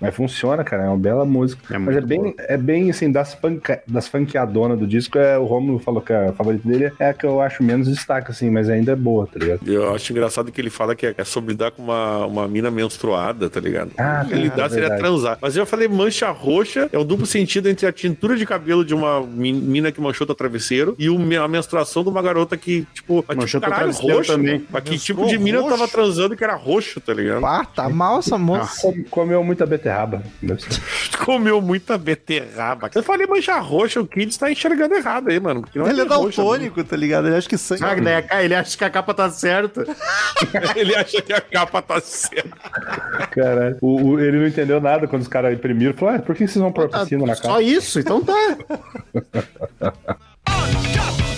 mas 0.00 0.14
funciona, 0.14 0.64
cara, 0.64 0.84
é 0.84 0.88
uma 0.88 0.96
bela 0.98 1.24
música. 1.24 1.74
É 1.74 1.78
mas 1.78 1.96
é 1.96 2.00
bem, 2.00 2.34
é 2.38 2.56
bem 2.56 2.90
assim, 2.90 3.10
das, 3.10 3.34
funka, 3.34 3.82
das 3.86 4.08
funkeadonas 4.08 4.78
do 4.78 4.86
disco, 4.86 5.18
é, 5.18 5.38
o 5.38 5.44
Romulo 5.44 5.78
falou 5.78 6.00
que 6.00 6.12
a 6.12 6.32
favorita 6.32 6.68
dele 6.68 6.92
é 6.98 7.08
a 7.10 7.14
que 7.14 7.24
eu 7.26 7.40
acho 7.40 7.62
menos 7.62 7.88
destaque, 7.88 8.30
assim, 8.30 8.50
mas 8.50 8.68
ainda 8.68 8.92
é 8.92 8.96
boa, 8.96 9.26
tá 9.26 9.38
ligado? 9.38 9.60
Eu 9.70 9.94
acho 9.94 10.12
engraçado 10.12 10.50
que 10.52 10.60
ele 10.60 10.70
fala 10.70 10.94
que 10.94 11.06
é 11.06 11.14
é 11.18 11.24
sobre 11.24 11.52
lidar 11.52 11.72
com 11.72 11.82
uma, 11.82 12.24
uma 12.24 12.48
mina 12.48 12.70
menstruada, 12.70 13.50
tá 13.50 13.58
ligado? 13.60 13.90
Ah, 13.98 14.24
ele 14.30 14.48
dá 14.48 14.68
seria 14.68 14.88
verdade. 14.88 15.00
transar. 15.02 15.38
Mas 15.42 15.56
eu 15.56 15.66
falei 15.66 15.88
mancha 15.88 16.30
roxa 16.30 16.88
é 16.92 16.98
um 16.98 17.04
duplo 17.04 17.26
sentido 17.26 17.68
entre 17.68 17.86
a 17.86 17.92
tintura 17.92 18.36
de 18.36 18.46
cabelo 18.46 18.84
de 18.84 18.94
uma 18.94 19.20
min- 19.20 19.52
mina 19.60 19.90
que 19.92 20.00
manchou 20.10 20.26
teu 20.26 20.34
travesseiro 20.34 20.94
e 20.98 21.08
o 21.08 21.20
a 21.40 21.48
menstruação 21.48 22.02
de 22.02 22.08
uma 22.08 22.20
garota 22.20 22.56
que, 22.56 22.86
tipo, 22.92 23.24
mas, 23.26 23.36
Manchou 23.36 23.60
tipo, 23.60 23.70
caralho, 23.70 23.92
travesseiro 23.92 24.16
roxo. 24.16 24.32
também. 24.32 24.66
Mas 24.70 24.82
que 24.84 24.98
tipo 24.98 25.26
de 25.26 25.38
mina 25.38 25.58
eu 25.58 25.68
tava 25.68 25.86
transando 25.86 26.36
que 26.36 26.42
era 26.44 26.54
roxo, 26.54 27.00
tá 27.00 27.14
ligado? 27.14 27.44
Ah, 27.46 27.64
tá 27.64 27.88
mal 27.88 28.18
essa 28.18 28.36
moça. 28.36 28.80
Com- 28.82 29.04
Comeu 29.04 29.42
muita 29.44 29.64
beterraba. 29.66 30.22
Comeu 31.24 31.60
muita 31.60 31.96
beterraba. 31.98 32.90
Eu 32.94 33.02
falei 33.02 33.26
mancha 33.26 33.58
roxa, 33.60 34.00
o 34.00 34.06
Kids 34.06 34.36
tá 34.36 34.50
enxergando 34.50 34.94
errado 34.94 35.28
aí, 35.28 35.38
mano. 35.38 35.64
não 35.74 35.86
Ele 35.88 36.00
é 36.00 36.04
roxa, 36.04 36.42
daltônico, 36.42 36.82
tá 36.84 36.96
ligado? 36.96 37.28
Ele 37.28 37.36
acha 37.36 37.48
que 37.48 37.56
sangue. 37.58 37.80
Sabe, 37.80 38.00
daí 38.00 38.24
a- 38.28 38.42
ele 38.44 38.54
acha 38.54 38.76
que 38.76 38.84
a 38.84 38.90
capa 38.90 39.14
tá 39.14 39.30
certa. 39.30 39.86
Ele 40.74 40.94
acha 40.94 41.20
que 41.22 41.32
a 41.32 41.40
capa 41.40 41.82
tá 41.82 42.00
certa. 42.00 42.50
Caralho. 43.30 43.76
O- 43.80 44.10
o- 44.12 44.20
ele 44.20 44.38
não 44.38 44.46
entendeu 44.46 44.80
nada 44.80 45.06
quando 45.06 45.22
os 45.22 45.28
caras 45.28 45.52
imprimiram. 45.52 45.92
Falou, 45.94 46.14
ah, 46.14 46.18
por 46.18 46.34
que 46.34 46.46
vocês 46.46 46.56
vão 46.62 46.72
pôr 46.72 46.88
Ah, 46.92 47.00
piscina 47.00 47.26
na 47.26 47.34
Só 47.34 47.42
capa? 47.48 47.62
isso, 47.62 48.00
então 48.00 48.22
tá. 48.24 48.32
Unstoppable. 50.08 51.29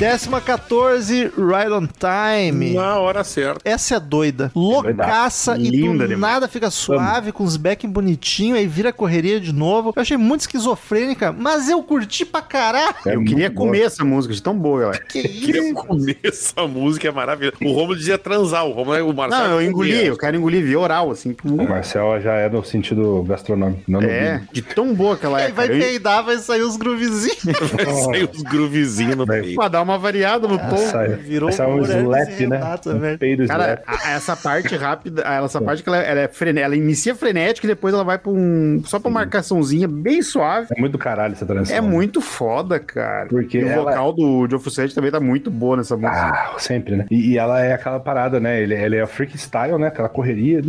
Décima 0.00 0.40
14, 0.40 1.30
Right 1.36 1.70
on 1.70 1.86
Time. 1.86 2.72
Na 2.72 2.96
hora 2.98 3.22
certa. 3.22 3.60
Essa 3.68 3.96
é 3.96 4.00
doida. 4.00 4.50
Loucaça 4.56 5.58
e 5.58 5.68
Linda 5.68 6.04
do 6.04 6.08
demais. 6.08 6.32
nada 6.34 6.48
fica 6.48 6.70
suave, 6.70 7.32
com 7.32 7.44
os 7.44 7.58
backing 7.58 7.90
bonitinho, 7.90 8.56
aí 8.56 8.66
vira 8.66 8.94
correria 8.94 9.38
de 9.38 9.52
novo. 9.52 9.92
Eu 9.94 10.00
achei 10.00 10.16
muito 10.16 10.40
esquizofrênica, 10.40 11.32
mas 11.32 11.68
eu 11.68 11.82
curti 11.82 12.24
pra 12.24 12.40
caralho. 12.40 12.94
É 13.06 13.14
eu 13.14 13.20
queria 13.22 13.36
muito 13.48 13.54
boa. 13.56 13.66
comer 13.66 13.82
essa 13.82 14.02
música 14.02 14.32
de 14.32 14.42
tão 14.42 14.56
boa, 14.56 14.80
galera. 14.80 15.04
Que 15.04 15.22
Queria 15.22 15.64
isso? 15.66 15.74
comer 15.74 16.18
essa 16.24 16.66
música, 16.66 17.06
é 17.06 17.10
maravilhoso. 17.12 17.58
O 17.62 17.70
Romulo 17.72 17.94
dizia 17.94 18.16
transar, 18.16 18.64
o 18.64 18.72
Romulo 18.72 18.96
é 18.96 19.02
o 19.02 19.12
Marcelo. 19.12 19.48
Não, 19.48 19.60
eu 19.60 19.68
engoli, 19.68 20.06
eu 20.06 20.16
quero 20.16 20.34
engolir 20.34 20.64
via 20.64 20.80
oral, 20.80 21.10
assim. 21.10 21.36
O 21.44 21.68
Marcel 21.68 22.18
já 22.22 22.32
é 22.36 22.48
no 22.48 22.64
sentido 22.64 23.22
gastronômico, 23.24 23.82
não 23.86 24.00
É, 24.00 24.38
vídeo. 24.38 24.48
de 24.50 24.62
tão 24.62 24.94
boa 24.94 25.14
que 25.18 25.26
ela 25.26 25.42
é. 25.42 25.46
Aí 25.46 25.52
vai 25.52 25.66
cara. 25.68 25.78
Eu- 25.78 25.84
peidar, 25.84 26.24
vai 26.24 26.38
sair 26.38 26.62
os 26.62 26.78
groovezinhos. 26.78 27.36
Sai 28.06 28.24
os 28.24 28.40
groovezinhos 28.42 29.14
no 29.16 29.26
Vai. 29.26 29.42
peito. 29.42 29.56
Pra 29.56 29.68
dar 29.68 29.82
uma 29.82 29.89
variada 29.98 30.46
no 30.48 30.58
tom. 30.58 30.76
Sai, 30.76 31.08
Virou 31.08 31.50
sai 31.52 31.66
um 31.66 31.78
Moreira 31.78 32.00
slap, 32.02 32.28
né? 32.28 32.56
Renato, 32.56 32.90
Um 32.90 33.46
Cara, 33.46 33.82
slap. 33.84 34.00
essa 34.08 34.36
parte 34.36 34.76
rápida, 34.76 35.22
essa 35.22 35.60
parte 35.60 35.82
que 35.82 35.88
ela, 35.88 35.98
ela 35.98 36.20
é 36.20 36.28
frene, 36.28 36.60
ela 36.60 36.76
inicia 36.76 37.14
frenética 37.14 37.66
e 37.66 37.68
depois 37.70 37.92
ela 37.94 38.04
vai 38.04 38.18
pra 38.18 38.30
um. 38.30 38.82
Só 38.84 38.98
pra 38.98 39.10
marcaçãozinha 39.10 39.86
bem 39.88 40.22
suave. 40.22 40.68
É 40.76 40.80
muito 40.80 40.98
caralho 40.98 41.32
essa 41.32 41.46
transição. 41.46 41.76
É 41.76 41.80
muito 41.80 42.20
foda, 42.20 42.78
cara. 42.78 43.26
Porque 43.28 43.58
e 43.58 43.64
o 43.64 43.68
ela- 43.68 43.82
vocal 43.90 44.12
do 44.12 44.46
Joe 44.50 44.60
Fussetti 44.60 44.94
também 44.94 45.10
tá 45.10 45.20
muito 45.20 45.50
boa 45.50 45.76
nessa 45.76 45.96
música. 45.96 46.10
Ah, 46.12 46.54
sempre, 46.58 46.96
né? 46.96 47.06
E, 47.10 47.32
e 47.32 47.38
ela 47.38 47.60
é 47.64 47.72
aquela 47.72 48.00
parada, 48.00 48.38
né? 48.40 48.60
Ele, 48.60 48.74
ele 48.74 48.96
é 48.96 49.06
freak 49.06 49.36
style, 49.36 49.78
né? 49.78 49.88
Aquela 49.88 50.08
correria. 50.08 50.60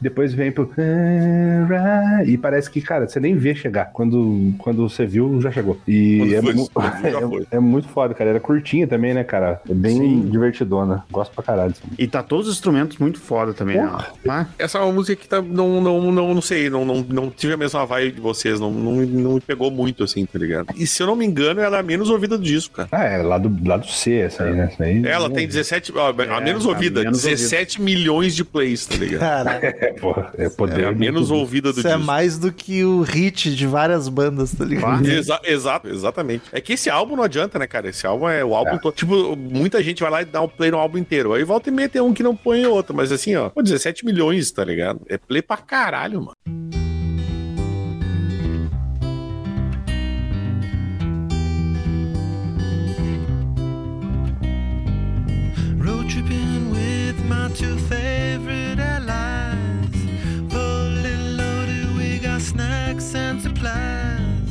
Depois 0.00 0.32
vem 0.32 0.50
pro. 0.52 0.70
E 2.26 2.36
parece 2.38 2.70
que, 2.70 2.80
cara, 2.80 3.06
você 3.08 3.20
nem 3.20 3.36
vê 3.36 3.54
chegar. 3.54 3.90
Quando, 3.92 4.52
quando 4.58 4.88
você 4.88 5.04
viu, 5.06 5.40
já 5.40 5.50
chegou. 5.50 5.78
E 5.86 6.34
é, 6.34 6.42
foi, 6.42 6.54
mu- 6.54 6.68
é, 7.50 7.56
é 7.56 7.60
muito 7.60 7.88
foda, 7.88 7.99
cara. 8.14 8.30
Era 8.30 8.40
curtinha 8.40 8.86
também, 8.86 9.12
né, 9.14 9.22
cara? 9.24 9.60
É 9.68 9.74
bem 9.74 9.96
Sim. 9.98 10.20
divertidona. 10.28 11.04
Gosto 11.10 11.32
pra 11.34 11.42
caralho. 11.44 11.72
disso. 11.72 11.82
E 11.98 12.06
tá 12.06 12.22
todos 12.22 12.48
os 12.48 12.54
instrumentos 12.54 12.96
muito 12.98 13.18
foda 13.20 13.52
também, 13.52 13.76
né? 14.24 14.46
Essa 14.58 14.78
é 14.78 14.80
uma 14.82 14.92
música 14.92 15.16
que 15.20 15.28
tá, 15.28 15.40
não, 15.42 15.80
não, 15.80 16.12
não, 16.12 16.34
não 16.34 16.42
sei, 16.42 16.70
não, 16.70 16.84
não, 16.84 17.04
não 17.08 17.30
tive 17.30 17.52
a 17.54 17.56
mesma 17.56 17.84
vibe 17.86 18.12
de 18.16 18.20
vocês, 18.20 18.58
não, 18.60 18.70
não, 18.70 18.92
não 18.96 19.34
me 19.34 19.40
pegou 19.40 19.70
muito, 19.70 20.04
assim, 20.04 20.24
tá 20.26 20.38
ligado? 20.38 20.68
E 20.76 20.86
se 20.86 21.02
eu 21.02 21.06
não 21.06 21.16
me 21.16 21.24
engano, 21.26 21.60
ela 21.60 21.76
é 21.76 21.80
a 21.80 21.82
menos 21.82 22.08
ouvida 22.10 22.36
do 22.38 22.44
disco, 22.44 22.76
cara. 22.76 22.88
Ah, 22.92 23.04
é 23.04 23.22
lá 23.22 23.38
do, 23.38 23.54
lá 23.68 23.76
do 23.76 23.86
C, 23.86 24.14
essa 24.14 24.44
aí, 24.44 24.54
né? 24.54 24.68
Essa 24.72 24.84
aí, 24.84 25.04
Ela 25.06 25.30
tem 25.30 25.46
17, 25.46 25.92
ó, 25.96 26.08
a 26.12 26.22
É, 26.22 26.40
menos 26.44 26.64
a 26.66 26.68
ouvida, 26.68 27.02
menos 27.02 27.22
17 27.22 27.80
milhões 27.82 28.34
de 28.34 28.44
plays, 28.44 28.86
tá 28.86 28.96
ligado? 28.96 29.20
Cara, 29.20 29.50
É, 29.80 29.92
porra, 29.92 30.32
é 30.36 30.48
poder. 30.48 30.84
É 30.84 30.86
a 30.88 30.92
menos 30.92 31.30
ouvida 31.30 31.72
do 31.72 31.78
isso 31.80 31.88
é 31.88 31.92
disco. 31.92 32.06
mais 32.06 32.38
do 32.38 32.52
que 32.52 32.84
o 32.84 33.02
hit 33.02 33.54
de 33.54 33.66
várias 33.66 34.08
bandas, 34.08 34.52
tá 34.54 34.64
ligado? 34.64 35.06
Exa- 35.08 35.40
exato, 35.44 35.88
exatamente. 35.88 36.44
É 36.52 36.60
que 36.60 36.72
esse 36.74 36.88
álbum 36.90 37.16
não 37.16 37.24
adianta, 37.24 37.58
né, 37.58 37.66
cara? 37.66 37.88
Esse 37.90 38.06
álbum 38.06 38.28
é 38.28 38.44
o 38.44 38.54
álbum 38.54 38.76
É. 38.76 38.78
todo. 38.78 38.94
Tipo, 38.94 39.36
muita 39.36 39.82
gente 39.82 40.00
vai 40.02 40.10
lá 40.10 40.22
e 40.22 40.24
dá 40.24 40.40
um 40.40 40.48
play 40.48 40.70
no 40.70 40.78
álbum 40.78 40.98
inteiro. 40.98 41.32
Aí 41.34 41.44
volta 41.44 41.68
e 41.68 41.72
meia 41.72 41.88
tem 41.88 42.00
um 42.00 42.12
que 42.14 42.22
não 42.22 42.34
põe 42.34 42.64
outro. 42.66 42.94
Mas 42.94 43.12
assim, 43.12 43.34
ó, 43.36 43.48
pô, 43.50 43.62
17 43.62 44.04
milhões, 44.04 44.50
tá 44.50 44.64
ligado? 44.64 45.00
É 45.08 45.18
play 45.18 45.42
pra 45.42 45.56
caralho, 45.58 46.20
mano. 46.22 46.36
Road 55.78 56.08
tripping 56.10 56.70
with 56.70 57.16
my 57.28 57.48
two 57.54 57.76
favorite 57.88 58.78
allies. 58.78 59.96
Fully 60.52 61.16
loaded, 61.36 61.96
we 61.96 62.18
got 62.18 62.40
snacks 62.40 63.14
and 63.14 63.40
supplies. 63.40 63.99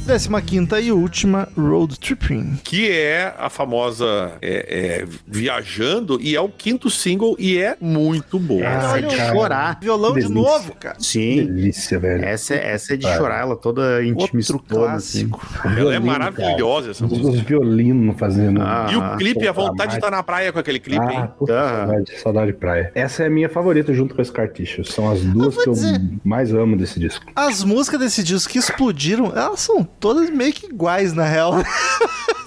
Décima 0.09 0.41
quinta 0.41 0.81
e 0.81 0.91
última, 0.91 1.47
Road 1.55 1.99
Tripping. 1.99 2.59
Que 2.63 2.89
é 2.89 3.31
a 3.37 3.47
famosa 3.47 4.31
é, 4.41 5.03
é, 5.03 5.05
Viajando 5.27 6.19
e 6.19 6.35
é 6.35 6.41
o 6.41 6.49
quinto 6.49 6.89
single 6.89 7.35
e 7.37 7.59
é 7.59 7.77
muito 7.79 8.39
bom. 8.39 8.59
Essa 8.59 8.97
é 8.97 9.01
de 9.03 9.15
cara. 9.15 9.31
chorar. 9.33 9.79
Violão 9.79 10.13
de 10.15 10.21
delícia. 10.21 10.33
novo, 10.35 10.73
cara. 10.79 10.95
Sim. 10.99 11.35
Delícia, 11.45 11.99
velho. 11.99 12.25
Essa, 12.25 12.55
é- 12.55 12.71
essa 12.71 12.95
é 12.95 12.97
de 12.97 13.05
É. 13.05 13.15
chorar, 13.17 13.41
ela 13.41 13.55
toda 13.55 14.03
intimista. 14.03 14.53
Outro 14.53 14.67
clássico. 14.67 15.47
Ela 15.77 15.93
é 15.93 15.99
maravilhosa 15.99 16.89
essa 16.89 17.05
Os, 17.05 17.11
música. 17.11 17.29
os 17.29 17.39
violinos 17.41 18.15
fazendo. 18.17 18.63
Ah, 18.63 18.87
E 18.91 18.95
o 18.95 19.15
clipe, 19.17 19.47
a 19.47 19.51
vontade 19.51 19.91
de 19.91 19.97
estar 19.97 20.09
na 20.09 20.23
praia 20.23 20.51
com 20.51 20.57
aquele 20.57 20.79
clipe, 20.79 21.05
Ah, 21.05 21.13
hein? 21.13 21.29
puta, 21.37 21.53
Ah. 21.53 21.77
saudade, 21.85 22.19
saudade 22.19 22.51
de 22.51 22.57
praia. 22.57 22.91
Essa 22.95 23.23
é 23.23 23.27
a 23.27 23.29
minha 23.29 23.47
favorita 23.47 23.93
junto 23.93 24.15
com 24.15 24.21
esse 24.23 24.31
Carticho. 24.31 24.83
São 24.83 25.09
as 25.11 25.21
duas 25.21 25.53
vou 25.53 25.63
que 25.63 25.69
eu 25.69 25.73
dizer- 25.73 26.01
mais 26.23 26.51
amo 26.51 26.75
desse 26.75 26.99
disco. 26.99 27.27
As 27.35 27.63
músicas 27.63 27.99
desse 27.99 28.23
disco 28.23 28.51
que 28.51 28.57
explodiram, 28.57 29.31
elas 29.37 29.59
são 29.59 29.83
todas 29.99 30.29
meio 30.29 30.53
que 30.53 30.67
iguais, 30.67 31.13
na 31.13 31.25
real. 31.25 31.53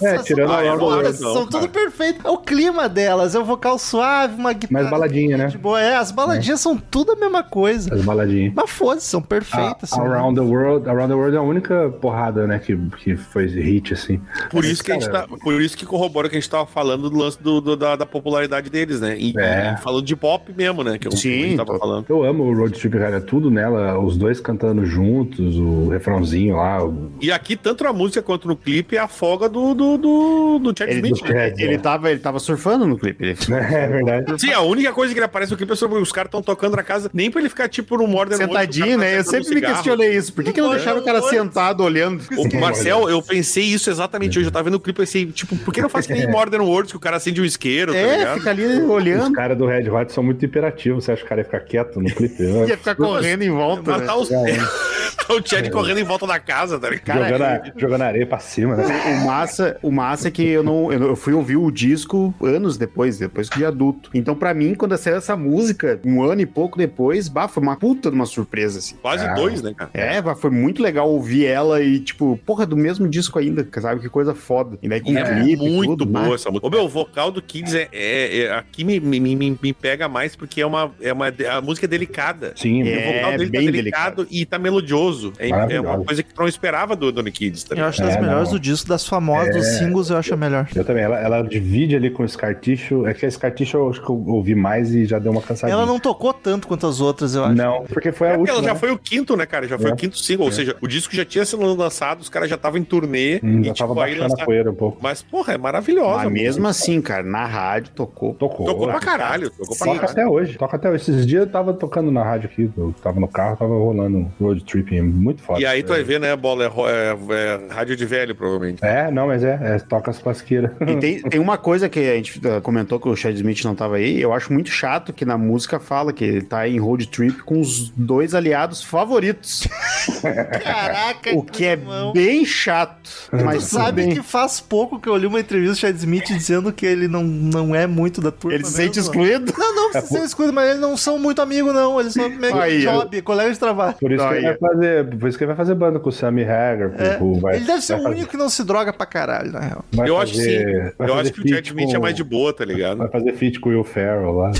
É, 0.02 0.18
tirando 0.18 0.50
Ah, 0.52 0.58
a 0.58 0.64
é. 0.64 0.72
World. 0.72 1.16
são 1.16 1.46
tudo 1.46 1.68
perfeito. 1.68 2.26
É 2.26 2.30
o 2.30 2.36
clima 2.38 2.88
delas, 2.88 3.36
é 3.36 3.38
o 3.38 3.44
vocal 3.44 3.78
suave, 3.78 4.34
uma 4.34 4.52
guitarra. 4.52 4.80
Mais 4.80 4.90
baladinha, 4.90 5.36
né? 5.36 5.46
de 5.46 5.56
boa. 5.58 5.80
É, 5.80 5.94
as 5.96 6.10
baladinhas 6.10 6.60
são 6.60 6.76
tudo 6.76 7.12
a 7.12 7.16
mesma 7.16 7.44
coisa. 7.44 7.94
As 7.94 8.02
baladinhas. 8.04 8.52
Mas 8.54 8.68
foda-se, 8.70 9.06
são 9.06 9.20
A, 9.20 9.22
perfeitas. 9.22 9.90
são- 9.90 10.02
Around 10.04 10.40
the 10.40 10.44
World, 10.46 10.88
Around 10.90 11.08
the 11.08 11.14
World 11.14 11.36
é 11.36 11.38
a 11.38 11.42
única 11.42 11.90
porrada, 12.00 12.46
né, 12.48 12.58
que, 12.58 12.76
que 12.98 13.16
foi 13.16 13.46
hit, 13.46 13.94
assim. 13.94 14.20
Por 14.50 14.64
isso, 14.64 14.82
que 14.82 14.90
a 14.90 14.94
gente 14.94 15.08
tá, 15.08 15.26
por 15.28 15.60
isso 15.60 15.76
que 15.76 15.86
corrobora 15.86 16.28
que 16.28 16.36
a 16.36 16.40
gente 16.40 16.50
tava 16.50 16.66
falando 16.66 17.08
do 17.08 17.16
lance 17.16 17.40
do, 17.40 17.60
do- 17.60 17.76
da, 17.76 17.94
da 17.94 18.06
popularidade 18.06 18.68
deles, 18.70 19.00
né? 19.00 19.16
E, 19.16 19.32
É. 19.38 19.76
falando 19.82 20.04
de 20.04 20.16
pop 20.16 20.52
mesmo, 20.56 20.82
né? 20.82 20.98
Que 20.98 21.06
eu, 21.06 21.12
Sim, 21.12 21.18
que 21.30 21.44
a 21.44 21.46
gente 21.48 21.56
tava 21.58 21.72
tô- 21.74 21.78
falando. 21.78 22.06
Eu 22.08 22.24
amo 22.24 22.42
o 22.44 22.54
Road 22.56 22.76
Trip, 22.76 22.98
cara. 22.98 23.18
é 23.18 23.20
Tudo 23.20 23.50
nela, 23.52 23.96
os 24.00 24.16
dois 24.16 24.40
cantando 24.40 24.84
juntos, 24.84 25.56
o 25.58 25.88
refrãozinho 25.90 26.56
lá. 26.56 26.84
o- 26.84 27.12
E 27.20 27.30
aqui, 27.42 27.56
tanto 27.56 27.84
na 27.84 27.92
música 27.92 28.22
quanto 28.22 28.46
no 28.48 28.56
clipe, 28.56 28.96
é 28.96 29.00
a 29.00 29.08
folga 29.08 29.48
do, 29.48 29.74
do, 29.74 29.98
do, 29.98 30.58
do, 30.60 30.74
Chad 30.78 30.88
Ele, 30.88 31.08
Smith. 31.08 31.22
né? 31.28 31.52
ele, 31.58 31.78
tava, 31.78 32.10
ele 32.10 32.20
tava 32.20 32.38
surfando 32.38 32.86
no 32.86 32.96
clipe. 32.96 33.24
Ele 33.24 33.36
É 33.52 33.88
verdade. 33.88 34.40
Sim, 34.40 34.52
a 34.52 34.60
única 34.60 34.92
coisa 34.92 35.12
que 35.12 35.18
ele 35.18 35.26
aparece 35.26 35.50
no 35.52 35.56
clipe 35.58 35.72
é 35.72 35.76
sobre 35.76 35.98
os 35.98 36.12
caras 36.12 36.28
estão 36.28 36.42
tocando 36.42 36.76
na 36.76 36.82
casa, 36.82 37.10
nem 37.12 37.30
pra 37.30 37.40
ele 37.40 37.48
ficar 37.48 37.68
tipo 37.68 37.96
no 37.96 38.06
Modern 38.06 38.36
sentadinho, 38.40 38.96
o 38.96 39.00
cara 39.00 39.10
né? 39.10 39.18
Eu 39.18 39.24
tá 39.24 39.30
sempre 39.30 39.54
me 39.56 39.60
questionei 39.60 40.16
isso. 40.16 40.32
Por 40.32 40.44
que, 40.44 40.52
que 40.52 40.60
não 40.60 40.70
deixaram 40.70 41.00
o 41.00 41.04
cara 41.04 41.20
olha. 41.20 41.28
sentado 41.30 41.82
olhando? 41.82 42.22
Ô, 42.36 42.58
Marcel, 42.60 43.08
eu 43.10 43.20
pensei 43.20 43.64
isso 43.64 43.90
exatamente 43.90 44.38
hoje. 44.38 44.48
Eu 44.48 44.52
tava 44.52 44.64
vendo 44.64 44.74
o 44.74 44.80
clipe 44.80 45.00
e 45.00 45.02
pensei, 45.02 45.26
tipo, 45.26 45.56
por 45.56 45.74
que 45.74 45.82
não 45.82 45.88
faz 45.88 46.06
que 46.06 46.12
nem 46.12 46.26
Modern 46.30 46.62
Worlds, 46.64 46.92
que 46.92 46.96
o 46.96 47.00
cara 47.00 47.16
acende 47.16 47.40
um 47.40 47.44
isqueiro, 47.44 47.92
tá 47.92 47.98
É, 47.98 48.18
ligado? 48.18 48.38
fica 48.38 48.50
ali 48.50 48.64
Os 48.64 48.90
olhando. 48.90 49.32
caras 49.32 49.58
do 49.58 49.66
Red 49.66 49.88
Hot 49.90 50.12
são 50.12 50.22
muito 50.22 50.44
imperativos. 50.44 51.04
Você 51.04 51.12
acha 51.12 51.20
que 51.20 51.26
o 51.26 51.28
cara 51.28 51.40
ia 51.40 51.44
ficar 51.44 51.60
quieto 51.60 52.00
no 52.00 52.10
clipe? 52.10 52.42
Ia 52.68 52.76
ficar 52.76 52.94
correndo 52.94 53.42
em 53.42 53.50
volta. 53.50 53.82
Mas 53.90 54.00
né? 54.00 54.06
tá, 54.06 54.16
os... 54.16 54.28
tá 54.28 55.34
o 55.34 55.46
Chad 55.46 55.68
correndo 55.70 55.98
em 55.98 56.04
volta 56.04 56.26
da 56.26 56.38
casa, 56.38 56.78
tá 56.78 56.88
ligado? 56.90 57.04
Cara, 57.18 57.31
jogando, 57.38 57.42
a- 57.42 57.72
jogando 57.80 58.02
areia 58.02 58.26
pra 58.26 58.38
cima, 58.38 58.76
né? 58.76 58.84
O 59.20 59.26
massa, 59.26 59.76
o 59.82 59.90
massa 59.90 60.28
é 60.28 60.30
que 60.30 60.46
eu 60.46 60.62
não, 60.62 60.92
eu 60.92 61.02
eu 61.02 61.16
fui 61.16 61.32
ouvir 61.32 61.56
o 61.56 61.70
disco 61.70 62.34
anos 62.42 62.76
depois, 62.76 63.18
depois 63.18 63.48
de 63.48 63.64
adulto. 63.64 64.10
Então, 64.14 64.34
pra 64.34 64.54
mim, 64.54 64.74
quando 64.74 64.96
saiu 64.96 65.16
essa 65.16 65.36
música, 65.36 66.00
um 66.04 66.22
ano 66.22 66.40
e 66.40 66.46
pouco 66.46 66.78
depois, 66.78 67.28
bah, 67.28 67.48
foi 67.48 67.62
uma 67.62 67.76
puta 67.76 68.08
de 68.10 68.14
uma 68.16 68.26
surpresa, 68.26 68.78
assim. 68.78 68.96
Quase 69.02 69.24
Ah. 69.24 69.34
dois, 69.34 69.60
né, 69.62 69.72
cara? 69.76 69.90
É, 69.94 70.20
bah, 70.22 70.34
foi 70.34 70.50
muito 70.50 70.82
legal 70.82 71.08
ouvir 71.10 71.46
ela 71.46 71.82
e, 71.82 71.98
tipo, 72.00 72.38
porra, 72.46 72.64
do 72.66 72.76
mesmo 72.76 73.08
disco 73.08 73.38
ainda, 73.38 73.66
sabe? 73.80 74.00
Que 74.00 74.08
coisa 74.08 74.34
foda. 74.34 74.78
E 74.82 74.88
daí 74.88 75.00
com 75.00 75.16
É 75.16 75.22
clipe 75.42 75.56
muito 75.62 75.90
tudo, 75.90 76.06
boa 76.06 76.28
né? 76.28 76.34
essa 76.34 76.50
música. 76.50 76.66
O 76.66 76.70
meu 76.70 76.82
o 76.84 76.88
vocal 76.88 77.30
do 77.30 77.40
Kids 77.42 77.74
é, 77.74 77.88
é- 77.92 78.38
é- 78.42 78.54
aqui 78.54 78.84
me, 78.84 78.98
me, 79.00 79.20
me, 79.20 79.58
me 79.62 79.72
pega 79.72 80.08
mais 80.08 80.34
porque 80.36 80.60
é 80.60 80.66
uma, 80.66 80.90
é 81.00 81.12
uma 81.12 81.32
a 81.50 81.60
música 81.60 81.86
é 81.86 81.88
delicada. 81.88 82.52
Sim, 82.56 82.82
É. 82.88 82.98
o 82.98 83.12
vocal 83.14 83.30
dele 83.38 83.50
bem 83.50 83.66
tá 83.66 83.72
delicado 83.72 84.26
e 84.30 84.44
tá 84.44 84.58
melodioso. 84.58 85.32
É, 85.38 85.48
é 85.48 85.80
uma 85.80 85.98
coisa 86.04 86.22
que 86.22 86.32
tu 86.34 86.40
não 86.40 86.48
esperava 86.48 86.94
do 86.96 87.12
Kids, 87.30 87.64
tá 87.64 87.74
Eu 87.74 87.84
acho 87.86 88.00
das 88.02 88.16
É, 88.16 88.20
melhores 88.20 88.48
não. 88.48 88.54
do 88.56 88.60
disco, 88.60 88.88
das 88.88 89.06
famosas, 89.06 89.54
dos 89.54 89.66
singles, 89.78 90.10
eu 90.10 90.16
acho 90.16 90.34
a 90.34 90.36
melhor. 90.36 90.66
Eu 90.74 90.84
também. 90.84 91.02
Ela, 91.04 91.18
ela 91.20 91.42
divide 91.42 91.94
ali 91.96 92.10
com 92.10 92.22
o 92.22 92.28
Scar 92.28 92.54
Tissue. 92.58 93.06
É 93.06 93.14
que 93.14 93.24
a 93.26 93.30
Scar 93.30 93.52
Tissue 93.54 93.78
eu 93.80 93.90
acho 93.90 94.00
que 94.02 94.08
eu 94.10 94.24
ouvi 94.26 94.54
mais 94.54 94.94
e 94.94 95.04
já 95.04 95.18
deu 95.18 95.32
uma 95.32 95.42
cansadinha. 95.42 95.74
Ela 95.76 95.86
não 95.86 95.98
tocou 96.00 96.32
tanto 96.32 96.66
quanto 96.66 96.86
as 96.86 97.00
outras, 97.00 97.34
eu 97.34 97.44
acho. 97.44 97.54
Não, 97.54 97.84
porque 97.84 98.10
foi 98.12 98.28
a 98.28 98.30
É 98.32 98.36
porque 98.36 98.50
última. 98.50 98.58
ela 98.58 98.66
já 98.68 98.74
né? 98.74 98.80
foi 98.80 98.90
o 98.90 98.98
quinto, 98.98 99.36
né, 99.36 99.46
cara? 99.46 99.66
Já 99.68 99.78
foi 99.78 99.90
É. 99.90 99.92
o 99.92 99.96
quinto 99.96 100.18
single. 100.18 100.46
Ou 100.46 100.52
seja, 100.52 100.76
o 100.80 100.86
disco 100.88 101.14
já 101.14 101.24
tinha 101.24 101.44
sido 101.44 101.62
lançado, 101.74 102.20
os 102.20 102.28
caras 102.28 102.48
já 102.48 102.56
estavam 102.56 102.78
em 102.80 102.84
turnê. 102.84 103.40
Hum, 103.42 103.60
e, 103.60 103.64
já 103.64 103.74
tava 103.74 103.90
tipo, 103.90 103.94
baixando 103.94 104.20
a 104.20 104.28
lançaram. 104.28 104.44
poeira 104.44 104.70
um 104.70 104.74
pouco. 104.74 104.98
Mas, 105.02 105.22
porra, 105.22 105.54
é 105.54 105.58
maravilhosa. 105.58 106.24
Mas 106.24 106.32
mesmo 106.32 106.66
assim, 106.66 107.00
cara, 107.00 107.22
na 107.22 107.44
rádio 107.46 107.90
tocou. 107.94 108.34
Tocou. 108.34 108.66
Tocou 108.66 108.88
pra 108.88 109.00
caralho. 109.00 109.50
Tocou 109.50 109.76
pra 109.76 109.86
Toca 109.86 109.98
caralho. 110.00 110.12
até 110.12 110.26
hoje. 110.26 110.58
Toca 110.58 110.76
até 110.76 110.88
hoje. 110.90 111.02
Esses 111.02 111.26
dias 111.26 111.42
eu 111.44 111.50
tava 111.50 111.72
tocando 111.72 112.10
na 112.10 112.22
rádio 112.22 112.48
aqui. 112.52 112.70
Eu 112.76 112.94
tava 113.02 113.20
no 113.20 113.28
carro, 113.28 113.56
tava 113.56 113.72
rolando 113.74 114.18
um 114.18 114.30
road 114.40 114.62
trip 114.64 115.00
muito 115.00 115.42
foda. 115.42 115.60
E 115.60 115.66
aí 115.66 115.82
tu 115.82 115.88
vai 115.88 116.02
ver, 116.02 116.20
né, 116.20 116.34
bola? 116.36 116.64
É, 116.90 117.11
é- 117.12 117.68
é 117.70 117.72
rádio 117.72 117.96
de 117.96 118.04
velho, 118.06 118.34
provavelmente. 118.34 118.84
É, 118.84 119.10
não, 119.10 119.26
mas 119.28 119.42
é. 119.44 119.58
é 119.62 119.78
toca 119.78 120.10
as 120.10 120.18
classiqueiras. 120.18 120.70
E 120.80 120.96
tem, 120.96 121.22
tem 121.22 121.40
uma 121.40 121.56
coisa 121.58 121.88
que 121.88 121.98
a 122.00 122.14
gente 122.14 122.38
uh, 122.46 122.60
comentou 122.60 122.98
que 123.00 123.08
o 123.08 123.16
Chad 123.16 123.34
Smith 123.34 123.64
não 123.64 123.74
tava 123.74 123.96
aí, 123.96 124.20
eu 124.20 124.32
acho 124.32 124.52
muito 124.52 124.70
chato 124.70 125.12
que 125.12 125.24
na 125.24 125.36
música 125.38 125.78
fala 125.78 126.12
que 126.12 126.24
ele 126.24 126.42
tá 126.42 126.66
em 126.68 126.78
road 126.78 127.06
trip 127.08 127.42
com 127.42 127.60
os 127.60 127.90
dois 127.90 128.34
aliados 128.34 128.82
favoritos. 128.82 129.66
Caraca, 130.62 131.34
o 131.34 131.42
que 131.42 131.64
é 131.64 131.72
irmão. 131.72 132.12
bem 132.12 132.44
chato. 132.44 133.10
Tu 133.30 133.44
Mas 133.44 133.64
sabe 133.64 134.02
bem. 134.02 134.14
que 134.14 134.22
faz 134.22 134.60
pouco 134.60 134.98
que 134.98 135.08
eu 135.08 135.16
li 135.16 135.26
uma 135.26 135.40
entrevista 135.40 135.74
do 135.74 135.78
Chad 135.78 135.96
Smith 135.96 136.26
dizendo 136.26 136.72
que 136.72 136.86
ele 136.86 137.08
não, 137.08 137.22
não 137.22 137.74
é 137.74 137.86
muito 137.86 138.20
da 138.20 138.30
turma. 138.30 138.54
ele 138.54 138.64
se 138.64 138.72
sente 138.72 138.96
mesmo. 138.96 139.02
excluído? 139.02 139.52
Não, 139.56 139.74
não 139.74 139.90
precisa 139.90 140.18
ser 140.18 140.24
excluído, 140.24 140.52
mas 140.52 140.68
eles 140.70 140.80
não 140.80 140.96
são 140.96 141.18
muito 141.18 141.40
amigos, 141.40 141.72
não. 141.74 142.00
Eles 142.00 142.12
são 142.12 142.28
meio 142.28 142.60
Aí, 142.60 142.82
job, 142.82 143.22
colegas 143.22 143.54
de 143.54 143.58
trabalho. 143.58 143.94
Por 144.00 144.10
isso, 144.12 144.26
que 144.26 144.34
ele 144.34 144.46
vai 144.46 144.56
fazer, 144.58 145.16
por 145.18 145.28
isso 145.28 145.38
que 145.38 145.44
ele 145.44 145.48
vai 145.48 145.56
fazer 145.56 145.74
banda 145.74 145.98
com 145.98 146.08
o 146.08 146.12
Sammy 146.12 146.42
Hagar. 146.44 146.92
É. 147.02 147.40
vai- 147.40 147.56
ele 147.56 147.64
deve 147.64 147.80
ser 147.82 147.94
o 147.94 148.02
fazer- 148.02 148.08
único 148.14 148.30
que 148.30 148.36
não 148.36 148.48
se 148.48 148.64
droga 148.64 148.92
pra 148.92 149.06
caralho, 149.06 149.52
na 149.52 149.60
real. 149.60 149.84
vai 149.92 150.08
eu 150.08 150.18
acho 150.18 150.32
que 150.32 150.38
sim. 150.38 150.44
fazer- 150.58 150.86
Eu 150.98 151.08
fazer 151.08 151.20
acho 151.20 151.32
que 151.32 151.40
o 151.40 151.58
Smith 151.58 151.94
é 151.94 151.98
mais 151.98 152.14
de 152.14 152.24
boa, 152.24 152.52
tá 152.52 152.64
ligado? 152.64 152.98
Vai 152.98 153.08
fazer 153.10 153.32
feat 153.34 153.60
com 153.60 153.68
o 153.68 153.72
Will 153.72 153.84
Ferrell 153.84 154.32
lá. 154.32 154.50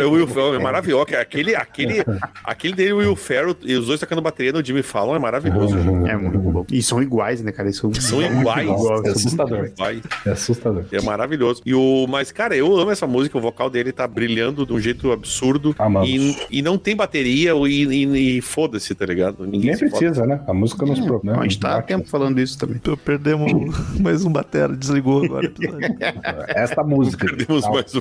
É, 0.00 0.04
O 0.04 0.12
Will 0.12 0.26
Ferrell 0.26 0.54
é 0.54 0.58
maravilhoso. 0.58 1.06
que 1.06 1.14
Aquele, 1.16 1.54
aquele, 1.54 2.02
aquele 2.44 2.74
dele, 2.74 2.92
o 2.92 2.98
Will 2.98 3.16
Ferrell, 3.16 3.56
e 3.64 3.74
os 3.74 3.86
dois 3.86 4.00
tocando 4.00 4.20
bateria 4.22 4.52
no 4.52 4.64
Jimmy 4.64 4.82
Fallon 4.82 5.14
é 5.16 5.18
maravilhoso. 5.18 5.76
É 6.08 6.16
muito 6.16 6.38
bom. 6.38 6.66
E 6.70 6.82
são 6.82 7.02
iguais, 7.02 7.42
né, 7.42 7.52
cara? 7.52 7.72
São, 7.72 7.92
São 7.94 8.22
iguais. 8.22 8.68
É 9.04 9.10
assustador. 9.10 9.70
É 10.26 10.30
assustador. 10.30 10.84
É 10.92 11.00
maravilhoso. 11.02 11.62
E 11.64 11.74
o, 11.74 12.06
mas, 12.08 12.30
cara, 12.32 12.56
eu 12.56 12.76
amo 12.76 12.90
essa 12.90 13.06
música. 13.06 13.36
O 13.38 13.40
vocal 13.40 13.68
dele 13.70 13.92
tá 13.92 14.06
brilhando 14.06 14.64
de 14.66 14.72
um 14.72 14.78
jeito 14.80 15.10
absurdo. 15.12 15.74
Amamos. 15.78 16.08
E, 16.08 16.36
e 16.50 16.62
não 16.62 16.78
tem 16.78 16.94
bateria 16.94 17.52
e, 17.54 17.84
e- 17.84 18.38
e 18.38 18.40
foda-se, 18.40 18.94
tá 18.94 19.04
ligado? 19.06 19.44
Ninguém 19.46 19.70
Nem 19.70 19.76
foda. 19.78 19.90
precisa, 19.90 20.26
né? 20.26 20.40
A 20.46 20.54
música 20.54 20.84
nos 20.86 21.00
problema. 21.00 21.36
Não, 21.36 21.40
a 21.40 21.48
gente 21.48 21.58
tá 21.64 21.78
há 21.78 21.82
tempo 21.82 22.08
falando 22.08 22.40
isso 22.40 22.58
também. 22.58 22.80
Perdemos 23.04 23.52
mais 23.98 24.24
um 24.24 24.30
batera, 24.30 24.76
desligou 24.76 25.24
agora 25.24 25.46
o 25.46 25.50
episódio. 25.50 25.96
Esta 26.48 26.82
música. 26.82 27.26
Perdemos 27.26 27.64
Tá, 27.64 27.70
mais 27.70 27.94
um. 27.94 28.00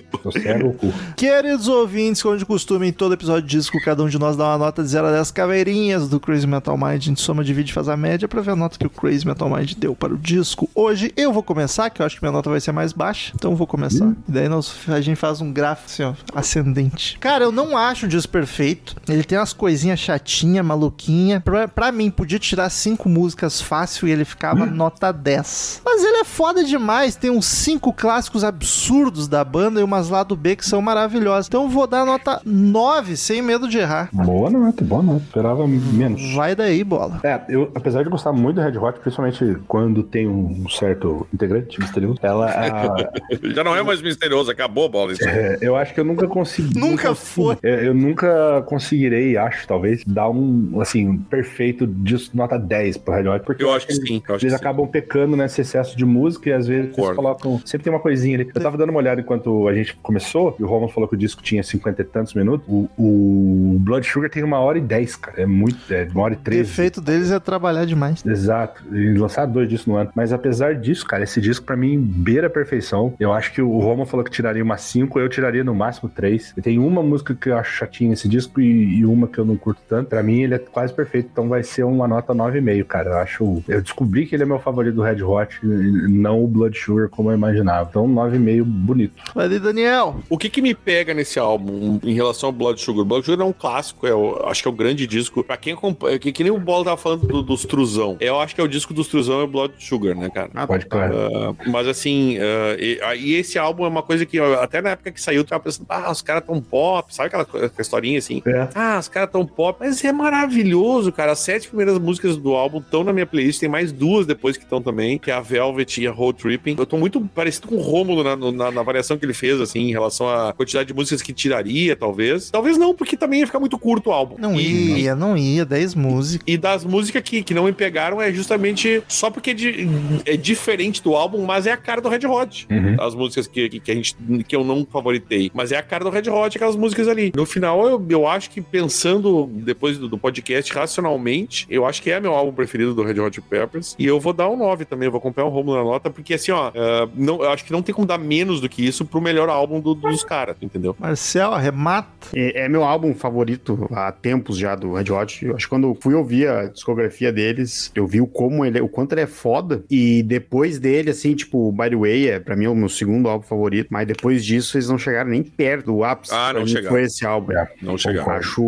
O. 0.68 0.94
Queridos 1.16 1.68
ouvintes, 1.68 2.22
como 2.22 2.38
de 2.38 2.46
costume, 2.46 2.88
em 2.88 2.92
todo 2.92 3.14
episódio 3.14 3.48
de 3.48 3.58
disco, 3.58 3.80
cada 3.84 4.04
um 4.04 4.08
de 4.08 4.20
nós 4.20 4.36
dá 4.36 4.46
uma 4.46 4.58
nota 4.58 4.84
de 4.84 4.90
0 4.90 5.08
a 5.08 5.12
10 5.12 5.32
caveirinhas 5.32 6.10
do 6.10 6.20
Crazy 6.20 6.48
Metal 6.48 6.78
Mind. 6.78 6.94
A 6.94 6.98
gente 6.98 7.22
soma, 7.22 7.44
divide 7.44 7.72
e 7.72 7.74
faz 7.74 7.88
a 7.88 7.96
média 7.96 8.28
pra 8.28 8.42
ver 8.42 8.52
a 8.52 8.56
nota 8.56 8.78
que 8.78 8.86
o 8.86 8.90
Crazy 8.90 9.26
Metal 9.26 9.50
Mind 9.50 9.74
deu 9.78 9.96
para 9.96 10.14
o 10.14 10.18
disco. 10.18 10.70
Hoje 10.76 11.12
eu 11.16 11.32
vou 11.32 11.44
começar, 11.44 11.90
que 11.90 12.02
eu 12.02 12.06
acho 12.06 12.18
que 12.18 12.24
minha 12.24 12.32
nota 12.32 12.50
vai 12.50 12.60
ser 12.60 12.72
mais 12.72 12.92
baixa, 12.92 13.32
então 13.36 13.52
eu 13.52 13.58
vou 13.58 13.68
começar. 13.68 14.12
E 14.28 14.32
daí 14.32 14.50
nós, 14.50 14.74
a 14.88 15.00
gente 15.00 15.18
faz 15.18 15.40
um 15.40 15.52
gráfico 15.52 15.90
assim, 15.90 16.04
ó, 16.04 16.14
ascendente. 16.36 17.18
Cara, 17.20 17.46
eu 17.46 17.52
não 17.52 17.78
acho 17.78 18.06
um 18.06 18.10
disco 18.10 18.32
perfeito. 18.32 18.96
Ele 19.08 19.24
tem 19.24 19.38
umas 19.38 19.54
coisinhas 19.54 20.00
chatinhas, 20.00 20.66
maluquinha. 20.66 21.40
Pra, 21.40 21.68
pra 21.68 21.92
mim, 21.92 22.10
podia 22.10 22.40
tirar 22.40 22.70
cinco 22.70 23.08
músicas 23.08 23.53
fácil 23.62 24.08
e 24.08 24.12
ele 24.12 24.26
ficava 24.26 24.66
nota 24.66 25.12
10. 25.12 25.82
Mas 25.86 26.04
ele 26.04 26.18
é 26.18 26.24
foda 26.24 26.64
demais. 26.64 27.16
Tem 27.16 27.30
uns 27.30 27.46
cinco 27.46 27.92
clássicos 27.94 28.44
absurdos 28.44 29.28
da 29.28 29.44
banda 29.44 29.80
e 29.80 29.84
umas 29.84 30.10
lá 30.10 30.24
do 30.24 30.36
B 30.36 30.56
que 30.56 30.66
são 30.66 30.82
maravilhosas. 30.82 31.48
Então 31.48 31.64
eu 31.64 31.70
vou 31.70 31.88
dar 31.88 32.06
nota 32.06 32.42
9, 32.46 33.16
sem 33.18 33.42
medo 33.42 33.68
de 33.68 33.78
errar. 33.78 34.10
Boa 34.14 34.50
nota, 34.50 34.84
boa 34.84 35.02
nota. 35.04 35.24
Esperava 35.26 35.68
menos. 35.68 36.34
Vai 36.34 36.56
daí, 36.56 36.84
bola. 36.84 37.20
É, 37.24 37.40
eu, 37.50 37.72
apesar 37.76 38.04
de 38.04 38.10
gostar 38.10 38.32
muito 38.32 38.56
do 38.56 38.62
Red 38.62 38.78
Hot, 38.78 39.00
principalmente 39.00 39.58
quando 39.68 40.04
tem 40.04 40.28
um 40.28 40.68
certo 40.70 41.28
integrante 41.34 41.80
misterioso, 41.80 42.20
ela. 42.22 42.48
a- 42.50 43.12
Já 43.54 43.64
não 43.64 43.76
é 43.76 43.82
mais 43.84 44.02
misterioso, 44.02 44.52
acabou 44.52 44.86
a 44.86 44.90
bola. 44.90 45.14
Isso. 45.14 45.28
é, 45.28 45.58
eu 45.62 45.76
acho 45.76 45.94
que 45.94 46.00
eu 46.00 46.06
nunca 46.06 46.28
consegui. 46.28 46.80
Nunca 46.80 47.10
consegui- 47.10 47.26
foi. 47.34 47.58
é, 47.64 47.88
eu 47.88 47.94
nunca 47.94 48.62
conseguirei, 48.66 49.38
acho, 49.38 49.68
talvez, 49.68 50.04
dar 50.06 50.30
um, 50.30 50.80
assim, 50.82 51.18
perfeito 51.18 51.86
de 51.88 52.30
nota 52.34 52.58
10 52.58 52.98
pro 52.98 53.14
Red 53.14 53.28
Hot, 53.28 53.43
porque 53.46 53.64
Eu 53.64 53.74
acho 53.74 53.88
que 53.88 53.94
sim. 53.94 54.22
Eu 54.28 54.36
acho 54.36 54.46
Eles 54.46 54.54
que 54.54 54.60
sim. 54.60 54.66
acabam 54.66 54.88
pecando 54.88 55.36
nesse 55.38 55.62
excesso 55.62 55.98
de 55.98 56.06
música 56.06 56.50
e 56.50 56.54
às 56.54 56.68
vezes 56.68 56.84
eles 56.86 56.96
Concordo. 56.96 57.16
colocam. 57.16 57.62
Sempre 57.66 57.84
tem 57.86 57.94
uma 57.94 58.00
coisinha 58.00 58.38
ali. 58.38 58.50
Eu 58.54 58.62
tava 58.62 58.78
dando 58.78 58.90
uma 58.90 59.00
olhada 59.00 59.22
enquanto 59.22 59.68
a 59.68 59.74
gente 59.74 59.96
começou, 59.98 60.56
e 60.60 60.64
o 60.64 60.68
Roman 60.68 60.88
falou 60.88 61.08
que 61.08 61.16
o 61.16 61.18
disco 61.18 61.42
tinha 61.42 61.62
50 61.64 62.02
e 62.02 62.06
tantos 62.06 62.34
minutos. 62.34 62.66
O, 62.68 62.90
o 62.98 63.78
Blood 63.80 64.06
Sugar 64.08 64.30
tem 64.30 64.44
uma 64.44 64.60
hora 64.60 64.78
e 64.78 64.82
dez, 64.82 65.16
cara. 65.16 65.42
É 65.42 65.46
muito. 65.46 65.78
É 65.94 66.08
uma 66.14 66.24
hora 66.24 66.34
e 66.34 66.38
O 66.38 66.40
treze. 66.40 66.64
defeito 66.64 67.02
deles 67.02 67.32
é 67.32 67.40
trabalhar 67.40 67.86
demais. 67.86 68.26
Exato, 68.26 68.84
e 68.96 69.14
lançaram 69.18 69.52
dois 69.52 69.68
discos 69.70 69.88
no 69.88 69.96
ano. 69.98 70.10
Mas 70.16 70.32
apesar 70.34 70.76
disso, 70.76 71.06
cara, 71.06 71.24
esse 71.24 71.40
disco 71.42 71.66
pra 71.66 71.76
mim 71.76 72.00
beira 72.00 72.48
a 72.48 72.50
perfeição. 72.50 73.14
Eu 73.20 73.32
acho 73.34 73.54
que 73.54 73.62
o 73.62 73.80
Roman 73.80 74.06
falou 74.06 74.24
que 74.24 74.32
tiraria 74.32 74.64
uma 74.64 74.78
5, 74.78 75.20
eu 75.20 75.30
tiraria 75.30 75.64
no 75.64 75.74
máximo 75.76 76.10
3. 76.10 76.54
Tem 76.62 76.80
uma 76.80 77.02
música 77.04 77.34
que 77.36 77.50
eu 77.50 77.58
acho 77.58 77.72
chatinha 77.74 78.10
nesse 78.12 78.28
disco 78.28 78.60
e, 78.62 79.00
e 79.00 79.06
uma 79.06 79.28
que 79.28 79.38
eu 79.38 79.46
não 79.46 79.56
curto 79.56 79.82
tanto. 79.88 80.10
Pra 80.10 80.22
mim 80.24 80.42
ele 80.42 80.56
é 80.56 80.60
quase 80.60 80.94
perfeito, 80.94 81.30
então 81.32 81.48
vai 81.50 81.64
ser 81.64 81.84
uma 81.84 82.08
nota 82.08 82.34
9,5, 82.34 82.84
cara. 82.86 83.10
Eu 83.12 83.18
acho. 83.18 83.33
Eu 83.68 83.82
descobri 83.82 84.26
que 84.26 84.36
ele 84.36 84.44
é 84.44 84.46
meu 84.46 84.60
favorito 84.60 84.96
do 84.96 85.02
Red 85.02 85.22
Hot, 85.24 85.60
e 85.64 85.68
não 86.12 86.44
o 86.44 86.48
Blood 86.48 86.78
Sugar 86.78 87.10
como 87.10 87.30
eu 87.32 87.36
imaginava. 87.36 87.88
Então 87.90 88.08
9,5 88.08 88.64
bonito. 88.64 89.14
Ali, 89.36 89.60
Daniel. 89.60 90.16
O 90.30 90.38
que 90.38 90.50
que 90.50 90.62
me 90.62 90.74
pega 90.74 91.14
nesse 91.14 91.40
álbum 91.40 92.00
em 92.04 92.14
relação 92.14 92.50
ao 92.50 92.54
Blood 92.54 92.80
Sugar? 92.82 93.06
Blood 93.06 93.26
Sugar 93.26 93.46
é 93.46 93.50
um 93.50 93.54
clássico, 93.54 94.06
é 94.08 94.14
o- 94.14 94.44
acho 94.48 94.62
que 94.62 94.68
é 94.68 94.72
o 94.72 94.74
grande 94.76 95.08
disco. 95.08 95.44
Pra 95.44 95.58
quem 95.58 95.74
acompanha, 95.74 96.18
que, 96.20 96.32
que 96.32 96.44
nem 96.44 96.52
o 96.52 96.60
Bola 96.60 96.86
tava 96.86 96.98
falando 96.98 97.26
do- 97.28 97.42
dos 97.44 97.66
Truzão. 97.66 98.18
Eu 98.20 98.40
acho 98.40 98.54
que 98.56 98.62
é 98.62 98.64
o 98.64 98.68
disco 98.68 98.94
dos 98.94 99.08
Truzão 99.08 99.42
é 99.42 99.44
o 99.44 99.48
Blood 99.48 99.74
Sugar, 99.80 100.16
né, 100.16 100.30
cara? 100.30 100.50
Ah, 100.54 100.68
Pode 100.68 100.86
claro. 100.86 101.14
Ah, 101.18 101.54
mas 101.70 101.88
assim, 101.88 102.38
ah, 102.40 102.76
e, 102.80 103.00
ah, 103.02 103.16
e 103.16 103.34
esse 103.34 103.58
álbum 103.58 103.86
é 103.86 103.88
uma 103.88 104.04
coisa 104.04 104.26
que 104.26 104.40
até 104.40 104.82
na 104.82 104.92
época 104.92 105.12
que 105.12 105.22
saiu, 105.22 105.42
eu 105.42 105.44
tava 105.46 105.64
pensando, 105.64 105.86
ah, 105.90 106.12
os 106.12 106.22
caras 106.22 106.44
tão 106.46 106.62
pop, 106.62 107.14
sabe 107.14 107.28
aquela, 107.28 107.44
aquela 107.44 107.72
historinha 107.80 108.18
assim? 108.20 108.42
É. 108.46 108.68
Ah, 108.76 108.98
os 109.00 109.08
caras 109.08 109.32
tão 109.32 109.46
pop, 109.46 109.78
mas 109.80 110.04
é 110.04 110.12
maravilhoso, 110.12 111.12
cara. 111.12 111.32
As 111.32 111.40
sete 111.40 111.68
primeiras 111.68 111.98
músicas 112.00 112.38
do 112.38 112.54
álbum 112.54 112.80
estão 112.80 113.04
na 113.04 113.14
minha 113.14 113.23
playlist, 113.26 113.60
tem 113.60 113.70
mais 113.70 113.92
duas 113.92 114.26
depois 114.26 114.58
que 114.58 114.64
estão 114.64 114.82
também, 114.82 115.18
que 115.18 115.32
é 115.32 115.34
a 115.34 115.40
Velvet 115.42 116.02
e 116.02 116.08
a 116.08 116.12
Road 116.12 116.40
Tripping. 116.40 116.76
Eu 116.78 116.86
tô 116.86 116.98
muito 116.98 117.20
parecido 117.34 117.68
com 117.68 117.76
o 117.76 117.82
Rômulo 117.82 118.24
na, 118.24 118.36
na, 118.36 118.72
na 118.72 118.84
variação 118.84 119.18
que 119.18 119.26
ele 119.26 119.34
fez, 119.34 119.60
assim, 119.62 119.80
em 119.82 119.92
relação 119.92 120.28
à 120.30 120.54
quantidade 120.54 120.88
de 120.88 120.94
músicas 120.94 121.22
que 121.22 121.34
tiraria, 121.34 121.96
talvez. 121.96 122.50
Talvez 122.52 122.78
não, 122.78 122.94
porque 122.94 123.16
também 123.18 123.40
ia 123.42 123.46
ficar 123.46 123.60
muito 123.60 123.78
curto 123.78 124.10
o 124.10 124.14
álbum. 124.14 124.36
Não 124.40 124.60
E- 124.60 125.02
ia, 125.02 125.16
não 125.16 125.38
ia. 125.38 125.66
10 125.66 125.96
músicas. 125.96 126.44
e 126.48 126.58
das 126.58 126.84
músicas 126.84 127.22
que, 127.24 127.42
que 127.44 127.54
não 127.54 127.64
me 127.66 127.72
pegaram 127.74 128.22
é 128.22 128.32
justamente 128.32 129.02
só 129.08 129.30
porque 129.30 129.52
é, 129.52 129.54
di- 129.54 129.88
é 130.26 130.36
diferente 130.38 131.02
do 131.02 131.16
álbum, 131.16 131.44
mas 131.46 131.66
é 131.68 131.72
a 131.72 131.78
cara 131.78 132.02
do 132.02 132.10
Red 132.10 132.26
Hot. 132.28 132.68
Uhum. 132.70 132.96
As 133.00 133.16
músicas 133.16 133.48
que, 133.48 133.70
que, 133.70 133.80
que 133.80 133.92
a 133.92 133.96
gente, 133.96 134.16
que 134.48 134.56
eu 134.56 134.64
não 134.64 134.86
favoritei. 134.90 135.50
Mas 135.54 135.72
é 135.72 135.78
a 135.78 135.82
cara 135.84 136.04
do 136.04 136.10
Red 136.10 136.30
Hot, 136.30 136.56
aquelas 136.58 136.76
músicas 136.76 137.08
ali. 137.08 137.32
No 137.36 137.46
final, 137.46 137.88
eu, 137.88 138.06
eu 138.10 138.28
acho 138.28 138.50
que 138.50 138.62
pensando 138.62 139.50
depois 139.54 139.98
do, 139.98 140.08
do 140.10 140.18
podcast, 140.18 140.74
nacionalmente, 140.76 141.66
eu 141.70 141.86
acho 141.86 142.02
que 142.02 142.10
é 142.12 142.20
meu 142.20 142.34
álbum 142.34 142.52
preferido 142.54 142.94
do 142.94 143.04
Red 143.04 143.13
Hot 143.22 143.36
Chili 143.36 143.48
Peppers. 143.50 143.96
E 144.00 144.06
eu 144.06 144.20
vou 144.20 144.34
dar 144.34 144.50
um 144.50 144.58
9 144.58 144.86
também, 144.86 145.06
eu 145.08 145.12
vou 145.12 145.20
acompanhar 145.20 145.48
o 145.48 145.50
Romulo 145.50 145.78
na 145.78 145.84
nota, 145.84 146.10
porque 146.10 146.34
assim, 146.36 146.52
ó, 146.52 146.70
uh, 146.70 147.10
não, 147.16 147.44
eu 147.44 147.50
acho 147.50 147.66
que 147.66 147.72
não 147.72 147.82
tem 147.82 147.94
como 147.94 148.08
dar 148.08 148.18
menos 148.18 148.62
do 148.62 148.70
que 148.70 148.86
isso 148.86 149.06
pro 149.06 149.22
melhor 149.22 149.50
álbum 149.50 149.80
do- 149.80 149.94
dos 149.96 150.24
caras, 150.24 150.56
entendeu? 150.62 150.96
Marcel, 151.00 151.54
arremata. 151.54 152.28
É, 152.36 152.66
é 152.66 152.70
meu 152.70 152.84
álbum 152.84 153.14
favorito 153.14 153.88
há 153.92 154.12
tempos 154.12 154.58
já 154.58 154.76
do 154.76 154.94
Red 154.94 155.12
Hot. 155.12 155.46
Eu 155.46 155.56
acho 155.56 155.66
que 155.66 155.70
quando 155.70 155.88
eu 155.88 155.98
fui 156.00 156.14
ouvir 156.14 156.48
a 156.48 156.66
discografia 156.68 157.32
deles, 157.32 157.92
eu 157.96 158.06
vi 158.08 158.22
o 158.22 158.28
como 158.28 158.66
ele, 158.66 158.80
o 158.82 158.88
quanto 158.88 159.14
ele 159.14 159.22
é 159.22 159.28
foda. 159.28 159.84
E 159.90 160.24
depois 160.24 160.80
dele, 160.80 161.10
assim, 161.10 161.34
tipo, 161.36 161.72
By 161.72 161.90
the 161.90 161.96
Way, 161.96 162.28
é 162.30 162.40
pra 162.40 162.56
mim 162.56 162.68
o 162.68 162.76
meu 162.76 162.90
segundo 162.90 163.28
álbum 163.30 163.46
favorito. 163.46 163.88
Mas 163.92 164.08
depois 164.08 164.44
disso, 164.46 164.78
eles 164.78 164.90
não 164.90 164.98
chegaram 164.98 165.30
nem 165.30 165.44
perto 165.44 165.86
do 165.88 166.04
ápice. 166.04 166.34
Ah, 166.34 166.54
não 166.54 166.66
chegaram. 166.66 166.90
Foi 166.90 167.04
esse 167.04 167.26
álbum. 167.26 167.52
É, 167.54 167.68
Não 167.82 167.98
chegar. 167.98 168.28
Acho, 168.30 168.62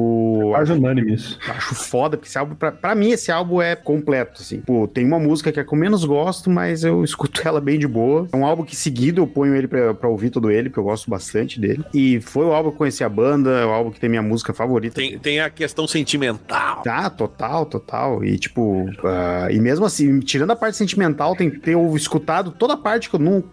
Quase 0.51 0.72
unânime 0.73 1.13
isso. 1.13 1.39
acho 1.49 1.76
foda, 1.76 2.17
porque 2.17 2.27
esse 2.30 2.38
álbum, 2.38 2.55
pra, 2.55 2.72
pra 2.72 2.95
mim, 2.95 3.11
esse 3.11 3.31
álbum 3.31 3.61
é 3.61 3.76
completo, 3.76 4.34
assim. 4.41 4.59
Pô, 4.61 4.87
tem 4.87 5.05
uma 5.05 5.19
música 5.19 5.51
que 5.51 5.59
é 5.59 5.63
que 5.63 5.73
eu 5.73 5.77
menos 5.77 6.03
gosto, 6.03 6.49
mas 6.49 6.83
eu 6.83 7.03
escuto 7.03 7.41
ela 7.47 7.61
bem 7.61 7.77
de 7.77 7.87
boa. 7.87 8.27
É 8.31 8.35
um 8.35 8.45
álbum 8.45 8.63
que 8.63 8.75
seguido 8.75 9.21
eu 9.21 9.27
ponho 9.27 9.55
ele 9.55 9.67
pra, 9.67 9.93
pra 9.93 10.09
ouvir 10.09 10.29
todo 10.29 10.51
ele, 10.51 10.69
porque 10.69 10.79
eu 10.79 10.83
gosto 10.83 11.09
bastante 11.09 11.59
dele. 11.59 11.83
E 11.93 12.19
foi 12.21 12.45
o 12.45 12.53
álbum 12.53 12.69
que 12.69 12.75
eu 12.75 12.77
conheci 12.79 13.03
a 13.03 13.09
banda, 13.09 13.51
é 13.51 13.65
o 13.65 13.69
álbum 13.69 13.91
que 13.91 13.99
tem 13.99 14.09
minha 14.09 14.21
música 14.21 14.53
favorita. 14.53 14.95
Tem, 14.95 15.17
tem 15.19 15.39
a 15.39 15.49
questão 15.49 15.87
sentimental. 15.87 16.81
Tá, 16.81 17.09
total, 17.09 17.65
total. 17.65 18.23
E 18.23 18.37
tipo, 18.37 18.85
ah, 19.03 19.47
e 19.51 19.59
mesmo 19.59 19.85
assim, 19.85 20.19
tirando 20.19 20.51
a 20.51 20.55
parte 20.55 20.77
sentimental, 20.77 21.35
tem 21.35 21.49
que 21.49 21.59
ter 21.59 21.75
eu 21.75 21.95
escutado 21.95 22.51
toda 22.51 22.73
a 22.73 22.77
parte 22.77 23.09
que 23.09 23.15
eu 23.15 23.19
não. 23.19 23.43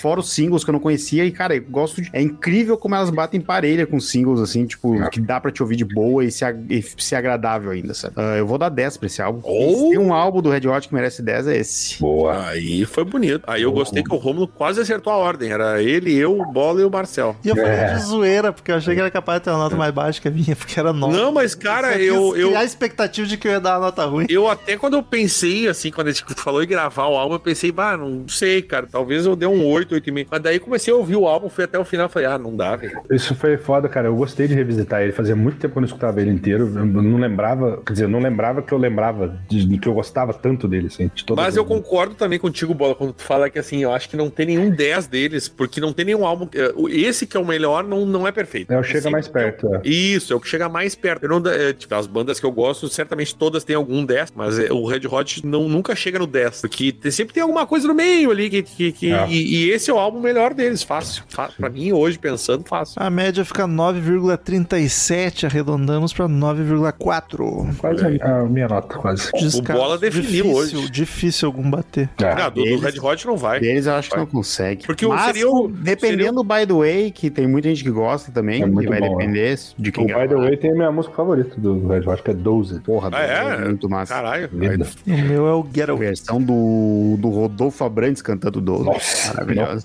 Fora 0.00 0.20
os 0.20 0.32
singles 0.32 0.64
que 0.64 0.70
eu 0.70 0.72
não 0.72 0.80
conhecia. 0.80 1.24
E, 1.24 1.30
cara, 1.30 1.56
eu 1.56 1.62
gosto 1.62 2.02
de. 2.02 2.10
É 2.12 2.20
incrível 2.20 2.76
como 2.76 2.94
elas 2.94 3.10
batem 3.10 3.40
parelha 3.40 3.86
com 3.86 4.00
singles, 4.00 4.40
assim, 4.40 4.66
tipo, 4.66 5.08
que 5.10 5.20
dá 5.20 5.40
pra 5.40 5.50
te 5.50 5.62
ouvir 5.62 5.76
de 5.76 5.84
boa 5.84 6.24
e 6.24 6.30
ser, 6.30 6.58
e 6.68 6.82
ser 6.82 7.16
agradável 7.16 7.70
ainda, 7.70 7.94
sabe? 7.94 8.14
Ah, 8.16 8.36
eu 8.36 8.46
vou 8.46 8.58
dar 8.58 8.68
10 8.68 8.96
pra 8.96 9.06
esse 9.06 9.22
álbum. 9.22 9.40
Oh! 9.44 9.90
Tem 9.90 9.98
um 9.98 10.11
álbum 10.12 10.40
do 10.42 10.50
Red 10.50 10.66
Hot 10.68 10.88
que 10.88 10.94
merece 10.94 11.22
10, 11.22 11.46
é 11.48 11.56
esse. 11.56 11.98
Boa. 12.00 12.46
Aí 12.48 12.84
foi 12.84 13.04
bonito. 13.04 13.42
Aí 13.46 13.62
eu 13.62 13.72
gostei 13.72 14.02
que 14.02 14.12
o 14.14 14.16
Romulo 14.18 14.46
quase 14.48 14.80
acertou 14.80 15.12
a 15.12 15.16
ordem. 15.16 15.50
Era 15.50 15.82
ele, 15.82 16.14
eu, 16.16 16.38
o 16.40 16.44
Bola 16.52 16.80
e 16.80 16.84
o 16.84 16.90
Marcel. 16.90 17.36
E 17.44 17.48
eu 17.48 17.56
falei 17.56 17.70
É. 17.70 17.94
de 17.94 18.02
zoeira, 18.02 18.52
porque 18.52 18.70
eu 18.70 18.76
achei 18.76 18.94
que 18.94 19.00
era 19.00 19.10
capaz 19.10 19.40
de 19.40 19.44
ter 19.44 19.50
uma 19.50 19.58
nota 19.58 19.76
mais 19.76 19.92
baixa 19.92 20.20
que 20.20 20.28
a 20.28 20.30
minha, 20.30 20.54
porque 20.56 20.78
era 20.78 20.92
9. 20.92 21.16
Não, 21.16 21.32
mas, 21.32 21.54
cara, 21.54 21.98
eu- 22.00 22.36
eu- 22.36 22.56
a 22.56 22.64
expectativa 22.64 23.26
de 23.26 23.36
que 23.36 23.46
eu 23.48 23.52
ia 23.52 23.60
dar 23.60 23.74
uma 23.78 23.86
nota 23.86 24.04
ruim. 24.04 24.26
Eu 24.28 24.48
até 24.48 24.76
quando 24.76 24.94
eu 24.94 25.02
pensei, 25.02 25.68
assim, 25.68 25.90
quando 25.90 26.08
a 26.08 26.12
gente 26.12 26.24
falou 26.36 26.62
em 26.62 26.66
gravar 26.66 27.06
o 27.06 27.16
álbum, 27.16 27.34
eu 27.34 27.40
pensei, 27.40 27.70
bah, 27.72 27.96
não 27.96 28.26
sei, 28.28 28.62
cara, 28.62 28.86
talvez 28.90 29.26
eu 29.26 29.34
dê 29.36 29.46
um 29.46 29.64
8, 29.66 29.94
8,5. 29.94 30.28
Mas 30.30 30.40
daí 30.42 30.58
comecei 30.58 30.92
a 30.92 30.96
ouvir 30.96 31.16
o 31.16 31.26
álbum, 31.26 31.48
fui 31.48 31.64
até 31.64 31.78
o 31.78 31.84
final 31.84 32.06
e 32.06 32.08
falei, 32.08 32.28
ah, 32.28 32.38
não 32.38 32.56
dá, 32.56 32.76
velho. 32.76 33.00
Isso 33.10 33.34
foi 33.34 33.56
foda, 33.56 33.88
cara. 33.88 34.08
Eu 34.08 34.16
gostei 34.16 34.46
de 34.48 34.54
revisitar 34.54 35.02
ele. 35.02 35.12
Fazia 35.12 35.36
muito 35.36 35.58
tempo 35.58 35.72
que 35.72 35.78
eu 35.78 35.82
não 35.82 35.86
escutava 35.86 36.20
ele 36.20 36.30
inteiro. 36.30 36.66
Eu 36.76 36.84
não 36.86 37.18
lembrava, 37.18 37.80
quer 37.84 37.92
dizer, 37.92 38.04
eu 38.04 38.08
não 38.08 38.20
lembrava 38.20 38.62
que 38.62 38.72
eu 38.72 38.78
lembrava 38.78 39.38
de, 39.48 39.64
de 39.66 39.78
que 39.78 39.88
eu 39.88 39.91
gostava 39.94 40.32
tanto 40.34 40.66
dele, 40.68 40.86
assim. 40.88 41.10
De 41.14 41.24
Mas 41.36 41.48
as 41.48 41.56
eu 41.56 41.64
concordo 41.64 42.14
também 42.14 42.38
contigo, 42.38 42.74
Bola, 42.74 42.94
quando 42.94 43.12
tu 43.12 43.22
fala 43.22 43.48
que, 43.50 43.58
assim, 43.58 43.82
eu 43.82 43.92
acho 43.92 44.08
que 44.08 44.16
não 44.16 44.28
tem 44.30 44.46
nenhum 44.46 44.70
10 44.70 45.06
deles, 45.06 45.48
porque 45.48 45.80
não 45.80 45.92
tem 45.92 46.04
nenhum 46.06 46.26
álbum. 46.26 46.48
eh, 46.54 46.72
Esse 46.90 47.26
que 47.26 47.36
é 47.36 47.40
o 47.40 47.46
melhor 47.46 47.84
não, 47.84 48.04
não 48.06 48.26
é 48.26 48.32
perfeito. 48.32 48.72
É, 48.72 48.78
o 48.78 48.82
chega 48.82 48.98
Esse 48.98 49.10
mais 49.10 49.28
perto. 49.28 49.74
É. 49.74 49.80
Isso, 49.84 50.32
é 50.32 50.36
o 50.36 50.40
que 50.40 50.48
chega 50.48 50.68
mais 50.68 50.94
perto. 50.94 51.24
Eu 51.24 51.40
não, 51.40 51.50
é, 51.50 51.72
tipo, 51.72 51.94
as 51.94 52.06
bandas 52.06 52.38
que 52.40 52.46
eu 52.46 52.52
gosto, 52.52 52.88
certamente 52.88 53.34
todas 53.34 53.64
têm 53.64 53.76
algum 53.76 54.04
10, 54.04 54.32
mas 54.34 54.58
é, 54.58 54.72
o 54.72 54.84
Red 54.86 55.06
Hot 55.10 55.46
não, 55.46 55.68
nunca 55.68 55.94
chega 55.96 56.18
no 56.18 56.26
10, 56.26 56.60
porque 56.62 56.92
tem- 56.92 57.10
sempre 57.10 57.34
tem 57.34 57.42
alguma 57.42 57.66
coisa 57.66 57.86
no 57.88 57.94
meio 57.94 58.30
ali. 58.30 58.48
Que, 58.50 58.62
que, 58.62 58.92
que- 58.92 59.12
É. 59.12 59.26
e, 59.28 59.56
e 59.66 59.70
esse 59.70 59.90
é 59.90 59.94
o 59.94 59.98
álbum 59.98 60.20
melhor 60.20 60.54
deles, 60.54 60.82
fácil. 60.82 61.24
Fa- 61.28 61.50
Pra 61.56 61.68
mim, 61.70 61.92
hoje, 61.92 62.18
pensando, 62.18 62.64
fácil. 62.66 62.94
A 63.02 63.08
média 63.10 63.44
fica 63.44 63.66
9,37, 63.66 65.44
arredondamos 65.46 66.12
pra 66.12 66.26
9,4. 66.28 67.76
Quase 67.78 68.04
a, 68.22 68.40
a 68.40 68.44
minha 68.44 68.68
nota, 68.68 68.96
quase. 68.96 69.30
Descaso. 69.32 69.78
Bola 69.82 69.98
definiu 69.98 70.22
difícil, 70.44 70.50
hoje. 70.78 70.90
Difícil 70.90 71.46
algum 71.48 71.70
bater. 71.70 72.08
É. 72.20 72.24
Ah, 72.24 72.48
do, 72.48 72.62
do 72.62 72.66
eles- 72.66 72.80
Red 72.82 73.00
Hot 73.00 73.26
não 73.26 73.36
vai. 73.36 73.60
Deles 73.60 73.86
eu 73.86 73.94
acho 73.94 74.08
que 74.10 74.16
Vai. 74.16 74.24
não 74.24 74.30
consegue. 74.30 74.86
Porque 74.86 75.04
o- 75.06 75.10
Mas, 75.10 75.24
seria 75.26 75.48
o- 75.48 75.68
dependendo 75.68 76.42
do 76.42 76.44
By 76.44 76.66
the 76.66 76.72
Way, 76.72 77.10
que 77.10 77.30
tem 77.30 77.46
muita 77.46 77.68
gente 77.68 77.82
que 77.84 77.90
gosta 77.90 78.30
também, 78.32 78.62
É 78.62 78.66
muito 78.66 78.80
que 78.84 78.88
vai 78.88 79.00
bom, 79.00 79.16
depender 79.18 79.58
de 79.78 79.92
quem 79.92 80.04
O 80.04 80.06
By 80.06 80.28
the. 80.28 80.34
Way 80.34 80.56
tem 80.56 80.70
a 80.70 80.74
minha 80.74 80.92
música 80.92 81.14
favorita 81.14 81.54
do 81.60 81.86
Red 81.88 82.08
Hot, 82.08 82.22
que 82.22 82.30
é 82.30 82.34
12. 82.34 82.80
Porra, 82.80 83.10
Ah, 83.12 83.22
é? 83.22 83.58
muito 83.64 83.88
massa. 83.88 84.14
Caralho. 84.14 84.48
Linda. 84.52 84.86
O 85.06 85.10
meu 85.10 85.46
é 85.46 85.54
o 85.54 85.60
A 85.68 85.74
Getaway. 85.74 86.06
versão 86.08 86.40
do, 86.42 87.16
do 87.18 87.28
Rodolfo 87.28 87.84
Abrantes 87.84 88.22
cantando 88.22 88.60
12. 88.60 88.84
Nossa, 88.84 89.32
Maravilhosa. 89.34 89.84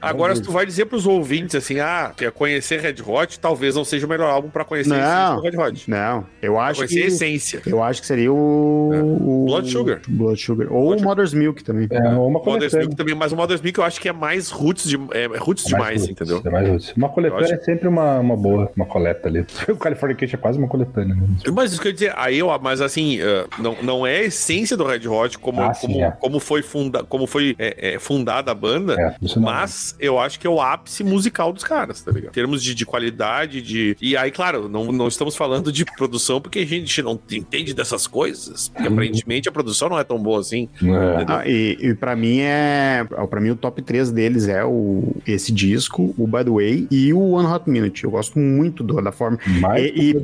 Agora, 0.00 0.34
se 0.34 0.42
tu 0.42 0.50
vai 0.52 0.66
dizer 0.66 0.86
pros 0.86 1.06
ouvintes 1.06 1.54
assim, 1.54 1.80
ah, 1.80 2.12
quer 2.16 2.30
conhecer 2.32 2.80
Red 2.80 2.96
Hot, 3.06 3.38
talvez 3.40 3.74
não 3.74 3.84
seja 3.84 4.06
o 4.06 4.08
melhor 4.08 4.30
álbum 4.30 4.48
pra 4.48 4.64
conhecer 4.64 4.94
a 4.94 5.30
Não, 5.30 5.36
do 5.36 5.42
Red 5.42 5.56
Hot. 5.56 5.90
não. 5.90 6.26
Eu 6.42 6.54
Pra 6.54 6.64
acho 6.64 6.80
conhecer 6.80 6.98
a 6.98 7.00
que... 7.02 7.06
essência. 7.08 7.62
Eu 7.66 7.82
acho 7.82 8.00
que 8.00 8.06
seria 8.06 8.32
o... 8.32 8.36
o- 8.76 9.44
Blood 9.46 9.70
Sugar. 9.70 10.00
Blood 10.08 10.40
Sugar. 10.40 10.72
Ou 10.72 10.86
Blood 10.88 11.02
o 11.02 11.04
Mother's 11.04 11.34
Milk 11.34 11.62
também. 11.64 11.86
É 11.90 11.98
uma 12.08 12.20
O 12.20 12.30
Mother's. 12.30 12.72
Milk 12.74 12.94
também, 12.96 13.14
mas 13.14 13.32
o 13.32 13.36
Mother's 13.36 13.60
Milk 13.60 13.78
eu 13.78 13.84
acho 13.84 14.00
que 14.00 14.08
é 14.08 14.12
mais 14.12 14.50
roots, 14.50 14.88
de, 14.88 14.96
é, 15.12 15.24
é 15.24 15.38
roots 15.38 15.64
É 15.66 15.68
demais, 15.68 16.00
roots, 16.02 16.10
entendeu? 16.10 16.42
É 16.44 16.50
mais 16.50 16.68
roots. 16.68 16.92
Uma 16.96 17.08
coletânea 17.08 17.44
acho- 17.44 17.54
é 17.54 17.58
sempre 17.64 17.88
uma, 17.88 18.18
uma 18.18 18.36
boa, 18.36 18.70
uma 18.76 18.86
coleta 18.86 19.28
ali. 19.28 19.44
O 19.68 19.76
Californication 19.76 20.36
é 20.36 20.40
quase 20.40 20.58
uma 20.58 20.68
coletânea. 20.68 21.14
Né? 21.14 21.26
Mas 21.52 21.72
isso 21.72 21.80
que 21.80 21.88
eu 21.88 21.90
ia 21.90 21.94
dizer, 21.94 22.12
aí 22.16 22.38
eu, 22.38 22.46
mas 22.60 22.80
assim, 22.80 23.20
eh, 23.20 23.46
não, 23.58 23.76
não 23.82 24.06
é 24.06 24.18
a 24.18 24.22
essência 24.24 24.76
do 24.76 24.84
Red 24.84 25.06
Hot 25.08 25.38
como, 25.38 25.60
Ah, 25.62 25.74
sim, 25.74 25.86
como, 25.88 26.04
é. 26.04 26.10
como 26.12 26.40
foi, 26.40 26.62
funda, 26.62 27.02
como 27.04 27.26
foi 27.26 27.54
é, 27.58 27.94
é, 27.94 27.98
fundada 27.98 28.50
a 28.50 28.54
banda, 28.54 28.94
É, 29.00 29.14
não. 29.36 29.42
mas 29.42 29.94
eu 30.00 30.18
acho 30.18 30.38
que 30.40 30.46
é 30.46 30.50
o 30.50 30.60
ápice 30.60 31.02
musical 31.04 31.52
dos 31.52 31.64
caras, 31.64 32.00
tá 32.02 32.10
ligado? 32.10 32.30
Em 32.30 32.34
termos 32.34 32.62
de, 32.62 32.74
de 32.74 32.86
qualidade, 32.86 33.60
de. 33.62 33.96
E 34.00 34.16
aí, 34.16 34.30
claro, 34.30 34.68
não, 34.68 34.86
não 34.92 35.08
estamos 35.08 35.36
falando 35.36 35.70
de 35.72 35.84
produção 35.84 36.40
porque 36.40 36.60
a 36.60 36.66
gente 36.66 37.02
não 37.02 37.18
entende 37.30 37.74
dessas 37.74 38.06
coisas. 38.06 38.65
Porque 38.68 38.88
aparentemente 38.88 39.48
a 39.48 39.52
produção 39.52 39.88
não 39.88 39.98
é 39.98 40.04
tão 40.04 40.18
boa 40.18 40.40
assim. 40.40 40.68
É. 40.82 41.24
Ah, 41.28 41.42
e, 41.46 41.76
e 41.80 41.94
pra 41.94 42.14
mim 42.16 42.40
é. 42.40 43.06
Pra 43.30 43.40
mim, 43.40 43.50
o 43.50 43.56
top 43.56 43.82
3 43.82 44.10
deles 44.10 44.48
é 44.48 44.64
o, 44.64 45.14
esse 45.26 45.52
disco, 45.52 46.14
o 46.16 46.26
By 46.26 46.44
the 46.44 46.50
Way 46.50 46.88
e 46.90 47.12
o 47.12 47.30
One 47.32 47.46
Hot 47.48 47.68
Minute. 47.68 48.04
Eu 48.04 48.10
gosto 48.10 48.38
muito 48.38 48.82
do- 48.82 49.00
da 49.02 49.12
forma. 49.12 49.38
Mais 49.60 49.84
E- 49.84 50.16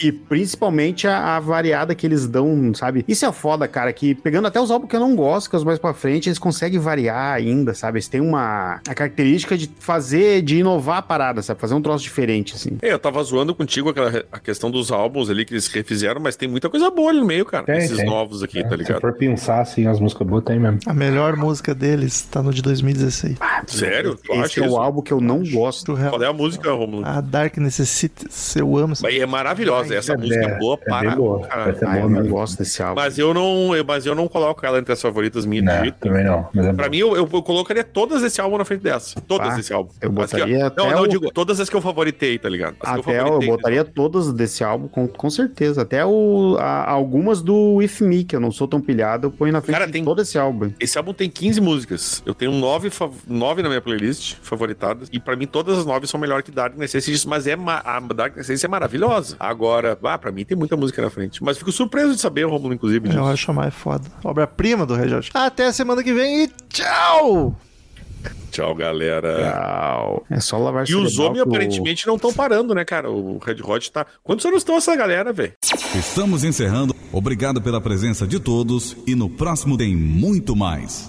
e-. 0.00 0.06
E 0.08 0.12
principalmente 0.12 1.06
a, 1.06 1.36
a 1.36 1.40
variada 1.40 1.94
que 1.94 2.06
eles 2.06 2.26
dão, 2.26 2.72
sabe? 2.74 3.04
Isso 3.08 3.24
é 3.26 3.32
foda, 3.32 3.66
cara, 3.68 3.92
que 3.92 4.14
pegando 4.14 4.46
até 4.46 4.60
os 4.60 4.70
álbuns 4.70 4.88
que 4.90 4.96
eu 4.96 5.00
não 5.00 5.14
gosto, 5.16 5.50
que 5.50 5.56
é 5.56 5.58
os 5.58 5.64
mais 5.64 5.78
pra 5.78 5.92
frente, 5.94 6.28
eles 6.28 6.38
conseguem 6.38 6.78
variar 6.78 7.34
ainda, 7.34 7.74
sabe? 7.74 7.96
Eles 7.98 8.08
têm 8.08 8.20
uma 8.20 8.80
a 8.88 8.94
característica 8.94 9.56
de 9.56 9.70
fazer, 9.78 10.42
de 10.42 10.58
inovar 10.58 10.98
a 10.98 11.02
parada, 11.02 11.42
sabe? 11.42 11.60
Fazer 11.60 11.74
um 11.74 11.82
troço 11.82 12.04
diferente, 12.04 12.54
assim. 12.54 12.78
É, 12.82 12.92
eu 12.92 12.98
tava 12.98 13.22
zoando 13.22 13.54
contigo 13.54 13.88
aquela, 13.90 14.24
a 14.30 14.38
questão 14.38 14.70
dos 14.70 14.90
álbuns 14.92 15.30
ali 15.30 15.44
que 15.44 15.52
eles 15.54 15.66
refizeram, 15.68 16.20
mas 16.20 16.36
tem 16.36 16.48
muita 16.48 16.68
coisa 16.68 16.90
boa 16.90 17.10
ali 17.10 17.20
no 17.20 17.26
meio, 17.26 17.44
cara. 17.44 17.64
Tem, 17.64 17.87
Esses 17.92 17.96
tem. 17.98 18.06
novos 18.06 18.42
aqui, 18.42 18.58
É, 18.60 18.62
tá 18.62 18.70
Se 18.70 18.76
ligado? 18.76 19.00
for 19.00 19.12
pensar 19.14 19.60
assim, 19.60 19.86
as 19.86 19.98
músicas 20.00 20.26
boas 20.26 20.44
tem 20.44 20.58
mesmo. 20.58 20.78
A 20.86 20.92
melhor 20.94 21.36
música 21.36 21.74
deles 21.74 22.22
tá 22.22 22.42
no 22.42 22.52
de 22.52 22.62
2016. 22.62 23.36
Sério? 23.66 24.16
Tu 24.16 24.32
Esse 24.32 24.40
acha 24.42 24.60
é 24.60 24.62
o 24.64 24.66
isso? 24.66 24.76
álbum 24.76 25.02
que 25.02 25.12
eu 25.12 25.20
não 25.20 25.42
gosto. 25.44 25.96
Qual 25.96 26.22
é 26.22 26.26
a 26.26 26.32
música, 26.32 26.72
Romulo? 26.72 27.04
A 27.06 27.20
Dark 27.20 27.56
Necessities, 27.58 28.56
eu 28.56 28.76
amo 28.76 28.92
essa 28.92 29.02
Mas 29.02 29.18
É 29.20 29.26
maravilhosa, 29.26 29.94
essa 29.94 30.16
música 30.16 30.40
é 30.44 30.58
boa 30.58 30.78
é 30.80 30.88
para 30.88 31.08
bem 31.08 31.16
boa. 31.16 31.46
Ah, 31.50 31.68
eu 31.98 32.02
não 32.02 32.08
mesmo. 32.08 32.28
gosto 32.30 32.58
desse 32.58 32.82
álbum. 32.82 33.00
Mas 33.00 33.18
eu 33.18 33.32
não, 33.34 33.74
eu- 33.74 33.84
mas 33.84 34.06
eu 34.06 34.14
não 34.14 34.28
coloco 34.28 34.64
ela 34.64 34.78
entre 34.78 34.92
as 34.92 35.00
favoritas 35.02 35.44
minhas 35.46 35.64
de 35.64 35.70
Não, 35.72 35.80
jeito. 35.82 35.96
também 35.98 36.24
não. 36.24 36.48
Mas 36.54 36.66
é 36.66 36.72
Pra 36.72 36.84
bom. 36.86 36.90
mim, 36.90 36.98
eu, 36.98 37.16
eu 37.16 37.26
colocaria 37.26 37.84
todas 37.84 38.22
esse 38.22 38.40
álbum 38.40 38.58
na 38.58 38.64
frente 38.64 38.82
dessa. 38.82 39.20
Todas 39.20 39.52
Ah, 39.52 39.56
desse 39.56 39.72
álbum. 39.72 39.90
eu 40.00 40.08
As 40.08 40.30
que- 40.30 40.36
botaria 40.36 40.58
Não, 40.58 40.66
até 40.66 40.82
não, 40.82 40.90
eu 40.90 41.02
o- 41.02 41.08
digo, 41.08 41.30
todas 41.32 41.60
as 41.60 41.68
que 41.68 41.76
eu 41.76 41.80
favoritei, 41.80 42.38
tá 42.38 42.48
ligado? 42.48 42.76
As 42.80 42.94
que 42.94 43.00
Até 43.10 43.20
eu, 43.20 43.24
favoritei, 43.24 43.48
botaria 43.48 43.84
todas 43.84 44.32
desse 44.32 44.62
álbum, 44.64 44.88
com, 44.88 45.06
com 45.08 45.30
certeza. 45.30 45.82
Até 45.82 46.04
o, 46.04 46.56
a- 46.58 46.90
algumas 46.90 47.42
do 47.42 47.77
With 47.78 48.00
Me, 48.00 48.24
que 48.24 48.36
eu 48.36 48.40
não 48.40 48.50
sou 48.50 48.66
tão 48.68 48.80
pilhado, 48.80 49.26
eu 49.26 49.30
ponho 49.30 49.52
na 49.52 49.60
frente 49.60 49.74
Cara, 49.74 49.86
de 49.86 49.92
tem- 49.92 50.04
todo 50.04 50.20
esse 50.22 50.38
álbum. 50.38 50.70
Esse 50.78 50.98
álbum 50.98 51.12
tem 51.12 51.28
15 51.30 51.60
músicas. 51.60 52.22
Eu 52.26 52.34
tenho 52.34 52.52
nove, 52.52 52.90
fav- 52.90 53.14
nove 53.26 53.62
na 53.62 53.68
minha 53.68 53.80
playlist, 53.80 54.36
favoritadas. 54.42 55.08
E 55.12 55.18
pra 55.20 55.34
mim, 55.36 55.46
todas 55.46 55.78
as 55.78 55.86
nove 55.86 56.06
são 56.06 56.18
melhor 56.20 56.42
que 56.42 56.50
Dark 56.50 56.76
Necessities, 56.76 57.24
mas 57.24 57.46
é 57.46 57.56
ma- 57.56 57.82
a 57.84 57.98
Dark 58.00 58.36
Necessities 58.36 58.64
é 58.64 58.68
maravilhosa. 58.68 59.36
Agora, 59.40 59.98
ah, 60.02 60.18
pra 60.18 60.30
mim 60.32 60.44
tem 60.44 60.56
muita 60.56 60.76
música 60.76 61.00
na 61.02 61.10
frente. 61.10 61.42
Mas 61.42 61.58
fico 61.58 61.72
surpreso 61.72 62.14
de 62.14 62.20
saber, 62.20 62.44
Romulo, 62.44 62.74
inclusive, 62.74 63.08
disso. 63.08 63.18
Eu 63.20 63.26
acho 63.26 63.50
a 63.50 63.54
mais 63.54 63.74
foda. 63.74 64.04
Obra-prima 64.24 64.84
do 64.86 64.94
Red 64.94 65.14
Hot. 65.14 65.30
Até 65.34 65.66
a 65.66 65.72
semana 65.72 66.02
que 66.02 66.12
vem 66.12 66.44
e 66.44 66.48
tchau! 66.68 67.54
Tchau, 68.50 68.74
galera. 68.74 69.36
Tchau. 69.52 70.26
É 70.30 70.40
só 70.40 70.58
lavar 70.58 70.88
E 70.88 70.94
os 70.94 71.18
homens 71.18 71.42
que 71.42 71.48
o- 71.48 71.52
aparentemente 71.52 72.06
não 72.06 72.16
estão 72.16 72.32
parando, 72.32 72.74
né, 72.74 72.84
cara? 72.84 73.10
O 73.10 73.38
Red 73.38 73.56
Hot 73.62 73.92
tá. 73.92 74.06
Quantos 74.24 74.44
anos 74.46 74.58
estão 74.58 74.76
essa 74.76 74.96
galera, 74.96 75.32
velho? 75.32 75.52
Estamos 75.94 76.44
encerrando. 76.44 76.94
Obrigado 77.12 77.60
pela 77.60 77.80
presença 77.80 78.26
de 78.26 78.40
todos 78.40 78.96
e 79.06 79.14
no 79.14 79.28
próximo 79.28 79.76
tem 79.76 79.94
muito 79.94 80.56
mais. 80.56 81.06